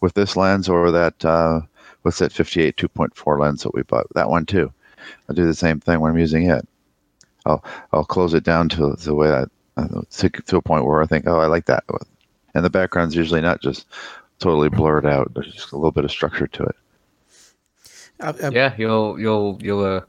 With 0.00 0.14
this 0.14 0.36
lens 0.36 0.68
or 0.68 0.90
that 0.90 1.22
uh, 1.24 1.60
what's 2.02 2.18
that 2.18 2.32
58 2.32 2.76
2.4 2.76 3.38
lens 3.38 3.62
that 3.62 3.74
we 3.74 3.82
bought? 3.82 4.06
That 4.14 4.30
one 4.30 4.46
too. 4.46 4.72
I'll 5.28 5.34
do 5.34 5.46
the 5.46 5.54
same 5.54 5.80
thing 5.80 6.00
when 6.00 6.12
i'm 6.12 6.18
using 6.18 6.48
it. 6.48 6.66
I'll 7.44 7.64
i'll 7.92 8.04
close 8.04 8.32
it 8.32 8.44
down 8.44 8.68
to 8.70 8.94
the 8.94 9.14
way 9.14 9.30
i 9.30 9.44
uh, 9.76 10.02
to, 10.10 10.28
to 10.28 10.56
a 10.56 10.62
point 10.62 10.84
where 10.84 11.02
i 11.02 11.06
think 11.06 11.26
oh 11.26 11.40
i 11.40 11.46
like 11.46 11.66
that. 11.66 11.84
And 12.54 12.64
the 12.64 12.70
background's 12.70 13.14
usually 13.14 13.40
not 13.40 13.60
just 13.60 13.86
totally 14.38 14.68
blurred 14.68 15.06
out. 15.06 15.32
There's 15.34 15.52
just 15.52 15.72
a 15.72 15.76
little 15.76 15.92
bit 15.92 16.04
of 16.04 16.10
structure 16.10 16.46
to 16.46 16.62
it. 16.64 16.76
I, 18.20 18.30
I, 18.30 18.48
yeah 18.50 18.74
you'll 18.76 19.18
you'll 19.18 19.58
you'll 19.60 19.84
uh 19.84 20.00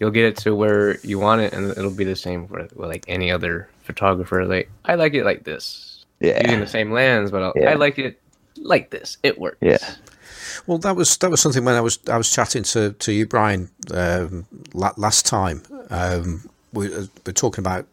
you'll 0.00 0.10
get 0.10 0.24
it 0.24 0.36
to 0.38 0.54
where 0.54 0.98
you 1.00 1.18
want 1.18 1.40
it 1.40 1.52
and 1.52 1.70
it'll 1.70 1.90
be 1.90 2.04
the 2.04 2.16
same 2.16 2.46
for 2.48 2.58
with 2.62 2.88
like 2.88 3.04
any 3.08 3.30
other 3.30 3.68
photographer 3.82 4.44
like 4.44 4.70
i 4.84 4.94
like 4.94 5.14
it 5.14 5.24
like 5.24 5.44
this 5.44 6.04
Yeah. 6.20 6.40
using 6.42 6.60
the 6.60 6.66
same 6.66 6.90
lens 6.92 7.30
but 7.30 7.42
I'll, 7.42 7.52
Yeah. 7.56 7.70
i 7.70 7.74
like 7.74 7.98
it 7.98 8.20
like 8.56 8.90
this 8.90 9.18
it 9.22 9.38
works 9.38 9.58
Yeah. 9.60 9.78
well, 10.66 10.78
that 10.78 10.96
was 10.96 11.16
that 11.18 11.30
was 11.30 11.40
something 11.40 11.64
when 11.64 11.74
I 11.74 11.80
was 11.80 11.98
I 12.08 12.16
was 12.16 12.30
chatting 12.32 12.62
to 12.74 12.92
to 12.92 13.12
you, 13.12 13.26
Brian, 13.26 13.70
um, 13.92 14.46
last 14.74 15.26
time. 15.26 15.62
Um, 15.90 16.48
we 16.72 16.94
uh, 16.94 17.06
we're 17.26 17.32
talking 17.32 17.62
about 17.66 17.86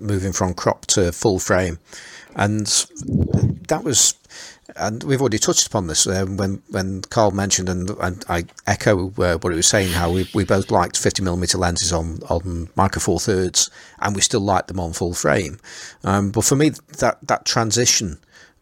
moving 0.00 0.32
from 0.32 0.54
crop 0.54 0.86
to 0.86 1.12
full 1.12 1.38
frame, 1.38 1.78
and 2.34 2.66
that 3.68 3.82
was. 3.84 4.14
And 4.76 5.02
we've 5.02 5.20
already 5.20 5.38
touched 5.38 5.66
upon 5.66 5.86
this 5.86 6.06
um, 6.06 6.36
when 6.36 6.62
when 6.70 7.00
Carl 7.02 7.30
mentioned, 7.30 7.68
and, 7.70 7.88
and 8.00 8.24
I 8.28 8.44
echo 8.66 9.08
uh, 9.16 9.38
what 9.38 9.50
he 9.50 9.56
was 9.56 9.66
saying. 9.66 9.92
How 9.92 10.12
we, 10.12 10.28
we 10.34 10.44
both 10.44 10.70
liked 10.70 10.98
fifty 10.98 11.22
millimeter 11.22 11.56
lenses 11.56 11.92
on 11.92 12.18
on 12.28 12.68
micro 12.76 13.00
four 13.00 13.18
thirds, 13.18 13.70
and 14.00 14.14
we 14.14 14.20
still 14.20 14.40
like 14.40 14.66
them 14.66 14.78
on 14.78 14.92
full 14.92 15.14
frame. 15.14 15.58
Um, 16.04 16.30
but 16.30 16.44
for 16.44 16.54
me, 16.54 16.70
that 16.98 17.18
that 17.22 17.46
transition 17.46 18.18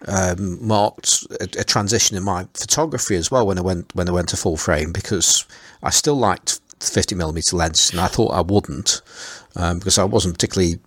um, 0.07 0.65
marked 0.67 1.27
a, 1.41 1.61
a 1.61 1.65
transition 1.65 2.17
in 2.17 2.23
my 2.23 2.47
photography 2.55 3.17
as 3.17 3.31
well 3.31 3.47
when 3.47 3.59
I 3.59 3.63
went 3.63 3.95
when 3.95 4.09
I 4.09 4.13
went 4.13 4.29
to 4.31 4.37
full 4.37 4.57
frame 4.57 4.93
because 4.93 5.47
I 5.83 5.91
still 5.91 6.17
liked 6.17 6.61
50 6.81 7.15
millimeter 7.15 7.57
lenses 7.57 7.91
and 7.91 8.01
I 8.01 8.07
thought 8.07 8.33
I 8.33 8.43
wouldn't 8.43 9.01
um, 9.57 9.79
because 9.79 9.99
I 9.99 10.05
wasn't 10.05 10.35
particularly 10.35 10.79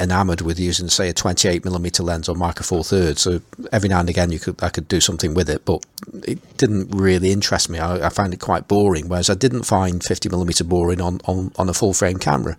enamored 0.00 0.40
with 0.40 0.58
using 0.58 0.88
say 0.88 1.08
a 1.08 1.12
28 1.12 1.64
millimeter 1.64 2.02
lens 2.02 2.28
on 2.28 2.38
micro 2.38 2.64
four 2.64 2.82
thirds 2.84 3.22
so 3.22 3.40
every 3.70 3.88
now 3.88 4.00
and 4.00 4.10
again 4.10 4.32
you 4.32 4.38
could 4.38 4.62
I 4.62 4.70
could 4.70 4.88
do 4.88 5.00
something 5.00 5.34
with 5.34 5.48
it 5.48 5.64
but 5.64 5.84
it 6.26 6.56
didn't 6.56 6.90
really 6.90 7.30
interest 7.30 7.68
me. 7.70 7.78
I, 7.78 8.06
I 8.06 8.08
found 8.08 8.34
it 8.34 8.40
quite 8.40 8.68
boring 8.68 9.08
whereas 9.08 9.30
I 9.30 9.34
didn't 9.34 9.64
find 9.64 10.02
50 10.02 10.28
millimeter 10.28 10.64
boring 10.64 11.00
on, 11.00 11.20
on, 11.26 11.52
on 11.56 11.68
a 11.68 11.74
full 11.74 11.94
frame 11.94 12.18
camera. 12.18 12.56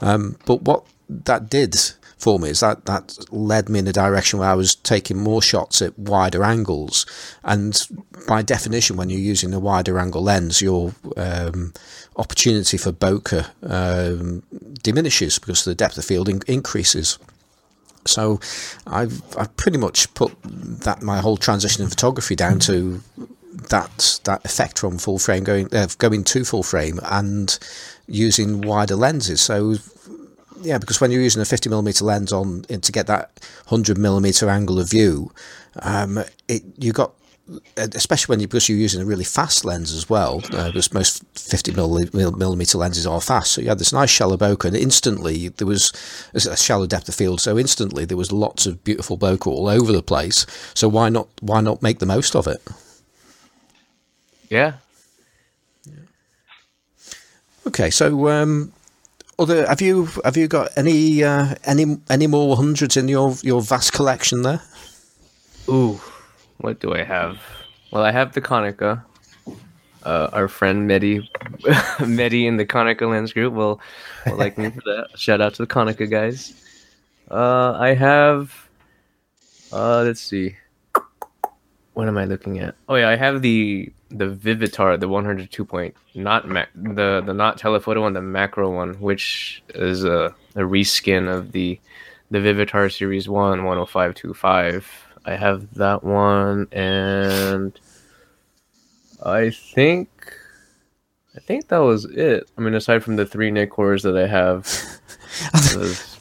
Um, 0.00 0.36
but 0.46 0.62
what 0.62 0.84
that 1.08 1.48
did 1.48 1.74
for 2.18 2.38
me 2.38 2.50
is 2.50 2.60
that 2.60 2.84
that 2.84 3.16
led 3.30 3.68
me 3.68 3.78
in 3.78 3.86
a 3.86 3.92
direction 3.92 4.40
where 4.40 4.48
I 4.48 4.54
was 4.54 4.74
taking 4.74 5.18
more 5.18 5.40
shots 5.40 5.80
at 5.80 5.98
wider 5.98 6.42
angles, 6.42 7.06
and 7.44 7.80
by 8.26 8.42
definition, 8.42 8.96
when 8.96 9.08
you're 9.08 9.20
using 9.20 9.54
a 9.54 9.60
wider 9.60 9.98
angle 9.98 10.22
lens, 10.22 10.60
your 10.60 10.92
um, 11.16 11.72
opportunity 12.18 12.76
for 12.76 12.92
bokeh 12.92 13.46
um, 13.62 14.42
diminishes 14.82 15.38
because 15.38 15.64
the 15.64 15.74
depth 15.74 15.98
of 15.98 16.04
field 16.04 16.28
in- 16.28 16.42
increases. 16.46 17.18
So 18.06 18.40
I've 18.86 19.22
I've 19.36 19.56
pretty 19.56 19.78
much 19.78 20.12
put 20.14 20.34
that 20.42 21.02
my 21.02 21.18
whole 21.20 21.36
transition 21.36 21.82
in 21.84 21.90
photography 21.90 22.34
down 22.34 22.58
to 22.60 23.02
that 23.70 24.20
that 24.24 24.44
effect 24.44 24.78
from 24.78 24.98
full 24.98 25.18
frame 25.18 25.44
going 25.44 25.74
uh, 25.74 25.88
going 25.98 26.24
to 26.24 26.44
full 26.44 26.62
frame 26.62 27.00
and 27.04 27.58
using 28.06 28.62
wider 28.62 28.96
lenses. 28.96 29.40
So 29.40 29.76
yeah, 30.62 30.78
because 30.78 31.00
when 31.00 31.10
you're 31.10 31.22
using 31.22 31.42
a 31.42 31.44
50 31.44 31.68
millimeter 31.70 32.04
lens 32.04 32.32
on 32.32 32.62
to 32.62 32.92
get 32.92 33.06
that 33.06 33.30
100 33.68 33.98
millimeter 33.98 34.48
angle 34.48 34.80
of 34.80 34.90
view, 34.90 35.30
um, 35.80 36.18
it 36.48 36.62
you 36.78 36.92
got 36.92 37.12
especially 37.76 38.32
when 38.32 38.40
you 38.40 38.48
because 38.48 38.68
you're 38.68 38.78
using 38.78 39.00
a 39.00 39.04
really 39.04 39.24
fast 39.24 39.64
lens 39.64 39.92
as 39.92 40.08
well, 40.08 40.42
uh, 40.52 40.66
because 40.68 40.92
most 40.92 41.24
50 41.34 41.72
millimeter 41.72 42.78
lenses 42.78 43.06
are 43.06 43.20
fast. 43.20 43.52
So 43.52 43.60
you 43.60 43.68
had 43.68 43.78
this 43.78 43.92
nice 43.92 44.10
shallow 44.10 44.36
bokeh, 44.36 44.66
and 44.66 44.76
instantly 44.76 45.48
there 45.48 45.66
was 45.66 45.92
a 46.34 46.56
shallow 46.56 46.86
depth 46.86 47.08
of 47.08 47.14
field. 47.14 47.40
So 47.40 47.58
instantly 47.58 48.04
there 48.04 48.16
was 48.16 48.32
lots 48.32 48.66
of 48.66 48.84
beautiful 48.84 49.18
bokeh 49.18 49.46
all 49.46 49.68
over 49.68 49.92
the 49.92 50.02
place. 50.02 50.46
So 50.74 50.88
why 50.88 51.08
not 51.08 51.28
why 51.40 51.60
not 51.60 51.82
make 51.82 51.98
the 51.98 52.06
most 52.06 52.36
of 52.36 52.46
it? 52.46 52.62
Yeah. 54.48 54.74
Okay, 57.66 57.90
so 57.90 58.28
um, 58.28 58.72
other 59.38 59.66
have 59.66 59.80
you 59.80 60.06
have 60.24 60.36
you 60.36 60.48
got 60.48 60.70
any 60.76 61.22
uh, 61.22 61.54
any 61.64 61.98
any 62.08 62.26
more 62.26 62.56
hundreds 62.56 62.96
in 62.96 63.08
your 63.08 63.34
your 63.42 63.60
vast 63.60 63.92
collection 63.92 64.42
there? 64.42 64.62
Ooh, 65.68 66.00
what 66.58 66.80
do 66.80 66.94
I 66.94 67.02
have? 67.02 67.38
Well, 67.90 68.04
I 68.04 68.12
have 68.12 68.32
the 68.32 68.40
Konica. 68.40 69.04
Uh, 70.04 70.30
our 70.32 70.48
friend 70.48 70.86
Medi, 70.86 71.28
Medi 72.06 72.46
in 72.46 72.56
the 72.56 72.64
Konica 72.64 73.08
Lens 73.10 73.32
Group 73.32 73.52
will, 73.52 73.80
will 74.26 74.36
like 74.36 74.56
me 74.56 74.70
for 74.70 74.80
that. 74.82 75.08
Shout 75.16 75.40
out 75.40 75.54
to 75.54 75.62
the 75.62 75.66
Konica 75.66 76.08
guys. 76.08 76.54
Uh, 77.30 77.72
I 77.78 77.94
have. 77.94 78.68
Uh, 79.72 80.02
let's 80.04 80.20
see. 80.20 80.56
What 81.94 82.06
am 82.06 82.16
I 82.16 82.26
looking 82.26 82.60
at? 82.60 82.76
Oh 82.88 82.94
yeah, 82.94 83.08
I 83.08 83.16
have 83.16 83.42
the 83.42 83.92
the 84.10 84.26
Vivitar, 84.28 84.98
the 84.98 85.08
102 85.08 85.64
point, 85.64 85.94
not 86.14 86.48
ma- 86.48 86.64
the 86.74 87.22
the 87.26 87.34
not 87.34 87.58
telephoto 87.58 88.02
one, 88.02 88.12
the 88.12 88.22
macro 88.22 88.70
one, 88.70 88.94
which 89.00 89.62
is 89.74 90.04
a, 90.04 90.34
a 90.54 90.60
reskin 90.60 91.28
of 91.28 91.52
the 91.52 91.78
the 92.30 92.38
Vivitar 92.38 92.88
Series 92.92 93.28
One 93.28 93.58
10525. 93.58 95.07
I 95.28 95.36
have 95.36 95.74
that 95.74 96.02
one, 96.02 96.68
and 96.72 97.78
I 99.22 99.50
think 99.50 100.08
I 101.36 101.40
think 101.40 101.68
that 101.68 101.78
was 101.78 102.06
it. 102.06 102.48
I 102.56 102.60
mean, 102.62 102.74
aside 102.74 103.04
from 103.04 103.16
the 103.16 103.26
three 103.26 103.50
Nikkors 103.50 104.02
that 104.04 104.16
I 104.16 104.26
have. 104.26 104.66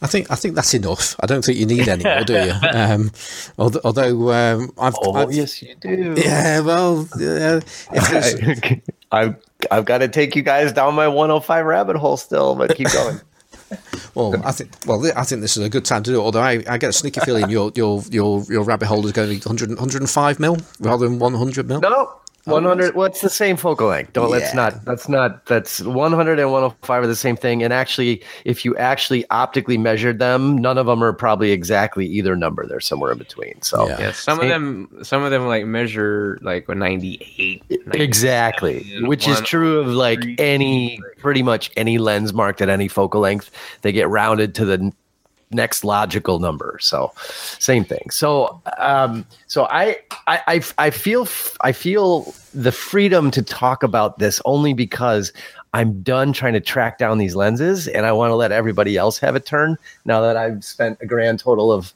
I 0.00 0.06
think 0.06 0.30
I 0.30 0.34
think 0.34 0.54
that's 0.54 0.74
enough. 0.74 1.16
I 1.20 1.26
don't 1.26 1.44
think 1.44 1.58
you 1.58 1.66
need 1.66 1.88
any 1.88 2.04
more, 2.04 2.22
do 2.24 2.34
you? 2.34 2.52
Um, 2.72 3.10
although, 3.58 3.80
although 3.84 4.32
um, 4.32 4.70
I've, 4.78 4.94
oh 5.00 5.14
I've, 5.14 5.32
yes, 5.32 5.62
you 5.62 5.74
do. 5.74 6.14
Yeah, 6.16 6.60
well, 6.60 7.08
uh, 7.20 7.60
I, 7.90 8.80
I've 9.12 9.36
I've 9.70 9.84
got 9.86 9.98
to 9.98 10.08
take 10.08 10.36
you 10.36 10.42
guys 10.42 10.72
down 10.72 10.94
my 10.94 11.08
105 11.08 11.66
rabbit 11.66 11.96
hole 11.96 12.16
still, 12.16 12.54
but 12.54 12.76
keep 12.76 12.92
going. 12.92 13.20
Well, 14.14 14.34
I 14.44 14.52
think 14.52 14.70
well, 14.86 15.04
I 15.16 15.24
think 15.24 15.40
this 15.40 15.56
is 15.56 15.64
a 15.64 15.68
good 15.68 15.84
time 15.84 16.02
to 16.04 16.10
do 16.10 16.20
it. 16.20 16.22
Although 16.22 16.40
I, 16.40 16.62
I 16.68 16.78
get 16.78 16.90
a 16.90 16.92
sneaky 16.92 17.20
feeling 17.20 17.50
your 17.50 17.72
your 17.74 18.02
your 18.10 18.44
your 18.48 18.62
rabbit 18.64 18.86
hole 18.86 19.04
is 19.06 19.12
going 19.12 19.28
to 19.28 19.34
be 19.34 19.40
100, 19.40 19.70
105 19.70 20.40
mil 20.40 20.58
rather 20.80 21.08
than 21.08 21.18
100 21.18 21.68
mil. 21.68 21.80
No, 21.80 22.18
100 22.46 22.94
well 22.94 23.06
it's 23.06 23.20
the 23.20 23.30
same 23.30 23.56
focal 23.56 23.88
length 23.88 24.12
don't 24.12 24.28
Yeah. 24.28 24.36
let's 24.36 24.54
not 24.54 24.84
that's 24.84 25.08
not 25.08 25.46
that's 25.46 25.80
100 25.80 26.38
and 26.38 26.52
105 26.52 27.02
are 27.02 27.06
the 27.06 27.16
same 27.16 27.36
thing 27.36 27.62
and 27.62 27.72
actually 27.72 28.22
if 28.44 28.64
you 28.64 28.76
actually 28.76 29.24
optically 29.30 29.78
measured 29.78 30.18
them 30.18 30.56
none 30.58 30.76
of 30.78 30.86
them 30.86 31.02
are 31.02 31.12
probably 31.12 31.52
exactly 31.52 32.06
either 32.06 32.36
number 32.36 32.66
they're 32.66 32.80
somewhere 32.80 33.12
in 33.12 33.18
between 33.18 33.60
so 33.62 33.88
Yeah. 33.88 34.00
Yeah, 34.00 34.12
some 34.12 34.40
of 34.40 34.48
them, 34.48 34.88
some 35.02 35.22
of 35.22 35.30
them 35.30 35.46
like 35.46 35.64
measure 35.66 36.38
like 36.42 36.68
a 36.68 36.74
98. 36.74 37.62
exactly 37.92 38.84
which 39.04 39.26
is 39.26 39.40
true 39.40 39.80
of 39.80 39.88
like 39.88 40.20
any 40.38 41.00
pretty 41.18 41.42
much 41.42 41.70
any 41.76 41.98
lens 41.98 42.32
marked 42.32 42.60
at 42.60 42.68
any 42.68 42.88
focal 42.88 43.20
length 43.20 43.50
they 43.82 43.92
get 43.92 44.08
rounded 44.08 44.54
to 44.56 44.64
the 44.64 44.74
n- 44.74 44.92
next 45.54 45.84
logical 45.84 46.38
number 46.38 46.78
so 46.80 47.12
same 47.58 47.84
thing 47.84 48.10
so 48.10 48.60
um 48.78 49.24
so 49.46 49.66
i 49.70 49.96
i 50.26 50.40
i, 50.46 50.62
I 50.78 50.90
feel 50.90 51.28
i 51.62 51.72
feel 51.72 52.34
the 52.52 52.72
freedom 52.72 53.30
to 53.30 53.42
talk 53.42 53.82
about 53.82 54.18
this 54.18 54.40
only 54.44 54.74
because 54.74 55.32
i'm 55.72 56.02
done 56.02 56.32
trying 56.32 56.54
to 56.54 56.60
track 56.60 56.98
down 56.98 57.18
these 57.18 57.34
lenses 57.34 57.88
and 57.88 58.06
i 58.06 58.12
want 58.12 58.30
to 58.30 58.34
let 58.34 58.52
everybody 58.52 58.96
else 58.96 59.18
have 59.18 59.34
a 59.34 59.40
turn 59.40 59.76
now 60.04 60.20
that 60.20 60.36
i've 60.36 60.64
spent 60.64 60.98
a 61.00 61.06
grand 61.06 61.38
total 61.38 61.72
of 61.72 61.92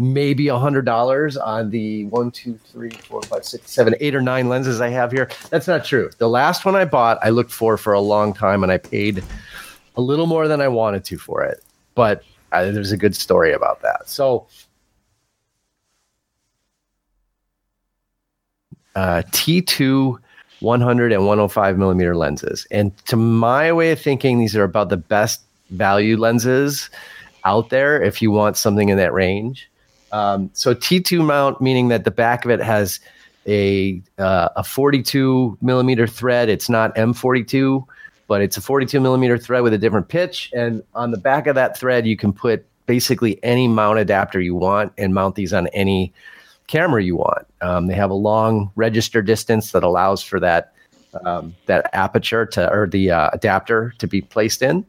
maybe 0.00 0.48
a 0.48 0.58
hundred 0.58 0.86
dollars 0.86 1.36
on 1.36 1.68
the 1.68 2.06
one, 2.06 2.30
two, 2.30 2.58
three, 2.72 2.88
four, 2.90 3.22
five, 3.22 3.44
six, 3.44 3.70
seven, 3.70 3.94
eight, 4.00 4.14
or 4.14 4.22
nine 4.22 4.48
lenses 4.48 4.80
I 4.80 4.88
have 4.88 5.12
here. 5.12 5.28
That's 5.50 5.68
not 5.68 5.84
true. 5.84 6.10
The 6.16 6.28
last 6.28 6.64
one 6.64 6.74
I 6.74 6.86
bought, 6.86 7.18
I 7.22 7.28
looked 7.28 7.52
for 7.52 7.76
for 7.76 7.92
a 7.92 8.00
long 8.00 8.32
time, 8.32 8.62
and 8.62 8.72
I 8.72 8.78
paid 8.78 9.22
a 9.96 10.00
little 10.00 10.26
more 10.26 10.48
than 10.48 10.62
I 10.62 10.68
wanted 10.68 11.04
to 11.04 11.18
for 11.18 11.44
it. 11.44 11.62
But 11.94 12.24
uh, 12.52 12.70
there's 12.70 12.92
a 12.92 12.96
good 12.96 13.14
story 13.14 13.52
about 13.52 13.82
that. 13.82 14.08
So, 14.08 14.46
uh, 18.94 19.22
T2 19.30 20.18
100 20.60 21.12
and 21.12 21.26
105 21.26 21.78
millimeter 21.78 22.16
lenses. 22.16 22.66
And 22.70 22.96
to 23.06 23.16
my 23.16 23.72
way 23.72 23.92
of 23.92 24.00
thinking, 24.00 24.38
these 24.38 24.54
are 24.54 24.64
about 24.64 24.90
the 24.90 24.96
best 24.96 25.40
value 25.70 26.16
lenses 26.16 26.90
out 27.44 27.70
there 27.70 28.02
if 28.02 28.20
you 28.20 28.30
want 28.30 28.56
something 28.56 28.90
in 28.90 28.98
that 28.98 29.12
range. 29.12 29.70
Um, 30.12 30.50
so 30.52 30.74
T2 30.74 31.24
mount, 31.24 31.60
meaning 31.60 31.88
that 31.88 32.04
the 32.04 32.10
back 32.10 32.44
of 32.44 32.50
it 32.50 32.60
has 32.60 33.00
a 33.46 34.02
uh, 34.18 34.50
a 34.56 34.64
42 34.64 35.56
millimeter 35.62 36.06
thread. 36.06 36.48
It's 36.48 36.68
not 36.68 36.94
M42, 36.94 37.86
but 38.30 38.40
it's 38.42 38.56
a 38.56 38.60
42 38.60 39.00
millimeter 39.00 39.36
thread 39.36 39.64
with 39.64 39.72
a 39.72 39.78
different 39.78 40.06
pitch. 40.06 40.52
And 40.54 40.84
on 40.94 41.10
the 41.10 41.18
back 41.18 41.48
of 41.48 41.56
that 41.56 41.76
thread, 41.76 42.06
you 42.06 42.16
can 42.16 42.32
put 42.32 42.64
basically 42.86 43.42
any 43.42 43.66
mount 43.66 43.98
adapter 43.98 44.40
you 44.40 44.54
want 44.54 44.92
and 44.96 45.12
mount 45.12 45.34
these 45.34 45.52
on 45.52 45.66
any 45.68 46.14
camera 46.68 47.02
you 47.02 47.16
want. 47.16 47.44
Um, 47.60 47.88
they 47.88 47.94
have 47.94 48.10
a 48.10 48.14
long 48.14 48.70
register 48.76 49.20
distance 49.20 49.72
that 49.72 49.82
allows 49.82 50.22
for 50.22 50.38
that 50.38 50.72
um, 51.24 51.56
that 51.66 51.90
aperture 51.92 52.46
to 52.46 52.70
or 52.70 52.86
the 52.86 53.10
uh, 53.10 53.30
adapter 53.32 53.94
to 53.98 54.06
be 54.06 54.20
placed 54.20 54.62
in. 54.62 54.86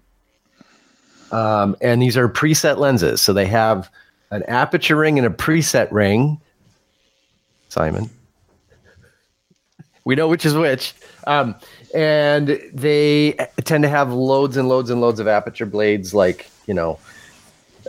Um, 1.32 1.76
and 1.82 2.00
these 2.00 2.18
are 2.18 2.30
preset 2.30 2.78
lenses, 2.78 3.24
so 3.24 3.34
they 3.34 3.48
have 3.48 3.90
an 4.30 4.44
aperture 4.44 4.98
ring 4.98 5.18
and 5.18 5.26
a 5.26 5.32
preset 5.32 5.92
ring. 5.92 6.40
Simon, 7.70 8.08
we 10.04 10.14
know 10.14 10.28
which 10.28 10.46
is 10.46 10.54
which. 10.54 10.94
And 11.94 12.62
they 12.74 13.34
tend 13.64 13.84
to 13.84 13.90
have 13.90 14.14
loads 14.14 14.58
and 14.58 14.70
loads 14.70 14.90
and 14.90 15.02
loads 15.02 15.20
of 15.20 15.28
aperture 15.28 15.66
blades, 15.66 16.14
like 16.14 16.50
you 16.68 16.74
know, 16.74 17.00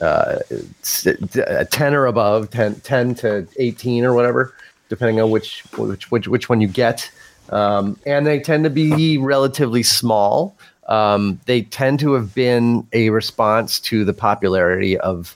uh, 0.00 0.38
10 0.82 1.94
or 1.94 2.06
above 2.06 2.50
10, 2.50 2.80
10 2.80 3.14
to 3.16 3.46
18 3.58 4.04
or 4.04 4.14
whatever 4.14 4.54
depending 4.92 5.22
on 5.22 5.30
which 5.30 5.62
which 5.78 6.10
which, 6.10 6.28
which 6.28 6.48
one 6.50 6.60
you 6.60 6.68
get. 6.68 7.10
Um, 7.48 7.98
and 8.04 8.26
they 8.26 8.38
tend 8.38 8.64
to 8.64 8.70
be 8.70 9.16
relatively 9.16 9.82
small. 9.82 10.54
Um, 10.86 11.40
they 11.46 11.62
tend 11.62 11.98
to 12.00 12.12
have 12.12 12.34
been 12.34 12.86
a 12.92 13.08
response 13.08 13.80
to 13.80 14.04
the 14.04 14.12
popularity 14.12 14.98
of 14.98 15.34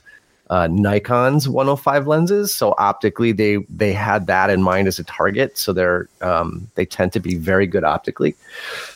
uh, 0.51 0.69
Nikon's 0.69 1.49
105 1.49 2.07
lenses. 2.07 2.55
So 2.55 2.75
optically, 2.79 3.33
they 3.33 3.59
they 3.69 3.93
had 3.93 4.27
that 4.27 4.51
in 4.51 4.63
mind 4.63 4.89
as 4.89 4.99
a 4.99 5.05
target. 5.05 5.59
So 5.59 5.73
they're 5.73 6.09
um, 6.21 6.71
they 6.75 6.87
tend 6.87 7.13
to 7.15 7.21
be 7.21 7.37
very 7.37 7.67
good 7.67 7.85
optically, 7.85 8.37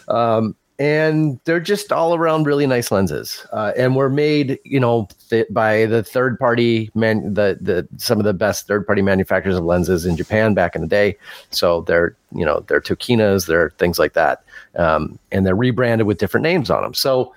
um, 0.08 0.54
and 0.78 1.40
they're 1.44 1.60
just 1.60 1.92
all 1.92 2.14
around 2.14 2.46
really 2.46 2.66
nice 2.66 2.92
lenses. 2.92 3.46
Uh, 3.52 3.72
and 3.76 3.96
were 3.96 4.08
made, 4.08 4.58
you 4.64 4.78
know, 4.78 5.08
th- 5.28 5.48
by 5.50 5.86
the 5.86 6.04
third 6.04 6.38
party 6.38 6.90
man, 6.94 7.34
the 7.34 7.58
the 7.60 7.88
some 7.96 8.18
of 8.18 8.24
the 8.24 8.34
best 8.34 8.68
third 8.68 8.86
party 8.86 9.02
manufacturers 9.02 9.56
of 9.56 9.64
lenses 9.64 10.06
in 10.06 10.16
Japan 10.16 10.54
back 10.54 10.76
in 10.76 10.82
the 10.82 10.88
day. 10.88 11.16
So 11.50 11.80
they're 11.82 12.16
you 12.32 12.44
know 12.44 12.60
they're 12.68 12.80
Tokinas, 12.80 13.46
they're 13.46 13.70
things 13.70 13.98
like 13.98 14.12
that, 14.12 14.44
um, 14.76 15.18
and 15.32 15.44
they're 15.44 15.56
rebranded 15.56 16.06
with 16.06 16.18
different 16.18 16.44
names 16.44 16.70
on 16.70 16.82
them. 16.82 16.94
So 16.94 17.34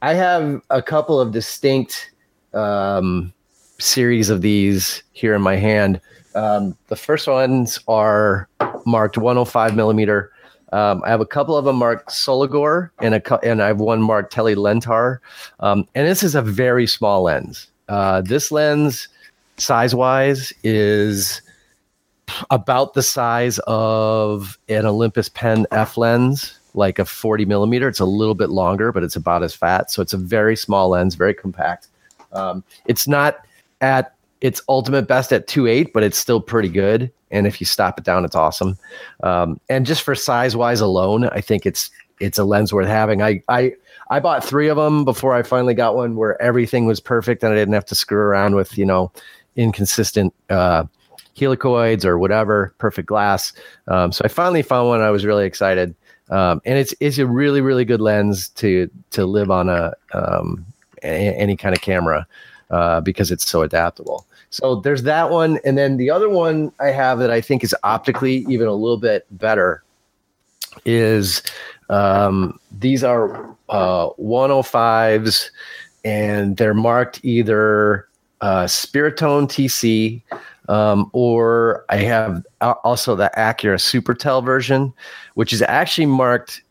I 0.00 0.14
have 0.14 0.62
a 0.70 0.80
couple 0.80 1.20
of 1.20 1.32
distinct 1.32 2.10
um, 2.54 3.32
series 3.82 4.30
of 4.30 4.42
these 4.42 5.02
here 5.12 5.34
in 5.34 5.42
my 5.42 5.56
hand. 5.56 6.00
Um, 6.34 6.76
the 6.88 6.96
first 6.96 7.26
ones 7.26 7.78
are 7.88 8.48
marked 8.86 9.18
105 9.18 9.76
millimeter. 9.76 10.32
Um, 10.72 11.02
I 11.04 11.10
have 11.10 11.20
a 11.20 11.26
couple 11.26 11.56
of 11.56 11.66
them 11.66 11.76
marked 11.76 12.08
Soligor 12.08 12.90
and 13.00 13.14
a 13.14 13.44
and 13.44 13.62
I 13.62 13.66
have 13.66 13.80
one 13.80 14.00
marked 14.00 14.32
Tele 14.32 14.54
Lentar. 14.54 15.18
Um, 15.60 15.86
and 15.94 16.06
this 16.06 16.22
is 16.22 16.34
a 16.34 16.40
very 16.40 16.86
small 16.86 17.22
lens. 17.22 17.66
Uh, 17.88 18.22
this 18.22 18.50
lens, 18.50 19.08
size 19.58 19.94
wise, 19.94 20.52
is 20.64 21.42
about 22.50 22.94
the 22.94 23.02
size 23.02 23.58
of 23.66 24.58
an 24.68 24.86
Olympus 24.86 25.28
Pen 25.28 25.66
F 25.72 25.98
lens, 25.98 26.58
like 26.72 26.98
a 26.98 27.04
40 27.04 27.44
millimeter. 27.44 27.88
It's 27.88 28.00
a 28.00 28.06
little 28.06 28.34
bit 28.34 28.48
longer, 28.48 28.92
but 28.92 29.02
it's 29.02 29.16
about 29.16 29.42
as 29.42 29.54
fat. 29.54 29.90
So 29.90 30.00
it's 30.00 30.14
a 30.14 30.18
very 30.18 30.56
small 30.56 30.88
lens, 30.88 31.16
very 31.16 31.34
compact. 31.34 31.88
Um, 32.32 32.64
it's 32.86 33.06
not 33.06 33.44
at 33.82 34.14
its 34.40 34.62
ultimate 34.68 35.06
best 35.06 35.32
at 35.32 35.46
2.8, 35.46 35.92
but 35.92 36.02
it's 36.02 36.18
still 36.18 36.40
pretty 36.40 36.68
good. 36.68 37.12
And 37.30 37.46
if 37.46 37.60
you 37.60 37.66
stop 37.66 37.98
it 37.98 38.04
down, 38.04 38.24
it's 38.24 38.34
awesome. 38.34 38.78
Um, 39.22 39.60
and 39.68 39.84
just 39.84 40.02
for 40.02 40.14
size 40.14 40.56
wise 40.56 40.80
alone, 40.80 41.28
I 41.28 41.40
think 41.40 41.66
it's 41.66 41.90
it's 42.20 42.38
a 42.38 42.44
lens 42.44 42.72
worth 42.72 42.86
having. 42.86 43.22
I 43.22 43.42
I 43.48 43.72
I 44.10 44.20
bought 44.20 44.44
three 44.44 44.68
of 44.68 44.76
them 44.76 45.04
before 45.04 45.34
I 45.34 45.42
finally 45.42 45.74
got 45.74 45.96
one 45.96 46.16
where 46.16 46.40
everything 46.40 46.86
was 46.86 47.00
perfect 47.00 47.42
and 47.42 47.52
I 47.52 47.56
didn't 47.56 47.74
have 47.74 47.86
to 47.86 47.94
screw 47.94 48.18
around 48.18 48.54
with 48.54 48.76
you 48.76 48.84
know 48.84 49.10
inconsistent 49.56 50.34
uh, 50.50 50.84
helicoids 51.36 52.04
or 52.04 52.18
whatever, 52.18 52.74
perfect 52.78 53.08
glass. 53.08 53.52
Um, 53.88 54.12
so 54.12 54.22
I 54.24 54.28
finally 54.28 54.62
found 54.62 54.88
one. 54.88 55.00
I 55.00 55.10
was 55.10 55.24
really 55.24 55.46
excited, 55.46 55.94
um, 56.28 56.60
and 56.66 56.78
it's 56.78 56.94
it's 57.00 57.18
a 57.18 57.26
really 57.26 57.62
really 57.62 57.86
good 57.86 58.00
lens 58.00 58.50
to 58.50 58.90
to 59.12 59.24
live 59.24 59.50
on 59.50 59.70
a, 59.70 59.94
um, 60.12 60.66
any 61.02 61.56
kind 61.56 61.74
of 61.74 61.80
camera 61.80 62.26
uh, 62.72 63.00
because 63.00 63.30
it's 63.30 63.48
so 63.48 63.62
adaptable. 63.62 64.26
So 64.50 64.76
there's 64.76 65.04
that 65.04 65.30
one, 65.30 65.58
and 65.64 65.78
then 65.78 65.96
the 65.96 66.10
other 66.10 66.28
one 66.28 66.72
I 66.80 66.88
have 66.88 67.18
that 67.20 67.30
I 67.30 67.40
think 67.40 67.62
is 67.62 67.74
optically 67.84 68.44
even 68.48 68.66
a 68.66 68.74
little 68.74 68.98
bit 68.98 69.26
better 69.30 69.82
is 70.84 71.42
um, 71.88 72.58
these 72.70 73.04
are 73.04 73.46
uh, 73.68 74.08
105s, 74.18 75.50
and 76.04 76.56
they're 76.56 76.74
marked 76.74 77.20
either 77.22 78.08
uh, 78.40 78.64
Spiratone 78.64 79.46
TC 79.46 80.22
um, 80.68 81.10
or 81.12 81.84
I 81.88 81.96
have 81.98 82.44
also 82.60 83.16
the 83.16 83.30
Accura 83.36 83.78
Supertel 83.78 84.44
version, 84.44 84.92
which 85.34 85.52
is 85.52 85.62
actually 85.62 86.06
marked 86.06 86.61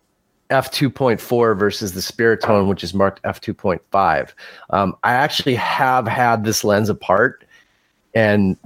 f2.4 0.52 1.58
versus 1.58 1.94
the 1.94 2.02
Spiratone, 2.02 2.68
which 2.68 2.84
is 2.84 2.94
marked 2.94 3.22
f2.5. 3.24 4.34
Um, 4.70 4.96
I 5.04 5.14
actually 5.14 5.56
have 5.56 6.08
had 6.08 6.44
this 6.44 6.64
lens 6.64 6.90
apart, 6.90 7.44
and 8.14 8.58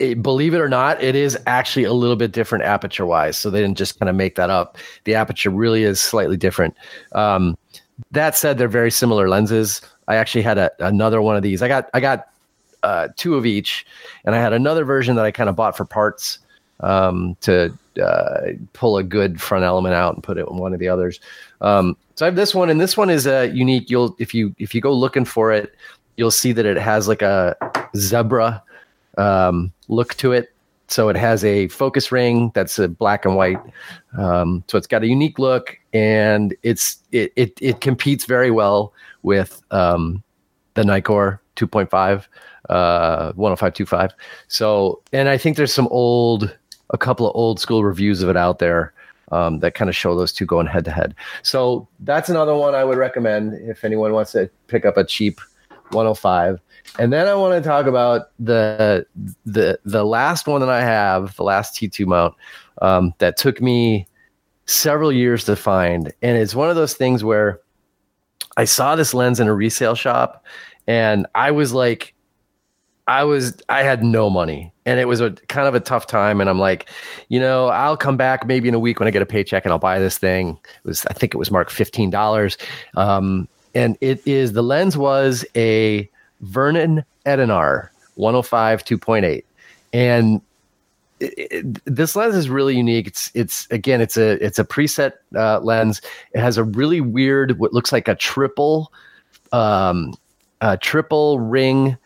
it, 0.00 0.22
believe 0.22 0.54
it 0.54 0.60
or 0.60 0.68
not, 0.68 1.00
it 1.02 1.14
is 1.14 1.38
actually 1.46 1.84
a 1.84 1.92
little 1.92 2.16
bit 2.16 2.32
different 2.32 2.64
aperture 2.64 3.06
wise. 3.06 3.36
So 3.36 3.50
they 3.50 3.60
didn't 3.60 3.78
just 3.78 3.98
kind 4.00 4.08
of 4.08 4.16
make 4.16 4.34
that 4.34 4.50
up. 4.50 4.78
The 5.04 5.14
aperture 5.14 5.50
really 5.50 5.84
is 5.84 6.00
slightly 6.00 6.36
different. 6.36 6.76
Um, 7.12 7.56
that 8.10 8.36
said, 8.36 8.58
they're 8.58 8.68
very 8.68 8.90
similar 8.90 9.28
lenses. 9.28 9.82
I 10.08 10.16
actually 10.16 10.42
had 10.42 10.58
a, 10.58 10.70
another 10.80 11.22
one 11.22 11.36
of 11.36 11.42
these. 11.42 11.62
I 11.62 11.68
got 11.68 11.88
I 11.94 12.00
got 12.00 12.28
uh, 12.82 13.08
two 13.16 13.36
of 13.36 13.46
each, 13.46 13.86
and 14.24 14.34
I 14.34 14.40
had 14.40 14.52
another 14.52 14.84
version 14.84 15.16
that 15.16 15.24
I 15.24 15.30
kind 15.30 15.48
of 15.48 15.56
bought 15.56 15.76
for 15.76 15.84
parts 15.84 16.38
um, 16.80 17.36
to 17.42 17.76
uh, 17.98 18.52
pull 18.72 18.96
a 18.96 19.02
good 19.02 19.40
front 19.40 19.64
element 19.64 19.94
out 19.94 20.14
and 20.14 20.22
put 20.22 20.38
it 20.38 20.46
in 20.48 20.56
one 20.56 20.72
of 20.72 20.78
the 20.78 20.88
others. 20.88 21.20
Um, 21.60 21.96
so 22.14 22.24
I 22.24 22.28
have 22.28 22.36
this 22.36 22.54
one, 22.54 22.70
and 22.70 22.80
this 22.80 22.96
one 22.96 23.10
is 23.10 23.26
a 23.26 23.40
uh, 23.40 23.42
unique. 23.42 23.90
You'll 23.90 24.14
if 24.18 24.34
you 24.34 24.54
if 24.58 24.74
you 24.74 24.80
go 24.80 24.92
looking 24.92 25.24
for 25.24 25.52
it, 25.52 25.74
you'll 26.16 26.30
see 26.30 26.52
that 26.52 26.66
it 26.66 26.76
has 26.76 27.08
like 27.08 27.22
a 27.22 27.56
zebra 27.96 28.62
um, 29.18 29.72
look 29.88 30.14
to 30.16 30.32
it. 30.32 30.52
So 30.88 31.08
it 31.08 31.16
has 31.16 31.44
a 31.44 31.68
focus 31.68 32.10
ring 32.10 32.50
that's 32.54 32.78
a 32.78 32.88
black 32.88 33.24
and 33.24 33.36
white. 33.36 33.60
Um, 34.18 34.64
so 34.66 34.76
it's 34.76 34.88
got 34.88 35.02
a 35.02 35.06
unique 35.06 35.38
look, 35.38 35.78
and 35.92 36.54
it's 36.62 36.98
it 37.12 37.32
it, 37.36 37.58
it 37.60 37.80
competes 37.80 38.24
very 38.24 38.50
well 38.50 38.92
with 39.22 39.62
um, 39.70 40.22
the 40.74 40.82
Nikkor 40.82 41.38
2.5 41.56 42.26
uh 42.68 43.32
10525 43.32 44.12
so 44.48 45.02
and 45.12 45.28
i 45.28 45.36
think 45.36 45.56
there's 45.56 45.72
some 45.72 45.88
old 45.88 46.56
a 46.90 46.98
couple 46.98 47.28
of 47.28 47.34
old 47.34 47.60
school 47.60 47.84
reviews 47.84 48.22
of 48.22 48.28
it 48.28 48.36
out 48.36 48.58
there 48.58 48.92
um, 49.32 49.60
that 49.60 49.74
kind 49.74 49.88
of 49.88 49.96
show 49.96 50.16
those 50.16 50.32
two 50.32 50.46
going 50.46 50.66
head 50.66 50.84
to 50.84 50.90
head. 50.90 51.14
So 51.42 51.88
that's 52.00 52.28
another 52.28 52.54
one 52.54 52.74
i 52.74 52.84
would 52.84 52.98
recommend 52.98 53.54
if 53.68 53.84
anyone 53.84 54.12
wants 54.12 54.32
to 54.32 54.50
pick 54.66 54.84
up 54.84 54.96
a 54.96 55.04
cheap 55.04 55.40
105 55.90 56.60
and 56.98 57.12
then 57.12 57.26
i 57.26 57.34
want 57.34 57.52
to 57.60 57.68
talk 57.68 57.86
about 57.86 58.30
the 58.38 59.04
the 59.44 59.78
the 59.84 60.04
last 60.04 60.46
one 60.46 60.60
that 60.60 60.70
i 60.70 60.80
have 60.80 61.34
the 61.36 61.42
last 61.42 61.74
t2 61.74 62.06
mount 62.06 62.34
um, 62.82 63.12
that 63.18 63.36
took 63.36 63.60
me 63.60 64.06
several 64.66 65.12
years 65.12 65.44
to 65.44 65.56
find. 65.56 66.12
And 66.22 66.38
it's 66.38 66.54
one 66.54 66.70
of 66.70 66.76
those 66.76 66.94
things 66.94 67.24
where 67.24 67.60
i 68.56 68.64
saw 68.64 68.96
this 68.96 69.14
lens 69.14 69.40
in 69.40 69.48
a 69.48 69.54
resale 69.54 69.94
shop 69.94 70.44
and 70.86 71.26
i 71.34 71.50
was 71.50 71.72
like 71.72 72.14
I 73.10 73.24
was 73.24 73.60
I 73.68 73.82
had 73.82 74.04
no 74.04 74.30
money 74.30 74.72
and 74.86 75.00
it 75.00 75.08
was 75.08 75.20
a 75.20 75.32
kind 75.48 75.66
of 75.66 75.74
a 75.74 75.80
tough 75.80 76.06
time 76.06 76.40
and 76.40 76.48
I'm 76.48 76.60
like, 76.60 76.88
you 77.28 77.40
know, 77.40 77.66
I'll 77.66 77.96
come 77.96 78.16
back 78.16 78.46
maybe 78.46 78.68
in 78.68 78.74
a 78.74 78.78
week 78.78 79.00
when 79.00 79.08
I 79.08 79.10
get 79.10 79.20
a 79.20 79.26
paycheck 79.26 79.64
and 79.64 79.72
I'll 79.72 79.80
buy 79.80 79.98
this 79.98 80.16
thing. 80.16 80.56
It 80.84 80.88
was 80.88 81.04
I 81.06 81.12
think 81.12 81.34
it 81.34 81.36
was 81.36 81.50
marked 81.50 81.72
$15. 81.72 82.56
Um, 82.96 83.48
and 83.74 83.98
it 84.00 84.24
is 84.28 84.52
the 84.52 84.62
lens 84.62 84.96
was 84.96 85.44
a 85.56 86.08
Vernon 86.42 87.04
Edenar 87.26 87.88
105 88.14 88.84
2.8 88.84 89.42
and 89.92 90.40
it, 91.18 91.34
it, 91.36 91.84
this 91.86 92.14
lens 92.14 92.36
is 92.36 92.48
really 92.48 92.76
unique. 92.76 93.08
It's 93.08 93.32
it's 93.34 93.66
again 93.72 94.00
it's 94.00 94.16
a 94.16 94.42
it's 94.42 94.60
a 94.60 94.64
preset 94.64 95.14
uh, 95.34 95.58
lens. 95.58 96.00
It 96.32 96.38
has 96.38 96.58
a 96.58 96.62
really 96.62 97.00
weird 97.00 97.58
what 97.58 97.72
looks 97.72 97.90
like 97.90 98.06
a 98.06 98.14
triple 98.14 98.92
um, 99.50 100.14
a 100.60 100.76
triple 100.76 101.40
ring 101.40 101.96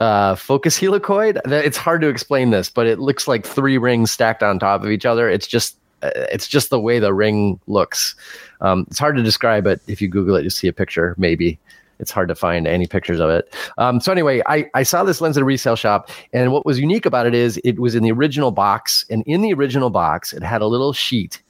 uh, 0.00 0.34
focus 0.34 0.78
helicoid. 0.80 1.40
It's 1.46 1.76
hard 1.76 2.00
to 2.02 2.08
explain 2.08 2.50
this, 2.50 2.70
but 2.70 2.86
it 2.86 2.98
looks 2.98 3.28
like 3.28 3.46
three 3.46 3.78
rings 3.78 4.10
stacked 4.10 4.42
on 4.42 4.58
top 4.58 4.82
of 4.82 4.90
each 4.90 5.06
other. 5.06 5.28
It's 5.28 5.46
just 5.46 5.76
uh, 6.02 6.10
it's 6.14 6.48
just 6.48 6.70
the 6.70 6.80
way 6.80 6.98
the 6.98 7.14
ring 7.14 7.60
looks. 7.66 8.14
Um, 8.60 8.86
it's 8.90 8.98
hard 8.98 9.16
to 9.16 9.22
describe 9.22 9.64
but 9.64 9.80
If 9.86 10.00
you 10.02 10.08
Google 10.08 10.36
it, 10.36 10.44
you 10.44 10.50
see 10.50 10.68
a 10.68 10.72
picture. 10.72 11.14
Maybe 11.18 11.58
it's 12.02 12.10
hard 12.10 12.28
to 12.28 12.34
find 12.34 12.66
any 12.66 12.86
pictures 12.86 13.20
of 13.20 13.30
it. 13.30 13.54
Um, 13.78 14.00
so 14.00 14.10
anyway, 14.10 14.42
I, 14.46 14.68
I 14.74 14.82
saw 14.82 15.04
this 15.04 15.20
lens 15.20 15.36
at 15.36 15.42
a 15.42 15.46
resale 15.46 15.76
shop, 15.76 16.10
and 16.32 16.52
what 16.52 16.66
was 16.66 16.78
unique 16.78 17.06
about 17.06 17.26
it 17.26 17.34
is 17.34 17.60
it 17.64 17.78
was 17.78 17.94
in 17.94 18.02
the 18.02 18.10
original 18.10 18.50
box, 18.50 19.06
and 19.08 19.22
in 19.26 19.40
the 19.40 19.54
original 19.54 19.88
box, 19.88 20.32
it 20.32 20.42
had 20.42 20.62
a 20.62 20.66
little 20.66 20.92
sheet 20.92 21.40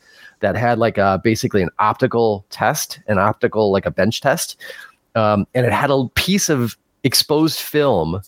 that 0.40 0.54
had 0.54 0.78
like 0.78 0.98
a 0.98 1.20
basically 1.24 1.62
an 1.62 1.70
optical 1.78 2.44
test, 2.50 3.00
an 3.06 3.18
optical 3.18 3.72
like 3.72 3.86
a 3.86 3.90
bench 3.90 4.20
test, 4.20 4.60
um, 5.14 5.46
and 5.54 5.64
it 5.64 5.72
had 5.72 5.90
a 5.90 6.06
piece 6.14 6.50
of 6.50 6.76
exposed 7.02 7.58
film 7.58 8.20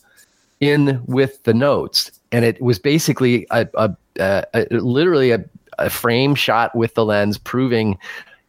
in 0.65 1.03
with 1.07 1.43
the 1.45 1.55
notes, 1.55 2.11
and 2.32 2.45
it 2.45 2.61
was 2.61 2.78
basically 2.78 3.47
a, 3.51 3.69
a, 3.74 3.97
a, 4.19 4.45
a 4.55 4.66
literally 4.70 5.31
a, 5.31 5.45
a 5.78 5.91
frame 5.91 6.35
shot 6.35 6.74
with 6.74 6.95
the 6.95 7.05
lens 7.05 7.39
proving 7.39 7.99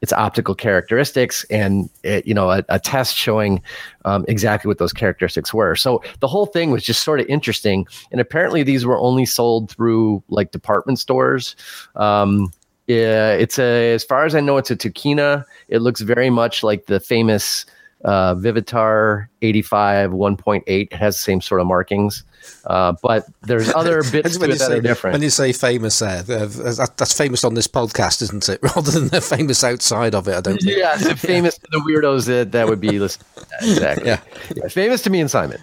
its 0.01 0.13
optical 0.13 0.53
characteristics 0.53 1.45
and 1.49 1.89
it, 2.03 2.27
you 2.27 2.33
know 2.33 2.51
a, 2.51 2.63
a 2.69 2.79
test 2.79 3.15
showing 3.15 3.61
um, 4.03 4.23
exactly 4.27 4.67
what 4.67 4.77
those 4.77 4.93
characteristics 4.93 5.53
were. 5.53 5.75
So 5.75 6.03
the 6.19 6.27
whole 6.27 6.45
thing 6.45 6.71
was 6.71 6.83
just 6.83 7.03
sort 7.03 7.19
of 7.19 7.25
interesting. 7.27 7.87
And 8.11 8.21
apparently 8.21 8.61
these 8.61 8.85
were 8.85 8.99
only 8.99 9.25
sold 9.25 9.71
through 9.71 10.23
like 10.29 10.51
department 10.51 10.99
stores. 10.99 11.55
Um, 11.95 12.53
yeah, 12.87 13.31
it's 13.31 13.57
a 13.57 13.95
as 13.95 14.03
far 14.03 14.25
as 14.25 14.35
i 14.35 14.39
know 14.39 14.57
it's 14.57 14.69
a 14.69 14.75
Tokina 14.75 15.43
it 15.69 15.79
looks 15.79 16.01
very 16.01 16.29
much 16.29 16.61
like 16.61 16.85
the 16.85 16.99
famous 16.99 17.65
uh, 18.05 18.35
Vivitar 18.35 19.29
85 19.41 20.11
1.8 20.11 20.63
it 20.67 20.93
has 20.93 21.15
the 21.15 21.21
same 21.21 21.41
sort 21.41 21.59
of 21.59 21.67
markings, 21.67 22.23
uh, 22.65 22.93
but 23.01 23.25
there's 23.41 23.69
other 23.75 24.03
bits 24.03 24.37
to 24.37 24.45
it 24.45 24.59
that 24.59 24.71
are 24.71 24.81
different. 24.81 25.13
When 25.15 25.23
you 25.23 25.31
say 25.31 25.51
famous, 25.51 25.99
there, 25.99 26.19
uh, 26.19 26.87
that's 26.97 27.17
famous 27.17 27.43
on 27.43 27.55
this 27.55 27.67
podcast, 27.67 28.21
isn't 28.21 28.47
it? 28.47 28.59
Rather 28.75 28.91
than 28.91 29.07
they're 29.07 29.21
famous 29.21 29.63
outside 29.63 30.13
of 30.13 30.27
it, 30.27 30.35
I 30.35 30.41
don't 30.41 30.61
think. 30.61 30.77
Yeah, 30.77 30.97
famous 31.15 31.57
to 31.57 31.67
the 31.71 31.79
weirdos 31.79 32.27
that, 32.27 32.51
that 32.51 32.67
would 32.67 32.79
be 32.79 32.99
listening. 32.99 33.27
Exactly. 33.61 34.07
Yeah. 34.07 34.21
yeah. 34.55 34.67
Famous 34.67 35.01
to 35.03 35.09
me 35.09 35.21
and 35.21 35.31
Simon. 35.31 35.59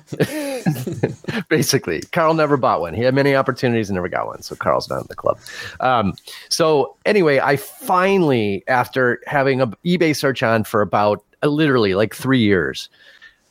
Basically, 1.48 2.00
Carl 2.12 2.34
never 2.34 2.56
bought 2.56 2.80
one. 2.80 2.94
He 2.94 3.02
had 3.02 3.14
many 3.14 3.36
opportunities 3.36 3.88
and 3.88 3.94
never 3.94 4.08
got 4.08 4.26
one. 4.26 4.42
So 4.42 4.56
Carl's 4.56 4.88
not 4.90 5.02
in 5.02 5.06
the 5.08 5.16
club. 5.16 5.38
Um, 5.78 6.14
so 6.48 6.96
anyway, 7.06 7.38
I 7.38 7.56
finally, 7.56 8.64
after 8.66 9.20
having 9.26 9.60
a 9.60 9.68
eBay 9.84 10.16
search 10.16 10.42
on 10.42 10.64
for 10.64 10.80
about 10.80 11.24
literally 11.42 11.94
like 11.94 12.14
three 12.14 12.38
years. 12.38 12.88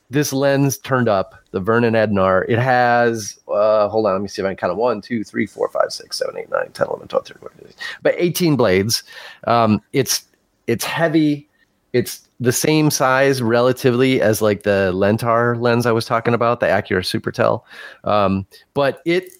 This 0.10 0.34
lens 0.34 0.78
turned 0.78 1.08
up 1.08 1.36
the 1.52 1.62
Vernon 1.62 1.94
Ednar. 1.94 2.44
It 2.50 2.60
has, 2.60 3.40
uh, 3.48 3.88
hold 3.88 4.06
on, 4.06 4.14
let 4.14 4.22
me 4.22 4.28
see 4.28 4.42
if 4.42 4.46
I 4.46 4.50
can 4.50 4.58
count 4.58 4.72
it. 4.72 4.78
One, 4.78 5.02
two, 5.02 5.24
three, 5.24 5.46
four, 5.46 5.70
five, 5.70 5.92
six, 5.94 6.18
seven, 6.18 6.38
eight, 6.38 6.50
nine, 6.50 6.72
10, 6.74 6.88
11, 6.88 7.08
12, 7.08 7.28
13, 7.28 7.40
14, 7.40 7.74
but 8.02 8.16
18 8.18 8.56
blades. 8.58 9.04
Um, 9.46 9.82
it's, 9.94 10.26
it's 10.68 10.84
heavy. 10.84 11.48
It's 11.94 12.28
the 12.42 12.52
same 12.52 12.92
size 12.92 13.42
relatively 13.42 14.22
as 14.22 14.42
like 14.42 14.64
the 14.64 14.92
Lentar 14.94 15.60
lens 15.62 15.86
I 15.86 15.92
was 15.92 16.06
talking 16.06 16.34
about, 16.34 16.60
the 16.60 16.66
Accura 16.66 17.04
Supertel. 17.04 17.64
Um, 18.04 18.46
but 18.74 19.02
it, 19.06 19.32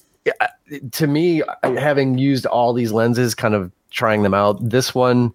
to 0.92 1.08
me, 1.08 1.42
having 1.64 2.18
used 2.18 2.46
all 2.46 2.74
these 2.74 2.92
lenses 2.92 3.36
kind 3.36 3.56
of 3.56 3.72
trying 3.90 4.24
them 4.24 4.34
out. 4.34 4.58
This 4.62 4.96
one 4.96 5.34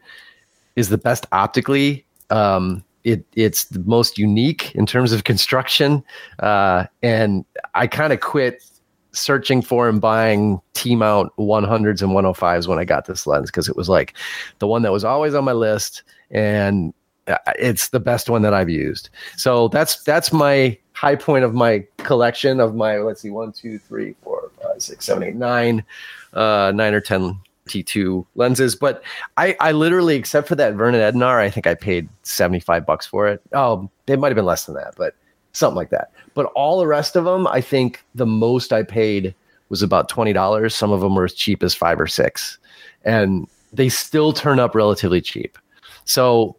is 0.77 0.89
the 0.89 0.99
best 0.99 1.27
optically. 1.33 2.05
Um, 2.31 2.85
it 3.07 3.25
it's 3.37 3.67
the 3.67 3.79
most 3.81 4.19
unique 4.19 4.75
in 4.75 4.85
terms 4.85 5.13
of 5.13 5.23
construction, 5.23 6.03
uh, 6.41 6.87
and 7.03 7.45
I 7.75 7.87
kind 7.87 8.13
of 8.13 8.21
quit 8.21 8.65
searching 9.13 9.63
for 9.63 9.89
and 9.89 10.01
buying 10.01 10.61
T 10.75 10.97
mount 10.97 11.33
100s 11.39 12.03
and 12.03 12.11
105s 12.11 12.67
when 12.67 12.79
I 12.79 12.85
got 12.85 13.07
this 13.07 13.27
lens 13.27 13.51
because 13.51 13.69
it 13.69 13.77
was 13.77 13.89
like 13.89 14.15
the 14.59 14.67
one 14.67 14.83
that 14.83 14.93
was 14.93 15.05
always 15.05 15.35
on 15.35 15.45
my 15.45 15.53
list, 15.53 16.03
and 16.33 16.93
uh, 17.29 17.39
it's 17.61 17.91
the 17.91 18.01
best 18.01 18.29
one 18.29 18.43
that 18.43 18.53
I've 18.53 18.69
used. 18.69 19.09
So 19.37 19.69
that's 19.69 20.03
that's 20.03 20.33
my 20.33 20.77
high 20.93 21.17
point 21.17 21.45
of 21.45 21.55
my 21.55 21.87
collection 21.99 22.59
of 22.59 22.75
my 22.75 22.99
let's 22.99 23.21
see 23.21 23.31
one 23.31 23.53
two 23.53 23.79
three 23.79 24.17
four 24.25 24.51
five 24.61 24.83
six 24.83 25.05
seven 25.05 25.23
eight 25.23 25.37
nine 25.37 25.85
uh 26.33 26.73
nine 26.75 26.93
or 26.93 27.01
ten 27.01 27.39
T2 27.67 28.25
lenses, 28.35 28.77
but 28.77 29.03
I, 29.37 29.57
I 29.61 29.73
literally, 29.73 30.17
except 30.17 30.49
for 30.49 30.55
that 30.57 30.75
Vernon 30.75 31.01
Ednar, 31.01 31.41
I 31.41 31.51
think 31.51 31.67
I 31.67 31.75
paid 31.75 32.09
75 32.23 32.87
bucks 32.87 33.07
for 33.07 33.29
it. 33.29 33.41
Oh, 33.53 33.91
it 34.07 34.19
might 34.19 34.29
have 34.29 34.37
been 34.37 34.45
less 34.45 34.67
than 34.67 34.75
that, 34.77 34.95
but 34.97 35.15
something 35.53 35.77
like 35.77 35.91
that. 35.91 36.13
But 36.35 36.47
all 36.55 36.79
the 36.79 36.87
rest 36.87 37.17
of 37.17 37.25
them, 37.25 37.47
I 37.47 37.61
think 37.61 38.05
the 38.15 38.27
most 38.27 38.73
I 38.73 38.83
paid 38.83 39.35
was 39.69 39.83
about 39.83 40.11
$20. 40.11 40.73
Some 40.73 40.93
of 40.93 41.01
them 41.01 41.15
were 41.15 41.25
as 41.25 41.35
cheap 41.35 41.63
as 41.63 41.75
five 41.75 42.01
or 42.01 42.07
six, 42.07 42.59
and 43.05 43.47
they 43.73 43.89
still 43.89 44.33
turn 44.33 44.61
up 44.61 44.75
relatively 44.75 45.21
cheap. 45.21 45.59
So 46.05 46.57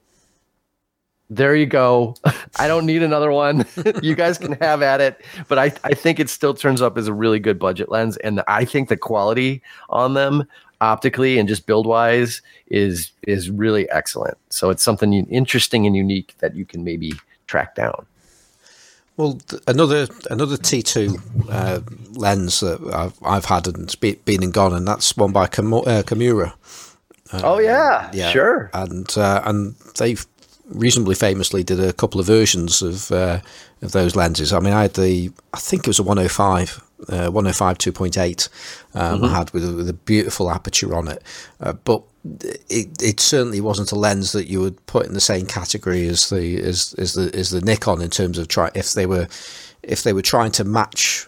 there 1.30 1.56
you 1.56 1.66
go. 1.66 2.16
I 2.60 2.68
don't 2.68 2.86
need 2.86 3.04
another 3.04 3.32
one. 3.32 3.66
you 4.02 4.16
guys 4.16 4.38
can 4.38 4.54
have 4.54 4.82
at 4.82 5.02
it, 5.02 5.22
but 5.48 5.60
I, 5.60 5.66
I 5.84 5.94
think 5.94 6.20
it 6.20 6.30
still 6.30 6.54
turns 6.54 6.82
up 6.82 6.98
as 6.98 7.08
a 7.08 7.14
really 7.14 7.40
good 7.40 7.60
budget 7.60 7.90
lens. 7.90 8.18
And 8.18 8.42
I 8.48 8.66
think 8.66 8.90
the 8.90 8.98
quality 8.98 9.62
on 9.90 10.14
them 10.14 10.48
optically 10.82 11.40
and 11.40 11.48
just 11.50 11.66
build 11.66 11.86
wise 11.86 12.42
is 12.68 13.12
is 13.24 13.50
really 13.50 13.90
excellent. 13.90 14.38
So 14.50 14.70
it's 14.70 14.84
something 14.84 15.14
interesting 15.14 15.86
and 15.86 15.96
unique 15.96 16.36
that 16.40 16.56
you 16.56 16.66
can 16.66 16.84
maybe 16.84 17.14
track 17.48 17.76
down. 17.76 18.06
Well, 19.16 19.40
another 19.68 20.08
another 20.30 20.58
T2 20.58 21.50
uh, 21.50 21.80
lens 22.12 22.60
that 22.60 22.80
I've, 22.94 23.18
I've 23.24 23.46
had 23.46 23.68
and 23.68 23.94
been 24.00 24.44
and 24.44 24.54
gone, 24.54 24.74
and 24.74 24.88
that's 24.88 25.18
one 25.18 25.32
by 25.32 25.46
uh, 25.46 25.48
Komura. 25.48 26.54
Uh, 27.34 27.42
oh 27.44 27.60
yeah, 27.60 28.12
yeah, 28.14 28.30
sure. 28.30 28.70
And 28.74 29.12
uh, 29.18 29.42
and 29.44 29.76
they've 29.98 30.24
reasonably 30.70 31.16
famously 31.16 31.64
did 31.64 31.80
a 31.80 31.94
couple 31.94 32.20
of 32.20 32.28
versions 32.28 32.84
of 32.84 33.12
uh, 33.12 33.40
of 33.82 33.92
those 33.92 34.16
lenses. 34.16 34.54
I 34.54 34.60
mean, 34.60 34.74
I 34.74 34.84
had 34.84 34.94
the 34.94 35.32
I 35.52 35.60
think 35.60 35.82
it 35.82 35.88
was 35.88 36.00
a 36.00 36.04
105 36.04 36.84
uh, 37.10 37.30
105 37.30 37.78
2.8 37.78 38.50
um, 38.94 39.18
mm-hmm. 39.18 39.26
I 39.26 39.30
had 39.30 39.52
with 39.52 39.68
a, 39.68 39.74
with 39.74 39.90
a, 39.90 39.94
beautiful 39.94 40.50
aperture 40.50 40.96
on 40.96 41.08
it, 41.08 41.22
uh, 41.62 41.74
but 41.74 42.02
it, 42.70 43.02
it 43.02 43.20
certainly 43.20 43.62
wasn't 43.62 43.92
a 43.92 43.96
lens 43.96 44.32
that 44.32 44.48
you 44.48 44.62
would 44.62 44.84
put 44.88 45.06
in 45.06 45.14
the 45.14 45.22
same 45.22 45.46
category 45.46 46.08
as 46.08 46.30
the 46.30 46.62
as, 46.62 46.96
as 46.98 47.14
the 47.14 47.34
as 47.36 47.52
the 47.52 47.62
Nikon 47.62 48.02
in 48.02 48.10
terms 48.10 48.38
of 48.38 48.48
try 48.48 48.72
if 48.74 48.94
they 48.94 49.06
were 49.06 49.28
if 49.84 50.04
they 50.04 50.14
were 50.14 50.22
trying 50.22 50.52
to 50.54 50.64
match 50.64 51.28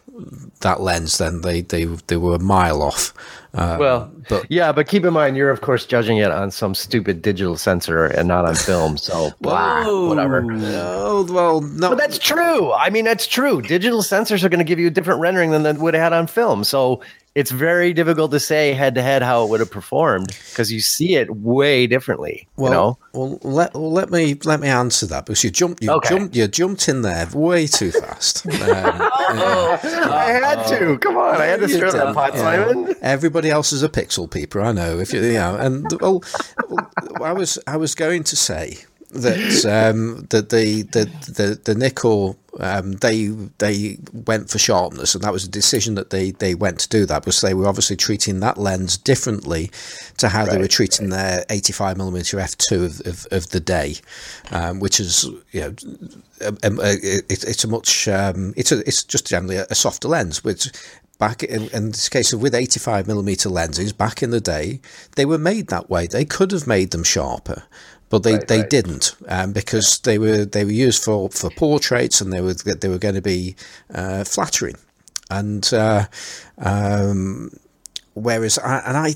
that 0.61 0.81
lens, 0.81 1.17
then 1.17 1.41
they 1.41 1.61
they 1.61 1.85
they 1.85 2.17
were 2.17 2.35
a 2.35 2.39
mile 2.39 2.81
off. 2.81 3.13
Uh, 3.53 3.77
well, 3.79 4.11
but 4.27 4.45
yeah, 4.49 4.71
but 4.71 4.87
keep 4.87 5.03
in 5.05 5.13
mind 5.13 5.35
you're 5.35 5.49
of 5.49 5.61
course 5.61 5.85
judging 5.85 6.17
it 6.17 6.29
on 6.29 6.51
some 6.51 6.75
stupid 6.75 7.21
digital 7.21 7.57
sensor 7.57 8.05
and 8.05 8.27
not 8.27 8.45
on 8.45 8.55
film. 8.55 8.97
So 8.97 9.31
blah, 9.41 9.85
whatever. 10.07 10.41
No, 10.41 11.25
well, 11.29 11.61
no, 11.61 11.89
but 11.89 11.97
that's 11.97 12.19
true. 12.19 12.71
I 12.73 12.89
mean, 12.89 13.05
that's 13.05 13.27
true. 13.27 13.61
Digital 13.61 14.01
sensors 14.01 14.43
are 14.43 14.49
going 14.49 14.59
to 14.59 14.63
give 14.65 14.79
you 14.79 14.87
a 14.87 14.91
different 14.91 15.19
rendering 15.19 15.51
than 15.51 15.63
they 15.63 15.73
would 15.73 15.93
have 15.93 16.03
had 16.03 16.13
on 16.13 16.27
film. 16.27 16.63
So 16.63 17.01
it's 17.35 17.51
very 17.51 17.93
difficult 17.93 18.31
to 18.31 18.39
say 18.39 18.73
head 18.73 18.95
to 18.95 19.01
head 19.01 19.21
how 19.21 19.43
it 19.43 19.49
would 19.49 19.59
have 19.59 19.69
performed 19.69 20.27
because 20.49 20.71
you 20.71 20.79
see 20.79 21.15
it 21.15 21.29
way 21.35 21.85
differently. 21.85 22.47
Well, 22.55 22.71
you 22.71 22.75
know? 22.75 22.97
well, 23.13 23.39
let 23.43 23.73
well, 23.73 23.91
let 23.91 24.09
me 24.09 24.35
let 24.43 24.59
me 24.59 24.67
answer 24.67 25.05
that 25.07 25.25
because 25.25 25.43
you 25.43 25.51
jumped 25.51 25.83
you 25.83 25.91
okay. 25.91 26.09
jumped 26.09 26.35
you 26.35 26.47
jumped 26.47 26.89
in 26.89 27.03
there 27.03 27.27
way 27.33 27.67
too 27.67 27.91
fast. 27.91 28.45
um, 28.47 28.53
oh, 28.61 29.79
I 29.83 30.31
had 30.31 30.67
to. 30.67 30.97
Come 30.97 31.17
on, 31.17 31.39
I 31.39 31.45
had 31.45 31.59
to 31.59 31.69
stir 31.69 31.91
that 31.91 32.15
pot, 32.15 32.35
Simon. 32.35 32.95
Everybody 33.01 33.49
else 33.49 33.71
is 33.71 33.83
a 33.83 33.89
pixel 33.89 34.29
peeper. 34.29 34.61
I 34.61 34.71
know. 34.71 34.99
If 34.99 35.13
you, 35.13 35.21
you 35.21 35.33
know, 35.33 35.55
and 35.55 35.85
well, 36.01 36.23
I 37.23 37.33
was 37.33 37.59
I 37.67 37.77
was 37.77 37.93
going 37.95 38.23
to 38.23 38.35
say 38.35 38.79
that 39.11 39.65
um, 39.93 40.25
that 40.29 40.49
the 40.49 40.83
the 40.83 41.05
the, 41.31 41.59
the 41.63 41.73
Nikkor 41.73 42.35
um, 42.59 42.93
they 42.93 43.27
they 43.57 43.97
went 44.25 44.49
for 44.49 44.57
sharpness, 44.57 45.15
and 45.15 45.23
that 45.23 45.33
was 45.33 45.45
a 45.45 45.49
decision 45.49 45.95
that 45.95 46.09
they 46.09 46.31
they 46.31 46.55
went 46.55 46.79
to 46.79 46.89
do 46.89 47.05
that 47.05 47.19
because 47.19 47.41
they 47.41 47.53
were 47.53 47.67
obviously 47.67 47.95
treating 47.95 48.39
that 48.39 48.57
lens 48.57 48.97
differently 48.97 49.71
to 50.17 50.29
how 50.29 50.41
right, 50.41 50.51
they 50.51 50.57
were 50.57 50.67
treating 50.67 51.09
right. 51.09 51.17
their 51.17 51.45
85 51.49 51.97
millimeter 51.97 52.37
f2 52.37 52.85
of, 52.85 53.07
of, 53.07 53.27
of 53.31 53.49
the 53.51 53.59
day, 53.59 53.95
um, 54.51 54.79
which 54.79 54.99
is 54.99 55.25
you 55.51 55.61
know 55.61 55.75
a, 56.41 56.53
a, 56.63 56.93
it, 57.01 57.25
it's 57.29 57.63
a 57.63 57.67
much 57.67 58.07
um, 58.07 58.53
it's 58.57 58.71
a 58.71 58.79
it's 58.79 59.03
just 59.03 59.27
generally 59.27 59.57
a, 59.57 59.65
a 59.69 59.75
softer 59.75 60.07
lens, 60.07 60.43
which 60.43 60.69
back 61.19 61.43
in, 61.43 61.67
in, 61.69 61.87
this 61.87 62.07
case 62.07 62.31
of 62.31 62.41
with 62.41 62.55
85 62.55 63.05
millimeter 63.05 63.49
lenses 63.49 63.91
back 63.91 64.23
in 64.23 64.31
the 64.31 64.39
day 64.39 64.79
they 65.17 65.25
were 65.25 65.37
made 65.37 65.67
that 65.67 65.89
way 65.89 66.07
they 66.07 66.23
could 66.23 66.51
have 66.51 66.65
made 66.65 66.91
them 66.91 67.03
sharper 67.03 67.63
but 68.09 68.23
they, 68.23 68.33
right, 68.33 68.47
they 68.47 68.61
right. 68.61 68.69
didn't 68.69 69.15
um, 69.27 69.53
because 69.53 69.99
they 69.99 70.17
were 70.17 70.45
they 70.45 70.65
were 70.65 70.71
used 70.71 71.03
for, 71.03 71.29
for 71.29 71.49
portraits 71.51 72.21
and 72.21 72.33
they 72.33 72.41
were 72.41 72.53
they 72.53 72.89
were 72.89 72.97
going 72.97 73.15
to 73.15 73.21
be 73.21 73.55
uh, 73.93 74.23
flattering, 74.23 74.75
and 75.29 75.71
uh, 75.73 76.05
um, 76.57 77.51
whereas 78.15 78.57
I, 78.59 78.79
and 78.79 78.97
I 78.97 79.13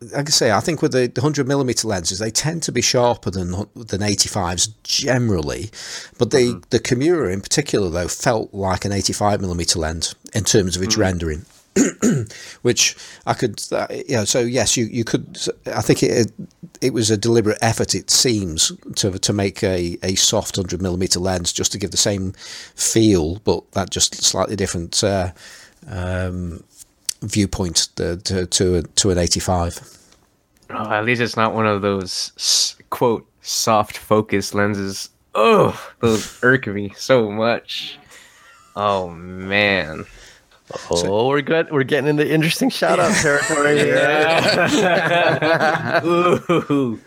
like 0.00 0.28
I 0.28 0.30
say 0.30 0.52
I 0.52 0.60
think 0.60 0.82
with 0.82 0.92
the, 0.92 1.10
hundred 1.20 1.48
millimeter 1.48 1.88
lenses 1.88 2.18
they 2.18 2.30
tend 2.30 2.62
to 2.64 2.72
be 2.72 2.82
sharper 2.82 3.30
than 3.30 3.66
than 3.74 4.02
eighty 4.02 4.28
fives 4.28 4.68
generally, 4.84 5.70
but 6.18 6.30
the 6.30 6.38
mm-hmm. 6.38 6.60
the 6.70 6.80
Komura 6.80 7.32
in 7.32 7.40
particular 7.40 7.88
though 7.88 8.08
felt 8.08 8.52
like 8.52 8.84
an 8.84 8.92
eighty 8.92 9.12
five 9.12 9.40
millimeter 9.40 9.78
lens 9.78 10.14
in 10.34 10.44
terms 10.44 10.76
of 10.76 10.82
its 10.82 10.94
mm-hmm. 10.94 11.02
rendering. 11.02 11.46
which 12.62 12.96
I 13.26 13.34
could, 13.34 13.62
uh, 13.72 13.86
you 13.90 14.16
know, 14.16 14.24
so 14.24 14.40
yes, 14.40 14.76
you, 14.76 14.86
you 14.86 15.04
could, 15.04 15.38
I 15.66 15.82
think 15.82 16.02
it, 16.02 16.32
it 16.80 16.92
was 16.92 17.10
a 17.10 17.16
deliberate 17.16 17.58
effort, 17.60 17.94
it 17.94 18.10
seems, 18.10 18.72
to, 18.96 19.18
to 19.18 19.32
make 19.32 19.62
a, 19.62 19.98
a 20.02 20.14
soft 20.14 20.56
100 20.56 20.80
millimeter 20.80 21.20
lens 21.20 21.52
just 21.52 21.72
to 21.72 21.78
give 21.78 21.90
the 21.90 21.96
same 21.96 22.32
feel, 22.74 23.36
but 23.40 23.70
that 23.72 23.90
just 23.90 24.14
slightly 24.14 24.56
different 24.56 25.02
uh, 25.04 25.32
um, 25.88 26.62
viewpoint 27.22 27.88
to, 27.96 28.16
to, 28.18 28.46
to, 28.46 28.82
to 28.82 29.10
an 29.10 29.18
85. 29.18 29.80
Oh, 30.70 30.90
at 30.90 31.04
least 31.04 31.20
it's 31.20 31.36
not 31.36 31.54
one 31.54 31.66
of 31.66 31.82
those, 31.82 32.76
quote, 32.90 33.26
soft 33.42 33.96
focus 33.96 34.54
lenses. 34.54 35.10
Oh, 35.34 35.78
those 36.00 36.42
irk 36.42 36.66
me 36.66 36.92
so 36.96 37.30
much. 37.30 37.98
Oh, 38.74 39.08
man. 39.10 40.04
Oh, 40.90 40.96
so, 40.96 41.28
we're 41.28 41.42
good. 41.42 41.70
We're 41.70 41.84
getting 41.84 42.08
into 42.08 42.28
interesting 42.28 42.70
shout 42.70 42.98
out 42.98 43.14
territory 43.14 43.78
here. 43.78 44.70
Ooh. 46.04 47.00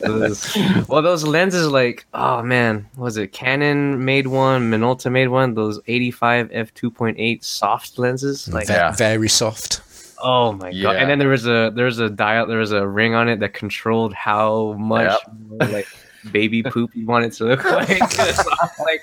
Those, 0.00 0.56
well, 0.88 1.02
those 1.02 1.24
lenses, 1.24 1.68
like, 1.68 2.06
oh 2.12 2.42
man, 2.42 2.88
was 2.96 3.16
it 3.16 3.32
Canon 3.32 4.04
made 4.04 4.26
one, 4.26 4.70
Minolta 4.70 5.10
made 5.10 5.28
one, 5.28 5.54
those 5.54 5.78
85 5.86 6.50
f 6.52 6.74
2.8 6.74 7.44
soft 7.44 7.98
lenses, 7.98 8.48
like 8.48 8.68
yeah. 8.68 8.90
very 8.92 9.28
soft. 9.28 9.80
Oh 10.22 10.52
my 10.52 10.70
yeah. 10.70 10.82
god! 10.82 10.96
And 10.96 11.10
then 11.10 11.18
there 11.18 11.28
was 11.28 11.46
a 11.46 11.70
there 11.74 11.84
was 11.84 11.98
a 11.98 12.10
dial, 12.10 12.46
there 12.46 12.58
was 12.58 12.72
a 12.72 12.86
ring 12.86 13.14
on 13.14 13.28
it 13.28 13.38
that 13.40 13.54
controlled 13.54 14.14
how 14.14 14.72
much 14.72 15.16
yep. 15.60 15.70
like 15.70 15.86
baby 16.32 16.62
poop 16.62 16.90
you 16.94 17.06
want 17.06 17.24
it 17.24 17.32
to 17.34 17.44
look 17.44 17.64
like. 17.70 18.00
like, 18.78 19.02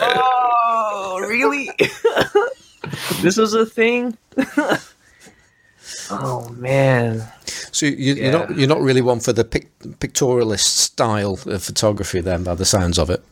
oh, 0.00 1.26
really? 1.28 1.70
This 3.22 3.36
was 3.36 3.54
a 3.54 3.66
thing. 3.66 4.16
oh 6.10 6.48
man. 6.50 7.26
So 7.72 7.86
you, 7.86 8.14
are 8.14 8.16
yeah. 8.16 8.30
not 8.30 8.56
you're 8.56 8.68
not 8.68 8.80
really 8.80 9.02
one 9.02 9.20
for 9.20 9.32
the 9.32 9.44
pic, 9.44 9.78
pictorialist 9.80 10.64
style 10.64 11.38
of 11.46 11.62
photography, 11.62 12.20
then, 12.20 12.42
by 12.42 12.54
the 12.54 12.64
sounds 12.64 12.98
of 12.98 13.10
it. 13.10 13.22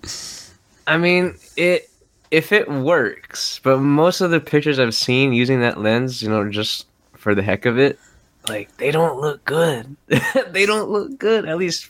I 0.86 0.98
mean, 0.98 1.34
it 1.56 1.90
if 2.30 2.52
it 2.52 2.68
works, 2.68 3.60
but 3.62 3.78
most 3.78 4.20
of 4.20 4.30
the 4.30 4.40
pictures 4.40 4.78
I've 4.78 4.94
seen 4.94 5.32
using 5.32 5.60
that 5.60 5.80
lens, 5.80 6.22
you 6.22 6.28
know, 6.28 6.50
just 6.50 6.86
for 7.12 7.34
the 7.34 7.42
heck 7.42 7.64
of 7.64 7.78
it, 7.78 7.98
like 8.48 8.76
they 8.76 8.90
don't 8.90 9.20
look 9.20 9.44
good. 9.44 9.96
they 10.50 10.66
don't 10.66 10.90
look 10.90 11.18
good. 11.18 11.48
At 11.48 11.56
least 11.56 11.88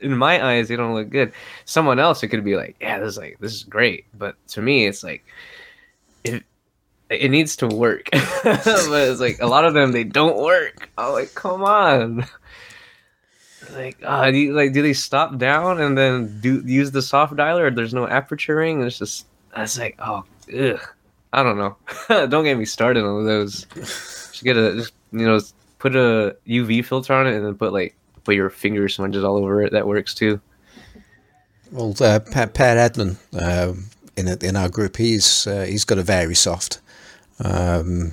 in 0.00 0.16
my 0.16 0.44
eyes, 0.44 0.68
they 0.68 0.76
don't 0.76 0.94
look 0.94 1.08
good. 1.08 1.32
Someone 1.64 1.98
else, 1.98 2.22
it 2.22 2.28
could 2.28 2.44
be 2.44 2.56
like, 2.56 2.76
yeah, 2.80 2.98
this 2.98 3.10
is 3.10 3.18
like 3.18 3.38
this 3.40 3.52
is 3.52 3.62
great, 3.62 4.04
but 4.14 4.36
to 4.48 4.62
me, 4.62 4.86
it's 4.86 5.02
like 5.02 5.24
if 6.24 6.42
it 7.10 7.30
needs 7.30 7.56
to 7.56 7.66
work. 7.66 8.08
but 8.12 8.66
it's 8.66 9.20
like 9.20 9.40
a 9.40 9.46
lot 9.46 9.64
of 9.64 9.74
them 9.74 9.92
they 9.92 10.04
don't 10.04 10.38
work. 10.38 10.90
I'm 10.98 11.12
like, 11.12 11.34
come 11.34 11.62
on. 11.64 12.26
Like, 13.72 13.98
uh, 14.04 14.30
do 14.30 14.36
you, 14.38 14.52
like, 14.52 14.72
do 14.72 14.82
they 14.82 14.92
stop 14.92 15.38
down 15.38 15.80
and 15.80 15.98
then 15.98 16.40
do 16.40 16.62
use 16.64 16.92
the 16.92 17.02
soft 17.02 17.34
dialer, 17.34 17.74
there's 17.74 17.94
no 17.94 18.06
aperturing. 18.06 18.82
It's 18.82 18.98
just, 18.98 19.26
it's 19.56 19.78
like, 19.78 19.96
oh, 19.98 20.24
ugh. 20.56 20.80
I 21.32 21.42
don't 21.42 21.58
know. 21.58 21.76
don't 22.28 22.44
get 22.44 22.56
me 22.56 22.64
started 22.64 23.04
on 23.04 23.26
those. 23.26 23.66
Just 23.74 24.42
get 24.42 24.56
a, 24.56 24.76
just, 24.76 24.94
you 25.12 25.26
know, 25.26 25.40
put 25.78 25.94
a 25.94 26.36
UV 26.46 26.84
filter 26.84 27.12
on 27.12 27.26
it 27.26 27.34
and 27.34 27.44
then 27.44 27.54
put 27.54 27.72
like 27.72 27.94
put 28.24 28.34
your 28.34 28.50
finger 28.50 28.88
smudges 28.88 29.24
all 29.24 29.36
over 29.36 29.62
it. 29.62 29.72
That 29.72 29.86
works 29.86 30.14
too. 30.14 30.40
Well, 31.70 31.94
uh, 32.00 32.20
per 32.20 32.50
Edmund 32.56 33.18
uh, 33.38 33.74
in 34.16 34.28
in 34.42 34.56
our 34.56 34.68
group, 34.68 34.96
he's 34.96 35.46
uh, 35.46 35.64
he's 35.64 35.84
got 35.84 35.98
a 35.98 36.02
very 36.02 36.34
soft, 36.34 36.80
um, 37.44 38.12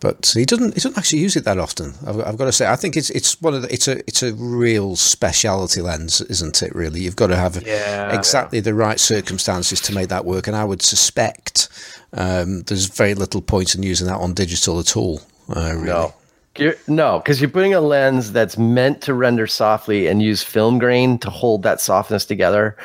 but 0.00 0.32
he 0.34 0.44
doesn't 0.44 0.74
he 0.74 0.80
doesn't 0.80 0.98
actually 0.98 1.20
use 1.20 1.34
it 1.34 1.44
that 1.44 1.58
often. 1.58 1.94
I've, 2.06 2.20
I've, 2.20 2.36
got 2.36 2.44
to 2.44 2.52
say, 2.52 2.66
I 2.66 2.76
think 2.76 2.94
it's 2.96 3.08
it's 3.10 3.40
one 3.40 3.54
of 3.54 3.62
the, 3.62 3.72
it's 3.72 3.88
a 3.88 3.98
it's 4.00 4.22
a 4.22 4.34
real 4.34 4.96
speciality 4.96 5.80
lens, 5.80 6.20
isn't 6.20 6.62
it? 6.62 6.74
Really, 6.74 7.00
you've 7.00 7.16
got 7.16 7.28
to 7.28 7.36
have 7.36 7.62
yeah, 7.66 8.14
exactly 8.14 8.58
yeah. 8.58 8.64
the 8.64 8.74
right 8.74 9.00
circumstances 9.00 9.80
to 9.80 9.94
make 9.94 10.10
that 10.10 10.26
work, 10.26 10.46
and 10.46 10.54
I 10.54 10.64
would 10.64 10.82
suspect 10.82 11.68
um, 12.12 12.62
there's 12.62 12.86
very 12.86 13.14
little 13.14 13.40
point 13.40 13.74
in 13.74 13.82
using 13.82 14.06
that 14.06 14.20
on 14.20 14.34
digital 14.34 14.78
at 14.78 14.96
all. 14.96 15.22
Uh, 15.48 15.72
really. 15.74 15.86
No. 15.86 16.14
You're, 16.56 16.76
no, 16.86 17.18
because 17.18 17.40
you're 17.40 17.50
putting 17.50 17.74
a 17.74 17.80
lens 17.80 18.30
that's 18.30 18.56
meant 18.56 19.00
to 19.02 19.14
render 19.14 19.46
softly 19.48 20.06
and 20.06 20.22
use 20.22 20.42
film 20.42 20.78
grain 20.78 21.18
to 21.18 21.30
hold 21.30 21.64
that 21.64 21.80
softness 21.80 22.24
together 22.26 22.76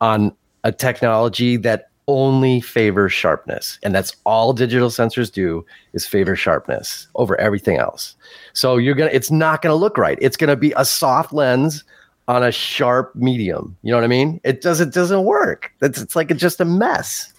on 0.00 0.36
a 0.62 0.72
technology 0.72 1.56
that 1.58 1.88
only 2.06 2.60
favors 2.60 3.12
sharpness. 3.12 3.78
And 3.82 3.94
that's 3.94 4.14
all 4.24 4.52
digital 4.52 4.88
sensors 4.90 5.32
do 5.32 5.64
is 5.92 6.06
favor 6.06 6.36
sharpness 6.36 7.06
over 7.14 7.38
everything 7.40 7.78
else. 7.78 8.14
So 8.52 8.76
you're 8.76 8.94
gonna 8.94 9.10
it's 9.12 9.30
not 9.30 9.62
gonna 9.62 9.74
look 9.74 9.96
right. 9.98 10.18
It's 10.20 10.36
gonna 10.36 10.56
be 10.56 10.72
a 10.76 10.84
soft 10.84 11.32
lens 11.32 11.84
on 12.28 12.42
a 12.42 12.52
sharp 12.52 13.14
medium. 13.14 13.76
You 13.82 13.90
know 13.92 13.98
what 13.98 14.04
I 14.04 14.08
mean? 14.08 14.40
It 14.44 14.60
does 14.60 14.80
it 14.80 14.92
doesn't 14.92 15.24
work. 15.24 15.72
It's 15.80 16.00
it's 16.00 16.14
like 16.16 16.30
it's 16.30 16.40
just 16.40 16.60
a 16.60 16.64
mess. 16.64 17.30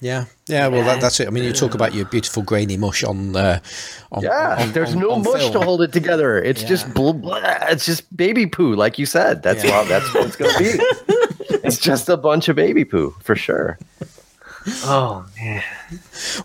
Yeah, 0.00 0.26
yeah. 0.46 0.68
Well, 0.68 0.84
that, 0.84 1.00
that's 1.00 1.18
it. 1.20 1.26
I 1.26 1.30
mean, 1.30 1.42
you 1.42 1.54
talk 1.54 1.74
about 1.74 1.94
your 1.94 2.04
beautiful 2.04 2.42
grainy 2.42 2.76
mush 2.76 3.02
on. 3.02 3.34
Uh, 3.34 3.60
on 4.12 4.22
yeah, 4.22 4.56
on, 4.60 4.72
there's 4.72 4.92
on, 4.92 5.00
no 5.00 5.16
mush 5.16 5.40
film. 5.40 5.52
to 5.54 5.60
hold 5.60 5.80
it 5.80 5.90
together. 5.90 6.38
It's 6.38 6.60
Yeah. 6.62 6.68
just 6.68 6.92
blah, 6.92 7.14
blah, 7.14 7.40
it's 7.70 7.86
just 7.86 8.14
baby 8.14 8.46
poo, 8.46 8.74
like 8.74 8.98
you 8.98 9.06
said. 9.06 9.42
That's 9.42 9.64
Yeah. 9.64 9.78
what 9.78 9.88
that's 9.88 10.12
what 10.12 10.26
it's 10.26 10.36
gonna 10.36 10.58
be. 10.58 10.78
it's 11.66 11.78
just 11.78 12.08
a 12.08 12.16
bunch 12.16 12.48
of 12.48 12.56
baby 12.56 12.84
poo 12.84 13.14
for 13.22 13.36
sure. 13.36 13.78
Oh 14.84 15.24
man. 15.38 15.62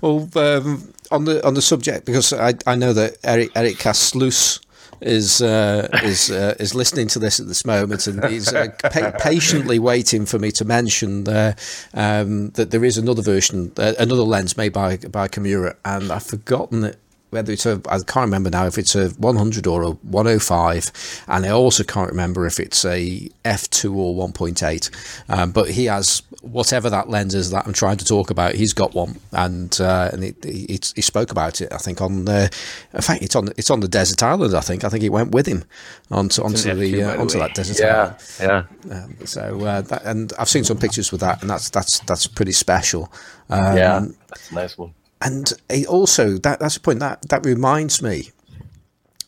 Well, 0.02 0.30
um, 0.35 0.93
on 1.10 1.26
the 1.26 1.45
on 1.45 1.53
the 1.53 1.61
subject, 1.61 2.06
because 2.06 2.34
I, 2.34 2.53
I 2.68 2.76
know 2.76 2.93
that 2.93 3.18
Eric 3.23 3.52
Eric 3.56 3.77
Casluce 3.77 4.60
is 5.02 5.41
uh, 5.41 5.88
is 6.03 6.30
uh, 6.30 6.56
is 6.60 6.76
listening 6.76 7.07
to 7.10 7.19
this 7.19 7.39
at 7.39 7.48
this 7.48 7.65
moment, 7.65 8.07
and 8.07 8.23
he's 8.26 8.53
uh, 8.53 8.68
pa- 8.84 9.14
patiently 9.19 9.80
waiting 9.80 10.26
for 10.26 10.38
me 10.38 10.52
to 10.52 10.65
mention 10.65 11.27
uh, 11.27 11.53
um, 11.93 12.52
that 12.52 12.72
there 12.72 12.85
is 12.85 12.98
another 12.98 13.22
version, 13.23 13.72
uh, 13.77 13.93
another 13.98 14.22
lens 14.23 14.56
made 14.56 14.73
by 14.73 14.98
by 14.98 15.27
Komura, 15.27 15.76
and 15.84 16.11
I've 16.11 16.23
forgotten 16.23 16.84
it. 16.84 16.99
Whether 17.31 17.53
it's 17.53 17.65
a, 17.65 17.81
I 17.89 17.97
can't 17.99 18.25
remember 18.25 18.49
now 18.49 18.65
if 18.67 18.77
it's 18.77 18.93
a 18.93 19.09
100 19.09 19.65
or 19.65 19.83
a 19.83 19.89
105, 19.91 21.23
and 21.27 21.45
I 21.45 21.49
also 21.49 21.83
can't 21.83 22.09
remember 22.09 22.45
if 22.45 22.59
it's 22.59 22.83
a 22.85 23.29
f2 23.45 23.95
or 23.95 24.27
1.8. 24.27 24.89
Um, 25.29 25.51
but 25.51 25.69
he 25.71 25.85
has 25.85 26.23
whatever 26.41 26.89
that 26.89 27.09
lens 27.09 27.33
is 27.33 27.51
that 27.51 27.65
I'm 27.65 27.73
trying 27.73 27.97
to 27.97 28.05
talk 28.05 28.31
about. 28.31 28.55
He's 28.55 28.73
got 28.73 28.93
one, 28.93 29.17
and 29.31 29.79
uh, 29.79 30.09
and 30.11 30.23
he, 30.23 30.33
he, 30.43 30.79
he 30.95 31.01
spoke 31.01 31.31
about 31.31 31.61
it. 31.61 31.71
I 31.71 31.77
think 31.77 32.01
on 32.01 32.25
the, 32.25 32.51
in 32.93 33.01
fact, 33.01 33.21
it's 33.23 33.35
on 33.35 33.49
it's 33.57 33.69
on 33.69 33.79
the 33.79 33.87
desert 33.87 34.21
island. 34.21 34.53
I 34.53 34.61
think 34.61 34.83
I 34.83 34.89
think 34.89 35.03
it 35.03 35.09
went 35.09 35.31
with 35.31 35.45
him 35.47 35.63
onto 36.09 36.43
onto 36.43 36.73
the 36.73 37.03
uh, 37.03 37.21
onto 37.21 37.39
that 37.39 37.55
desert 37.55 37.79
Yeah, 37.79 38.15
island. 38.41 38.67
yeah, 38.89 39.03
Um, 39.03 39.15
so 39.25 39.65
uh, 39.65 39.81
that, 39.81 40.03
and 40.03 40.33
I've 40.37 40.49
seen 40.49 40.65
some 40.65 40.77
pictures 40.77 41.11
with 41.13 41.21
that, 41.21 41.41
and 41.41 41.49
that's 41.49 41.69
that's 41.69 41.99
that's 42.01 42.27
pretty 42.27 42.51
special. 42.51 43.11
Um, 43.49 43.77
yeah. 43.77 44.05
That's 44.27 44.51
a 44.51 44.55
nice 44.55 44.77
one. 44.77 44.93
And 45.22 45.53
also 45.88 46.38
that 46.39 46.60
that's 46.60 46.77
a 46.77 46.81
point 46.81 46.99
that 46.99 47.22
that 47.30 47.45
reminds 47.45 48.02
me 48.02 48.31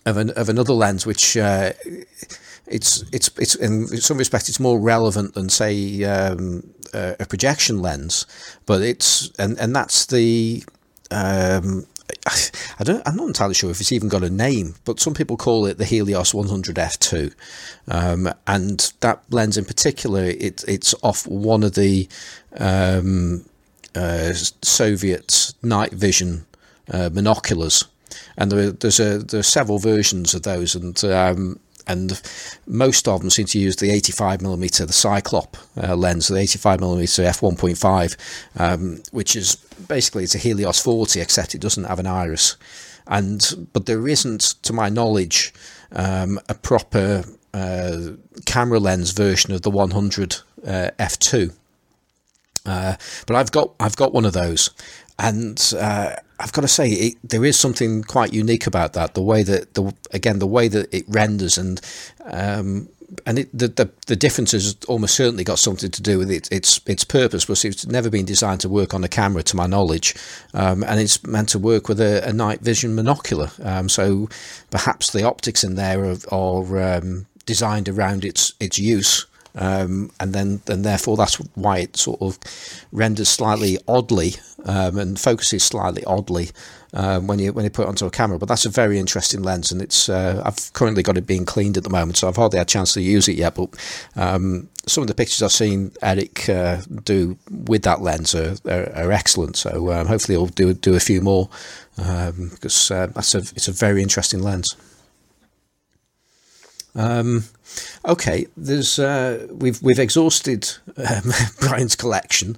of 0.06 0.18
an 0.18 0.32
of 0.32 0.49
another 0.49 0.74
lens 0.74 1.06
which 1.06 1.38
uh, 1.38 1.72
it's 2.68 3.03
it's 3.11 3.30
it's 3.38 3.56
in 3.56 3.88
some 3.88 4.18
respects 4.18 4.49
it's 4.49 4.60
more 4.60 4.80
relevant 4.80 5.34
than 5.34 5.49
say 5.49 6.03
um, 6.03 6.64
uh, 6.94 7.15
a 7.20 7.26
projection 7.26 7.82
lens, 7.82 8.26
but 8.65 8.82
it's 8.82 9.32
and 9.40 9.60
and 9.60 9.76
that's 9.76 10.06
the 10.06 10.64
um, 11.11 11.86
I 12.28 12.84
don't 12.84 13.06
I'm 13.06 13.15
not 13.15 13.28
entirely 13.28 13.53
sure 13.53 13.72
if 13.72 13.82
it's 13.82 13.91
even 13.91 14.10
got 14.10 14.24
a 14.24 14.30
name, 14.30 14.76
but 14.86 14.99
some 14.99 15.14
people 15.14 15.38
call 15.38 15.65
it 15.65 15.78
the 15.78 15.86
Helios 15.86 16.34
100 16.34 16.76
f2, 16.76 17.34
um, 17.90 18.34
and 18.48 18.94
that 19.02 19.24
lens 19.30 19.57
in 19.57 19.65
particular 19.65 20.24
it 20.24 20.64
it's 20.68 20.95
off 21.03 21.28
one 21.28 21.64
of 21.64 21.76
the 21.76 22.07
um, 22.57 23.45
uh, 23.95 24.34
Soviet 24.34 25.53
night 25.61 25.94
vision 25.94 26.45
uh, 26.91 27.10
and 28.38 28.52
there, 28.52 28.72
there's 28.72 28.99
a 28.99 29.20
there 29.20 29.40
are 29.40 29.44
several 29.44 29.80
versions 29.80 30.34
of 30.34 30.44
those, 30.44 30.76
and 30.76 31.03
um, 31.06 31.60
and 31.88 32.22
most 32.65 33.07
of 33.07 33.22
them 33.22 33.30
seem 33.30 33.45
to 33.48 33.60
use 33.60 33.76
the 33.76 33.91
85 33.91 34.41
millimeter, 34.41 34.86
the 34.86 34.94
Cyclop 34.94 35.57
uh, 35.82 35.95
lens, 35.95 36.28
the 36.28 36.38
85 36.38 36.80
millimeter 36.80 37.24
f1.5, 37.24 38.18
um, 38.57 39.03
which 39.11 39.36
is 39.36 39.56
basically 39.88 40.24
it's 40.24 40.36
a 40.36 40.38
Helios 40.38 40.80
40, 40.80 41.20
except 41.20 41.56
it 41.56 41.61
doesn't 41.61 41.84
have 41.84 41.99
an 41.99 42.07
iris, 42.07 42.57
and 43.07 43.70
but 43.74 43.86
there 43.86 44.07
isn't, 44.07 44.41
to 44.64 44.74
my 44.74 44.90
knowledge, 44.90 45.53
um, 45.91 46.40
a 46.49 46.53
proper 46.53 47.24
uh, 47.53 48.11
camera 48.45 48.80
lens 48.80 49.11
version 49.11 49.53
of 49.53 49.61
the 49.61 49.70
100 49.70 50.38
uh, 50.65 50.90
f2. 50.99 51.53
Uh, 52.65 52.95
but 53.27 53.35
I've 53.35 53.52
got 53.52 53.73
I've 53.80 53.95
got 53.95 54.14
one 54.14 54.26
of 54.26 54.34
those, 54.34 54.69
and 55.19 55.61
uh, 55.77 56.15
I've 56.40 56.53
got 56.53 56.61
to 56.61 56.68
say 56.68 56.90
it, 56.90 57.15
there 57.23 57.45
is 57.45 57.57
something 57.57 58.03
quite 58.03 58.34
unique 58.34 58.68
about 58.68 58.94
that. 58.94 59.14
The 59.14 59.23
way 59.23 59.44
that 59.44 59.73
the 59.73 59.94
again 60.11 60.40
the 60.40 60.48
way 60.48 60.68
that 60.69 60.94
it 60.94 61.06
renders 61.07 61.57
and 61.57 61.81
um, 62.23 62.90
and 63.26 63.40
it, 63.40 63.49
the, 63.57 63.68
the 63.68 63.91
the 64.07 64.15
difference 64.15 64.52
has 64.52 64.76
almost 64.88 65.15
certainly 65.15 65.44
got 65.44 65.60
something 65.60 65.91
to 65.91 66.02
do 66.02 66.18
with 66.18 66.31
it, 66.31 66.52
its 66.52 66.81
its 66.85 67.03
purpose. 67.03 67.45
But 67.45 67.64
it's 67.65 67.85
never 67.85 68.10
been 68.10 68.26
designed 68.26 68.61
to 68.61 68.69
work 68.69 68.94
on 68.94 69.03
a 69.03 69.07
camera, 69.10 69.44
to 69.44 69.56
my 69.56 69.68
knowledge, 69.68 70.15
um, 70.53 70.84
and 70.84 70.99
it's 70.99 71.23
meant 71.26 71.49
to 71.49 71.60
work 71.60 71.88
with 71.88 71.99
a, 71.99 72.27
a 72.27 72.34
night 72.34 72.61
vision 72.61 72.95
monocular. 72.95 73.52
Um, 73.65 73.90
so 73.90 74.30
perhaps 74.72 75.11
the 75.11 75.23
optics 75.23 75.64
in 75.64 75.76
there 75.76 76.03
are, 76.03 76.18
are 76.31 76.98
um, 76.98 77.26
designed 77.45 77.90
around 77.90 78.26
its 78.26 78.53
its 78.60 78.80
use. 78.80 79.26
Um, 79.55 80.11
and 80.19 80.34
then, 80.34 80.61
and 80.67 80.84
therefore, 80.84 81.17
that's 81.17 81.35
why 81.55 81.80
it 81.80 81.97
sort 81.97 82.21
of 82.21 82.39
renders 82.91 83.30
slightly 83.30 83.77
oddly 83.88 84.35
um, 84.65 84.97
and 84.97 85.19
focuses 85.19 85.63
slightly 85.63 86.03
oddly 86.05 86.49
um, 86.93 87.27
when 87.27 87.39
you 87.39 87.53
when 87.53 87.63
you 87.63 87.69
put 87.69 87.84
it 87.84 87.88
onto 87.88 88.05
a 88.05 88.11
camera. 88.11 88.39
But 88.39 88.49
that's 88.49 88.65
a 88.65 88.69
very 88.69 88.99
interesting 88.99 89.43
lens, 89.43 89.71
and 89.71 89.81
it's 89.81 90.09
uh, 90.09 90.41
I've 90.45 90.71
currently 90.73 91.03
got 91.03 91.17
it 91.17 91.27
being 91.27 91.45
cleaned 91.45 91.77
at 91.77 91.84
the 91.84 91.89
moment, 91.89 92.17
so 92.17 92.27
I've 92.27 92.35
hardly 92.35 92.57
had 92.57 92.67
a 92.67 92.69
chance 92.69 92.93
to 92.93 93.01
use 93.01 93.27
it 93.27 93.38
yet. 93.38 93.55
But 93.55 93.69
um, 94.15 94.69
some 94.88 95.03
of 95.03 95.07
the 95.07 95.15
pictures 95.15 95.41
I've 95.41 95.51
seen 95.51 95.91
Eric 96.01 96.49
uh, 96.49 96.81
do 97.03 97.38
with 97.49 97.84
that 97.84 98.01
lens 98.01 98.34
are, 98.35 98.55
are, 98.65 98.91
are 98.95 99.11
excellent. 99.11 99.57
So 99.57 99.91
um, 99.91 100.07
hopefully, 100.07 100.38
he'll 100.38 100.47
do 100.47 100.73
do 100.73 100.95
a 100.95 100.99
few 100.99 101.21
more 101.21 101.49
um, 101.97 102.49
because 102.53 102.89
uh, 102.91 103.07
that's 103.07 103.35
a 103.35 103.39
it's 103.39 103.67
a 103.67 103.71
very 103.71 104.01
interesting 104.01 104.41
lens. 104.41 104.75
Um, 106.95 107.45
okay, 108.06 108.48
there's 108.56 108.99
uh, 108.99 109.48
we've 109.52 109.82
we've 109.82 109.99
exhausted 109.99 110.70
um, 110.98 111.32
Brian's 111.60 111.95
collection, 111.95 112.56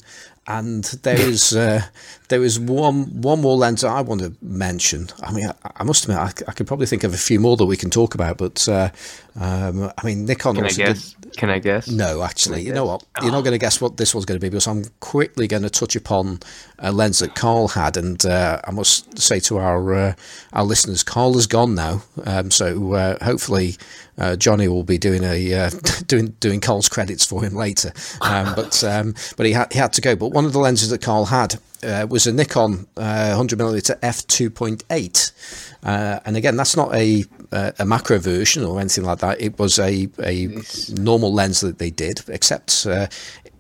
and 0.48 0.84
there 1.04 1.20
is 1.20 1.56
uh, 1.56 1.84
there 2.28 2.44
is 2.44 2.60
one 2.60 3.22
one 3.22 3.42
more 3.42 3.56
lens 3.56 3.84
I 3.84 4.02
want 4.02 4.22
to 4.22 4.34
mention. 4.42 5.08
I 5.24 5.32
mean, 5.32 5.48
I, 5.64 5.72
I 5.78 5.84
must 5.84 6.04
admit, 6.04 6.44
I 6.48 6.52
could 6.52 6.68
probably 6.68 6.86
think 6.86 7.04
of 7.04 7.14
a 7.14 7.18
few 7.18 7.40
more 7.40 7.56
that 7.58 7.66
we 7.66 7.78
can 7.78 7.90
talk 7.90 8.14
about, 8.14 8.38
but 8.38 8.68
uh, 8.68 8.90
um, 9.40 9.92
I 9.98 10.06
mean, 10.06 10.26
Nikon 10.26 10.56
Can 10.56 10.64
I 10.66 10.68
also 10.68 10.84
did- 10.84 10.88
guess? 10.96 11.16
Can 11.36 11.50
I 11.50 11.60
guess? 11.60 11.90
no, 11.90 12.24
actually, 12.24 12.62
you 12.62 12.72
know 12.72 12.86
what? 12.86 13.04
You're 13.22 13.32
not 13.32 13.44
going 13.44 13.52
to 13.52 13.58
guess 13.58 13.82
what 13.82 13.98
this 13.98 14.16
one's 14.16 14.24
going 14.24 14.40
to 14.40 14.42
be 14.42 14.48
because 14.48 14.68
I'm 14.68 14.86
quickly 15.02 15.48
going 15.50 15.64
to 15.64 15.70
touch 15.70 15.98
upon 15.98 16.40
a 16.80 16.94
lens 16.94 17.20
that 17.20 17.36
Carl 17.36 17.68
had, 17.68 17.98
and 17.98 18.26
uh, 18.26 18.62
I 18.64 18.72
must 18.72 19.20
say 19.20 19.42
to 19.42 19.58
our 19.58 19.94
uh, 19.94 20.14
our 20.54 20.64
listeners, 20.64 21.04
Carl 21.04 21.38
is 21.38 21.46
gone 21.46 21.76
now, 21.76 22.04
um, 22.26 22.52
so 22.52 22.94
uh, 22.94 23.24
hopefully 23.26 23.76
uh, 24.18 24.36
Johnny 24.36 24.68
will 24.68 24.84
be 24.84 24.98
doing 24.98 25.24
a 25.24 25.54
uh, 25.54 25.70
doing 26.08 26.36
doing 26.40 26.62
Carl's 26.62 26.90
credits 26.90 27.26
for 27.26 27.44
him 27.44 27.54
later. 27.54 27.92
Um, 28.22 28.54
but 28.56 28.84
um, 28.84 29.16
but 29.38 29.46
he 29.46 29.54
had 29.54 29.72
he 29.74 29.80
had 29.80 29.94
to 29.94 30.02
go. 30.02 30.16
But 30.16 30.30
one 30.30 30.46
of 30.46 30.54
the 30.54 30.60
lenses 30.60 30.90
that 30.90 31.02
Carl 31.02 31.26
had 31.26 31.56
uh, 31.84 32.08
was 32.10 32.28
a 32.28 32.34
Nikon 32.34 32.88
uh, 32.98 33.28
100 33.30 33.58
millimeter 33.58 33.98
f 34.02 34.26
2.8. 34.28 35.32
Uh, 35.84 36.20
and 36.26 36.36
again, 36.36 36.56
that's 36.56 36.76
not 36.76 36.94
a, 36.96 37.26
a 37.52 37.74
a 37.80 37.86
macro 37.86 38.18
version 38.18 38.64
or 38.64 38.80
anything 38.80 39.04
like 39.04 39.20
that. 39.20 39.40
It 39.40 39.60
was 39.60 39.80
a, 39.80 40.08
a 40.24 40.48
normal 40.90 41.34
lens 41.34 41.62
that 41.62 41.78
they 41.78 41.92
did, 41.92 42.22
except 42.28 42.88
uh, 42.88 43.08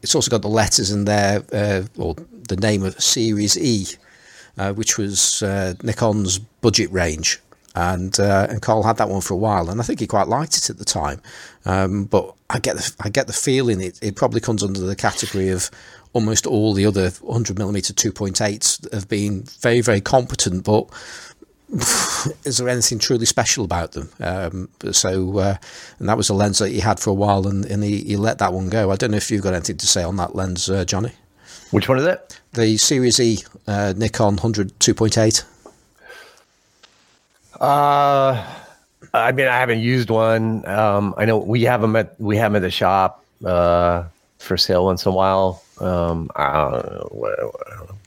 it's 0.02 0.16
also 0.16 0.32
got 0.32 0.42
the 0.42 0.48
letters 0.48 0.92
in 0.92 1.06
there, 1.06 1.44
uh, 1.52 1.84
or 1.98 2.16
the 2.48 2.56
name 2.58 2.84
of 2.84 3.02
Series 3.02 3.58
E, 3.58 3.88
uh, 4.58 4.74
which 4.74 4.98
was 4.98 5.42
uh, 5.44 5.74
Nikon's 5.84 6.40
budget 6.40 6.92
range. 6.92 7.40
And 7.76 8.18
uh, 8.22 8.48
and 8.50 8.62
Carl 8.62 8.84
had 8.84 8.98
that 8.98 9.10
one 9.10 9.20
for 9.20 9.34
a 9.34 9.38
while, 9.38 9.70
and 9.70 9.82
I 9.82 9.84
think 9.84 10.00
he 10.00 10.08
quite 10.08 10.30
liked 10.30 10.58
it 10.58 10.70
at 10.70 10.78
the 10.78 10.86
time. 10.86 11.22
Um, 11.66 12.06
but 12.06 12.34
I 12.50 12.60
get 12.60 12.78
the 12.78 12.96
I 13.02 13.10
get 13.10 13.28
the 13.28 13.34
feeling 13.34 13.82
it, 13.82 14.00
it 14.02 14.16
probably 14.16 14.40
comes 14.40 14.64
under 14.64 14.80
the 14.80 14.96
category 14.96 15.50
of 15.50 15.70
almost 16.14 16.48
all 16.48 16.74
the 16.74 16.86
other 16.86 17.10
100 17.10 17.58
millimeter 17.58 17.92
2.8s 17.92 18.94
have 18.94 19.10
been 19.10 19.44
very 19.60 19.82
very 19.82 20.00
competent, 20.00 20.64
but 20.64 20.90
is 22.46 22.58
there 22.58 22.70
anything 22.70 23.00
truly 23.00 23.26
special 23.26 23.66
about 23.66 23.92
them? 23.92 24.10
Um, 24.22 24.70
so, 24.92 25.40
uh, 25.40 25.58
and 26.00 26.08
that 26.08 26.16
was 26.16 26.30
a 26.30 26.34
lens 26.34 26.60
that 26.60 26.70
he 26.70 26.80
had 26.80 27.00
for 27.00 27.10
a 27.10 27.14
while, 27.14 27.48
and, 27.48 27.66
and 27.66 27.84
he, 27.84 28.04
he, 28.04 28.18
let 28.18 28.38
that 28.38 28.54
one 28.54 28.70
go. 28.70 28.92
I 28.92 28.96
don't 28.96 29.12
know 29.12 29.18
if 29.18 29.32
you've 29.32 29.42
got 29.42 29.54
anything 29.54 29.78
to 29.78 29.88
say 29.88 30.04
on 30.04 30.16
that 30.18 30.36
lens, 30.36 30.70
uh, 30.70 30.86
Johnny. 30.86 31.12
Which 31.72 31.90
one 31.90 31.98
is 31.98 32.06
it? 32.06 32.40
The 32.54 32.78
Series 32.78 33.20
E 33.20 33.40
uh, 33.68 33.94
Nikon 33.98 34.36
100 34.36 34.80
2.8. 34.80 35.44
Uh, 37.60 38.46
I 39.14 39.32
mean, 39.32 39.48
I 39.48 39.58
haven't 39.58 39.80
used 39.80 40.10
one. 40.10 40.68
Um, 40.68 41.14
I 41.18 41.26
know 41.26 41.38
we 41.38 41.64
have 41.64 41.82
them 41.82 41.96
at 41.96 42.20
we 42.20 42.38
have 42.38 42.52
them 42.52 42.58
at 42.58 42.66
the 42.66 42.72
shop 42.72 43.24
uh, 43.46 44.04
for 44.40 44.58
sale 44.58 44.86
once 44.86 45.06
in 45.06 45.12
a 45.12 45.16
while. 45.16 45.62
Um, 45.80 46.30
I 46.36 46.72
don't 46.72 46.92
know. 46.92 47.10
What, 47.12 47.40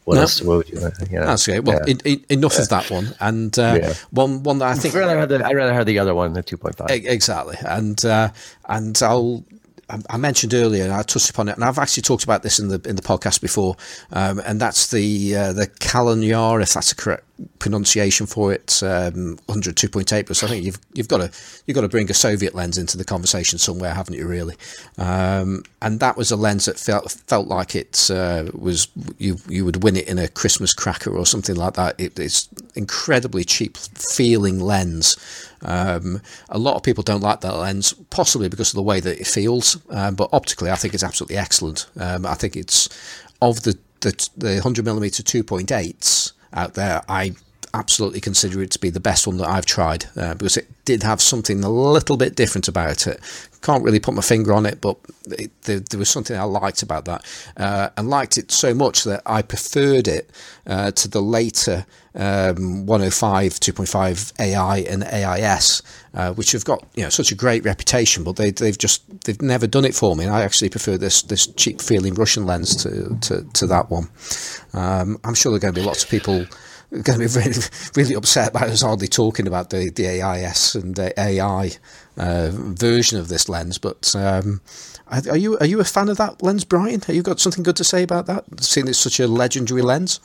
what 0.05 0.15
no. 0.15 0.21
else? 0.23 0.43
What 0.43 0.57
would 0.59 0.69
you? 0.69 0.81
Yeah, 1.11 1.25
that's 1.25 1.47
great. 1.47 1.65
Well, 1.65 1.81
yeah. 1.87 1.93
in, 1.93 2.01
in, 2.05 2.25
enough 2.31 2.55
yeah. 2.55 2.63
of 2.63 2.69
that 2.71 2.91
one, 2.91 3.15
and 3.21 3.59
uh, 3.59 3.79
yeah. 3.81 3.95
one 4.11 4.43
one 4.43 4.59
that 4.59 4.69
I 4.69 4.75
think 4.75 4.95
I'd 4.95 5.01
rather 5.01 5.19
have 5.19 5.29
the 5.29 5.45
I'd 5.45 5.57
rather 5.57 5.75
have 5.75 5.87
the 5.87 5.99
other 5.99 6.15
one, 6.15 6.33
the 6.33 6.43
two 6.43 6.57
point 6.57 6.77
five. 6.77 6.91
Exactly, 6.91 7.57
and 7.67 8.03
uh, 8.05 8.31
and 8.67 8.99
I'll 9.03 9.45
I 10.11 10.19
mentioned 10.19 10.53
earlier, 10.53 10.85
and 10.85 10.93
I 10.93 11.03
touched 11.03 11.31
upon 11.31 11.49
it, 11.49 11.55
and 11.55 11.65
I've 11.65 11.79
actually 11.79 12.03
talked 12.03 12.25
about 12.25 12.43
this 12.43 12.59
in 12.59 12.69
the 12.69 12.81
in 12.87 12.97
the 12.97 13.03
podcast 13.03 13.41
before, 13.41 13.77
um, 14.13 14.41
and 14.45 14.61
that's 14.61 14.91
the 14.91 15.35
uh, 15.35 15.53
the 15.53 15.67
Kaleinar, 15.67 16.63
if 16.63 16.75
that's 16.75 16.93
a 16.93 16.97
correct 16.97 17.25
pronunciation 17.59 18.27
for 18.27 18.53
it, 18.53 18.83
um, 18.83 19.39
102.8 19.49 20.27
plus. 20.27 20.43
I 20.43 20.49
think 20.49 20.65
you've 20.65 20.79
you've 20.93 21.09
got 21.09 21.19
to 21.19 21.31
you've 21.67 21.75
got 21.75 21.83
to 21.83 21.89
bring 21.89 22.11
a 22.11 22.15
Soviet 22.15 22.55
lens 22.55 22.77
into 22.77 22.99
the 22.99 23.05
conversation 23.05 23.59
somewhere, 23.59 23.95
haven't 23.95 24.15
you? 24.15 24.27
Really, 24.27 24.57
um, 24.99 25.63
and 25.81 26.01
that 26.01 26.19
was 26.19 26.31
a 26.31 26.37
lens 26.37 26.67
that 26.67 26.79
felt 26.79 27.11
felt 27.27 27.49
like 27.49 27.75
it 27.75 28.11
uh, 28.11 28.45
was 28.53 28.89
you 29.17 29.39
you 29.49 29.65
would 29.65 29.83
win 29.83 29.97
it 29.97 30.07
in 30.07 30.19
a 30.19 30.29
Christmas 30.29 30.75
cracker 30.75 31.17
or 31.17 31.25
something 31.25 31.57
like 31.57 31.75
that. 31.75 31.99
It, 31.99 32.19
it's 32.19 32.49
incredibly 32.75 33.45
cheap 33.45 33.77
feeling 33.77 34.61
lens. 34.61 35.17
Um, 35.63 36.21
a 36.49 36.59
lot 36.59 36.77
of 36.77 36.83
people 36.83 37.03
don't 37.03 37.21
like 37.21 37.41
that 37.41 37.55
lens, 37.55 37.93
possibly 38.11 38.49
because 38.49 38.71
of 38.71 38.77
the 38.77 38.83
way 38.83 39.01
that 39.01 39.21
it 39.21 39.27
feels, 39.27 39.77
um, 39.91 40.15
but 40.15 40.29
optically, 40.33 40.71
I 40.71 40.77
think 40.77 40.95
it's 40.95 41.03
absolutely 41.03 41.37
excellent. 41.37 41.87
Um, 41.99 42.27
I 42.27 42.35
think 42.35 42.57
it's 42.57 42.89
of 43.43 43.63
the 43.63 43.79
the, 44.01 44.29
the 44.37 44.55
100 44.55 44.85
millimeter 44.85 45.23
2.8s 45.23 46.33
out 46.53 46.75
there. 46.75 47.03
I 47.09 47.35
absolutely 47.75 48.21
consider 48.21 48.63
it 48.63 48.71
to 48.73 48.79
be 48.79 48.91
the 48.91 49.01
best 49.01 49.27
one 49.27 49.37
that 49.39 49.49
I've 49.49 49.67
tried 49.67 50.07
uh, 50.17 50.35
because 50.35 50.57
it 50.57 50.69
did 50.85 51.03
have 51.03 51.21
something 51.21 51.63
a 51.63 51.71
little 51.71 52.17
bit 52.17 52.35
different 52.35 52.69
about 52.69 53.07
it. 53.07 53.21
Can't 53.61 53.83
really 53.83 54.01
put 54.01 54.15
my 54.15 54.23
finger 54.23 54.53
on 54.53 54.67
it, 54.67 54.81
but 54.81 54.97
it, 55.27 55.51
there, 55.63 55.81
there, 55.81 55.99
was 55.99 56.09
something 56.09 56.37
I 56.37 56.45
liked 56.45 56.83
about 56.83 57.05
that, 57.07 57.25
uh, 57.57 57.91
and 57.97 58.09
liked 58.09 58.39
it 58.39 58.53
so 58.53 58.73
much 58.73 59.05
that 59.05 59.21
I 59.27 59.43
preferred 59.43 60.07
it 60.07 60.31
uh, 60.67 60.93
to 60.93 61.09
the 61.09 61.21
later 61.21 61.85
um, 62.15 62.87
105, 62.87 63.53
2.5 63.55 64.41
AI 64.41 64.79
and 64.79 65.05
AIS, 65.05 65.83
uh, 66.15 66.33
which 66.35 66.53
have 66.53 66.65
got 66.65 66.87
you 66.95 67.03
know 67.03 67.09
such 67.09 67.33
a 67.33 67.35
great 67.35 67.65
reputation, 67.65 68.25
but 68.25 68.37
they, 68.37 68.51
they've 68.51 68.79
just 68.79 69.03
they've 69.25 69.43
never 69.43 69.67
done 69.67 69.85
it 69.85 69.95
for 69.95 70.17
me. 70.17 70.25
And 70.25 70.33
I 70.33 70.43
actually 70.43 70.71
prefer 70.71 70.97
this 70.97 71.23
this 71.23 71.47
cheap 71.47 71.81
feeling 71.81 72.15
Russian 72.15 72.47
lens 72.47 72.77
to 72.85 73.17
to, 73.23 73.45
to 73.55 73.67
that 73.67 73.91
one. 73.91 74.09
Um, 74.73 75.19
I'm 75.25 75.35
sure 75.35 75.51
there 75.51 75.57
are 75.59 75.61
going 75.61 75.75
to 75.75 75.81
be 75.81 75.87
lots 75.87 76.05
of 76.05 76.11
people 76.11 76.47
going 76.91 77.05
to 77.05 77.19
be 77.19 77.27
really, 77.27 77.57
really 77.97 78.15
upset 78.15 78.51
about 78.51 78.69
us 78.69 78.83
hardly 78.83 79.09
talking 79.09 79.47
about 79.47 79.71
the, 79.71 79.91
the 79.91 80.23
AIS 80.23 80.75
and 80.75 80.95
the 80.95 81.19
AI 81.21 81.71
uh, 82.17 82.51
version 82.53 83.19
of 83.19 83.29
this 83.29 83.49
lens. 83.49 83.79
But 83.79 84.15
um, 84.17 84.61
are 85.07 85.37
you 85.37 85.59
are 85.59 85.67
you 85.67 85.81
a 85.81 85.85
fan 85.85 86.09
of 86.09 86.17
that 86.17 86.43
lens, 86.43 86.65
Brian? 86.65 87.01
Have 87.03 87.17
you 87.17 87.23
got 87.23 87.41
something 87.41 87.63
good 87.63 87.77
to 87.77 87.85
say 87.85 88.03
about 88.03 88.27
that? 88.27 88.45
Seeing 88.61 88.89
it's 88.89 88.99
such 88.99 89.21
a 89.21 89.27
legendary 89.27 89.83
lens. 89.83 90.21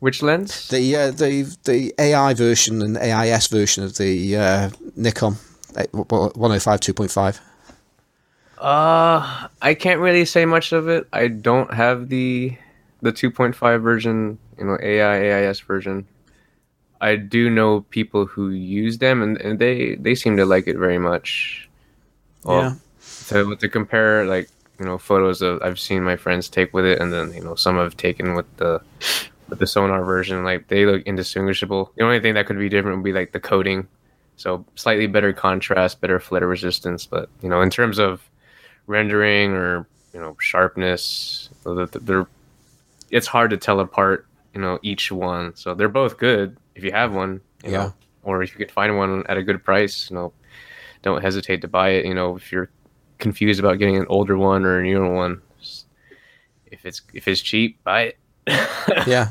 Which 0.00 0.22
lens? 0.22 0.68
The 0.68 0.96
uh, 0.96 1.10
the 1.10 1.56
the 1.64 1.94
AI 1.98 2.34
version 2.34 2.82
and 2.82 2.96
AIS 2.96 3.46
version 3.46 3.84
of 3.84 3.96
the 3.98 4.36
uh, 4.36 4.70
Nikon 4.96 5.36
105 5.74 6.80
2.5. 6.80 7.40
Uh, 8.58 9.48
I 9.60 9.74
can't 9.74 10.00
really 10.00 10.24
say 10.24 10.44
much 10.44 10.72
of 10.72 10.88
it. 10.88 11.06
I 11.12 11.28
don't 11.28 11.72
have 11.72 12.08
the 12.08 12.56
the 13.00 13.12
2.5 13.12 13.82
version 13.82 14.38
you 14.62 14.68
know 14.68 14.78
AI 14.80 15.48
AIS 15.48 15.58
version. 15.60 16.06
I 17.00 17.16
do 17.16 17.50
know 17.50 17.80
people 17.90 18.26
who 18.26 18.50
use 18.50 18.98
them, 18.98 19.20
and, 19.20 19.36
and 19.38 19.58
they 19.58 19.96
they 19.96 20.14
seem 20.14 20.36
to 20.36 20.46
like 20.46 20.68
it 20.68 20.76
very 20.76 20.98
much. 20.98 21.68
Well, 22.44 22.62
yeah. 22.62 22.74
To 23.28 23.56
to 23.56 23.68
compare 23.68 24.24
like 24.24 24.48
you 24.78 24.84
know 24.84 24.98
photos 24.98 25.42
of 25.42 25.60
I've 25.62 25.80
seen 25.80 26.04
my 26.04 26.16
friends 26.16 26.48
take 26.48 26.72
with 26.72 26.84
it, 26.84 27.00
and 27.00 27.12
then 27.12 27.34
you 27.34 27.42
know 27.42 27.56
some 27.56 27.76
have 27.76 27.96
taken 27.96 28.34
with 28.34 28.46
the 28.58 28.80
with 29.48 29.58
the 29.58 29.64
Sonnar 29.64 30.06
version. 30.06 30.44
Like 30.44 30.68
they 30.68 30.86
look 30.86 31.02
indistinguishable. 31.06 31.90
The 31.96 32.04
only 32.04 32.20
thing 32.20 32.34
that 32.34 32.46
could 32.46 32.58
be 32.58 32.68
different 32.68 32.98
would 32.98 33.04
be 33.04 33.12
like 33.12 33.32
the 33.32 33.40
coating. 33.40 33.88
So 34.36 34.64
slightly 34.76 35.08
better 35.08 35.32
contrast, 35.32 36.00
better 36.00 36.20
flare 36.20 36.46
resistance, 36.46 37.04
but 37.04 37.28
you 37.42 37.48
know 37.48 37.62
in 37.62 37.70
terms 37.70 37.98
of 37.98 38.22
rendering 38.86 39.54
or 39.54 39.88
you 40.14 40.20
know 40.20 40.36
sharpness, 40.38 41.50
they're 41.64 42.26
it's 43.10 43.26
hard 43.26 43.50
to 43.50 43.56
tell 43.56 43.80
apart 43.80 44.26
you 44.54 44.60
know 44.60 44.78
each 44.82 45.10
one. 45.10 45.54
So 45.56 45.74
they're 45.74 45.88
both 45.88 46.18
good 46.18 46.56
if 46.74 46.84
you 46.84 46.92
have 46.92 47.12
one. 47.12 47.40
You 47.64 47.72
yeah. 47.72 47.78
Know, 47.78 47.94
or 48.24 48.42
if 48.42 48.52
you 48.52 48.58
could 48.58 48.70
find 48.70 48.96
one 48.96 49.24
at 49.28 49.36
a 49.36 49.42
good 49.42 49.64
price, 49.64 50.08
you 50.08 50.16
know, 50.16 50.32
don't 51.02 51.22
hesitate 51.22 51.60
to 51.62 51.68
buy 51.68 51.90
it. 51.90 52.06
You 52.06 52.14
know, 52.14 52.36
if 52.36 52.52
you're 52.52 52.70
confused 53.18 53.60
about 53.60 53.78
getting 53.78 53.96
an 53.96 54.06
older 54.08 54.36
one 54.36 54.64
or 54.64 54.78
a 54.78 54.82
newer 54.82 55.12
one, 55.12 55.42
if 56.66 56.86
it's 56.86 57.02
if 57.12 57.28
it's 57.28 57.40
cheap, 57.40 57.82
buy 57.84 58.02
it. 58.02 58.18
yeah, 59.06 59.30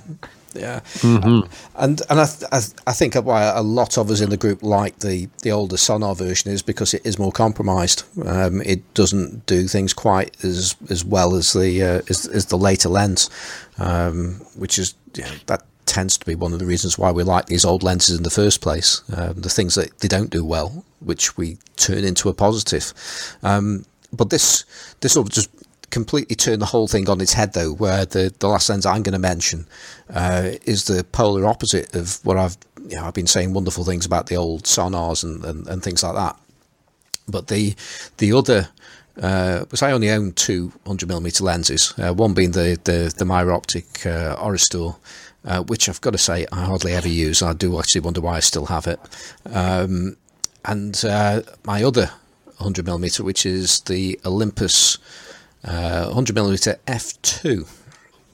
yeah, 0.53 0.79
mm-hmm. 0.99 1.51
and 1.75 2.01
and 2.09 2.19
I, 2.19 2.25
th- 2.25 2.71
I, 2.85 2.91
think 2.93 3.15
why 3.15 3.43
a 3.43 3.61
lot 3.61 3.97
of 3.97 4.09
us 4.09 4.21
in 4.21 4.29
the 4.29 4.37
group 4.37 4.63
like 4.63 4.99
the 4.99 5.29
the 5.43 5.51
older 5.51 5.75
Sonnar 5.75 6.15
version 6.15 6.51
is 6.51 6.61
because 6.61 6.93
it 6.93 7.05
is 7.05 7.17
more 7.17 7.31
compromised. 7.31 8.03
Um, 8.25 8.61
it 8.61 8.93
doesn't 8.93 9.45
do 9.45 9.67
things 9.67 9.93
quite 9.93 10.43
as 10.43 10.75
as 10.89 11.05
well 11.05 11.35
as 11.35 11.53
the 11.53 11.81
uh, 11.81 12.01
as, 12.09 12.25
as 12.27 12.45
the 12.47 12.57
later 12.57 12.89
lens, 12.89 13.29
um, 13.79 14.41
which 14.55 14.77
is 14.77 14.93
you 15.15 15.23
know, 15.23 15.31
that 15.47 15.63
tends 15.85 16.17
to 16.17 16.25
be 16.25 16.35
one 16.35 16.53
of 16.53 16.59
the 16.59 16.65
reasons 16.65 16.97
why 16.97 17.11
we 17.11 17.23
like 17.23 17.47
these 17.47 17.65
old 17.65 17.83
lenses 17.83 18.17
in 18.17 18.23
the 18.23 18.29
first 18.29 18.61
place. 18.61 19.01
Um, 19.15 19.41
the 19.41 19.49
things 19.49 19.75
that 19.75 19.99
they 19.99 20.07
don't 20.07 20.29
do 20.29 20.45
well, 20.45 20.85
which 20.99 21.37
we 21.37 21.57
turn 21.75 22.03
into 22.03 22.29
a 22.29 22.33
positive. 22.33 22.93
Um, 23.43 23.85
but 24.13 24.29
this 24.29 24.65
this 25.01 25.13
sort 25.13 25.27
of 25.27 25.33
just 25.33 25.49
completely 25.89 26.35
turn 26.35 26.59
the 26.59 26.65
whole 26.65 26.87
thing 26.87 27.09
on 27.09 27.19
its 27.19 27.33
head, 27.33 27.53
though, 27.53 27.73
where 27.73 28.05
the, 28.05 28.33
the 28.39 28.47
last 28.47 28.69
lens 28.69 28.85
I'm 28.85 29.03
going 29.03 29.13
to 29.13 29.19
mention 29.19 29.67
uh, 30.09 30.51
is 30.65 30.85
the 30.85 31.03
polar 31.03 31.45
opposite 31.45 31.93
of 31.93 32.23
what 32.25 32.37
I've 32.37 32.57
you 32.87 32.95
know 32.95 33.05
I've 33.05 33.13
been 33.13 33.27
saying 33.27 33.53
wonderful 33.53 33.83
things 33.83 34.05
about 34.05 34.27
the 34.27 34.35
old 34.35 34.63
Sonnars 34.63 35.23
and, 35.23 35.43
and, 35.43 35.67
and 35.67 35.83
things 35.83 36.03
like 36.03 36.15
that. 36.15 36.37
But 37.27 37.47
the 37.47 37.75
the 38.17 38.33
other 38.33 38.69
uh, 39.21 39.59
because 39.61 39.81
I 39.83 39.91
only 39.91 40.09
own 40.09 40.33
two 40.33 40.69
100 40.83 41.07
millimeter 41.07 41.43
lenses, 41.43 41.93
uh, 41.97 42.13
one 42.13 42.33
being 42.33 42.51
the 42.51 42.79
the, 42.83 43.13
the 43.15 43.25
Meyer 43.25 43.47
Optik 43.47 44.05
uh, 44.05 44.35
Orestor, 44.37 44.97
uh, 45.45 45.63
which 45.63 45.87
I've 45.87 46.01
got 46.01 46.11
to 46.11 46.17
say 46.17 46.45
I 46.51 46.65
hardly 46.65 46.93
ever 46.93 47.07
use. 47.07 47.41
I 47.41 47.53
do 47.53 47.79
actually 47.79 48.01
wonder 48.01 48.21
why 48.21 48.37
I 48.37 48.39
still 48.39 48.65
have 48.65 48.87
it. 48.87 48.99
Um, 49.45 50.17
and 50.65 51.03
uh, 51.05 51.41
my 51.65 51.83
other 51.83 52.11
100 52.57 52.85
millimeter, 52.85 53.23
which 53.23 53.45
is 53.45 53.81
the 53.81 54.19
Olympus 54.25 54.97
uh, 55.63 56.05
100 56.05 56.35
millimeter 56.35 56.79
f2. 56.87 57.67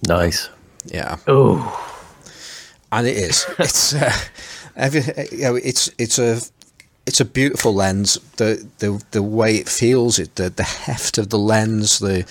Nice. 0.07 0.49
Yeah. 0.85 1.17
Oh. 1.27 1.83
And 2.91 3.07
it 3.07 3.17
is. 3.17 3.45
it's 3.59 3.93
uh, 3.93 4.11
every, 4.75 5.01
you 5.31 5.43
know, 5.43 5.55
it's 5.55 5.89
it's 5.97 6.19
a 6.19 6.39
it's 7.07 7.21
a 7.21 7.25
beautiful 7.25 7.73
lens. 7.73 8.19
The 8.35 8.67
the 8.79 9.03
the 9.11 9.23
way 9.23 9.55
it 9.55 9.69
feels, 9.69 10.19
it 10.19 10.35
the 10.35 10.49
the 10.49 10.63
heft 10.63 11.17
of 11.17 11.29
the 11.29 11.39
lens, 11.39 11.99
the 11.99 12.25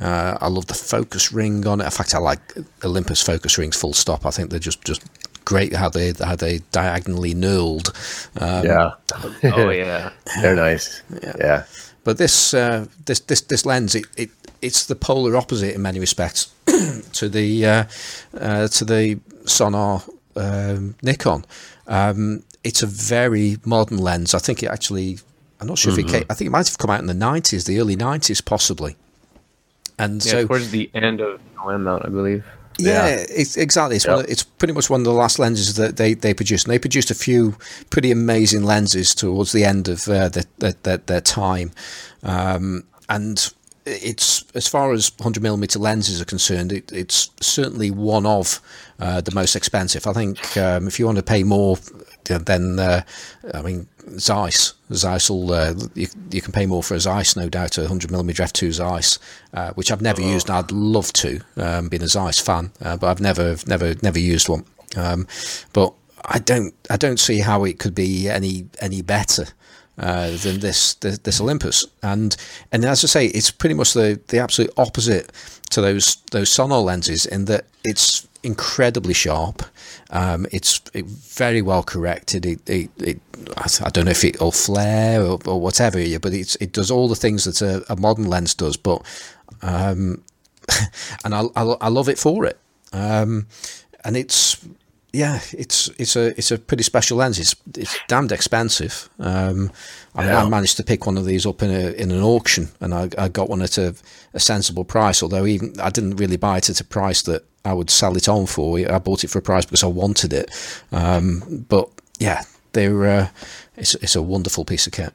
uh, 0.00 0.38
I 0.40 0.48
love 0.48 0.66
the 0.66 0.74
focus 0.74 1.32
ring 1.32 1.66
on 1.66 1.80
it. 1.80 1.84
In 1.84 1.90
fact, 1.90 2.14
I 2.14 2.18
like 2.18 2.40
Olympus 2.82 3.22
focus 3.22 3.58
rings. 3.58 3.76
Full 3.76 3.92
stop. 3.92 4.26
I 4.26 4.30
think 4.30 4.50
they're 4.50 4.58
just 4.58 4.82
just 4.84 5.02
great 5.44 5.74
how 5.74 5.90
they 5.90 6.12
how 6.12 6.34
they 6.34 6.60
diagonally 6.72 7.34
knurled. 7.34 7.90
Um, 8.40 8.64
yeah. 8.64 8.90
oh 9.54 9.70
yeah. 9.70 10.10
They're 10.40 10.56
nice. 10.56 11.02
Yeah. 11.22 11.36
yeah. 11.38 11.64
But 12.02 12.18
this 12.18 12.54
uh, 12.54 12.86
this 13.04 13.20
this 13.20 13.42
this 13.42 13.66
lens, 13.66 13.94
it, 13.94 14.06
it 14.16 14.30
it's 14.62 14.86
the 14.86 14.96
polar 14.96 15.36
opposite 15.36 15.74
in 15.74 15.82
many 15.82 16.00
respects 16.00 16.54
to 17.12 17.28
the 17.28 17.66
uh, 17.66 17.84
uh, 18.38 18.68
to 18.68 18.84
the 18.84 19.16
Sonnar 19.44 20.02
um, 20.36 20.94
Nikon. 21.02 21.44
Um, 21.86 22.42
it's 22.66 22.82
a 22.82 22.86
very 22.86 23.58
modern 23.64 23.98
lens. 23.98 24.34
I 24.34 24.38
think 24.38 24.62
it 24.62 24.66
actually. 24.66 25.18
I'm 25.58 25.68
not 25.68 25.78
sure 25.78 25.92
mm-hmm. 25.92 26.00
if 26.00 26.04
it 26.04 26.08
mm-hmm. 26.08 26.18
came, 26.18 26.26
I 26.28 26.34
think 26.34 26.46
it 26.48 26.50
might 26.50 26.68
have 26.68 26.76
come 26.76 26.90
out 26.90 27.00
in 27.00 27.06
the 27.06 27.14
90s, 27.14 27.64
the 27.64 27.80
early 27.80 27.96
90s, 27.96 28.44
possibly. 28.44 28.94
And 29.98 30.22
yeah, 30.22 30.32
so 30.32 30.46
towards 30.46 30.70
the 30.70 30.90
end 30.92 31.22
of 31.22 31.40
OM 31.64 31.84
mount, 31.84 32.04
I 32.04 32.10
believe. 32.10 32.44
Yeah, 32.78 33.06
yeah. 33.06 33.26
It's, 33.30 33.56
exactly. 33.56 33.96
It's, 33.96 34.04
yep. 34.04 34.18
of, 34.18 34.28
it's 34.28 34.42
pretty 34.42 34.74
much 34.74 34.90
one 34.90 35.00
of 35.00 35.04
the 35.06 35.14
last 35.14 35.38
lenses 35.38 35.76
that 35.76 35.96
they, 35.96 36.12
they 36.12 36.34
produced. 36.34 36.66
And 36.66 36.74
they 36.74 36.78
produced 36.78 37.10
a 37.10 37.14
few 37.14 37.56
pretty 37.88 38.10
amazing 38.10 38.64
lenses 38.64 39.14
towards 39.14 39.52
the 39.52 39.64
end 39.64 39.88
of 39.88 40.06
uh, 40.08 40.28
their, 40.28 40.74
their, 40.82 40.98
their, 40.98 41.20
time. 41.22 41.70
Um, 42.22 42.84
and 43.08 43.50
it's 43.86 44.44
as 44.54 44.66
far 44.66 44.92
as 44.92 45.10
100 45.16 45.42
millimeter 45.42 45.78
lenses 45.78 46.20
are 46.20 46.26
concerned, 46.26 46.72
it, 46.72 46.92
it's 46.92 47.30
certainly 47.40 47.90
one 47.90 48.26
of 48.26 48.60
uh, 48.98 49.20
the 49.20 49.34
most 49.34 49.56
expensive. 49.56 50.06
I 50.06 50.12
think 50.12 50.56
um, 50.56 50.86
if 50.86 50.98
you 50.98 51.06
want 51.06 51.16
to 51.16 51.22
pay 51.22 51.44
more, 51.44 51.78
then 52.28 52.78
uh, 52.78 53.02
I 53.54 53.62
mean 53.62 53.88
Zeiss, 54.18 54.74
Zeiss 54.92 55.30
will 55.30 55.52
uh, 55.52 55.74
you, 55.94 56.08
you, 56.30 56.40
can 56.40 56.52
pay 56.52 56.66
more 56.66 56.82
for 56.82 56.94
a 56.94 57.00
Zeiss, 57.00 57.36
no 57.36 57.48
doubt, 57.48 57.78
a 57.78 57.82
100 57.82 58.10
millimeter 58.10 58.42
f2 58.42 58.72
Zeiss, 58.72 59.18
uh, 59.52 59.72
which 59.72 59.90
I've 59.90 60.02
never 60.02 60.22
oh. 60.22 60.26
used. 60.32 60.48
and 60.48 60.58
I'd 60.58 60.70
love 60.70 61.12
to, 61.14 61.40
um, 61.56 61.88
being 61.88 62.02
a 62.02 62.08
Zeiss 62.08 62.38
fan, 62.38 62.72
uh, 62.80 62.96
but 62.96 63.08
I've 63.08 63.20
never 63.20 63.56
never 63.66 63.94
never 64.02 64.18
used 64.18 64.48
one. 64.48 64.64
Um, 64.96 65.26
but 65.72 65.92
I 66.24 66.38
don't 66.38 66.74
I 66.90 66.96
don't 66.96 67.20
see 67.20 67.40
how 67.40 67.64
it 67.64 67.78
could 67.78 67.94
be 67.94 68.28
any 68.28 68.66
any 68.80 69.02
better 69.02 69.46
uh, 69.98 70.30
than 70.36 70.60
this, 70.60 70.94
this, 70.94 71.18
this 71.18 71.40
Olympus. 71.40 71.86
And 72.02 72.36
and 72.72 72.84
as 72.84 73.04
I 73.04 73.06
say, 73.06 73.26
it's 73.26 73.50
pretty 73.50 73.74
much 73.74 73.94
the 73.94 74.20
the 74.28 74.38
absolute 74.38 74.72
opposite 74.76 75.32
to 75.70 75.80
those 75.80 76.16
those 76.32 76.50
Sonnar 76.50 76.82
lenses 76.84 77.26
in 77.26 77.46
that 77.46 77.64
it's 77.84 78.25
incredibly 78.42 79.14
sharp. 79.14 79.62
Um, 80.10 80.46
it's 80.52 80.78
very 80.94 81.62
well 81.62 81.82
corrected. 81.82 82.46
It, 82.46 82.68
it, 82.68 82.90
it, 82.98 83.20
I 83.56 83.90
don't 83.90 84.06
know 84.06 84.10
if 84.10 84.24
it'll 84.24 84.52
flare 84.52 85.22
or, 85.22 85.38
or 85.46 85.60
whatever, 85.60 85.98
but 86.18 86.32
it 86.32 86.72
does 86.72 86.90
all 86.90 87.08
the 87.08 87.16
things 87.16 87.44
that 87.44 87.62
a, 87.62 87.84
a 87.92 87.96
modern 87.96 88.26
lens 88.26 88.54
does. 88.54 88.76
But 88.76 89.02
um, 89.62 90.22
and 91.24 91.34
I, 91.34 91.42
I, 91.54 91.62
I, 91.62 91.88
love 91.88 92.08
it 92.08 92.18
for 92.18 92.44
it. 92.44 92.58
Um, 92.92 93.46
and 94.04 94.16
it's 94.16 94.64
yeah, 95.12 95.40
it's 95.52 95.88
it's 95.98 96.14
a 96.16 96.36
it's 96.36 96.50
a 96.50 96.58
pretty 96.58 96.82
special 96.82 97.18
lens. 97.18 97.38
It's 97.38 97.56
it's 97.74 97.98
damned 98.06 98.32
expensive. 98.32 99.08
Um, 99.18 99.72
I. 100.14 100.30
I, 100.30 100.48
managed 100.48 100.76
to 100.76 100.84
pick 100.84 101.06
one 101.06 101.16
of 101.16 101.24
these 101.24 101.46
up 101.46 101.62
in 101.62 101.70
a 101.70 101.92
in 101.92 102.10
an 102.10 102.22
auction, 102.22 102.68
and 102.80 102.94
I, 102.94 103.08
I 103.16 103.28
got 103.28 103.48
one 103.48 103.62
at 103.62 103.78
a, 103.78 103.94
a, 104.36 104.40
sensible 104.40 104.84
price. 104.84 105.22
Although 105.22 105.46
even 105.46 105.74
I 105.80 105.90
didn't 105.90 106.16
really 106.16 106.36
buy 106.36 106.58
it 106.58 106.70
at 106.70 106.80
a 106.80 106.84
price 106.84 107.22
that 107.22 107.44
I 107.64 107.72
would 107.72 107.90
sell 107.90 108.16
it 108.16 108.28
on 108.28 108.46
for. 108.46 108.78
I 108.78 108.98
bought 108.98 109.24
it 109.24 109.30
for 109.30 109.38
a 109.38 109.42
price 109.42 109.64
because 109.64 109.82
I 109.82 109.88
wanted 109.88 110.32
it. 110.32 110.50
Um, 110.92 111.64
but 111.68 111.88
yeah, 112.18 112.42
they're 112.72 113.04
uh, 113.06 113.28
it's 113.76 113.94
it's 113.96 114.16
a 114.16 114.22
wonderful 114.22 114.64
piece 114.64 114.86
of 114.86 114.92
kit. 114.92 115.12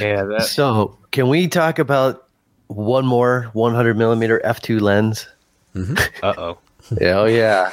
Yeah. 0.00 0.24
That- 0.24 0.42
so 0.42 0.96
can 1.10 1.28
we 1.28 1.48
talk 1.48 1.78
about 1.78 2.26
one 2.68 3.06
more 3.06 3.50
100 3.52 3.96
millimeter 3.96 4.40
f2 4.44 4.80
lens? 4.80 5.28
Mm-hmm. 5.74 5.96
Uh 6.24 6.34
oh. 6.36 6.58
oh 7.00 7.24
yeah. 7.26 7.72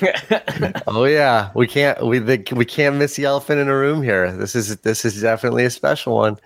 oh 0.86 1.04
yeah, 1.04 1.50
we 1.54 1.66
can't 1.66 2.04
we 2.06 2.18
the, 2.18 2.42
we 2.52 2.64
can't 2.64 2.96
miss 2.96 3.16
the 3.16 3.24
elephant 3.24 3.60
in 3.60 3.68
a 3.68 3.76
room 3.76 4.02
here. 4.02 4.30
This 4.32 4.54
is 4.54 4.76
this 4.78 5.04
is 5.04 5.20
definitely 5.20 5.64
a 5.64 5.70
special 5.70 6.16
one. 6.16 6.38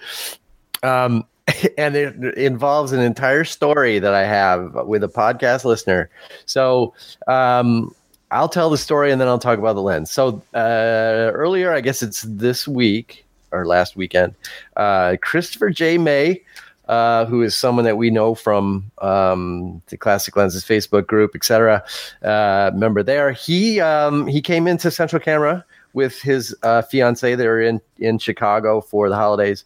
Um, 0.82 1.24
and 1.78 1.96
it 1.96 2.36
involves 2.36 2.92
an 2.92 3.00
entire 3.00 3.44
story 3.44 3.98
that 3.98 4.14
I 4.14 4.24
have 4.24 4.74
with 4.86 5.04
a 5.04 5.08
podcast 5.08 5.64
listener. 5.64 6.10
So, 6.46 6.94
um, 7.26 7.94
I'll 8.30 8.48
tell 8.48 8.70
the 8.70 8.78
story 8.78 9.12
and 9.12 9.20
then 9.20 9.28
I'll 9.28 9.38
talk 9.38 9.58
about 9.58 9.74
the 9.74 9.82
lens. 9.82 10.10
So, 10.10 10.42
uh, 10.54 11.30
earlier, 11.32 11.72
I 11.72 11.80
guess 11.80 12.02
it's 12.02 12.22
this 12.22 12.66
week 12.66 13.24
or 13.52 13.66
last 13.66 13.94
weekend, 13.94 14.34
uh, 14.76 15.16
Christopher 15.20 15.70
J. 15.70 15.98
May 15.98 16.42
uh, 16.88 17.24
who 17.26 17.42
is 17.42 17.54
someone 17.54 17.84
that 17.84 17.96
we 17.96 18.10
know 18.10 18.34
from 18.34 18.90
um, 19.00 19.82
the 19.86 19.96
Classic 19.96 20.36
Lenses 20.36 20.64
Facebook 20.64 21.06
group, 21.06 21.34
etc. 21.34 21.82
Uh, 22.22 22.70
member 22.74 23.02
there. 23.02 23.32
He 23.32 23.80
um, 23.80 24.26
he 24.26 24.40
came 24.40 24.66
into 24.66 24.90
Central 24.90 25.20
Camera 25.20 25.64
with 25.94 26.20
his 26.20 26.54
uh, 26.62 26.82
fiance. 26.82 27.34
They 27.34 27.46
were 27.46 27.60
in 27.60 27.80
in 27.98 28.18
Chicago 28.18 28.80
for 28.80 29.08
the 29.08 29.16
holidays, 29.16 29.64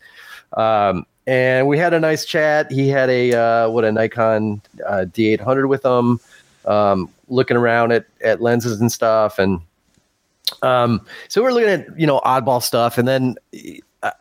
um, 0.57 1.07
and 1.29 1.69
we 1.69 1.77
had 1.77 1.93
a 1.93 2.01
nice 2.01 2.25
chat. 2.25 2.73
He 2.73 2.89
had 2.89 3.11
a 3.11 3.35
uh, 3.35 3.69
what 3.69 3.85
a 3.85 3.93
Nikon 3.93 4.63
uh, 4.87 5.05
D800 5.05 5.69
with 5.69 5.85
him, 5.85 6.19
um, 6.65 7.11
looking 7.29 7.57
around 7.57 7.93
at 7.93 8.07
at 8.23 8.41
lenses 8.41 8.81
and 8.81 8.91
stuff, 8.91 9.39
and 9.39 9.61
um, 10.63 11.05
so 11.29 11.43
we're 11.43 11.53
looking 11.53 11.69
at 11.69 12.01
you 12.01 12.07
know 12.07 12.21
oddball 12.21 12.63
stuff, 12.63 12.97
and 12.97 13.07
then 13.07 13.37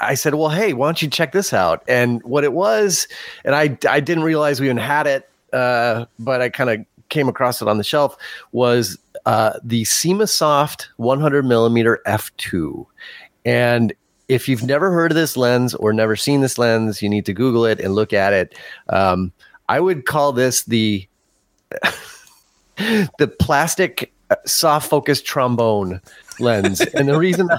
I 0.02 0.16
said, 0.16 0.36
"Well, 0.36 0.50
hey, 0.50 0.74
why 0.74 0.88
don't 0.88 1.02
you 1.02 1.08
check 1.08 1.32
this 1.32 1.54
out?" 1.54 1.82
And 1.88 2.22
what 2.24 2.44
it 2.44 2.52
was, 2.52 3.08
and 3.46 3.56
I 3.56 3.78
I 3.90 4.02
didn't 4.02 4.26
realize 4.26 4.60
we 4.60 4.68
even 4.68 4.76
had 4.76 5.08
it, 5.08 5.30
uh, 5.54 6.06
but 6.20 6.42
I 6.42 6.50
kind 6.50 6.70
of 6.70 6.86
came 7.08 7.30
across 7.30 7.62
it 7.62 7.70
on 7.70 7.78
the 7.78 7.86
shelf 7.86 8.18
was 8.52 8.98
uh, 9.26 9.54
the 9.64 9.84
SimaSoft 9.84 10.88
100 10.98 11.46
millimeter 11.46 12.02
f2, 12.06 12.86
and 13.46 13.94
if 14.28 14.50
you've 14.50 14.64
never 14.64 14.92
heard 14.92 15.12
of 15.12 15.16
this 15.16 15.38
lens 15.38 15.74
or 15.76 15.94
never 15.94 16.16
seen 16.16 16.42
this 16.42 16.58
lens, 16.58 17.02
you 17.02 17.10
need 17.10 17.26
to 17.26 17.34
Google 17.34 17.66
it 17.66 17.80
and 17.80 17.96
look 17.96 18.14
at 18.14 18.34
it. 18.34 18.56
Um, 18.90 19.32
I 19.70 19.80
would 19.80 20.06
call 20.06 20.34
this 20.34 20.64
the 20.64 21.08
the 22.76 23.28
plastic 23.40 24.12
uh, 24.30 24.36
soft 24.46 24.90
focus 24.90 25.22
trombone 25.22 26.02
lens. 26.40 26.82
And 26.82 27.08
the 27.08 27.18
reason 27.18 27.50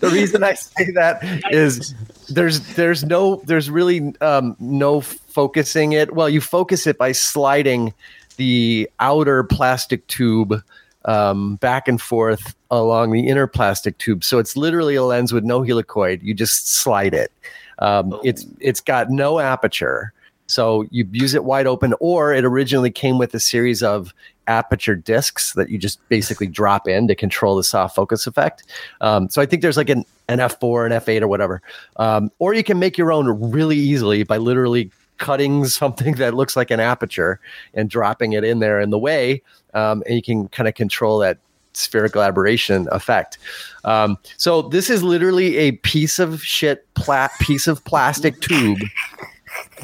the 0.00 0.10
reason 0.10 0.42
I 0.42 0.54
say 0.54 0.90
that 0.92 1.18
is 1.50 1.94
there's 2.28 2.60
there's 2.74 3.04
no 3.04 3.42
there's 3.44 3.70
really 3.70 4.14
um, 4.20 4.56
no 4.58 5.00
focusing 5.00 5.92
it. 5.92 6.14
Well, 6.14 6.28
you 6.28 6.40
focus 6.40 6.86
it 6.86 6.98
by 6.98 7.12
sliding 7.12 7.94
the 8.36 8.90
outer 9.00 9.44
plastic 9.44 10.06
tube 10.06 10.62
um, 11.04 11.56
back 11.56 11.88
and 11.88 12.00
forth 12.00 12.54
along 12.70 13.12
the 13.12 13.28
inner 13.28 13.46
plastic 13.46 13.98
tube. 13.98 14.24
So 14.24 14.38
it's 14.38 14.56
literally 14.56 14.94
a 14.94 15.02
lens 15.02 15.32
with 15.32 15.44
no 15.44 15.60
helicoid. 15.60 16.22
You 16.22 16.34
just 16.34 16.68
slide 16.68 17.14
it. 17.14 17.32
Um, 17.78 18.18
it's 18.22 18.46
it's 18.60 18.80
got 18.80 19.10
no 19.10 19.40
aperture. 19.40 20.12
So 20.46 20.84
you 20.90 21.08
use 21.10 21.34
it 21.34 21.44
wide 21.44 21.66
open, 21.66 21.94
or 22.00 22.32
it 22.34 22.44
originally 22.44 22.90
came 22.90 23.18
with 23.18 23.34
a 23.34 23.40
series 23.40 23.82
of 23.82 24.12
aperture 24.46 24.94
discs 24.94 25.54
that 25.54 25.70
you 25.70 25.78
just 25.78 26.06
basically 26.08 26.46
drop 26.46 26.86
in 26.86 27.08
to 27.08 27.14
control 27.14 27.56
the 27.56 27.64
soft 27.64 27.96
focus 27.96 28.26
effect. 28.26 28.64
Um, 29.00 29.30
so 29.30 29.40
I 29.40 29.46
think 29.46 29.62
there's 29.62 29.78
like 29.78 29.88
an, 29.88 30.04
an 30.28 30.38
F4, 30.38 30.86
an 30.86 30.92
F8, 30.92 31.22
or 31.22 31.28
whatever. 31.28 31.62
Um, 31.96 32.30
or 32.38 32.52
you 32.52 32.62
can 32.62 32.78
make 32.78 32.98
your 32.98 33.10
own 33.10 33.26
really 33.50 33.76
easily 33.76 34.22
by 34.22 34.36
literally 34.36 34.90
cutting 35.18 35.64
something 35.64 36.14
that 36.16 36.34
looks 36.34 36.56
like 36.56 36.70
an 36.70 36.80
aperture 36.80 37.40
and 37.72 37.88
dropping 37.88 38.32
it 38.34 38.44
in 38.44 38.58
there 38.58 38.80
in 38.80 38.90
the 38.90 38.98
way. 38.98 39.42
Um, 39.74 40.02
and 40.06 40.16
you 40.16 40.22
can 40.22 40.48
kind 40.48 40.68
of 40.68 40.74
control 40.74 41.18
that 41.18 41.38
spherical 41.72 42.22
aberration 42.22 42.88
effect. 42.92 43.38
Um, 43.84 44.16
so 44.36 44.62
this 44.62 44.90
is 44.90 45.02
literally 45.02 45.56
a 45.56 45.72
piece 45.72 46.18
of 46.18 46.42
shit, 46.42 46.86
pla- 46.94 47.28
piece 47.40 47.66
of 47.66 47.84
plastic 47.84 48.40
tube 48.40 48.78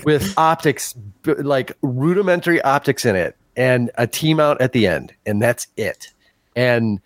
with 0.05 0.33
optics, 0.39 0.95
like 1.25 1.73
rudimentary 1.83 2.61
optics 2.63 3.05
in 3.05 3.17
it, 3.17 3.37
and 3.57 3.91
a 3.97 4.07
T 4.07 4.35
mount 4.35 4.61
at 4.61 4.73
the 4.73 4.87
end, 4.87 5.13
and 5.27 5.43
that's 5.43 5.67
it. 5.77 6.13
And 6.57 7.01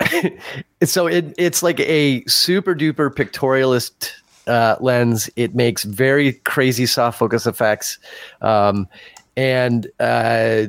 so 0.84 1.06
it, 1.06 1.34
it's 1.38 1.62
like 1.62 1.80
a 1.80 2.24
super 2.24 2.74
duper 2.74 3.10
pictorialist 3.10 4.12
uh, 4.46 4.76
lens. 4.80 5.30
It 5.36 5.54
makes 5.54 5.84
very 5.84 6.34
crazy 6.44 6.86
soft 6.86 7.18
focus 7.18 7.46
effects. 7.46 7.98
Um, 8.40 8.88
and 9.36 9.86
uh, 9.98 10.66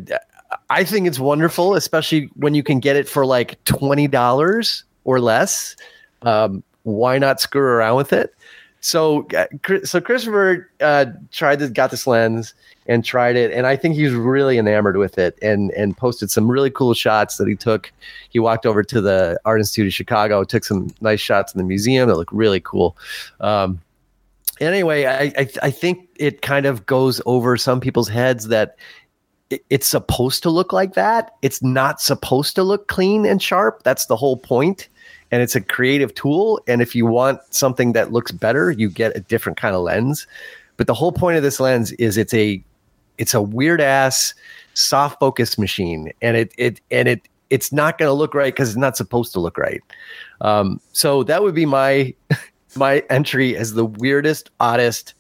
I 0.69 0.83
think 0.83 1.07
it's 1.07 1.19
wonderful, 1.19 1.75
especially 1.75 2.29
when 2.35 2.53
you 2.53 2.63
can 2.63 2.79
get 2.79 2.95
it 2.95 3.07
for 3.07 3.25
like 3.25 3.63
$20 3.65 4.83
or 5.03 5.19
less. 5.19 5.75
Um, 6.21 6.63
why 6.83 7.17
not 7.17 7.39
screw 7.39 7.61
around 7.61 7.97
with 7.97 8.13
it? 8.13 8.33
So, 8.81 9.25
uh, 9.37 9.45
so 9.85 10.01
Christopher 10.01 10.69
uh, 10.81 11.05
tried 11.31 11.59
to 11.59 11.69
got 11.69 11.89
this 11.91 12.05
lens 12.05 12.53
and 12.85 13.05
tried 13.05 13.37
it, 13.37 13.53
and 13.53 13.65
I 13.65 13.77
think 13.77 13.95
he's 13.95 14.11
really 14.11 14.57
enamored 14.57 14.97
with 14.97 15.17
it, 15.17 15.39
and 15.41 15.71
and 15.71 15.95
posted 15.95 16.29
some 16.29 16.51
really 16.51 16.69
cool 16.69 16.93
shots 16.93 17.37
that 17.37 17.47
he 17.47 17.55
took. 17.55 17.93
He 18.29 18.39
walked 18.39 18.65
over 18.65 18.83
to 18.83 18.99
the 18.99 19.39
Art 19.45 19.61
Institute 19.61 19.87
of 19.87 19.93
Chicago, 19.93 20.43
took 20.43 20.65
some 20.65 20.89
nice 20.99 21.21
shots 21.21 21.53
in 21.53 21.59
the 21.59 21.63
museum 21.63 22.09
that 22.09 22.17
look 22.17 22.29
really 22.33 22.59
cool. 22.59 22.97
Um, 23.39 23.79
anyway, 24.59 25.05
I, 25.05 25.33
I, 25.41 25.49
I 25.61 25.71
think 25.71 26.09
it 26.17 26.41
kind 26.41 26.65
of 26.65 26.85
goes 26.85 27.21
over 27.25 27.55
some 27.55 27.79
people's 27.79 28.09
heads 28.09 28.49
that 28.49 28.77
it's 29.69 29.87
supposed 29.87 30.43
to 30.43 30.49
look 30.49 30.73
like 30.73 30.93
that. 30.93 31.35
It's 31.41 31.61
not 31.61 32.01
supposed 32.01 32.55
to 32.55 32.63
look 32.63 32.87
clean 32.87 33.25
and 33.25 33.41
sharp. 33.41 33.83
That's 33.83 34.05
the 34.05 34.15
whole 34.15 34.37
point 34.37 34.89
and 35.33 35.41
it's 35.41 35.55
a 35.55 35.61
creative 35.61 36.13
tool. 36.13 36.61
And 36.67 36.79
if 36.79 36.93
you 36.93 37.07
want 37.07 37.41
something 37.49 37.93
that 37.93 38.11
looks 38.11 38.31
better, 38.31 38.69
you 38.69 38.87
get 38.87 39.17
a 39.17 39.19
different 39.19 39.57
kind 39.57 39.75
of 39.75 39.81
lens. 39.81 40.27
But 40.77 40.85
the 40.85 40.93
whole 40.93 41.11
point 41.11 41.37
of 41.37 41.43
this 41.43 41.59
lens 41.59 41.91
is 41.93 42.17
it's 42.17 42.35
a 42.35 42.63
it's 43.17 43.33
a 43.33 43.41
weird 43.41 43.81
ass 43.81 44.35
soft 44.75 45.19
focus 45.19 45.57
machine, 45.57 46.13
and 46.21 46.37
it 46.37 46.53
it 46.59 46.81
and 46.91 47.07
it 47.07 47.27
it's 47.49 47.71
not 47.71 47.97
going 47.97 48.09
to 48.09 48.13
look 48.13 48.35
right 48.35 48.53
because 48.53 48.69
it's 48.69 48.77
not 48.77 48.95
supposed 48.95 49.33
to 49.33 49.39
look 49.39 49.57
right. 49.57 49.81
Um, 50.41 50.79
so 50.91 51.23
that 51.23 51.41
would 51.41 51.55
be 51.55 51.65
my 51.65 52.13
my 52.75 53.03
entry 53.09 53.57
as 53.57 53.73
the 53.73 53.85
weirdest, 53.85 54.51
oddest, 54.59 55.15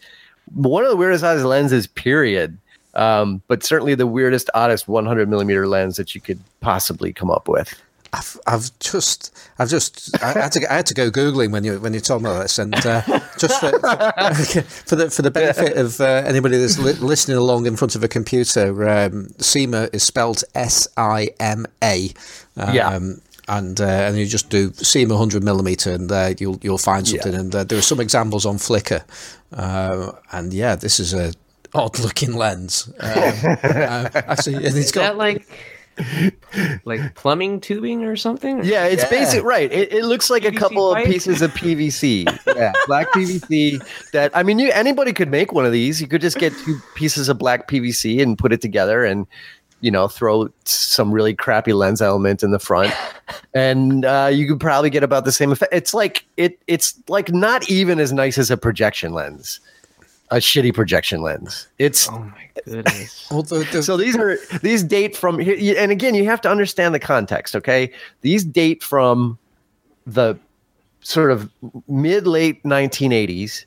one 0.53 0.83
of 0.83 0.91
the 0.91 0.95
weirdest, 0.95 1.23
oddest 1.23 1.45
lenses. 1.47 1.87
Period. 1.87 2.55
Um, 2.95 3.41
but 3.47 3.63
certainly 3.63 3.95
the 3.95 4.07
weirdest, 4.07 4.49
oddest 4.53 4.87
100 4.87 5.27
millimeter 5.27 5.67
lens 5.67 5.97
that 5.97 6.13
you 6.13 6.21
could 6.21 6.39
possibly 6.61 7.11
come 7.11 7.31
up 7.31 7.47
with. 7.47 7.73
I've, 8.15 8.39
I've 8.45 8.79
just, 8.79 9.35
I've 9.57 9.69
just, 9.69 10.21
I 10.23 10.33
had 10.33 10.51
to, 10.51 10.71
I 10.71 10.75
had 10.75 10.85
to 10.85 10.93
go 10.93 11.09
googling 11.09 11.51
when 11.51 11.63
you 11.63 11.79
when 11.79 11.95
you 11.95 11.99
told 11.99 12.21
me 12.21 12.29
this, 12.29 12.59
and 12.59 12.75
uh, 12.75 13.01
just 13.39 13.59
for, 13.59 13.71
for, 14.85 14.95
the 14.95 15.09
for 15.09 15.23
the 15.23 15.31
benefit 15.31 15.75
of 15.77 15.99
uh, 15.99 16.21
anybody 16.23 16.59
that's 16.59 16.77
li- 16.77 16.93
listening 16.93 17.37
along 17.37 17.65
in 17.65 17.75
front 17.75 17.95
of 17.95 18.03
a 18.03 18.07
computer, 18.07 18.87
um, 18.87 19.29
SIMA 19.39 19.89
is 19.93 20.03
spelled 20.03 20.43
S 20.53 20.87
I 20.95 21.29
M 21.39 21.65
A. 21.83 22.11
Um, 22.55 22.73
Yeah. 22.75 22.99
And 23.47 23.81
uh, 23.81 23.83
and 23.83 24.15
you 24.17 24.25
just 24.25 24.49
do 24.49 24.71
SIMA 24.73 25.15
100 25.15 25.43
millimeter, 25.43 25.91
and 25.91 26.09
uh, 26.11 26.33
you'll 26.39 26.59
you'll 26.61 26.77
find 26.77 27.05
something. 27.05 27.33
And 27.33 27.53
uh, 27.55 27.63
there 27.65 27.77
are 27.79 27.81
some 27.81 27.99
examples 27.99 28.45
on 28.45 28.55
Flickr, 28.57 29.03
uh, 29.51 30.11
and 30.31 30.53
yeah, 30.53 30.75
this 30.75 30.99
is 30.99 31.13
a 31.13 31.33
odd 31.73 31.99
looking 31.99 32.35
lens. 32.35 32.91
Um, 32.99 33.09
uh, 33.63 34.09
actually, 34.13 34.55
and 34.55 34.65
it's 34.65 34.75
Is 34.75 34.91
got 34.91 35.01
that 35.01 35.17
like 35.17 35.47
like 36.85 37.15
plumbing 37.15 37.61
tubing 37.61 38.03
or 38.05 38.15
something? 38.15 38.63
Yeah, 38.63 38.85
it's 38.85 39.05
basic, 39.05 39.43
right? 39.43 39.71
It, 39.71 39.93
it 39.93 40.05
looks 40.05 40.29
like 40.29 40.45
a 40.45 40.51
couple 40.51 40.93
pipe? 40.93 41.05
of 41.05 41.11
pieces 41.11 41.41
of 41.41 41.51
PVC. 41.51 42.25
Yeah, 42.55 42.73
black 42.87 43.11
PVC. 43.11 43.83
That 44.11 44.35
I 44.35 44.43
mean, 44.43 44.59
you 44.59 44.71
anybody 44.71 45.13
could 45.13 45.29
make 45.29 45.53
one 45.53 45.65
of 45.65 45.71
these. 45.71 46.01
You 46.01 46.07
could 46.07 46.21
just 46.21 46.37
get 46.37 46.53
two 46.65 46.79
pieces 46.95 47.29
of 47.29 47.37
black 47.37 47.67
PVC 47.67 48.21
and 48.21 48.37
put 48.37 48.51
it 48.51 48.61
together, 48.61 49.03
and 49.03 49.27
you 49.81 49.91
know, 49.91 50.07
throw 50.07 50.49
some 50.63 51.11
really 51.11 51.33
crappy 51.33 51.73
lens 51.73 52.01
element 52.01 52.41
in 52.41 52.51
the 52.51 52.59
front, 52.59 52.93
and 53.53 54.05
uh, 54.05 54.29
you 54.31 54.47
could 54.47 54.59
probably 54.59 54.89
get 54.89 55.03
about 55.03 55.25
the 55.25 55.31
same 55.31 55.51
effect. 55.51 55.73
It's 55.73 55.93
like 55.93 56.25
it. 56.37 56.59
It's 56.67 56.95
like 57.07 57.31
not 57.31 57.69
even 57.69 57.99
as 57.99 58.13
nice 58.13 58.37
as 58.37 58.49
a 58.49 58.57
projection 58.57 59.13
lens, 59.13 59.59
a 60.33 60.37
shitty 60.37 60.73
projection 60.73 61.21
lens. 61.21 61.67
It's 61.77 62.09
Oh 62.09 62.17
my 62.19 62.49
goodness. 62.65 63.27
well, 63.31 63.43
the, 63.43 63.67
the, 63.71 63.83
so 63.83 63.97
these 63.97 64.17
are 64.17 64.37
these 64.61 64.81
date 64.81 65.15
from 65.15 65.37
here 65.37 65.75
and 65.77 65.91
again 65.91 66.15
you 66.15 66.25
have 66.25 66.41
to 66.41 66.49
understand 66.49 66.95
the 66.95 66.99
context 66.99 67.55
okay 67.55 67.91
these 68.21 68.43
date 68.43 68.81
from 68.81 69.37
the 70.07 70.35
sort 71.01 71.29
of 71.31 71.51
mid 71.87 72.25
late 72.25 72.63
1980s 72.63 73.65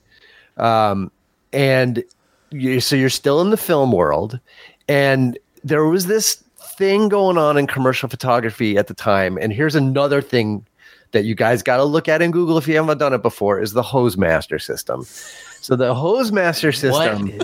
um, 0.56 1.10
and 1.52 2.02
you, 2.50 2.80
so 2.80 2.96
you're 2.96 3.10
still 3.10 3.40
in 3.40 3.50
the 3.50 3.56
film 3.56 3.92
world 3.92 4.40
and 4.88 5.38
there 5.62 5.84
was 5.84 6.06
this 6.06 6.42
thing 6.58 7.08
going 7.08 7.38
on 7.38 7.56
in 7.56 7.66
commercial 7.68 8.08
photography 8.08 8.76
at 8.76 8.88
the 8.88 8.94
time 8.94 9.38
and 9.40 9.52
here's 9.52 9.76
another 9.76 10.20
thing 10.20 10.66
that 11.12 11.24
you 11.24 11.36
guys 11.36 11.62
got 11.62 11.76
to 11.76 11.84
look 11.84 12.08
at 12.08 12.20
in 12.20 12.32
google 12.32 12.58
if 12.58 12.66
you 12.66 12.74
haven't 12.74 12.98
done 12.98 13.12
it 13.12 13.22
before 13.22 13.60
is 13.60 13.72
the 13.72 13.82
hose 13.82 14.16
master 14.16 14.58
system 14.58 15.06
so 15.66 15.74
the 15.74 15.94
hose 15.94 16.30
master 16.30 16.70
system 16.70 17.32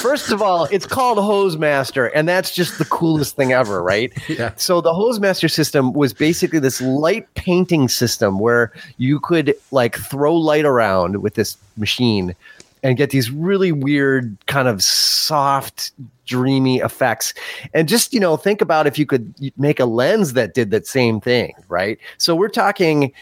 First 0.00 0.30
of 0.30 0.42
all, 0.42 0.64
it's 0.66 0.84
called 0.84 1.18
Hose 1.18 1.56
Master, 1.56 2.06
and 2.08 2.28
that's 2.28 2.54
just 2.54 2.78
the 2.78 2.84
coolest 2.84 3.36
thing 3.36 3.52
ever, 3.52 3.82
right? 3.82 4.12
Yeah. 4.28 4.52
So 4.56 4.80
the 4.80 4.94
Hose 4.94 5.20
Master 5.20 5.48
system 5.48 5.92
was 5.92 6.12
basically 6.14 6.58
this 6.58 6.80
light 6.80 7.32
painting 7.34 7.88
system 7.88 8.38
where 8.38 8.72
you 8.96 9.20
could 9.20 9.54
like 9.72 9.96
throw 9.96 10.34
light 10.34 10.64
around 10.64 11.22
with 11.22 11.34
this 11.34 11.56
machine 11.76 12.34
and 12.82 12.96
get 12.96 13.10
these 13.10 13.30
really 13.30 13.72
weird 13.72 14.36
kind 14.46 14.68
of 14.68 14.82
soft 14.82 15.92
dreamy 16.26 16.78
effects 16.78 17.34
and 17.74 17.88
just 17.88 18.14
you 18.14 18.20
know 18.20 18.36
think 18.36 18.60
about 18.60 18.86
if 18.86 18.98
you 18.98 19.04
could 19.04 19.34
make 19.56 19.78
a 19.78 19.84
lens 19.84 20.32
that 20.32 20.54
did 20.54 20.70
that 20.70 20.86
same 20.86 21.20
thing 21.20 21.52
right 21.68 21.98
so 22.16 22.34
we're 22.34 22.48
talking 22.48 23.12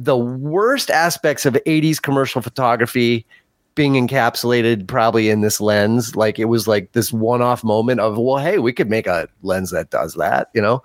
the 0.00 0.16
worst 0.16 0.90
aspects 0.90 1.44
of 1.44 1.52
80s 1.66 2.00
commercial 2.00 2.40
photography 2.40 3.26
being 3.74 3.92
encapsulated 3.92 4.88
probably 4.88 5.28
in 5.28 5.42
this 5.42 5.60
lens. 5.60 6.16
Like 6.16 6.38
it 6.38 6.46
was 6.46 6.66
like 6.66 6.92
this 6.92 7.12
one-off 7.12 7.62
moment 7.62 8.00
of 8.00 8.16
well 8.16 8.38
hey 8.38 8.58
we 8.58 8.72
could 8.72 8.88
make 8.88 9.06
a 9.06 9.28
lens 9.42 9.70
that 9.70 9.90
does 9.90 10.14
that 10.14 10.48
you 10.54 10.62
know? 10.62 10.82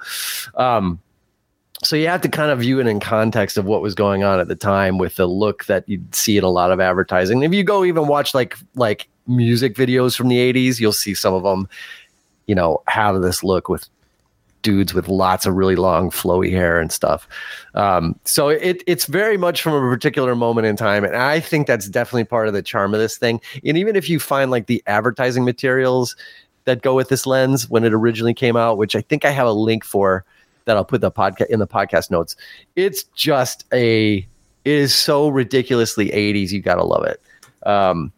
Um 0.56 1.00
so 1.84 1.96
you 1.96 2.08
have 2.08 2.22
to 2.22 2.30
kind 2.30 2.52
of 2.52 2.60
view 2.60 2.80
it 2.80 2.88
in 2.88 3.00
context 3.00 3.58
of 3.58 3.66
what 3.66 3.82
was 3.82 3.96
going 3.96 4.24
on 4.24 4.40
at 4.40 4.48
the 4.48 4.56
time 4.56 4.98
with 4.98 5.16
the 5.16 5.28
look 5.28 5.66
that 5.66 5.88
you'd 5.88 6.14
see 6.14 6.38
in 6.38 6.44
a 6.44 6.50
lot 6.50 6.72
of 6.72 6.80
advertising. 6.80 7.44
If 7.44 7.54
you 7.54 7.64
go 7.64 7.86
even 7.86 8.08
watch 8.08 8.34
like 8.34 8.58
like 8.76 9.08
music 9.28 9.76
videos 9.76 10.16
from 10.16 10.28
the 10.28 10.38
80s 10.54 10.80
you'll 10.80 10.94
see 10.94 11.16
some 11.16 11.34
of 11.34 11.44
them 11.44 11.68
you 12.48 12.54
know 12.54 12.84
have 12.88 13.22
this 13.22 13.44
look 13.44 13.70
with 13.70 13.88
dudes 14.66 14.96
with 14.96 15.08
lots 15.08 15.46
of 15.46 15.54
really 15.54 15.76
long 15.76 16.10
flowy 16.10 16.50
hair 16.50 16.80
and 16.80 16.92
stuff. 16.92 17.28
Um, 17.76 18.20
so 18.24 18.50
it, 18.50 18.82
it's 18.88 19.06
very 19.06 19.38
much 19.38 19.62
from 19.62 19.74
a 19.74 19.80
particular 19.80 20.36
moment 20.36 20.66
in 20.66 20.76
time 20.76 21.04
and 21.04 21.16
i 21.16 21.40
think 21.40 21.68
that's 21.68 21.88
definitely 21.88 22.24
part 22.24 22.48
of 22.48 22.54
the 22.56 22.64
charm 22.64 22.94
of 22.94 23.00
this 23.00 23.16
thing. 23.18 23.40
And 23.64 23.78
even 23.78 23.96
if 23.96 24.10
you 24.10 24.20
find 24.20 24.50
like 24.50 24.66
the 24.66 24.82
advertising 24.88 25.46
materials 25.46 26.16
that 26.64 26.82
go 26.82 26.96
with 26.96 27.10
this 27.10 27.28
lens 27.28 27.70
when 27.70 27.84
it 27.84 27.94
originally 27.94 28.34
came 28.34 28.58
out 28.58 28.80
which 28.80 28.96
i 28.96 29.02
think 29.02 29.24
i 29.24 29.30
have 29.30 29.46
a 29.46 29.54
link 29.54 29.86
for 29.86 30.26
that 30.66 30.76
i'll 30.76 30.84
put 30.84 31.02
the 31.02 31.12
podcast 31.12 31.48
in 31.48 31.60
the 31.60 31.68
podcast 31.68 32.10
notes 32.10 32.36
it's 32.76 33.04
just 33.16 33.66
a 33.72 34.18
it 34.18 34.74
is 34.74 34.96
so 34.96 35.28
ridiculously 35.28 36.10
80s 36.10 36.52
you 36.52 36.60
gotta 36.60 36.84
love 36.84 37.06
it. 37.06 37.22
Um, 37.68 38.12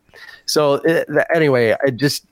so 0.45 0.76
uh, 0.86 1.24
anyway 1.36 1.76
i 1.86 1.90
just 1.90 2.26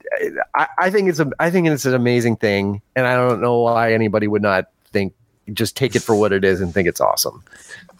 I, 0.54 0.66
I 0.78 0.90
think 0.90 1.08
it's 1.08 1.18
a 1.20 1.30
i 1.38 1.50
think 1.50 1.66
it's 1.68 1.84
an 1.86 1.94
amazing 1.94 2.36
thing 2.36 2.80
and 2.94 3.06
i 3.06 3.14
don't 3.14 3.40
know 3.40 3.60
why 3.60 3.92
anybody 3.92 4.26
would 4.28 4.42
not 4.42 4.66
think 4.92 5.12
just 5.52 5.76
take 5.76 5.94
it 5.96 6.00
for 6.02 6.14
what 6.14 6.32
it 6.32 6.44
is 6.44 6.60
and 6.60 6.72
think 6.74 6.88
it's 6.88 7.00
awesome 7.00 7.42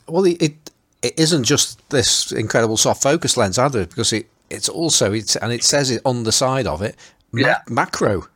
well, 0.09 0.25
it, 0.25 0.41
it 0.41 0.55
it 1.03 1.19
isn't 1.19 1.45
just 1.45 1.89
this 1.91 2.31
incredible 2.33 2.77
soft 2.77 3.03
focus 3.03 3.37
lens 3.37 3.59
either, 3.59 3.87
because 3.87 4.13
it 4.13 4.27
it's 4.51 4.69
also 4.69 5.13
it's 5.13 5.35
and 5.37 5.53
it 5.53 5.65
says 5.65 5.91
it 5.91 6.01
on 6.05 6.23
the 6.23 6.31
side 6.33 6.67
of 6.67 6.81
it, 6.81 6.95
ma- 7.33 7.41
Yeah. 7.41 7.59
macro. 7.69 8.27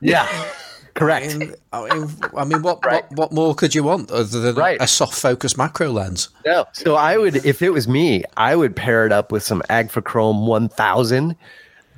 yeah 0.00 0.26
I 0.30 0.50
correct 0.94 1.36
mean, 1.36 1.54
I 1.72 1.94
mean, 1.94 2.08
I 2.36 2.44
mean 2.44 2.60
what, 2.62 2.84
Right. 2.84 3.04
what 3.10 3.18
what 3.18 3.32
more 3.32 3.54
could 3.54 3.74
you 3.74 3.84
want 3.84 4.10
other 4.10 4.40
than 4.40 4.54
Right. 4.54 4.76
a 4.82 4.86
soft 4.86 5.14
focus 5.14 5.56
macro 5.56 5.88
lens? 5.90 6.28
No. 6.44 6.66
So 6.72 6.94
I 6.94 7.16
would, 7.16 7.36
if 7.46 7.62
it 7.62 7.70
was 7.70 7.88
me, 7.88 8.24
I 8.36 8.54
would 8.54 8.76
pair 8.76 9.06
it 9.06 9.12
up 9.12 9.32
with 9.32 9.42
some 9.42 9.62
Agfachrome 9.70 10.44
1000 10.46 11.36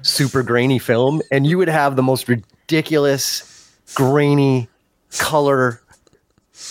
super 0.02 0.42
grainy 0.42 0.78
film, 0.78 1.22
and 1.30 1.46
you 1.46 1.58
would 1.58 1.68
have 1.68 1.96
the 1.96 2.02
most 2.02 2.28
ridiculous 2.28 3.70
grainy 3.94 4.68
color 5.10 5.80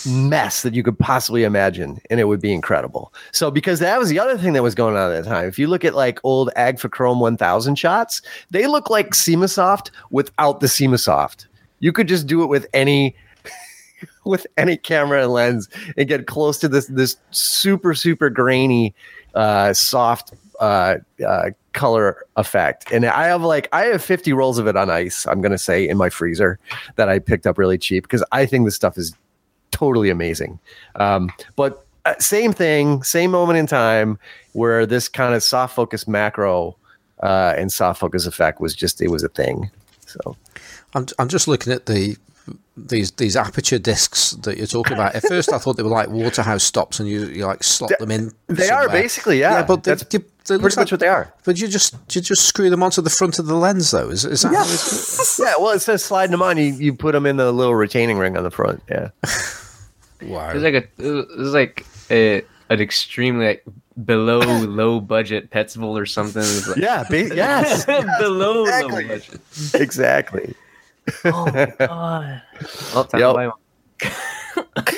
mess 0.06 0.62
that 0.62 0.74
you 0.74 0.82
could 0.82 0.98
possibly 0.98 1.44
imagine, 1.44 2.00
and 2.10 2.20
it 2.20 2.24
would 2.24 2.40
be 2.40 2.52
incredible. 2.52 3.12
So, 3.32 3.50
because 3.50 3.80
that 3.80 3.98
was 3.98 4.08
the 4.08 4.18
other 4.18 4.38
thing 4.38 4.52
that 4.52 4.62
was 4.62 4.74
going 4.74 4.96
on 4.96 5.12
at 5.12 5.24
the 5.24 5.28
time. 5.28 5.46
If 5.46 5.58
you 5.58 5.66
look 5.66 5.84
at 5.84 5.94
like 5.94 6.20
old 6.24 6.50
Agfachrome 6.56 7.18
1000 7.20 7.76
shots, 7.76 8.22
they 8.50 8.66
look 8.66 8.88
like 8.88 9.10
SimaSoft 9.10 9.90
without 10.10 10.60
the 10.60 10.66
SimaSoft. 10.66 11.46
You 11.80 11.92
could 11.92 12.08
just 12.08 12.26
do 12.26 12.42
it 12.42 12.46
with 12.46 12.66
any 12.72 13.16
with 14.24 14.46
any 14.56 14.76
camera 14.76 15.22
and 15.24 15.32
lens 15.32 15.68
and 15.96 16.08
get 16.08 16.26
close 16.26 16.58
to 16.58 16.68
this 16.68 16.86
this 16.86 17.16
super 17.30 17.94
super 17.94 18.28
grainy 18.28 18.94
uh 19.34 19.72
soft 19.72 20.32
uh, 20.60 20.96
uh 21.26 21.50
color 21.72 22.24
effect. 22.36 22.90
And 22.92 23.06
i 23.06 23.26
have 23.26 23.42
like 23.42 23.68
i 23.72 23.84
have 23.84 24.02
50 24.02 24.32
rolls 24.32 24.58
of 24.58 24.66
it 24.66 24.76
on 24.76 24.90
ice 24.90 25.26
i'm 25.26 25.40
gonna 25.40 25.58
say 25.58 25.88
in 25.88 25.96
my 25.96 26.10
freezer 26.10 26.58
that 26.96 27.08
i 27.08 27.18
picked 27.18 27.46
up 27.46 27.58
really 27.58 27.78
cheap 27.78 28.04
because 28.04 28.24
i 28.32 28.44
think 28.44 28.64
this 28.64 28.74
stuff 28.74 28.98
is 28.98 29.14
totally 29.70 30.10
amazing. 30.10 30.58
Um 30.96 31.30
but 31.56 31.86
uh, 32.04 32.14
same 32.18 32.52
thing 32.52 33.02
same 33.02 33.30
moment 33.30 33.58
in 33.58 33.66
time 33.66 34.18
where 34.52 34.86
this 34.86 35.08
kind 35.08 35.34
of 35.34 35.42
soft 35.42 35.74
focus 35.74 36.08
macro 36.08 36.76
uh 37.22 37.54
and 37.56 37.72
soft 37.72 38.00
focus 38.00 38.26
effect 38.26 38.60
was 38.60 38.74
just 38.74 39.00
it 39.00 39.08
was 39.08 39.22
a 39.22 39.28
thing. 39.28 39.70
So. 40.06 40.36
I'm 40.94 41.06
I'm 41.18 41.28
just 41.28 41.48
looking 41.48 41.72
at 41.72 41.86
the 41.86 42.16
these 42.88 43.10
these 43.12 43.36
aperture 43.36 43.78
discs 43.78 44.32
that 44.42 44.56
you're 44.56 44.66
talking 44.66 44.94
about. 44.94 45.14
At 45.14 45.22
first, 45.28 45.52
I 45.52 45.58
thought 45.58 45.76
they 45.76 45.82
were 45.82 45.88
like 45.90 46.08
Waterhouse 46.08 46.62
stops, 46.64 47.00
and 47.00 47.08
you, 47.08 47.26
you 47.26 47.46
like 47.46 47.62
slot 47.62 47.92
them 47.98 48.10
in. 48.10 48.32
they 48.48 48.68
are 48.70 48.88
basically 48.88 49.40
yeah, 49.40 49.58
Yeah, 49.60 49.62
but 49.64 49.84
they, 49.84 49.92
that's 49.92 50.04
they, 50.04 50.18
they 50.18 50.54
look 50.54 50.62
pretty 50.62 50.76
like- 50.76 50.76
much 50.84 50.92
what 50.92 51.00
they 51.00 51.08
are 51.08 51.32
But 51.44 51.60
you 51.60 51.68
just 51.68 51.94
you 52.14 52.20
just 52.20 52.44
screw 52.46 52.70
them 52.70 52.82
onto 52.82 53.02
the 53.02 53.10
front 53.10 53.38
of 53.38 53.46
the 53.46 53.54
lens, 53.56 53.90
though. 53.90 54.08
Is, 54.10 54.24
is 54.24 54.42
that 54.42 54.54
how 54.54 55.44
yeah, 55.44 55.54
well, 55.58 55.70
it 55.70 55.80
says 55.80 56.02
sliding 56.04 56.32
them 56.32 56.42
on. 56.42 56.56
You 56.58 56.72
you 56.74 56.94
put 56.94 57.12
them 57.12 57.26
in 57.26 57.36
the 57.36 57.52
little 57.52 57.74
retaining 57.74 58.18
ring 58.18 58.36
on 58.36 58.42
the 58.42 58.50
front. 58.50 58.82
Yeah, 58.90 59.10
wow? 60.22 60.50
It's 60.50 60.62
like 60.62 60.74
a 60.74 60.84
it's 60.98 61.54
like 61.54 61.86
a 62.10 62.42
an 62.68 62.80
extremely 62.80 63.46
like 63.46 63.64
below 64.04 64.38
low 64.66 65.00
budget 65.00 65.50
Petzval 65.50 66.00
or 66.00 66.06
something. 66.06 66.42
Like, 66.68 66.76
yeah, 66.78 67.04
ba- 67.08 67.34
yes, 67.34 67.84
below 68.20 68.62
exactly. 68.62 69.04
low 69.04 69.08
budget. 69.08 69.40
exactly. 69.74 70.54
Oh 71.24 71.46
my 71.52 71.72
god! 71.78 72.42
Well, 72.94 73.04
time 73.04 73.20
Yep. 73.20 73.30
to 73.30 73.34
buy 73.34 73.46
one. 73.48 74.96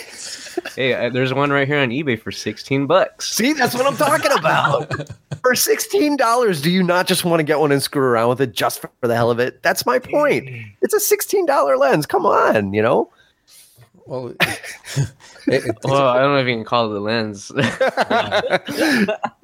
hey, 0.77 0.95
uh, 0.95 1.11
there's 1.11 1.33
one 1.35 1.51
right 1.51 1.67
here 1.67 1.79
on 1.79 1.91
eBay 1.91 2.21
for 2.21 2.31
sixteen 2.33 2.87
bucks. 2.87 3.33
See, 3.33 3.53
that's 3.53 3.75
what 3.75 3.87
I'm 3.87 3.97
talking 3.97 4.33
about. 4.39 4.93
for 5.43 5.55
sixteen 5.55 6.17
dollars, 6.17 6.61
do 6.63 6.71
you 6.71 6.83
not 6.83 7.07
just 7.07 7.25
want 7.25 7.41
to 7.41 7.45
get 7.45 7.59
one 7.61 7.73
and 7.73 7.83
screw 7.83 8.03
around 8.03 8.29
with 8.31 8.41
it 8.41 8.53
just 8.53 8.81
for 8.81 8.91
the 9.03 9.15
hell 9.15 9.31
of 9.31 9.39
it? 9.39 9.63
That's 9.63 9.85
my 9.87 9.99
point. 9.99 10.49
It's 10.83 10.95
a 10.95 11.01
sixteen 11.01 11.47
dollar 11.47 11.77
lens. 11.77 12.07
Come 12.07 12.27
on, 12.27 12.73
you 12.75 12.83
know. 12.83 13.11
well, 14.07 14.29
it, 14.41 15.09
it, 15.47 15.77
Well, 15.85 16.09
I 16.09 16.19
don't 16.21 16.33
know 16.35 16.39
if 16.41 16.47
you 16.47 16.55
can 16.55 16.65
call 16.65 16.93
it 16.93 16.97
a 16.97 17.01
lens. 17.01 17.53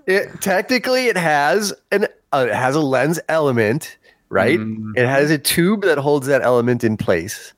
It 0.07 0.41
technically 0.41 1.07
it 1.09 1.17
has 1.19 1.75
an 1.93 2.07
uh, 2.33 2.47
it 2.49 2.55
has 2.55 2.75
a 2.75 2.81
lens 2.81 3.21
element, 3.29 3.98
right? 4.31 4.59
Mhm. 4.59 4.97
It 4.97 5.07
has 5.07 5.31
a 5.31 5.39
tube 5.39 5.83
that 5.83 5.99
holds 5.99 6.27
that 6.27 6.43
element 6.43 6.85
in 6.85 6.97
place, 6.97 7.53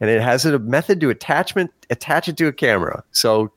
and 0.00 0.10
it 0.10 0.20
has 0.22 0.44
a 0.44 0.58
method 0.58 1.00
to 1.00 1.10
attachment 1.10 1.70
attach 1.90 2.28
it 2.28 2.36
to 2.38 2.46
a 2.46 2.52
camera. 2.52 3.02
So, 3.12 3.50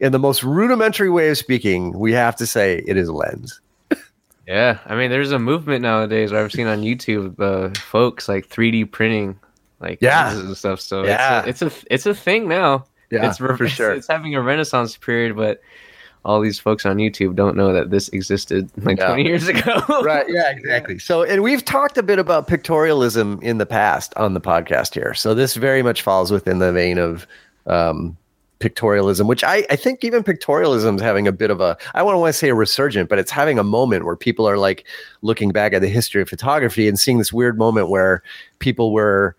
in 0.00 0.12
the 0.12 0.18
most 0.18 0.42
rudimentary 0.42 1.10
way 1.10 1.28
of 1.30 1.38
speaking, 1.38 1.98
we 1.98 2.12
have 2.12 2.36
to 2.36 2.46
say 2.46 2.82
it 2.86 2.96
is 2.96 3.08
a 3.08 3.12
lens. 3.12 3.60
Yeah, 4.46 4.78
I 4.86 4.96
mean, 4.96 5.10
there's 5.10 5.30
a 5.30 5.38
movement 5.38 5.82
nowadays 5.82 6.32
I've 6.32 6.50
seen 6.50 6.66
on 6.66 6.80
YouTube, 6.82 7.38
uh, 7.38 7.78
folks 7.78 8.28
like 8.28 8.48
3D 8.48 8.84
printing, 8.90 9.38
like 9.78 9.98
Yeah. 10.00 10.36
and 10.36 10.56
stuff. 10.56 10.80
So 10.80 11.04
Yeah. 11.04 11.44
it's 11.46 11.62
a, 11.62 11.66
it's 11.66 11.74
a 11.82 11.86
it's 11.94 12.06
a 12.06 12.14
thing 12.14 12.48
now. 12.48 12.86
Yeah, 13.10 13.28
it's 13.28 13.38
for 13.38 13.68
sure. 13.68 13.92
It's 13.92 14.08
having 14.08 14.34
a 14.34 14.40
renaissance 14.40 14.96
period, 14.96 15.36
but 15.36 15.60
all 16.24 16.40
these 16.40 16.58
folks 16.58 16.84
on 16.84 16.96
YouTube 16.98 17.34
don't 17.34 17.56
know 17.56 17.72
that 17.72 17.90
this 17.90 18.08
existed 18.10 18.70
like 18.84 18.98
Yeah. 18.98 19.06
20 19.08 19.24
years 19.24 19.48
ago. 19.48 19.82
right 20.04 20.26
yeah 20.28 20.50
exactly 20.50 20.98
so 20.98 21.22
and 21.22 21.42
we've 21.42 21.64
talked 21.64 21.96
a 21.98 22.02
bit 22.02 22.18
about 22.18 22.46
pictorialism 22.48 23.42
in 23.42 23.58
the 23.58 23.66
past 23.66 24.12
on 24.16 24.34
the 24.34 24.40
podcast 24.40 24.94
here 24.94 25.14
so 25.14 25.34
this 25.34 25.54
very 25.54 25.82
much 25.82 26.02
falls 26.02 26.30
within 26.30 26.58
the 26.58 26.72
vein 26.72 26.98
of 26.98 27.26
um, 27.66 28.16
pictorialism 28.60 29.26
which 29.26 29.42
I, 29.42 29.64
I 29.70 29.76
think 29.76 30.04
even 30.04 30.22
pictorialism 30.22 30.96
is 30.96 31.00
having 31.00 31.26
a 31.26 31.32
bit 31.32 31.50
of 31.50 31.62
a 31.62 31.78
i 31.94 32.00
don't 32.00 32.20
want 32.20 32.28
to 32.28 32.32
say 32.38 32.50
a 32.50 32.54
resurgent 32.54 33.08
but 33.08 33.18
it's 33.18 33.30
having 33.30 33.58
a 33.58 33.64
moment 33.64 34.04
where 34.04 34.16
people 34.16 34.46
are 34.46 34.58
like 34.58 34.84
looking 35.22 35.50
back 35.50 35.72
at 35.72 35.80
the 35.80 35.88
history 35.88 36.20
of 36.20 36.28
photography 36.28 36.86
and 36.86 36.98
seeing 37.00 37.16
this 37.16 37.32
weird 37.32 37.56
moment 37.56 37.88
where 37.88 38.22
people 38.58 38.92
were 38.92 39.34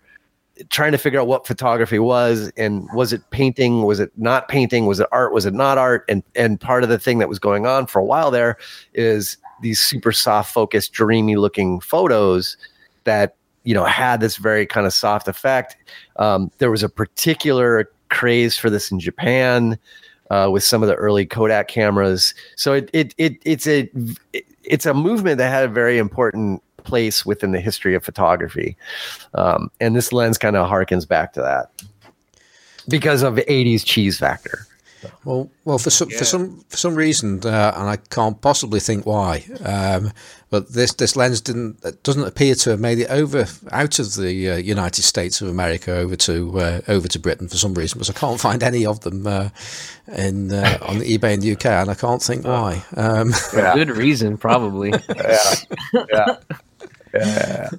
trying 0.70 0.92
to 0.92 0.98
figure 0.98 1.20
out 1.20 1.26
what 1.26 1.46
photography 1.46 1.98
was 1.98 2.52
and 2.56 2.88
was 2.94 3.12
it 3.12 3.22
painting? 3.30 3.82
Was 3.82 4.00
it 4.00 4.10
not 4.16 4.48
painting? 4.48 4.86
Was 4.86 5.00
it 5.00 5.08
art? 5.12 5.32
Was 5.32 5.46
it 5.46 5.54
not 5.54 5.78
art? 5.78 6.04
And 6.08 6.22
and 6.34 6.60
part 6.60 6.82
of 6.82 6.88
the 6.88 6.98
thing 6.98 7.18
that 7.18 7.28
was 7.28 7.38
going 7.38 7.66
on 7.66 7.86
for 7.86 7.98
a 7.98 8.04
while 8.04 8.30
there 8.30 8.56
is 8.94 9.36
these 9.60 9.80
super 9.80 10.12
soft 10.12 10.52
focused 10.52 10.92
dreamy 10.92 11.36
looking 11.36 11.80
photos 11.80 12.56
that 13.04 13.36
you 13.64 13.74
know 13.74 13.84
had 13.84 14.20
this 14.20 14.36
very 14.36 14.66
kind 14.66 14.86
of 14.86 14.92
soft 14.92 15.28
effect. 15.28 15.76
Um, 16.16 16.50
there 16.58 16.70
was 16.70 16.82
a 16.82 16.88
particular 16.88 17.90
craze 18.08 18.58
for 18.58 18.68
this 18.68 18.90
in 18.90 19.00
japan 19.00 19.78
uh, 20.32 20.48
with 20.50 20.64
some 20.64 20.82
of 20.82 20.88
the 20.88 20.94
early 20.94 21.26
kodak 21.26 21.68
cameras. 21.68 22.34
So 22.56 22.72
it, 22.72 22.90
it, 22.92 23.14
it 23.18 23.36
it's 23.44 23.66
a 23.66 23.90
it, 24.32 24.44
it's 24.64 24.86
a 24.86 24.94
movement 24.94 25.38
that 25.38 25.50
had 25.50 25.64
a 25.64 25.68
very 25.68 25.98
important 25.98 26.62
place 26.84 27.24
within 27.26 27.52
the 27.52 27.60
history 27.60 27.94
of 27.94 28.04
photography 28.04 28.76
um, 29.34 29.70
and 29.80 29.96
this 29.96 30.12
lens 30.12 30.38
kind 30.38 30.56
of 30.56 30.68
harkens 30.68 31.06
back 31.06 31.32
to 31.32 31.40
that 31.40 31.70
because 32.88 33.22
of 33.22 33.34
80s 33.36 33.84
cheese 33.84 34.18
factor 34.18 34.66
Well, 35.24 35.50
well, 35.64 35.78
for 35.78 35.90
some 35.90 36.10
for 36.10 36.24
some 36.24 36.64
for 36.68 36.76
some 36.76 36.94
reason, 36.94 37.40
uh, 37.44 37.72
and 37.76 37.88
I 37.88 37.96
can't 37.96 38.40
possibly 38.40 38.80
think 38.80 39.04
why, 39.04 39.44
um, 39.64 40.12
but 40.50 40.72
this 40.72 40.92
this 40.94 41.16
lens 41.16 41.40
didn't 41.40 42.02
doesn't 42.02 42.24
appear 42.24 42.54
to 42.56 42.70
have 42.70 42.80
made 42.80 42.98
it 43.00 43.10
over 43.10 43.46
out 43.70 43.98
of 43.98 44.14
the 44.14 44.50
uh, 44.50 44.56
United 44.56 45.02
States 45.02 45.40
of 45.40 45.48
America 45.48 45.92
over 45.92 46.16
to 46.16 46.60
uh, 46.60 46.80
over 46.88 47.08
to 47.08 47.18
Britain 47.18 47.48
for 47.48 47.56
some 47.56 47.74
reason, 47.74 47.98
because 47.98 48.10
I 48.10 48.18
can't 48.18 48.40
find 48.48 48.62
any 48.62 48.86
of 48.86 49.00
them 49.00 49.26
uh, 49.26 49.48
in 50.16 50.52
uh, 50.52 50.78
on 50.82 50.98
the 50.98 51.18
eBay 51.18 51.34
in 51.34 51.40
the 51.40 51.52
UK, 51.52 51.66
and 51.66 51.90
I 51.90 51.94
can't 51.94 52.22
think 52.22 52.44
why. 52.44 52.84
Um, 52.96 53.32
Yeah. 53.54 53.74
Good 53.74 53.90
reason, 53.90 54.38
probably. 54.38 54.90
yeah 55.16 55.54
yeah 56.12 56.36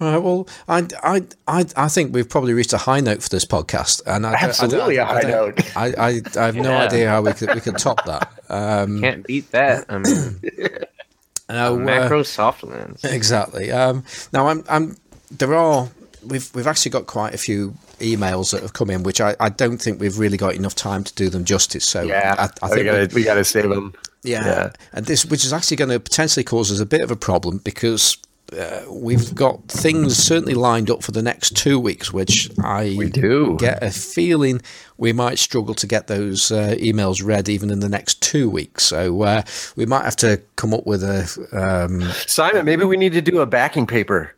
Right. 0.00 0.18
Well, 0.18 0.48
I, 0.68 0.86
I, 1.02 1.22
I, 1.48 1.64
I 1.76 1.88
think 1.88 2.14
we've 2.14 2.28
probably 2.28 2.52
reached 2.52 2.72
a 2.72 2.78
high 2.78 3.00
note 3.00 3.20
for 3.20 3.28
this 3.30 3.44
podcast, 3.44 4.00
and 4.06 4.24
I, 4.24 4.30
don't- 4.30 4.38
I 4.38 4.40
don't- 4.42 4.48
Absolutely 4.50 4.96
a 4.98 5.02
I 5.02 5.06
high 5.06 5.20
don't- 5.22 5.56
note. 5.58 5.76
I, 5.76 5.86
I, 5.86 6.20
I 6.36 6.46
have 6.46 6.54
no 6.54 6.70
Yeah. 6.70 6.82
idea 6.84 7.08
how 7.08 7.22
we 7.22 7.32
could 7.32 7.52
we 7.52 7.60
could 7.60 7.78
top 7.78 8.04
that. 8.06 8.30
Um, 8.48 9.00
Can't 9.00 9.26
beat 9.26 9.50
that. 9.50 9.86
I 9.88 9.98
mean, 9.98 10.40
now, 11.48 11.72
uh, 11.74 11.76
macro 11.78 12.22
soft 12.22 12.62
lens. 12.62 13.02
Exactly. 13.04 13.72
Um, 13.72 14.04
now, 14.32 14.46
I'm, 14.46 14.62
I'm. 14.68 14.96
There 15.32 15.52
are. 15.54 15.88
We've 16.24 16.48
we've 16.54 16.66
actually 16.68 16.92
got 16.92 17.06
quite 17.08 17.34
a 17.34 17.38
few 17.38 17.74
emails 17.98 18.52
that 18.52 18.62
have 18.62 18.74
come 18.74 18.90
in, 18.90 19.02
which 19.02 19.20
I, 19.20 19.34
I 19.40 19.48
don't 19.48 19.78
think 19.78 20.00
we've 20.00 20.18
really 20.20 20.36
got 20.36 20.54
enough 20.54 20.76
time 20.76 21.02
to 21.02 21.14
do 21.14 21.28
them 21.28 21.44
justice. 21.44 21.84
So 21.84 22.02
yeah 22.02 22.36
I, 22.38 22.44
I 22.64 22.68
we 22.70 22.74
think 22.76 22.86
gotta 22.86 23.08
we 23.16 23.24
gotta 23.24 23.44
save 23.44 23.68
them 23.68 23.94
yeah. 24.22 24.44
Yeah. 24.44 24.70
and 24.92 25.06
this 25.06 25.26
which 25.26 25.44
is 25.44 25.52
actually 25.52 25.76
going 25.78 25.90
to 25.90 25.98
potentially 25.98 26.44
cause 26.44 26.70
us 26.70 26.78
a 26.78 26.86
bit 26.86 27.00
of 27.00 27.10
a 27.10 27.16
problem 27.16 27.58
because. 27.58 28.16
Uh, 28.56 28.82
we've 28.90 29.34
got 29.34 29.62
things 29.68 30.16
certainly 30.16 30.54
lined 30.54 30.88
up 30.90 31.02
for 31.02 31.12
the 31.12 31.20
next 31.22 31.54
two 31.56 31.78
weeks, 31.78 32.12
which 32.12 32.50
I 32.62 32.94
We 32.96 33.10
do. 33.10 33.56
get 33.58 33.82
a 33.82 33.90
feeling 33.90 34.62
we 34.96 35.12
might 35.12 35.38
struggle 35.38 35.74
to 35.74 35.86
get 35.86 36.06
those 36.06 36.50
uh, 36.50 36.74
emails 36.78 37.22
read 37.24 37.48
even 37.48 37.70
in 37.70 37.80
the 37.80 37.88
next 37.90 38.22
two 38.22 38.48
weeks. 38.48 38.84
So 38.84 39.22
uh, 39.22 39.42
we 39.76 39.84
might 39.84 40.04
have 40.04 40.16
to 40.16 40.40
come 40.56 40.72
up 40.72 40.86
with 40.86 41.02
a 41.02 41.28
um, 41.52 42.00
Simon, 42.26 42.64
maybe 42.64 42.84
we 42.84 42.96
need 42.96 43.12
to 43.12 43.20
do 43.22 43.40
a 43.40 43.46
backing 43.46 43.86
paper 43.86 44.34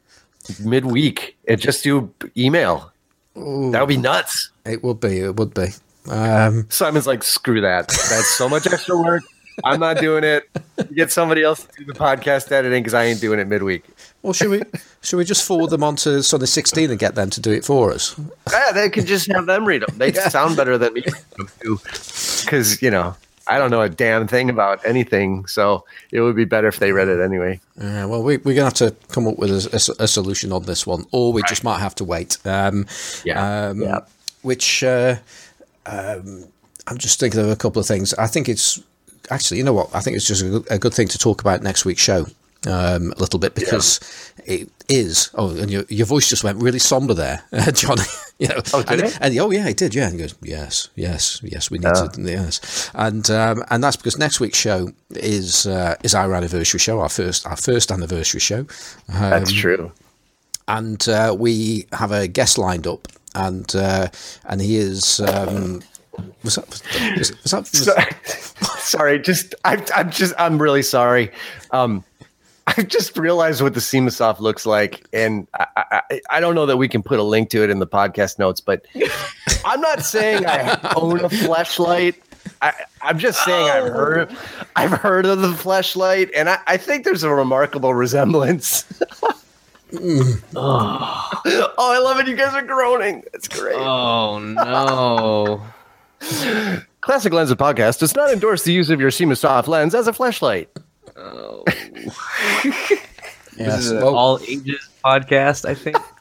midweek 0.64 1.36
and 1.46 1.60
just 1.60 1.84
do 1.84 2.12
email. 2.36 2.90
That 3.36 3.80
would 3.80 3.88
be 3.88 3.96
nuts. 3.96 4.50
It 4.66 4.82
would 4.82 4.98
be. 5.00 5.20
It 5.20 5.36
would 5.36 5.54
be. 5.54 5.68
Um, 6.08 6.66
Simon's 6.68 7.06
like, 7.06 7.22
screw 7.22 7.60
that. 7.60 7.88
That's 7.88 8.28
so 8.36 8.48
much 8.48 8.66
extra 8.66 8.96
work. 9.00 9.22
I'm 9.64 9.80
not 9.80 9.98
doing 9.98 10.24
it. 10.24 10.48
Get 10.94 11.10
somebody 11.10 11.42
else 11.42 11.64
to 11.64 11.68
do 11.78 11.84
the 11.84 11.98
podcast 11.98 12.50
editing 12.52 12.82
because 12.82 12.94
I 12.94 13.04
ain't 13.04 13.20
doing 13.20 13.38
it 13.38 13.46
midweek. 13.48 13.84
well, 14.22 14.32
should 14.32 14.50
we? 14.50 14.62
should 15.02 15.16
we 15.16 15.24
just 15.24 15.46
forward 15.46 15.70
them 15.70 15.82
on 15.82 15.96
to 15.96 16.22
Sunday 16.22 16.46
16 16.46 16.90
and 16.90 16.98
get 16.98 17.14
them 17.14 17.30
to 17.30 17.40
do 17.40 17.52
it 17.52 17.64
for 17.64 17.92
us? 17.92 18.18
Yeah, 18.50 18.72
they 18.72 18.90
could 18.90 19.06
just 19.06 19.30
have 19.32 19.46
them 19.46 19.64
read 19.64 19.82
them. 19.82 19.98
They 19.98 20.12
sound 20.30 20.56
better 20.56 20.78
than 20.78 20.94
me 20.94 21.04
because 21.64 22.80
you 22.82 22.90
know 22.90 23.14
I 23.46 23.58
don't 23.58 23.70
know 23.70 23.82
a 23.82 23.88
damn 23.88 24.28
thing 24.28 24.48
about 24.48 24.84
anything, 24.86 25.46
so 25.46 25.84
it 26.12 26.20
would 26.20 26.36
be 26.36 26.44
better 26.44 26.68
if 26.68 26.78
they 26.78 26.92
read 26.92 27.08
it 27.08 27.20
anyway. 27.20 27.60
Yeah, 27.80 28.04
well, 28.04 28.22
we, 28.22 28.36
we're 28.36 28.54
going 28.54 28.70
to 28.70 28.84
have 28.84 28.92
to 28.92 28.94
come 29.12 29.26
up 29.26 29.38
with 29.38 29.50
a 29.50 30.06
solution 30.06 30.52
on 30.52 30.64
this 30.64 30.86
one, 30.86 31.04
or 31.10 31.32
we 31.32 31.42
just 31.48 31.64
might 31.64 31.80
have 31.80 31.94
to 31.96 32.04
wait. 32.04 32.38
Um, 32.44 32.86
Yeah, 33.24 33.68
um, 33.70 33.82
yeah. 33.82 34.00
Which 34.42 34.84
uh, 34.84 35.16
um, 35.84 36.44
I'm 36.86 36.98
just 36.98 37.18
thinking 37.18 37.40
of 37.40 37.48
a 37.48 37.56
couple 37.56 37.80
of 37.80 37.86
things. 37.86 38.14
I 38.14 38.28
think 38.28 38.48
it's 38.48 38.80
actually, 39.30 39.58
you 39.58 39.64
know 39.64 39.72
what? 39.72 39.94
I 39.94 40.00
think 40.00 40.16
it's 40.16 40.26
just 40.26 40.42
a 40.42 40.48
good, 40.48 40.66
a 40.70 40.78
good 40.78 40.94
thing 40.94 41.08
to 41.08 41.18
talk 41.18 41.40
about 41.40 41.62
next 41.62 41.84
week's 41.84 42.02
show 42.02 42.26
um, 42.66 43.12
a 43.16 43.18
little 43.20 43.38
bit 43.38 43.54
because 43.54 44.00
it 44.44 44.68
is. 44.88 45.30
Oh, 45.34 45.50
and 45.56 45.70
your, 45.70 45.84
your 45.88 46.06
voice 46.06 46.28
just 46.28 46.44
went 46.44 46.62
really 46.62 46.78
somber 46.78 47.14
there, 47.14 47.42
uh, 47.52 47.70
Johnny. 47.72 48.02
you 48.38 48.48
know, 48.48 48.60
Oh, 48.74 48.82
did 48.82 49.00
and, 49.00 49.02
it? 49.08 49.18
and 49.20 49.38
oh 49.38 49.50
yeah, 49.50 49.66
he 49.68 49.74
did. 49.74 49.94
Yeah, 49.94 50.04
and 50.04 50.12
he 50.14 50.18
goes, 50.20 50.34
yes, 50.42 50.88
yes, 50.94 51.40
yes. 51.42 51.70
We 51.70 51.78
need 51.78 51.92
Oh. 51.94 52.08
to, 52.08 52.22
yes, 52.22 52.90
and 52.94 53.28
um, 53.30 53.64
and 53.70 53.82
that's 53.82 53.96
because 53.96 54.18
next 54.18 54.40
week's 54.40 54.58
show 54.58 54.92
is 55.10 55.66
uh, 55.66 55.94
is 56.02 56.14
our 56.14 56.34
anniversary 56.34 56.80
show, 56.80 57.00
our 57.00 57.08
first 57.08 57.46
our 57.46 57.56
first 57.56 57.90
anniversary 57.90 58.40
show. 58.40 58.60
Um, 59.08 59.30
That's 59.30 59.52
true. 59.52 59.92
and 60.68 61.06
uh, 61.08 61.34
we 61.38 61.86
have 61.92 62.12
a 62.12 62.28
guest 62.28 62.58
lined 62.58 62.86
up, 62.86 63.08
and 63.34 63.74
uh, 63.74 64.08
and 64.44 64.60
he 64.60 64.76
is. 64.76 65.20
Um, 65.20 65.82
was 66.42 66.56
that? 66.56 66.68
Was, 67.16 67.42
was 67.42 67.50
that? 67.84 68.16
Was, 68.60 68.78
sorry, 68.78 69.18
just 69.18 69.54
I, 69.64 69.84
I'm 69.94 70.10
just 70.10 70.34
I'm 70.38 70.60
really 70.60 70.82
sorry. 70.82 71.30
Um, 71.70 72.04
I've 72.66 72.88
just 72.88 73.16
realized 73.16 73.62
what 73.62 73.74
the 73.74 73.80
SimaSoft 73.80 74.40
looks 74.40 74.64
like, 74.66 75.04
and 75.12 75.46
I, 75.54 75.66
I, 76.10 76.20
I 76.30 76.40
don't 76.40 76.54
know 76.54 76.66
that 76.66 76.76
we 76.76 76.88
can 76.88 77.02
put 77.02 77.18
a 77.18 77.22
link 77.22 77.50
to 77.50 77.64
it 77.64 77.70
in 77.70 77.78
the 77.78 77.86
podcast 77.86 78.38
notes. 78.38 78.60
But 78.60 78.86
I'm 79.64 79.80
not 79.80 80.02
saying 80.02 80.46
I 80.46 80.78
own 80.96 81.24
a 81.24 81.28
flashlight. 81.28 82.22
I, 82.62 82.72
I'm 83.02 83.18
just 83.18 83.44
saying 83.44 83.70
I've 83.70 83.92
heard 83.92 84.36
I've 84.76 84.92
heard 84.92 85.26
of 85.26 85.40
the 85.40 85.52
flashlight, 85.52 86.30
and 86.34 86.48
I, 86.48 86.58
I 86.66 86.76
think 86.76 87.04
there's 87.04 87.22
a 87.22 87.34
remarkable 87.34 87.94
resemblance. 87.94 88.84
oh, 89.92 90.40
oh, 90.54 91.74
I 91.78 91.98
love 91.98 92.20
it! 92.20 92.28
You 92.28 92.36
guys 92.36 92.54
are 92.54 92.62
groaning. 92.62 93.24
That's 93.32 93.48
great. 93.48 93.76
Oh 93.76 94.38
no. 94.38 95.62
Classic 97.00 97.32
Lenses 97.32 97.56
podcast 97.56 98.00
does 98.00 98.14
not 98.14 98.30
endorse 98.30 98.64
the 98.64 98.72
use 98.72 98.90
of 98.90 99.00
your 99.00 99.10
SimaSoft 99.10 99.66
lens 99.66 99.94
as 99.94 100.06
a 100.06 100.12
flashlight. 100.12 100.68
Oh. 101.16 101.64
yes, 101.66 102.96
this 103.56 103.86
is 103.86 103.90
an 103.92 103.98
well, 103.98 104.16
all 104.16 104.38
ages 104.46 104.88
podcast, 105.04 105.68
I 105.68 105.74
think. 105.74 105.96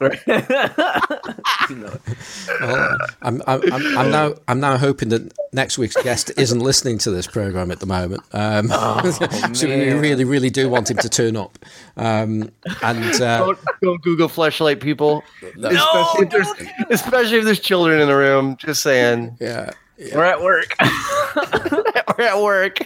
well, 2.60 2.98
I'm, 3.22 3.42
I'm, 3.46 3.72
I'm, 3.72 3.98
I'm 3.98 4.10
now 4.10 4.34
I'm 4.48 4.60
now 4.60 4.76
hoping 4.76 5.10
that 5.10 5.32
next 5.52 5.78
week's 5.78 6.00
guest 6.02 6.30
isn't 6.36 6.60
listening 6.60 6.98
to 6.98 7.10
this 7.10 7.26
program 7.26 7.70
at 7.70 7.80
the 7.80 7.86
moment. 7.86 8.22
Um, 8.32 8.68
so 9.54 9.68
we 9.68 9.92
really, 9.92 10.24
really 10.24 10.50
do 10.50 10.68
want 10.68 10.90
him 10.90 10.96
to 10.98 11.08
turn 11.08 11.36
up. 11.36 11.58
Um, 11.96 12.50
and 12.82 13.20
uh, 13.20 13.38
don't, 13.38 13.58
don't 13.82 14.02
Google 14.02 14.28
flashlight, 14.28 14.80
people. 14.80 15.22
especially, 15.42 16.24
if 16.24 16.30
there's, 16.30 16.48
especially 16.90 17.38
if 17.38 17.44
there's 17.44 17.60
children 17.60 18.00
in 18.00 18.08
the 18.08 18.16
room. 18.16 18.56
Just 18.56 18.82
saying. 18.82 19.36
yeah, 19.40 19.70
We're 20.00 20.24
at 20.24 20.42
work. 20.42 20.74
We're 22.18 22.24
at 22.24 22.40
work. 22.40 22.78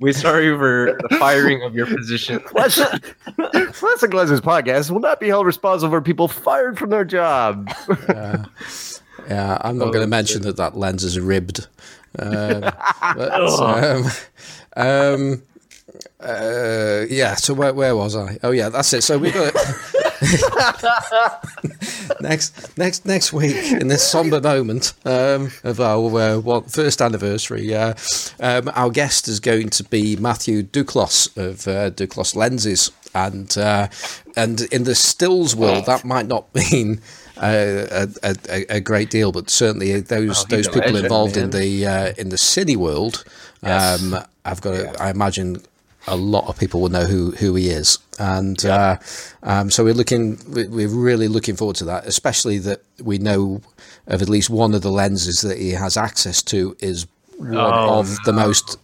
We're 0.00 0.12
sorry 0.12 0.56
for 0.56 0.98
the 1.08 1.16
firing 1.16 1.62
of 1.62 1.74
your 1.74 1.86
position. 1.86 2.40
Classic 2.44 3.16
Classic 3.72 4.12
Lenses 4.12 4.40
podcast 4.40 4.90
will 4.90 5.00
not 5.00 5.20
be 5.20 5.28
held 5.28 5.46
responsible 5.46 5.90
for 5.90 6.00
people 6.00 6.28
fired 6.28 6.78
from 6.78 6.90
their 6.90 7.04
job. 7.04 7.68
yeah. 8.08 9.58
I'm 9.60 9.78
not 9.78 9.86
going 9.86 10.04
to 10.04 10.06
mention 10.06 10.42
that 10.42 10.56
that 10.56 10.76
lens 10.76 11.04
is 11.04 11.18
ribbed. 11.18 11.66
Um, 12.18 12.60
but, 13.00 13.32
um, 13.60 14.04
um, 14.76 15.42
uh, 16.20 17.06
yeah. 17.08 17.34
So 17.34 17.54
where, 17.54 17.72
where 17.74 17.96
was 17.96 18.14
I? 18.14 18.38
Oh 18.42 18.50
yeah, 18.50 18.68
that's 18.68 18.92
it. 18.92 19.02
So 19.02 19.18
we've 19.18 19.34
got 19.34 19.54
next 22.20 22.78
next 22.78 23.04
next 23.04 23.32
week 23.32 23.72
in 23.72 23.88
this 23.88 24.08
somber 24.08 24.40
moment 24.40 24.92
um, 25.04 25.50
of 25.64 25.80
our 25.80 26.20
uh, 26.20 26.38
one, 26.38 26.62
first 26.64 27.02
anniversary, 27.02 27.74
uh, 27.74 27.94
um, 28.38 28.70
our 28.74 28.90
guest 28.90 29.26
is 29.26 29.40
going 29.40 29.68
to 29.70 29.82
be 29.84 30.14
Matthew 30.16 30.62
Duclos 30.62 31.36
of 31.36 31.66
uh, 31.66 31.90
Duclos 31.90 32.36
Lenses, 32.36 32.92
and 33.14 33.56
uh, 33.58 33.88
and 34.36 34.60
in 34.72 34.84
the 34.84 34.94
stills 34.94 35.56
world, 35.56 35.86
that 35.86 36.04
might 36.04 36.26
not 36.26 36.54
mean. 36.72 37.00
Uh, 37.38 38.06
a, 38.22 38.36
a, 38.50 38.76
a, 38.76 38.80
great 38.80 39.08
deal, 39.10 39.32
but 39.32 39.48
certainly 39.48 39.98
those 40.00 40.44
Oh, 40.44 40.46
those 40.50 40.68
people 40.68 40.92
legend, 40.92 41.04
involved 41.04 41.36
in 41.38 41.50
the 41.50 41.86
uh, 41.86 42.12
in 42.18 42.28
the 42.28 42.36
cine 42.36 42.76
world, 42.76 43.24
um, 43.62 44.16
I've 44.44 44.60
got. 44.60 44.72
To, 44.72 45.02
I 45.02 45.10
imagine 45.10 45.62
a 46.06 46.16
lot 46.16 46.48
of 46.48 46.58
people 46.58 46.80
will 46.80 46.88
know 46.88 47.04
who 47.04 47.30
who 47.32 47.54
he 47.54 47.68
is, 47.70 47.98
and 48.18 48.64
uh, 48.64 48.96
um, 49.42 49.70
so 49.70 49.84
we're 49.84 49.94
looking. 49.94 50.38
we- 50.48 50.66
We're 50.68 50.88
really 50.88 51.28
looking 51.28 51.56
forward 51.56 51.76
to 51.76 51.84
that, 51.86 52.06
especially 52.06 52.58
that 52.58 52.80
we 53.02 53.18
know 53.18 53.60
of 54.06 54.20
at 54.22 54.28
least 54.28 54.50
one 54.50 54.74
of 54.74 54.82
the 54.82 54.90
lenses 54.90 55.40
that 55.42 55.58
he 55.58 55.70
has 55.70 55.96
access 55.96 56.42
to 56.42 56.76
is 56.80 57.06
one 57.38 57.56
Oh, 57.56 57.98
of 58.00 58.16
the 58.24 58.32
most 58.32 58.78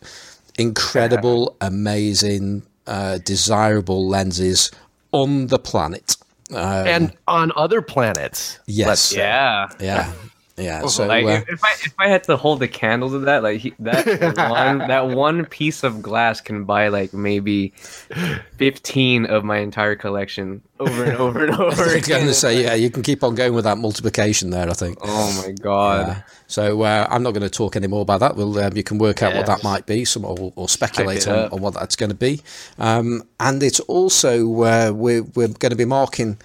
incredible, 0.58 1.56
amazing, 1.60 2.62
uh, 2.86 3.18
desirable 3.18 4.08
lenses 4.08 4.70
on 5.12 5.46
the 5.48 5.58
planet. 5.58 6.16
Um, 6.50 6.86
and 6.86 7.12
on 7.26 7.52
other 7.56 7.82
planets. 7.82 8.58
Yes. 8.66 8.88
let's. 8.88 9.14
Yeah. 9.14 9.68
yeah, 9.80 10.12
yeah. 10.58 10.86
So 10.86 11.06
like 11.06 11.24
uh, 11.24 11.28
if, 11.28 11.48
if 11.48 11.64
I 11.64 11.72
if 11.72 11.94
I 11.98 12.08
had 12.08 12.24
to 12.24 12.36
hold 12.36 12.60
the 12.60 12.68
candle 12.68 13.10
to 13.10 13.18
that, 13.20 13.42
like 13.42 13.60
he, 13.60 13.74
that 13.78 14.06
one 14.50 14.78
that 14.78 15.08
one 15.08 15.44
piece 15.46 15.82
of 15.82 16.02
glass 16.02 16.40
can 16.40 16.64
buy 16.64 16.88
like 16.88 17.12
maybe 17.12 17.70
fifteen 18.56 19.26
of 19.26 19.44
my 19.44 19.58
entire 19.58 19.96
collection 19.96 20.62
over 20.80 21.04
and 21.04 21.16
over 21.16 21.44
and 21.44 21.54
over 21.60 21.82
I 21.82 21.94
was 21.94 22.08
going 22.08 22.26
to 22.26 22.34
say, 22.34 22.62
yeah, 22.62 22.74
you 22.74 22.90
can 22.90 23.02
keep 23.02 23.22
on 23.22 23.34
going 23.34 23.54
with 23.54 23.64
that 23.64 23.78
multiplication 23.78 24.50
there. 24.50 24.68
I 24.68 24.74
think. 24.74 24.98
Oh 25.02 25.44
my 25.44 25.52
god! 25.52 26.08
Uh, 26.08 26.14
so 26.46 26.82
uh, 26.82 27.06
I'm 27.10 27.22
not 27.22 27.32
going 27.32 27.42
to 27.42 27.50
talk 27.50 27.76
any 27.76 27.86
more 27.86 28.02
about 28.02 28.20
that. 28.20 28.36
Well, 28.36 28.58
um, 28.58 28.76
you 28.76 28.82
can 28.82 28.98
work 28.98 29.22
out 29.22 29.34
what 29.34 29.46
that 29.46 29.62
might 29.62 29.86
be, 29.86 30.04
some 30.04 30.24
or, 30.24 30.52
or 30.56 30.68
speculate 30.68 31.28
on, 31.28 31.50
on 31.50 31.60
what 31.60 31.74
that's 31.74 31.96
going 31.96 32.10
to 32.10 32.16
be. 32.16 32.40
Um, 32.78 33.22
and 33.38 33.62
it's 33.62 33.80
also 33.80 34.62
uh, 34.62 34.92
we're 34.94 35.22
we're 35.22 35.48
going 35.48 35.70
to 35.70 35.76
be 35.76 35.84
marking 35.84 36.38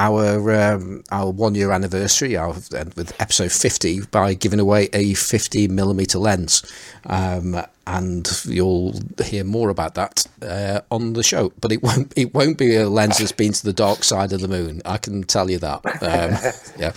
our 0.00 0.54
um, 0.54 1.04
our 1.12 1.30
one 1.30 1.54
year 1.54 1.72
anniversary 1.72 2.34
uh, 2.34 2.48
with 2.48 3.12
episode 3.20 3.52
50 3.52 4.06
by 4.06 4.32
giving 4.32 4.58
away 4.58 4.88
a 4.94 5.12
50 5.12 5.68
millimeter 5.68 6.18
lens. 6.18 6.64
Um, 7.04 7.62
and 7.86 8.28
you'll 8.44 8.94
hear 9.24 9.44
more 9.44 9.68
about 9.68 9.94
that 9.94 10.26
uh, 10.42 10.80
on 10.90 11.14
the 11.14 11.22
show. 11.22 11.52
But 11.60 11.72
it 11.72 11.82
won't 11.82 12.12
it 12.16 12.34
won't 12.34 12.58
be 12.58 12.76
a 12.76 12.88
lens 12.88 13.18
that's 13.18 13.32
been 13.32 13.52
to 13.52 13.64
the 13.64 13.72
dark 13.72 14.04
side 14.04 14.32
of 14.32 14.40
the 14.40 14.48
moon. 14.48 14.82
I 14.84 14.98
can 14.98 15.24
tell 15.24 15.50
you 15.50 15.58
that. 15.58 15.84
Um, 16.02 16.52
yeah. 16.78 16.92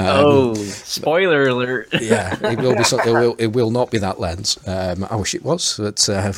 Um, 0.00 0.24
oh, 0.24 0.54
spoiler 0.54 1.48
alert! 1.48 1.88
yeah, 2.00 2.36
it 2.42 2.58
will 2.58 2.74
be. 2.74 2.80
It 2.82 3.12
will. 3.12 3.34
It 3.38 3.46
will 3.48 3.70
not 3.70 3.90
be 3.90 3.98
that 3.98 4.20
lens. 4.20 4.58
Um, 4.66 5.06
I 5.10 5.16
wish 5.16 5.34
it 5.34 5.42
was, 5.44 5.76
but 5.78 6.08
uh, 6.08 6.32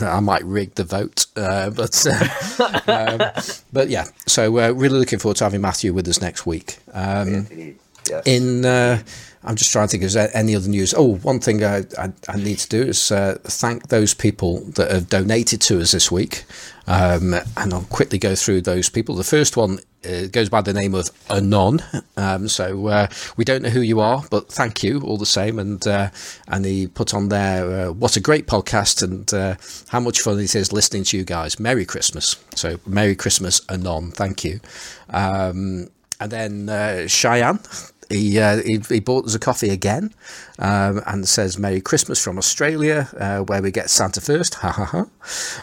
I 0.00 0.20
might 0.20 0.44
rig 0.44 0.74
the 0.74 0.84
vote. 0.84 1.26
Uh, 1.36 1.70
but 1.70 2.06
uh, 2.06 2.80
um, 2.86 3.54
but 3.72 3.88
yeah. 3.88 4.04
So 4.26 4.50
we're 4.50 4.72
really 4.72 4.98
looking 4.98 5.18
forward 5.18 5.36
to 5.38 5.44
having 5.44 5.60
Matthew 5.60 5.92
with 5.92 6.06
us 6.08 6.20
next 6.20 6.46
week. 6.46 6.78
Um, 6.92 7.46
Yes. 8.06 8.26
in 8.26 8.64
uh, 8.66 9.02
I'm 9.44 9.56
just 9.56 9.72
trying 9.72 9.88
to 9.88 9.90
think 9.90 10.02
if 10.02 10.12
there's 10.12 10.30
any 10.34 10.56
other 10.56 10.68
news. 10.68 10.94
Oh, 10.96 11.16
one 11.16 11.38
thing 11.38 11.62
I, 11.62 11.84
I, 11.98 12.12
I 12.28 12.36
need 12.36 12.58
to 12.58 12.68
do 12.68 12.82
is 12.82 13.12
uh, 13.12 13.38
thank 13.42 13.88
those 13.88 14.14
people 14.14 14.60
that 14.72 14.90
have 14.90 15.08
donated 15.08 15.60
to 15.62 15.80
us 15.80 15.92
this 15.92 16.10
week. 16.10 16.44
Um, 16.86 17.34
and 17.56 17.72
I'll 17.72 17.82
quickly 17.82 18.18
go 18.18 18.34
through 18.34 18.62
those 18.62 18.88
people. 18.88 19.14
The 19.14 19.24
first 19.24 19.56
one 19.56 19.80
uh, 20.04 20.26
goes 20.26 20.48
by 20.48 20.60
the 20.60 20.72
name 20.72 20.94
of 20.94 21.10
Anon. 21.30 21.80
Um, 22.16 22.48
so 22.48 22.86
uh, 22.86 23.08
we 23.36 23.44
don't 23.44 23.62
know 23.62 23.70
who 23.70 23.80
you 23.80 24.00
are, 24.00 24.24
but 24.30 24.48
thank 24.48 24.82
you 24.82 25.00
all 25.00 25.16
the 25.16 25.26
same. 25.26 25.58
And 25.58 25.84
uh, 25.86 26.10
and 26.46 26.64
he 26.64 26.86
put 26.86 27.12
on 27.12 27.28
there, 27.28 27.88
uh, 27.88 27.92
what 27.92 28.16
a 28.16 28.20
great 28.20 28.46
podcast 28.46 29.02
and 29.02 29.32
uh, 29.34 29.56
how 29.88 30.00
much 30.00 30.20
fun 30.20 30.38
it 30.38 30.54
is 30.54 30.72
listening 30.72 31.04
to 31.04 31.16
you 31.16 31.24
guys. 31.24 31.58
Merry 31.58 31.84
Christmas. 31.84 32.36
So 32.54 32.78
Merry 32.86 33.16
Christmas, 33.16 33.60
Anon. 33.68 34.10
Thank 34.12 34.44
you. 34.44 34.60
Um, 35.10 35.88
and 36.20 36.30
then 36.30 36.68
uh, 36.68 37.08
Cheyenne, 37.08 37.58
he, 38.14 38.38
uh, 38.38 38.62
he 38.62 38.80
he 38.88 39.00
bought 39.00 39.26
us 39.26 39.34
a 39.34 39.38
coffee 39.38 39.70
again, 39.70 40.14
um, 40.58 41.02
and 41.06 41.28
says 41.28 41.58
"Merry 41.58 41.80
Christmas 41.80 42.22
from 42.22 42.38
Australia, 42.38 43.08
uh, 43.18 43.40
where 43.40 43.60
we 43.62 43.70
get 43.70 43.90
Santa 43.90 44.20
first. 44.20 44.54
Ha 44.56 44.70
ha 44.70 44.84
ha. 44.84 45.06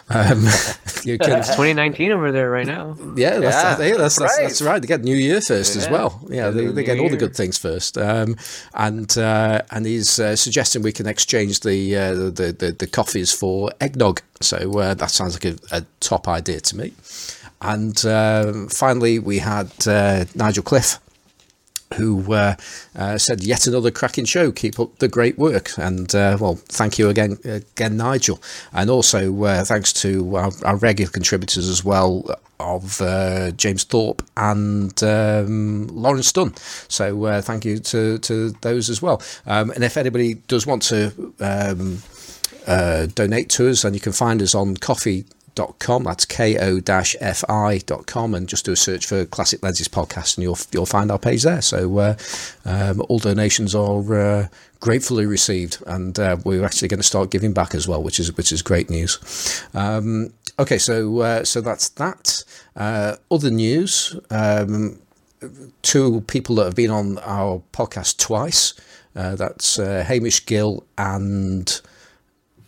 Um, 0.08 0.44
you 1.04 1.18
can, 1.18 1.38
It's 1.38 1.48
2019 1.48 2.12
over 2.12 2.32
there 2.32 2.50
right 2.50 2.66
now. 2.66 2.96
yeah, 3.16 3.38
that's, 3.38 3.42
Yeah, 3.42 3.62
that's, 3.62 3.80
yeah, 3.80 3.96
that's, 3.96 4.18
that's, 4.18 4.20
right. 4.20 4.42
that's 4.42 4.62
right. 4.62 4.82
They 4.82 4.88
get 4.88 5.02
New 5.02 5.16
Year 5.16 5.40
first 5.40 5.76
as 5.76 5.88
well. 5.88 6.20
Yeah, 6.28 6.50
they, 6.50 6.66
they 6.66 6.84
get 6.84 6.98
all 6.98 7.08
the 7.08 7.16
good 7.16 7.34
things 7.36 7.58
first. 7.58 7.96
Um, 7.98 8.36
and 8.74 9.16
uh, 9.18 9.62
and 9.70 9.86
he's 9.86 10.18
uh, 10.18 10.36
suggesting 10.36 10.82
we 10.82 10.92
can 10.92 11.06
exchange 11.06 11.60
the, 11.60 11.96
uh, 11.96 12.14
the, 12.14 12.54
the 12.58 12.76
the 12.78 12.86
coffees 12.86 13.32
for 13.32 13.70
eggnog. 13.80 14.20
So 14.40 14.78
uh, 14.78 14.94
that 14.94 15.10
sounds 15.10 15.34
like 15.34 15.54
a, 15.54 15.76
a 15.76 15.84
top 16.00 16.28
idea 16.28 16.60
to 16.60 16.76
me. 16.76 16.92
And 17.64 18.04
um 18.06 18.68
finally, 18.68 19.18
we 19.20 19.38
had 19.38 19.70
uh, 19.86 20.24
Nigel 20.34 20.64
Cliff 20.64 20.98
who 21.94 22.32
uh, 22.32 22.56
uh, 22.96 23.18
said, 23.18 23.42
"Yet 23.42 23.66
another 23.66 23.90
cracking 23.90 24.24
show. 24.24 24.52
Keep 24.52 24.78
up 24.80 24.98
the 24.98 25.08
great 25.08 25.38
work." 25.38 25.70
And 25.76 26.14
uh, 26.14 26.36
well, 26.40 26.56
thank 26.56 26.98
you 26.98 27.08
again, 27.08 27.38
again, 27.44 27.96
Nigel, 27.96 28.40
and 28.72 28.90
also 28.90 29.44
uh, 29.44 29.64
thanks 29.64 29.92
to 29.94 30.36
our, 30.36 30.52
our 30.64 30.76
regular 30.76 31.10
contributors 31.10 31.68
as 31.68 31.84
well 31.84 32.24
of 32.60 33.00
uh, 33.00 33.50
James 33.52 33.84
Thorpe 33.84 34.22
and 34.36 35.02
um, 35.02 35.88
Lawrence 35.88 36.32
Dunn. 36.32 36.54
So 36.88 37.24
uh, 37.24 37.42
thank 37.42 37.64
you 37.64 37.78
to 37.78 38.18
to 38.18 38.50
those 38.60 38.90
as 38.90 39.02
well. 39.02 39.22
Um, 39.46 39.70
and 39.70 39.84
if 39.84 39.96
anybody 39.96 40.34
does 40.34 40.66
want 40.66 40.82
to. 40.84 41.34
Um, 41.40 42.02
donate 43.16 43.48
to 43.48 43.68
us 43.68 43.82
and 43.82 43.92
you 43.92 44.00
can 44.00 44.12
find 44.12 44.40
us 44.40 44.54
on 44.54 44.76
ko-fi.com 45.54 46.04
that's 46.04 46.24
ko-fi.com 46.24 48.34
and 48.34 48.48
just 48.48 48.64
do 48.64 48.72
a 48.72 48.76
search 48.76 49.06
for 49.06 49.24
classic 49.26 49.62
lenses 49.62 49.88
podcast 49.88 50.36
and 50.36 50.42
you'll 50.42 50.58
you'll 50.72 50.86
find 50.86 51.10
our 51.10 51.18
page 51.18 51.42
there. 51.42 51.62
So 51.62 51.98
uh, 51.98 52.16
um, 52.64 53.02
all 53.08 53.18
donations 53.18 53.74
are 53.74 54.14
uh, 54.14 54.48
gratefully 54.80 55.26
received 55.26 55.82
and 55.86 56.18
uh, 56.18 56.36
we're 56.44 56.64
actually 56.64 56.88
going 56.88 57.00
to 57.00 57.06
start 57.06 57.30
giving 57.30 57.52
back 57.52 57.74
as 57.74 57.86
well 57.86 58.02
which 58.02 58.18
is 58.18 58.36
which 58.36 58.52
is 58.52 58.62
great 58.62 58.90
news. 58.90 59.62
Um, 59.74 60.32
okay 60.58 60.78
so 60.78 61.20
uh, 61.20 61.44
so 61.44 61.60
that's 61.60 61.88
that. 61.90 62.44
Uh, 62.74 63.16
other 63.30 63.50
news 63.50 64.18
um, 64.30 64.98
two 65.82 66.22
people 66.22 66.56
that 66.56 66.64
have 66.64 66.76
been 66.76 66.90
on 66.90 67.18
our 67.18 67.62
podcast 67.72 68.18
twice 68.18 68.74
uh, 69.14 69.34
that's 69.34 69.76
Hamish 69.76 70.46
Gill 70.46 70.86
and 70.96 71.82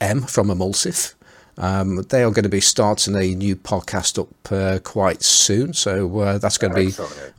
EM 0.01 0.23
from 0.23 0.51
Emulsive. 0.51 1.15
Um, 1.57 2.03
they 2.09 2.23
are 2.23 2.31
going 2.31 2.45
to 2.45 2.49
be 2.49 2.61
starting 2.61 3.15
a 3.15 3.35
new 3.35 3.57
podcast 3.57 4.19
up 4.19 4.53
uh, 4.53 4.79
quite 4.81 5.23
soon, 5.23 5.73
so 5.73 6.19
uh, 6.21 6.39
that's 6.39 6.59
going 6.59 6.75
to 6.75 6.81
be 6.81 6.93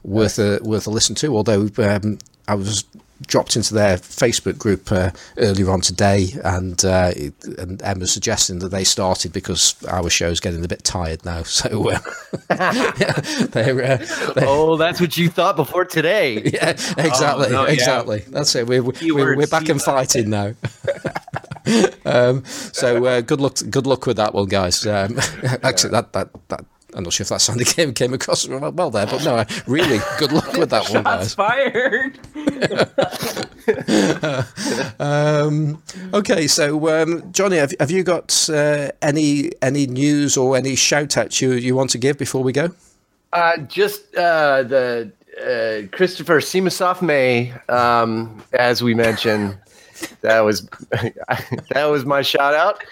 worth 0.03 0.39
a 0.39 0.59
worth 0.63 0.87
a 0.87 0.89
listen 0.89 1.15
to. 1.15 1.35
Although 1.35 1.69
um, 1.77 2.19
I 2.47 2.55
was 2.55 2.85
dropped 3.27 3.55
into 3.55 3.73
their 3.73 3.97
Facebook 3.97 4.57
group 4.57 4.91
uh, 4.91 5.11
earlier 5.37 5.69
on 5.71 5.81
today, 5.81 6.29
and 6.43 6.83
uh, 6.83 7.11
it, 7.15 7.33
and 7.57 7.81
Emma 7.81 8.07
suggesting 8.07 8.59
that 8.59 8.69
they 8.69 8.83
started 8.83 9.31
because 9.31 9.75
our 9.85 10.09
show's 10.09 10.39
getting 10.39 10.63
a 10.63 10.67
bit 10.67 10.83
tired 10.83 11.23
now. 11.25 11.43
So 11.55 11.89
uh, 11.89 11.99
yeah, 12.49 13.11
they're, 13.51 13.83
uh, 13.83 14.33
they're 14.33 14.45
Oh, 14.47 14.75
that's 14.75 14.99
what 14.99 15.15
you 15.15 15.29
thought 15.29 15.55
before 15.55 15.85
today. 15.85 16.41
yeah, 16.53 16.71
exactly, 16.97 17.49
no, 17.49 17.65
yeah. 17.65 17.71
exactly. 17.71 18.19
That's 18.27 18.53
it. 18.55 18.67
We're 18.67 18.83
we're, 18.83 18.91
Keyword 18.91 19.37
we're 19.37 19.47
back 19.47 19.69
and 19.69 19.81
fighting 19.81 20.29
now. 20.29 20.53
Um, 22.05 22.43
so 22.45 23.05
uh, 23.05 23.21
good 23.21 23.41
luck, 23.41 23.57
good 23.69 23.87
luck 23.87 24.05
with 24.05 24.17
that 24.17 24.33
one, 24.33 24.47
guys. 24.47 24.85
Um, 24.85 25.17
actually, 25.63 25.91
that, 25.91 26.13
that 26.13 26.29
that 26.49 26.65
I'm 26.95 27.03
not 27.03 27.13
sure 27.13 27.23
if 27.23 27.29
that 27.29 27.41
sounded 27.41 27.67
came 27.75 27.93
came 27.93 28.13
across 28.13 28.47
well 28.47 28.71
well 28.71 28.89
there, 28.89 29.05
but 29.05 29.23
no, 29.23 29.43
really 29.67 29.99
good 30.17 30.31
luck 30.31 30.53
with 30.53 30.69
that 30.69 30.89
one, 30.89 31.03
Shots 31.03 31.35
guys. 31.35 31.35
fired. 31.35 32.19
Um, 34.99 35.81
okay, 36.13 36.47
so 36.47 36.87
um, 37.01 37.31
Johnny, 37.31 37.57
have, 37.57 37.73
have 37.79 37.89
you 37.91 38.03
got 38.03 38.47
uh, 38.49 38.89
any 39.01 39.51
any 39.61 39.87
news 39.87 40.37
or 40.37 40.55
any 40.55 40.75
shout 40.75 41.17
outs 41.17 41.41
you 41.41 41.53
you 41.53 41.75
want 41.75 41.89
to 41.91 41.97
give 41.97 42.17
before 42.17 42.43
we 42.43 42.51
go? 42.51 42.69
Uh, 43.33 43.57
just 43.57 44.15
uh, 44.15 44.63
the 44.63 45.11
uh, 45.41 45.87
Christopher 45.95 46.39
Simasafme, 46.39 47.51
um, 47.69 48.43
as 48.53 48.81
we 48.83 48.93
mentioned, 48.93 49.57
that 50.21 50.41
was 50.41 50.61
that 51.71 51.85
was 51.89 52.05
my 52.05 52.21
shout 52.21 52.53
out. 52.53 52.83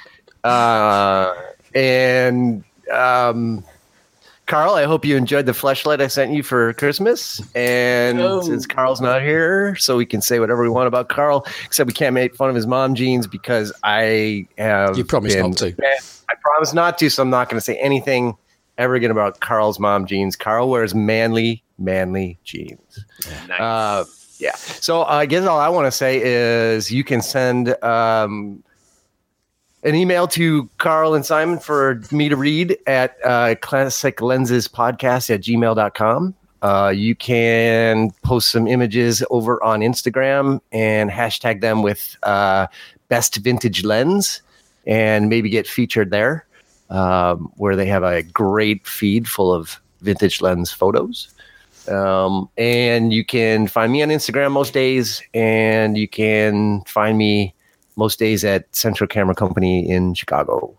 Uh, 0.44 1.34
and 1.76 2.64
um, 2.92 3.64
Carl, 4.46 4.76
I 4.76 4.84
hope 4.84 5.06
you 5.06 5.16
enjoyed 5.16 5.46
the 5.46 5.54
flashlight 5.54 6.02
I 6.02 6.08
sent 6.08 6.34
you 6.34 6.44
for 6.44 6.74
Christmas. 6.74 7.42
And 7.56 8.20
Oh. 8.20 8.42
since 8.42 8.66
Carl's 8.66 9.00
not 9.02 9.22
here, 9.22 9.76
so 9.78 9.96
we 9.98 10.06
can 10.06 10.22
say 10.22 10.40
whatever 10.40 10.62
we 10.64 10.70
want 10.70 10.88
about 10.88 11.08
Carl, 11.10 11.46
except 11.66 11.88
we 11.88 11.94
can't 11.94 12.14
make 12.14 12.36
fun 12.36 12.50
of 12.50 12.56
his 12.56 12.68
mom 12.68 12.94
jeans 12.96 13.26
because 13.26 13.72
I 13.84 14.48
have. 14.58 14.98
You 14.98 15.06
promised 15.06 15.36
been- 15.38 15.52
not 15.52 15.58
to. 15.60 15.76
I 16.30 16.36
promise 16.42 16.74
not 16.74 16.98
to, 17.00 17.10
so 17.10 17.22
I'm 17.24 17.30
not 17.30 17.48
going 17.50 17.58
to 17.58 17.62
say 17.64 17.78
anything 17.78 18.36
ever 18.78 18.96
again 18.96 19.12
about 19.12 19.40
Carl's 19.40 19.80
mom 19.80 20.06
jeans. 20.08 20.36
Carl 20.36 20.70
wears 20.70 20.94
manly, 20.96 21.64
manly 21.78 22.38
jeans. 22.44 23.06
Nice. 23.48 23.60
Uh, 23.60 24.04
yeah. 24.44 24.56
So 24.56 25.04
I 25.04 25.26
guess 25.26 25.48
all 25.48 25.60
I 25.60 25.70
want 25.70 25.88
to 25.88 25.92
say 25.92 26.22
is 26.22 26.92
you 26.92 27.04
can 27.06 27.22
send 27.22 27.82
um, 27.82 28.62
an 29.84 29.96
email 29.96 30.28
to 30.28 30.70
Carl 30.80 31.16
and 31.16 31.26
Simon 31.26 31.60
for 31.60 32.02
me 32.12 32.28
to 32.28 32.36
read 32.36 32.78
at 32.86 33.16
uh, 33.24 33.56
classic 33.62 34.22
lenses 34.22 34.68
podcast 34.68 35.34
at 35.34 35.42
gmail.com. 35.42 36.36
Uh, 36.62 36.90
you 36.90 37.16
can 37.16 38.12
post 38.24 38.50
some 38.50 38.68
images 38.68 39.24
over 39.30 39.64
on 39.64 39.80
Instagram 39.80 40.60
and 40.74 41.10
hashtag 41.10 41.62
them 41.62 41.82
with 41.82 42.18
uh, 42.24 42.68
best 43.08 43.38
vintage 43.38 43.86
lens 43.86 44.42
and 44.86 45.30
maybe 45.30 45.50
get 45.50 45.68
featured 45.68 46.10
there 46.10 46.46
um, 46.90 47.50
where 47.56 47.78
they 47.78 47.86
have 47.86 48.04
a 48.04 48.24
great 48.24 48.86
feed 48.86 49.28
full 49.28 49.54
of 49.54 49.80
vintage 50.02 50.42
lens 50.42 50.70
photos. 50.70 51.30
Um, 51.88 52.50
and 52.58 53.12
you 53.14 53.26
can 53.26 53.68
find 53.68 53.92
me 53.92 54.02
on 54.04 54.10
Instagram 54.10 54.52
most 54.52 54.74
days, 54.74 55.22
and 55.34 55.98
you 55.98 56.08
can 56.08 56.82
find 56.86 57.18
me 57.18 57.54
most 57.96 58.20
days 58.20 58.44
at 58.44 58.74
Central 58.76 59.08
Camera 59.08 59.36
Company 59.36 59.90
in 59.90 60.14
Chicago. 60.14 60.74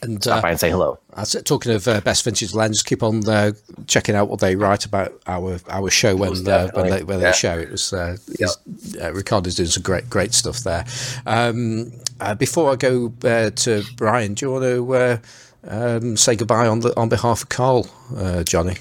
And 0.00 0.22
Stop 0.22 0.38
uh, 0.38 0.42
by 0.42 0.50
and 0.50 0.60
say 0.60 0.70
hello. 0.70 0.98
Talking 1.44 1.72
of 1.72 1.88
uh, 1.88 2.00
best 2.02 2.22
vintage 2.24 2.54
lens, 2.54 2.84
keep 2.84 3.02
on 3.02 3.28
uh, 3.28 3.50
checking 3.88 4.14
out 4.14 4.28
what 4.28 4.38
they 4.38 4.54
write 4.54 4.84
about 4.84 5.20
our 5.26 5.58
our 5.68 5.90
show 5.90 6.14
when 6.14 6.46
uh, 6.46 6.70
when 6.72 6.90
they 6.90 7.02
when 7.02 7.18
Yeah. 7.18 7.32
they 7.32 7.36
show 7.36 7.58
it. 7.58 7.70
Was 7.72 7.92
uh, 7.92 8.16
is, 8.28 8.56
uh, 9.02 9.12
Ricardo's 9.12 9.56
doing 9.56 9.68
some 9.68 9.82
great 9.82 10.08
great 10.08 10.34
stuff 10.34 10.58
there. 10.60 10.84
Um, 11.26 11.90
uh, 12.20 12.36
before 12.36 12.70
I 12.70 12.76
go 12.76 13.12
uh, 13.24 13.50
to 13.50 13.82
Brian, 13.96 14.34
do 14.34 14.46
you 14.46 14.52
want 14.52 14.64
to 14.64 14.94
uh, 14.94 15.18
um, 15.66 16.16
say 16.16 16.36
goodbye 16.36 16.68
on 16.68 16.78
the 16.80 16.96
on 16.96 17.08
behalf 17.08 17.42
of 17.42 17.48
Carl, 17.48 17.88
uh, 18.16 18.44
Johnny? 18.44 18.76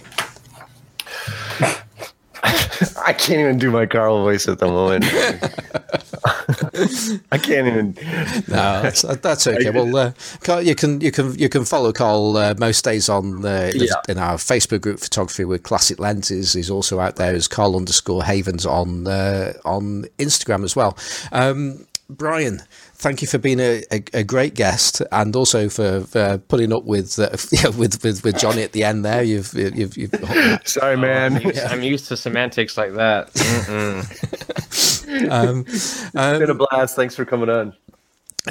I 2.44 3.14
can't 3.14 3.40
even 3.40 3.58
do 3.58 3.72
my 3.72 3.86
Carl 3.86 4.24
voice 4.24 4.48
at 4.48 4.60
the 4.60 4.68
moment. 4.68 5.06
I 7.32 7.38
can't 7.38 7.68
even. 7.68 7.96
No, 8.48 8.82
that's, 8.82 9.02
that's 9.02 9.48
okay. 9.48 9.70
Well, 9.70 9.96
uh, 9.96 10.12
Carl, 10.44 10.62
you 10.62 10.76
can 10.76 11.02
you 11.02 11.12
can 11.12 11.38
you 11.38 11.50
can 11.50 11.66
follow 11.66 11.92
Carl 11.92 12.38
uh, 12.38 12.54
most 12.58 12.84
days 12.84 13.10
on 13.10 13.46
uh, 13.46 13.72
in, 13.74 13.82
Yeah. 13.82 13.94
in 14.08 14.18
our 14.18 14.36
Facebook 14.36 14.82
group, 14.82 15.00
Photography 15.00 15.46
with 15.46 15.64
Classic 15.64 16.00
Lenses. 16.00 16.54
He's 16.54 16.70
also 16.70 17.00
out 17.00 17.16
there 17.16 17.34
as 17.34 17.48
Carl 17.48 17.76
underscore 17.76 18.24
Havens 18.24 18.66
on 18.66 19.08
uh, 19.08 19.54
on 19.66 20.04
Instagram 20.20 20.64
as 20.64 20.76
well. 20.76 20.98
Um, 21.32 21.86
Brian, 22.10 22.62
thank 22.98 23.22
you 23.22 23.28
for 23.28 23.38
being 23.38 23.60
a, 23.60 23.84
a, 23.92 24.04
a 24.14 24.24
great 24.24 24.56
guest 24.56 25.02
and 25.12 25.36
also 25.36 25.70
for, 25.70 26.02
for 26.02 26.38
putting 26.48 26.74
up 26.74 26.84
with, 26.84 27.18
uh, 27.20 27.30
yeah, 27.52 27.70
with 27.70 28.04
with 28.04 28.24
with 28.24 28.38
Johnny 28.38 28.64
at 28.64 28.72
the 28.72 28.84
end 28.84 29.06
there. 29.06 29.24
You've 29.24 29.54
you've, 29.54 29.98
you've 29.98 30.14
Sorry, 30.66 30.94
I'm 30.94 31.02
man. 31.02 31.42
used, 31.42 31.60
I'm 31.60 31.84
used 31.84 32.08
to 32.10 32.18
semantics 32.18 32.78
like 32.78 32.94
that. 32.94 33.30
Um, 35.32 35.64
It's 35.68 36.04
been 36.12 36.50
a 36.50 36.54
blast. 36.54 36.96
Thanks 36.98 37.16
for 37.16 37.24
coming 37.24 37.50
on. 37.50 37.74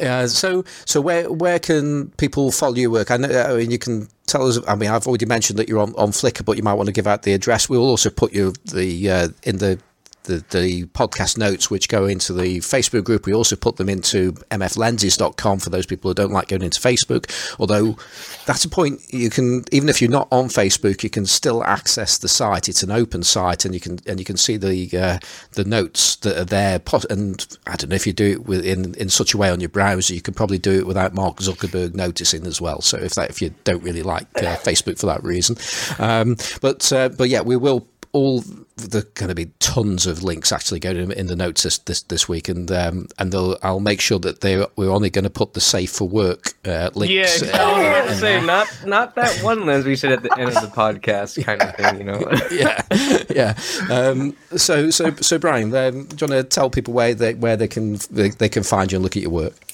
Yeah. 0.00 0.26
So, 0.26 0.64
so 0.84 1.00
where 1.00 1.30
where 1.30 1.58
can 1.58 2.10
people 2.12 2.50
follow 2.50 2.74
your 2.74 2.90
work? 2.90 3.10
I 3.10 3.16
know. 3.18 3.28
I 3.28 3.56
mean, 3.56 3.70
you 3.70 3.78
can 3.78 4.08
tell 4.26 4.46
us. 4.46 4.58
I 4.66 4.74
mean, 4.74 4.90
I've 4.90 5.06
already 5.06 5.26
mentioned 5.26 5.58
that 5.58 5.68
you're 5.68 5.80
on, 5.80 5.94
on 5.96 6.10
Flickr, 6.10 6.44
but 6.44 6.56
you 6.56 6.62
might 6.62 6.74
want 6.74 6.86
to 6.86 6.92
give 6.92 7.06
out 7.06 7.22
the 7.22 7.34
address. 7.34 7.68
We'll 7.68 7.82
also 7.82 8.10
put 8.10 8.32
you 8.32 8.52
the 8.64 9.10
uh, 9.10 9.28
in 9.42 9.58
the. 9.58 9.78
The, 10.26 10.44
the 10.50 10.84
podcast 10.86 11.38
notes 11.38 11.70
which 11.70 11.88
go 11.88 12.06
into 12.06 12.32
the 12.32 12.58
Facebook 12.58 13.04
group. 13.04 13.26
We 13.26 13.34
also 13.34 13.56
put 13.56 13.76
them 13.76 13.88
into 13.88 14.32
mflenses.com 14.50 15.60
for 15.60 15.70
those 15.70 15.86
people 15.86 16.10
who 16.10 16.14
don't 16.14 16.32
like 16.32 16.48
going 16.48 16.62
into 16.62 16.80
Facebook. 16.80 17.30
Although 17.58 17.96
that's 18.44 18.64
a 18.64 18.68
point 18.68 19.00
you 19.10 19.30
can 19.30 19.64
even 19.72 19.88
if 19.88 20.00
you're 20.00 20.10
not 20.10 20.28
on 20.30 20.46
Facebook 20.46 21.02
you 21.02 21.10
can 21.10 21.26
still 21.26 21.64
access 21.64 22.18
the 22.18 22.28
site. 22.28 22.68
It's 22.68 22.82
an 22.82 22.90
open 22.90 23.22
site 23.22 23.64
and 23.64 23.74
you 23.74 23.80
can 23.80 23.98
and 24.06 24.18
you 24.18 24.24
can 24.24 24.36
see 24.36 24.56
the 24.56 24.98
uh, 24.98 25.18
the 25.52 25.64
notes 25.64 26.16
that 26.16 26.36
are 26.38 26.44
there. 26.44 26.80
And 27.10 27.58
I 27.66 27.76
don't 27.76 27.90
know 27.90 27.96
if 27.96 28.06
you 28.06 28.12
do 28.12 28.44
it 28.48 28.64
in 28.64 28.94
in 28.94 29.08
such 29.08 29.34
a 29.34 29.38
way 29.38 29.50
on 29.50 29.60
your 29.60 29.68
browser 29.68 30.14
you 30.14 30.22
can 30.22 30.34
probably 30.34 30.58
do 30.58 30.72
it 30.72 30.86
without 30.86 31.14
Mark 31.14 31.38
Zuckerberg 31.38 31.94
noticing 31.94 32.46
as 32.46 32.60
well. 32.60 32.80
So 32.80 32.98
if 32.98 33.14
that 33.14 33.30
if 33.30 33.40
you 33.40 33.54
don't 33.64 33.82
really 33.82 34.02
like 34.02 34.26
uh, 34.36 34.56
Facebook 34.56 34.98
for 34.98 35.06
that 35.06 35.22
reason. 35.22 35.56
Um, 35.98 36.36
but 36.60 36.92
uh, 36.92 37.10
but 37.10 37.28
yeah 37.28 37.42
we 37.42 37.56
will 37.56 37.86
all 38.12 38.42
the 38.76 39.06
going 39.14 39.30
to 39.30 39.34
be 39.34 39.46
tons 39.58 40.06
of 40.06 40.22
links 40.22 40.52
actually 40.52 40.78
going 40.80 40.98
in, 40.98 41.12
in 41.12 41.26
the 41.28 41.36
notes 41.36 41.62
this 41.62 41.78
this, 41.78 42.02
this 42.02 42.28
week, 42.28 42.48
and 42.48 42.70
um, 42.70 43.08
and 43.18 43.32
they'll, 43.32 43.56
I'll 43.62 43.80
make 43.80 44.00
sure 44.02 44.18
that 44.18 44.42
they 44.42 44.64
we're 44.76 44.90
only 44.90 45.08
going 45.08 45.24
to 45.24 45.30
put 45.30 45.54
the 45.54 45.60
safe 45.60 45.90
for 45.90 46.06
work 46.06 46.52
uh, 46.66 46.90
links. 46.94 47.42
Yeah, 47.42 47.50
I 47.54 48.06
was 48.06 48.20
say 48.20 48.44
not 48.44 48.68
not 48.84 49.14
that 49.14 49.42
one 49.42 49.64
lens 49.64 49.86
we 49.86 49.96
said 49.96 50.12
at 50.12 50.22
the 50.22 50.38
end 50.38 50.50
of 50.50 50.60
the 50.60 50.68
podcast 50.68 51.42
kind 51.44 51.62
of 51.62 51.74
thing, 51.74 51.98
you 51.98 52.04
know. 52.04 52.20
yeah, 52.50 52.82
yeah. 53.30 53.58
Um, 53.90 54.36
so 54.56 54.90
so 54.90 55.10
so 55.16 55.38
Brian, 55.38 55.74
um, 55.74 56.04
do 56.04 56.26
you 56.26 56.32
want 56.32 56.32
to 56.32 56.44
tell 56.44 56.68
people 56.68 56.92
where 56.92 57.14
they 57.14 57.34
where 57.34 57.56
they 57.56 57.68
can 57.68 57.98
they, 58.10 58.28
they 58.28 58.48
can 58.50 58.62
find 58.62 58.92
you 58.92 58.96
and 58.96 59.02
look 59.02 59.16
at 59.16 59.22
your 59.22 59.32
work? 59.32 59.65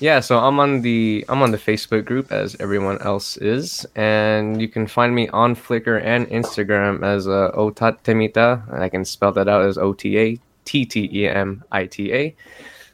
Yeah, 0.00 0.20
so 0.20 0.38
I'm 0.38 0.60
on 0.60 0.82
the 0.82 1.24
I'm 1.28 1.42
on 1.42 1.50
the 1.50 1.58
Facebook 1.58 2.04
group 2.04 2.30
as 2.30 2.56
everyone 2.60 3.02
else 3.02 3.36
is, 3.36 3.84
and 3.96 4.60
you 4.60 4.68
can 4.68 4.86
find 4.86 5.12
me 5.12 5.28
on 5.30 5.56
Flickr 5.56 6.00
and 6.00 6.28
Instagram 6.28 7.02
as 7.02 7.26
uh, 7.26 7.50
Otattemita, 7.56 8.72
and 8.72 8.84
I 8.84 8.88
can 8.88 9.04
spell 9.04 9.32
that 9.32 9.48
out 9.48 9.62
as 9.62 9.76
O 9.76 9.92
T 9.92 10.16
A 10.18 10.38
T 10.64 10.84
T 10.84 11.10
E 11.12 11.28
M 11.28 11.64
I 11.72 11.86
T 11.86 12.12
A, 12.12 12.36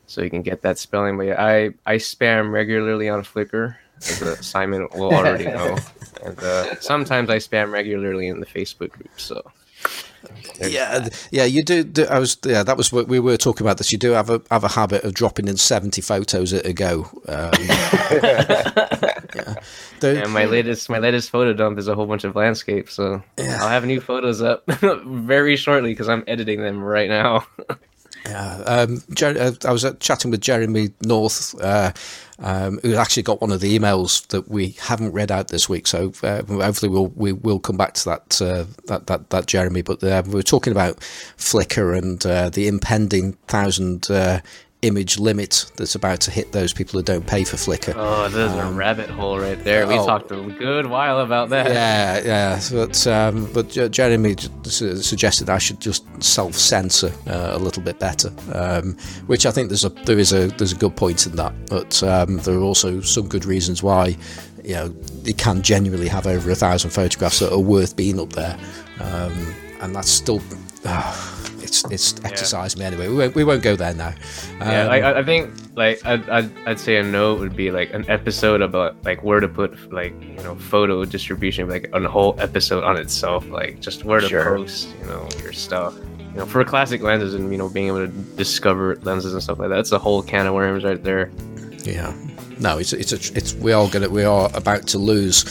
so 0.06 0.22
you 0.22 0.30
can 0.30 0.40
get 0.40 0.62
that 0.62 0.78
spelling. 0.78 1.18
But 1.18 1.26
yeah, 1.26 1.44
I 1.44 1.74
I 1.84 1.96
spam 1.96 2.50
regularly 2.50 3.10
on 3.10 3.22
Flickr, 3.22 3.76
as 3.98 4.22
uh, 4.22 4.36
Simon 4.36 4.88
will 4.94 5.12
already 5.12 5.44
know, 5.58 5.76
and 6.24 6.38
uh, 6.38 6.80
sometimes 6.80 7.28
I 7.28 7.36
spam 7.36 7.70
regularly 7.70 8.28
in 8.28 8.40
the 8.40 8.46
Facebook 8.46 8.92
group. 8.92 9.20
So 9.20 9.42
Yeah, 10.60 11.08
yeah. 11.30 11.44
You 11.44 11.62
do, 11.64 11.82
do. 11.84 12.04
I 12.06 12.18
was. 12.18 12.36
Yeah, 12.44 12.62
that 12.62 12.76
was 12.76 12.92
what 12.92 13.08
we 13.08 13.18
were 13.20 13.36
talking 13.36 13.66
about. 13.66 13.78
This 13.78 13.92
you 13.92 13.98
do 13.98 14.12
have 14.12 14.30
a 14.30 14.40
have 14.50 14.64
a 14.64 14.68
habit 14.68 15.04
of 15.04 15.14
dropping 15.14 15.48
in 15.48 15.56
seventy 15.56 16.00
photos 16.00 16.52
at 16.52 16.64
a 16.66 16.72
go. 16.72 17.06
Um, 17.28 17.50
yeah. 18.24 19.54
The- 20.00 20.22
And 20.22 20.32
my 20.32 20.44
latest 20.44 20.88
my 20.88 20.98
latest 20.98 21.30
photo 21.30 21.52
dump 21.52 21.78
is 21.78 21.88
a 21.88 21.94
whole 21.94 22.06
bunch 22.06 22.24
of 22.24 22.36
landscapes, 22.36 22.94
so 22.94 23.22
I'll 23.38 23.68
have 23.68 23.84
new 23.84 24.00
photos 24.00 24.42
up 24.42 24.64
very 25.06 25.56
shortly 25.56 25.90
because 25.92 26.08
I'm 26.08 26.24
editing 26.26 26.62
them 26.62 26.82
right 26.82 27.08
now. 27.08 27.46
Yeah, 28.26 28.54
um, 28.66 29.02
Jer- 29.12 29.36
uh, 29.38 29.52
I 29.68 29.72
was 29.72 29.84
uh, 29.84 29.92
chatting 30.00 30.30
with 30.30 30.40
Jeremy 30.40 30.92
North, 31.04 31.54
uh, 31.60 31.92
um, 32.38 32.80
who 32.82 32.96
actually 32.96 33.22
got 33.22 33.40
one 33.40 33.52
of 33.52 33.60
the 33.60 33.78
emails 33.78 34.26
that 34.28 34.48
we 34.48 34.70
haven't 34.80 35.12
read 35.12 35.30
out 35.30 35.48
this 35.48 35.68
week. 35.68 35.86
So 35.86 36.12
uh, 36.22 36.42
hopefully 36.44 36.88
we'll 36.88 37.08
we 37.08 37.32
will 37.32 37.60
come 37.60 37.76
back 37.76 37.94
to 37.94 38.04
that 38.06 38.42
uh, 38.42 38.64
that, 38.86 39.06
that 39.06 39.30
that 39.30 39.46
Jeremy. 39.46 39.82
But 39.82 40.02
uh, 40.02 40.22
we 40.26 40.34
were 40.34 40.42
talking 40.42 40.72
about 40.72 40.98
Flickr 41.36 41.96
and 41.96 42.24
uh, 42.26 42.50
the 42.50 42.66
impending 42.66 43.34
thousand 43.46 44.10
uh, 44.10 44.40
image 44.86 45.18
limit 45.18 45.70
that's 45.76 45.94
about 45.94 46.20
to 46.20 46.30
hit 46.30 46.52
those 46.52 46.72
people 46.72 46.98
who 46.98 47.04
don't 47.04 47.26
pay 47.26 47.44
for 47.44 47.56
Flickr. 47.56 47.94
Oh, 47.96 48.28
there's 48.28 48.52
a 48.52 48.70
rabbit 48.70 49.08
hole 49.08 49.38
right 49.38 49.62
there. 49.64 49.86
We 49.86 49.94
oh. 49.94 50.06
talked 50.06 50.30
a 50.30 50.36
good 50.58 50.86
while 50.86 51.20
about 51.20 51.48
that. 51.50 51.70
Yeah, 51.70 52.20
yeah, 52.24 52.60
but 52.70 53.06
um, 53.06 53.50
but 53.52 53.70
Jeremy 53.90 54.34
j- 54.34 54.48
suggested 54.64 55.48
I 55.48 55.58
should 55.58 55.80
just 55.80 56.04
self 56.22 56.54
censor 56.54 57.12
uh, 57.26 57.50
a 57.52 57.58
little 57.58 57.82
bit 57.82 57.98
better, 57.98 58.30
um, 58.52 58.96
which 59.26 59.46
I 59.46 59.50
think 59.50 59.68
there's 59.68 59.84
a 59.84 59.90
there 59.90 60.18
is 60.18 60.32
a 60.32 60.48
there's 60.48 60.72
a 60.72 60.76
good 60.76 60.96
point 60.96 61.26
in 61.26 61.36
that, 61.36 61.52
but 61.66 62.02
um, 62.02 62.38
there 62.38 62.56
are 62.56 62.62
also 62.62 63.00
some 63.00 63.28
good 63.28 63.44
reasons 63.44 63.82
why 63.82 64.16
you 64.62 64.74
know 64.74 64.94
you 65.24 65.34
can 65.34 65.62
genuinely 65.62 66.08
have 66.08 66.26
over 66.26 66.50
a 66.50 66.54
thousand 66.54 66.90
photographs 66.90 67.38
that 67.38 67.52
are 67.52 67.58
worth 67.58 67.96
being 67.96 68.20
up 68.20 68.30
there, 68.30 68.58
um, 69.00 69.54
and 69.80 69.94
that's 69.94 70.10
still. 70.10 70.42
Uh, 70.84 71.30
it's, 71.62 71.82
it's 71.90 72.14
exercised 72.24 72.78
me 72.78 72.84
anyway. 72.84 73.08
We 73.08 73.16
won't, 73.16 73.34
we 73.34 73.44
won't 73.44 73.62
go 73.62 73.74
there 73.74 73.94
now. 73.94 74.12
Yeah, 74.60 74.82
Um, 74.82 74.86
like, 74.88 75.02
I, 75.02 75.18
I 75.20 75.22
think 75.24 75.50
like 75.74 76.04
I'd, 76.04 76.28
I'd, 76.28 76.50
I'd 76.66 76.78
say 76.80 76.96
a 76.98 77.02
note 77.02 77.40
would 77.40 77.56
be 77.56 77.70
like 77.70 77.92
an 77.94 78.04
episode 78.08 78.60
about 78.60 78.96
like 79.04 79.22
where 79.24 79.40
to 79.40 79.48
put 79.48 79.92
like 79.92 80.12
you 80.22 80.42
know 80.44 80.54
photo 80.56 81.04
distribution 81.04 81.68
like 81.68 81.88
a 81.92 82.00
whole 82.08 82.36
episode 82.38 82.84
on 82.84 82.96
itself 82.96 83.46
like 83.48 83.80
just 83.80 84.04
where 84.04 84.20
to 84.20 84.28
Sure. 84.28 84.56
post 84.56 84.88
you 85.00 85.06
know 85.06 85.26
your 85.42 85.52
stuff 85.52 85.94
you 86.32 86.36
know 86.38 86.46
for 86.46 86.62
classic 86.64 87.00
lenses 87.02 87.34
and 87.34 87.50
you 87.50 87.58
know 87.58 87.68
being 87.68 87.88
able 87.88 88.06
to 88.06 88.12
discover 88.36 88.96
lenses 89.02 89.32
and 89.32 89.42
stuff 89.42 89.58
like 89.58 89.68
that 89.70 89.76
that's 89.76 89.92
a 89.92 89.98
whole 89.98 90.22
can 90.22 90.46
of 90.46 90.54
worms 90.54 90.84
right 90.84 91.02
there 91.02 91.30
Yeah, 91.82 92.14
no, 92.60 92.78
it's 92.78 92.92
it's 92.92 93.12
a, 93.12 93.36
it's 93.36 93.54
we 93.54 93.72
are 93.72 93.88
gonna 93.88 94.08
we 94.10 94.22
are 94.24 94.48
about 94.54 94.86
to 94.88 94.98
lose 94.98 95.42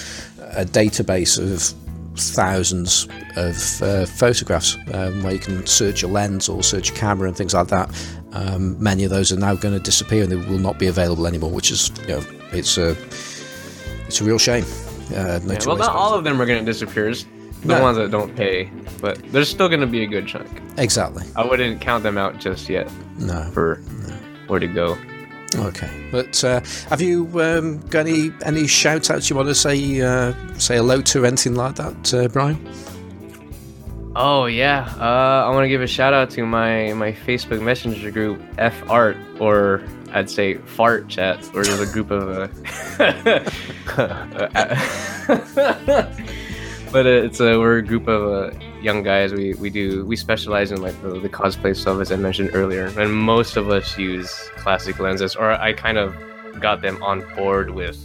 a 0.55 0.63
database 0.63 1.37
of 1.37 1.73
thousands 2.15 3.07
of 3.35 3.81
uh, 3.81 4.05
photographs 4.05 4.77
um, 4.93 5.23
where 5.23 5.33
you 5.33 5.39
can 5.39 5.65
search 5.65 6.03
a 6.03 6.07
lens 6.07 6.49
or 6.49 6.61
search 6.63 6.91
a 6.91 6.93
camera 6.93 7.27
and 7.27 7.35
things 7.37 7.53
like 7.53 7.67
that. 7.67 7.89
Um, 8.33 8.81
many 8.81 9.03
of 9.03 9.09
those 9.11 9.31
are 9.31 9.37
now 9.37 9.55
going 9.55 9.73
to 9.73 9.79
disappear 9.79 10.23
and 10.23 10.31
they 10.31 10.35
will 10.35 10.59
not 10.59 10.79
be 10.79 10.87
available 10.87 11.27
anymore, 11.27 11.51
which 11.51 11.71
is 11.71 11.91
you 12.01 12.07
know 12.15 12.23
it's 12.51 12.77
a 12.77 12.95
it's 14.07 14.21
a 14.21 14.23
real 14.23 14.37
shame. 14.39 14.65
Uh, 15.15 15.39
no 15.43 15.53
yeah, 15.53 15.59
well 15.67 15.75
not 15.77 15.89
all 15.95 16.13
of 16.13 16.23
them 16.23 16.41
are 16.41 16.45
going 16.45 16.63
to 16.63 16.65
disappear 16.65 17.09
just 17.11 17.27
the 17.61 17.67
No. 17.67 17.81
ones 17.81 17.97
that 17.97 18.09
don't 18.09 18.33
pay 18.35 18.69
but 19.01 19.21
there's 19.31 19.49
still 19.49 19.67
going 19.67 19.81
to 19.81 19.85
be 19.87 20.01
a 20.03 20.07
good 20.07 20.25
chunk 20.27 20.49
exactly. 20.77 21.23
i 21.35 21.45
wouldn't 21.45 21.81
count 21.81 22.03
them 22.03 22.17
out 22.17 22.39
just 22.39 22.67
yet 22.69 22.89
No, 23.19 23.43
for 23.53 23.75
where 24.47 24.59
to 24.61 24.67
go 24.67 24.97
Okay, 25.55 25.89
but 26.11 26.43
uh, 26.43 26.59
have 26.89 27.01
you 27.01 27.29
um, 27.41 27.79
got 27.87 28.07
any 28.07 28.31
any 28.45 28.67
shout 28.67 29.09
outs 29.11 29.29
you 29.29 29.35
want 29.35 29.49
to 29.49 29.55
say 29.55 30.01
uh, 30.01 30.33
say 30.57 30.77
hello 30.77 31.01
to 31.01 31.23
or 31.23 31.25
anything 31.25 31.55
like 31.55 31.75
that, 31.75 32.13
uh, 32.13 32.27
Brian? 32.29 32.57
Oh 34.15 34.45
yeah, 34.45 34.93
uh, 34.99 35.45
I 35.45 35.49
want 35.49 35.63
to 35.63 35.69
give 35.69 35.81
a 35.81 35.87
shout 35.87 36.13
out 36.13 36.29
to 36.31 36.45
my 36.45 36.93
my 36.93 37.11
Facebook 37.11 37.61
Messenger 37.61 38.11
group 38.11 38.41
F 38.57 38.89
Art, 38.89 39.17
or 39.39 39.83
I'd 40.11 40.29
say 40.29 40.55
Fart 40.55 41.07
Chat, 41.07 41.43
where 41.53 41.63
there's 41.63 41.79
a 41.79 41.91
group 41.91 42.11
of. 42.11 42.29
Uh, 42.29 42.47
but 46.93 47.07
uh, 47.07 47.09
it's 47.09 47.39
a 47.39 47.59
we're 47.59 47.77
a 47.77 47.81
group 47.81 48.07
of 48.07 48.53
uh, 48.53 48.57
young 48.83 49.01
guys. 49.03 49.33
We 49.33 49.53
we 49.55 49.69
do 49.69 50.05
we 50.05 50.15
specialize 50.15 50.71
in 50.71 50.81
like 50.81 50.99
the, 51.01 51.19
the 51.19 51.29
cosplay 51.29 51.75
stuff 51.75 51.99
as 52.01 52.11
I 52.11 52.15
mentioned 52.17 52.51
earlier, 52.53 52.87
and 52.99 53.13
most 53.13 53.55
of 53.57 53.69
us 53.69 53.97
use 53.97 54.31
classic 54.57 54.99
lenses, 54.99 55.35
or 55.35 55.51
I 55.51 55.73
kind 55.73 55.97
of 55.97 56.15
got 56.59 56.81
them 56.81 57.01
on 57.01 57.23
board 57.35 57.71
with 57.71 57.97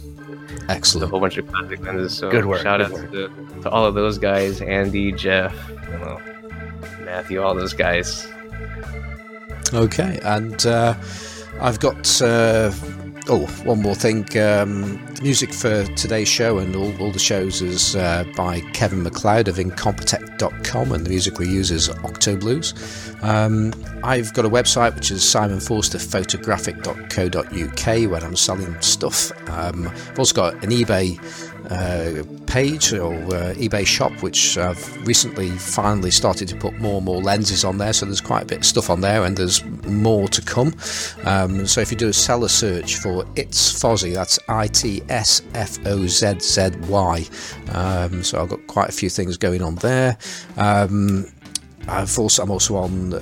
a 1.03 1.07
whole 1.07 1.19
bunch 1.19 1.37
of 1.37 1.47
classic 1.47 1.81
lenses. 1.81 2.17
So 2.17 2.31
Good 2.31 2.45
work, 2.45 2.61
Shout 2.61 2.79
good 2.79 2.91
out 2.91 3.11
to, 3.11 3.61
to 3.63 3.69
all 3.69 3.85
of 3.85 3.95
those 3.95 4.17
guys, 4.17 4.61
Andy, 4.61 5.11
Jeff, 5.11 5.53
you 5.69 5.99
know, 5.99 6.21
Matthew, 7.01 7.41
all 7.41 7.55
those 7.55 7.73
guys. 7.73 8.27
Okay, 9.73 10.19
and 10.23 10.65
uh, 10.65 10.95
I've 11.61 11.79
got 11.79 12.21
uh, 12.21 12.71
oh 13.29 13.45
one 13.63 13.81
more 13.81 13.95
thing. 13.95 14.23
Um, 14.37 15.01
the 15.15 15.21
music 15.21 15.53
for 15.53 15.85
today's 15.95 16.27
show 16.27 16.57
and 16.57 16.75
all, 16.75 17.01
all 17.01 17.11
the 17.11 17.19
shows 17.19 17.61
is 17.61 17.95
uh, 17.95 18.25
by 18.35 18.59
Kevin 18.73 19.03
MacLeod 19.03 19.47
of 19.47 19.55
Incompetech.com, 19.57 20.91
and 20.91 21.05
the 21.05 21.09
music 21.09 21.39
we 21.39 21.47
use 21.47 21.71
is 21.71 21.89
Octo 21.89 22.35
Blues. 22.35 22.73
Um, 23.21 23.73
I've 24.03 24.33
got 24.33 24.43
a 24.45 24.49
website 24.49 24.95
which 24.95 25.11
is 25.11 25.21
simonforsterphotographic.co.uk 25.21 28.11
where 28.11 28.25
I'm 28.25 28.35
selling 28.35 28.81
stuff. 28.81 29.31
Um, 29.49 29.87
I've 29.87 30.19
also 30.19 30.33
got 30.33 30.55
an 30.63 30.71
eBay 30.71 31.17
uh, 31.69 32.23
page 32.47 32.93
or 32.93 33.13
uh, 33.13 33.53
eBay 33.55 33.85
shop, 33.85 34.11
which 34.23 34.57
I've 34.57 35.07
recently 35.07 35.49
finally 35.51 36.11
started 36.11 36.47
to 36.49 36.55
put 36.55 36.79
more 36.79 36.97
and 36.97 37.05
more 37.05 37.21
lenses 37.21 37.63
on 37.63 37.77
there. 37.77 37.93
So 37.93 38.05
there's 38.05 38.21
quite 38.21 38.43
a 38.43 38.45
bit 38.45 38.57
of 38.59 38.65
stuff 38.65 38.89
on 38.89 39.01
there, 39.01 39.23
and 39.23 39.37
there's 39.37 39.63
more 39.85 40.27
to 40.29 40.41
come. 40.41 40.73
Um, 41.25 41.67
so 41.67 41.81
if 41.81 41.91
you 41.91 41.97
do 41.97 42.09
a 42.09 42.13
seller 42.13 42.47
search 42.47 42.95
for 42.97 43.25
It's 43.35 43.71
Fozzy, 43.71 44.13
that's 44.13 44.39
I 44.47 44.67
T 44.67 45.03
S 45.09 45.41
F 45.53 45.77
O 45.85 46.07
Z 46.07 46.39
Z 46.39 46.71
Y. 46.87 47.25
Um, 47.71 48.23
so 48.23 48.41
I've 48.41 48.49
got 48.49 48.65
quite 48.67 48.89
a 48.89 48.93
few 48.93 49.09
things 49.09 49.37
going 49.37 49.61
on 49.61 49.75
there. 49.75 50.17
Um, 50.57 51.27
I've 51.89 52.17
also 52.19 52.43
I'm 52.43 52.51
also 52.51 52.75
on 52.75 53.13
uh, 53.13 53.19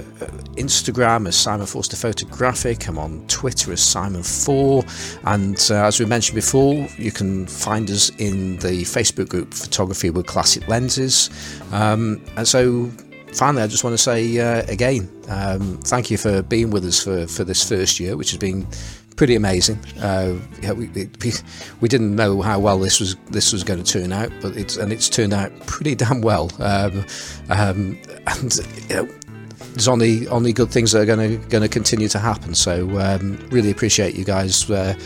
Instagram 0.56 1.27
as 1.27 1.35
Simon 1.35 1.65
Forster 1.65 1.95
Photographic. 1.95 2.88
I'm 2.88 2.98
on 2.98 3.26
Twitter 3.27 3.72
as 3.72 3.81
Simon 3.81 4.23
Four, 4.23 4.84
and 5.23 5.57
uh, 5.72 5.85
as 5.85 5.99
we 5.99 6.06
mentioned 6.06 6.35
before, 6.35 6.88
you 6.98 7.11
can 7.11 7.48
find 7.48 7.89
us 7.89 8.10
in 8.18 8.57
the 8.57 8.84
Facebook 8.84 9.30
group 9.30 9.53
Photography 9.53 10.10
with 10.10 10.27
Classic 10.27 10.68
Lenses. 10.68 11.30
Um, 11.72 12.22
and 12.35 12.48
so, 12.48 12.91
finally, 13.34 13.64
I 13.64 13.68
just 13.68 13.84
want 13.84 13.94
to 13.94 13.98
say 13.98 14.38
uh, 14.39 14.64
again, 14.68 15.10
um, 15.30 15.77
thank 15.84 16.11
you 16.11 16.18
for 16.18 16.41
being 16.41 16.69
with 16.69 16.85
us 16.85 17.03
for 17.03 17.26
for 17.27 17.44
this 17.44 17.68
first 17.68 17.99
year, 17.99 18.18
which 18.18 18.31
has 18.31 18.39
been 18.39 18.68
pretty 19.18 19.35
amazing. 19.35 19.77
Uh, 19.99 20.35
we, 20.76 20.88
it, 20.95 21.44
we 21.81 21.89
didn't 21.89 22.15
know 22.15 22.41
how 22.41 22.60
well 22.60 22.80
this 22.80 23.02
was 23.02 23.15
this 23.31 23.52
was 23.52 23.64
going 23.65 23.84
to 23.84 23.91
turn 23.91 24.14
out, 24.14 24.31
but 24.41 24.56
it's 24.56 24.77
and 24.77 24.94
it's 24.94 25.10
turned 25.10 25.34
out 25.34 25.52
pretty 25.65 25.95
damn 25.95 26.22
well. 26.22 26.49
Um, 26.60 27.06
um, 27.49 27.99
and 28.27 28.56
you 28.89 28.95
know, 28.95 29.10
there's 29.73 29.89
only 29.89 30.27
only 30.30 30.53
good 30.53 30.72
things 30.72 30.94
that 30.94 31.02
are 31.02 31.06
going 31.06 31.41
to 31.41 31.49
going 31.49 31.64
to 31.64 31.69
continue 31.69 32.07
to 32.07 32.19
happen. 32.19 32.56
So 32.56 32.98
um, 32.99 33.38
really 33.49 33.72
appreciate 33.72 34.15
you 34.15 34.23
guys. 34.23 34.69
Uh, 34.72 34.98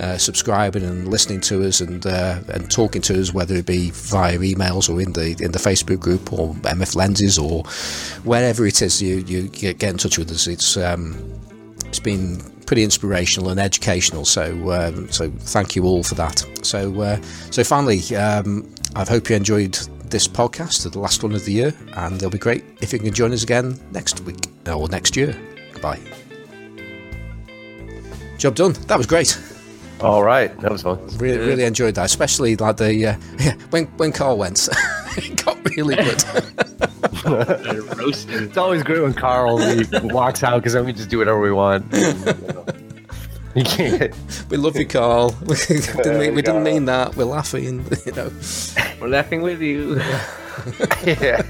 uh, 0.00 0.16
subscribing 0.16 0.84
and 0.84 1.08
listening 1.08 1.40
to 1.40 1.66
us 1.66 1.80
and 1.80 2.06
uh, 2.06 2.38
and 2.50 2.70
talking 2.70 3.02
to 3.02 3.20
us, 3.20 3.34
whether 3.34 3.56
it 3.56 3.66
be 3.66 3.90
via 3.90 4.38
emails 4.38 4.88
or 4.88 5.00
in 5.00 5.12
the 5.12 5.30
in 5.40 5.50
the 5.50 5.58
Facebook 5.58 5.98
group 5.98 6.32
or 6.32 6.54
MF 6.54 6.94
Lenses 6.94 7.36
or 7.36 7.64
wherever 8.22 8.64
it 8.64 8.80
is 8.80 9.02
you 9.02 9.16
you 9.26 9.48
get 9.48 9.82
in 9.82 9.98
touch 9.98 10.16
with 10.16 10.30
us. 10.30 10.46
It's 10.46 10.76
um, 10.76 11.16
it's 11.88 11.98
been 11.98 12.38
pretty 12.66 12.84
inspirational 12.84 13.50
and 13.50 13.58
educational. 13.58 14.24
So 14.24 14.72
um, 14.72 15.10
so 15.10 15.30
thank 15.30 15.74
you 15.74 15.84
all 15.84 16.02
for 16.02 16.14
that. 16.16 16.44
So 16.62 17.00
uh, 17.00 17.20
so 17.50 17.64
finally, 17.64 18.00
um, 18.14 18.72
I 18.94 19.04
hope 19.04 19.30
you 19.30 19.36
enjoyed 19.36 19.74
this 20.10 20.28
podcast, 20.28 20.90
the 20.90 20.98
last 20.98 21.22
one 21.22 21.34
of 21.34 21.44
the 21.44 21.52
year, 21.52 21.74
and 21.94 22.16
it'll 22.16 22.30
be 22.30 22.38
great 22.38 22.64
if 22.80 22.92
you 22.92 22.98
can 22.98 23.12
join 23.12 23.32
us 23.32 23.42
again 23.42 23.78
next 23.92 24.20
week 24.20 24.46
or 24.66 24.88
next 24.88 25.16
year. 25.16 25.38
Goodbye. 25.72 26.00
Job 28.38 28.54
done. 28.54 28.72
That 28.86 28.96
was 28.98 29.06
great. 29.06 29.38
All 30.00 30.22
right, 30.22 30.56
that 30.60 30.70
was 30.70 30.82
fun. 30.82 30.98
Really, 31.18 31.38
really 31.38 31.64
enjoyed 31.64 31.94
that, 31.96 32.04
especially 32.06 32.54
like 32.56 32.76
the 32.76 33.06
uh, 33.06 33.14
when 33.70 33.86
when 33.96 34.12
Carl 34.12 34.38
went. 34.38 34.68
it 35.16 35.44
got 35.44 35.58
really 35.76 35.96
good. 35.96 36.24
It's 37.30 38.56
always 38.56 38.82
great 38.82 39.02
when 39.02 39.12
Carl 39.12 39.58
walks 40.04 40.42
out 40.42 40.58
because 40.58 40.72
then 40.72 40.86
we 40.86 40.92
just 40.92 41.10
do 41.10 41.18
whatever 41.18 41.40
we 41.40 41.52
want. 41.52 41.84
You 43.54 43.64
can't. 43.64 44.14
we 44.50 44.56
love 44.56 44.76
you, 44.76 44.86
Carl. 44.86 45.34
we 45.44 45.56
didn't 45.56 46.18
mean, 46.18 46.34
we 46.34 46.42
didn't 46.42 46.62
mean 46.62 46.84
that. 46.84 47.16
We're 47.16 47.24
laughing, 47.24 47.84
you 48.06 48.12
know. 48.12 48.30
We're 49.00 49.08
laughing 49.08 49.42
with 49.42 49.60
you. 49.60 50.00
Yeah. 51.04 51.42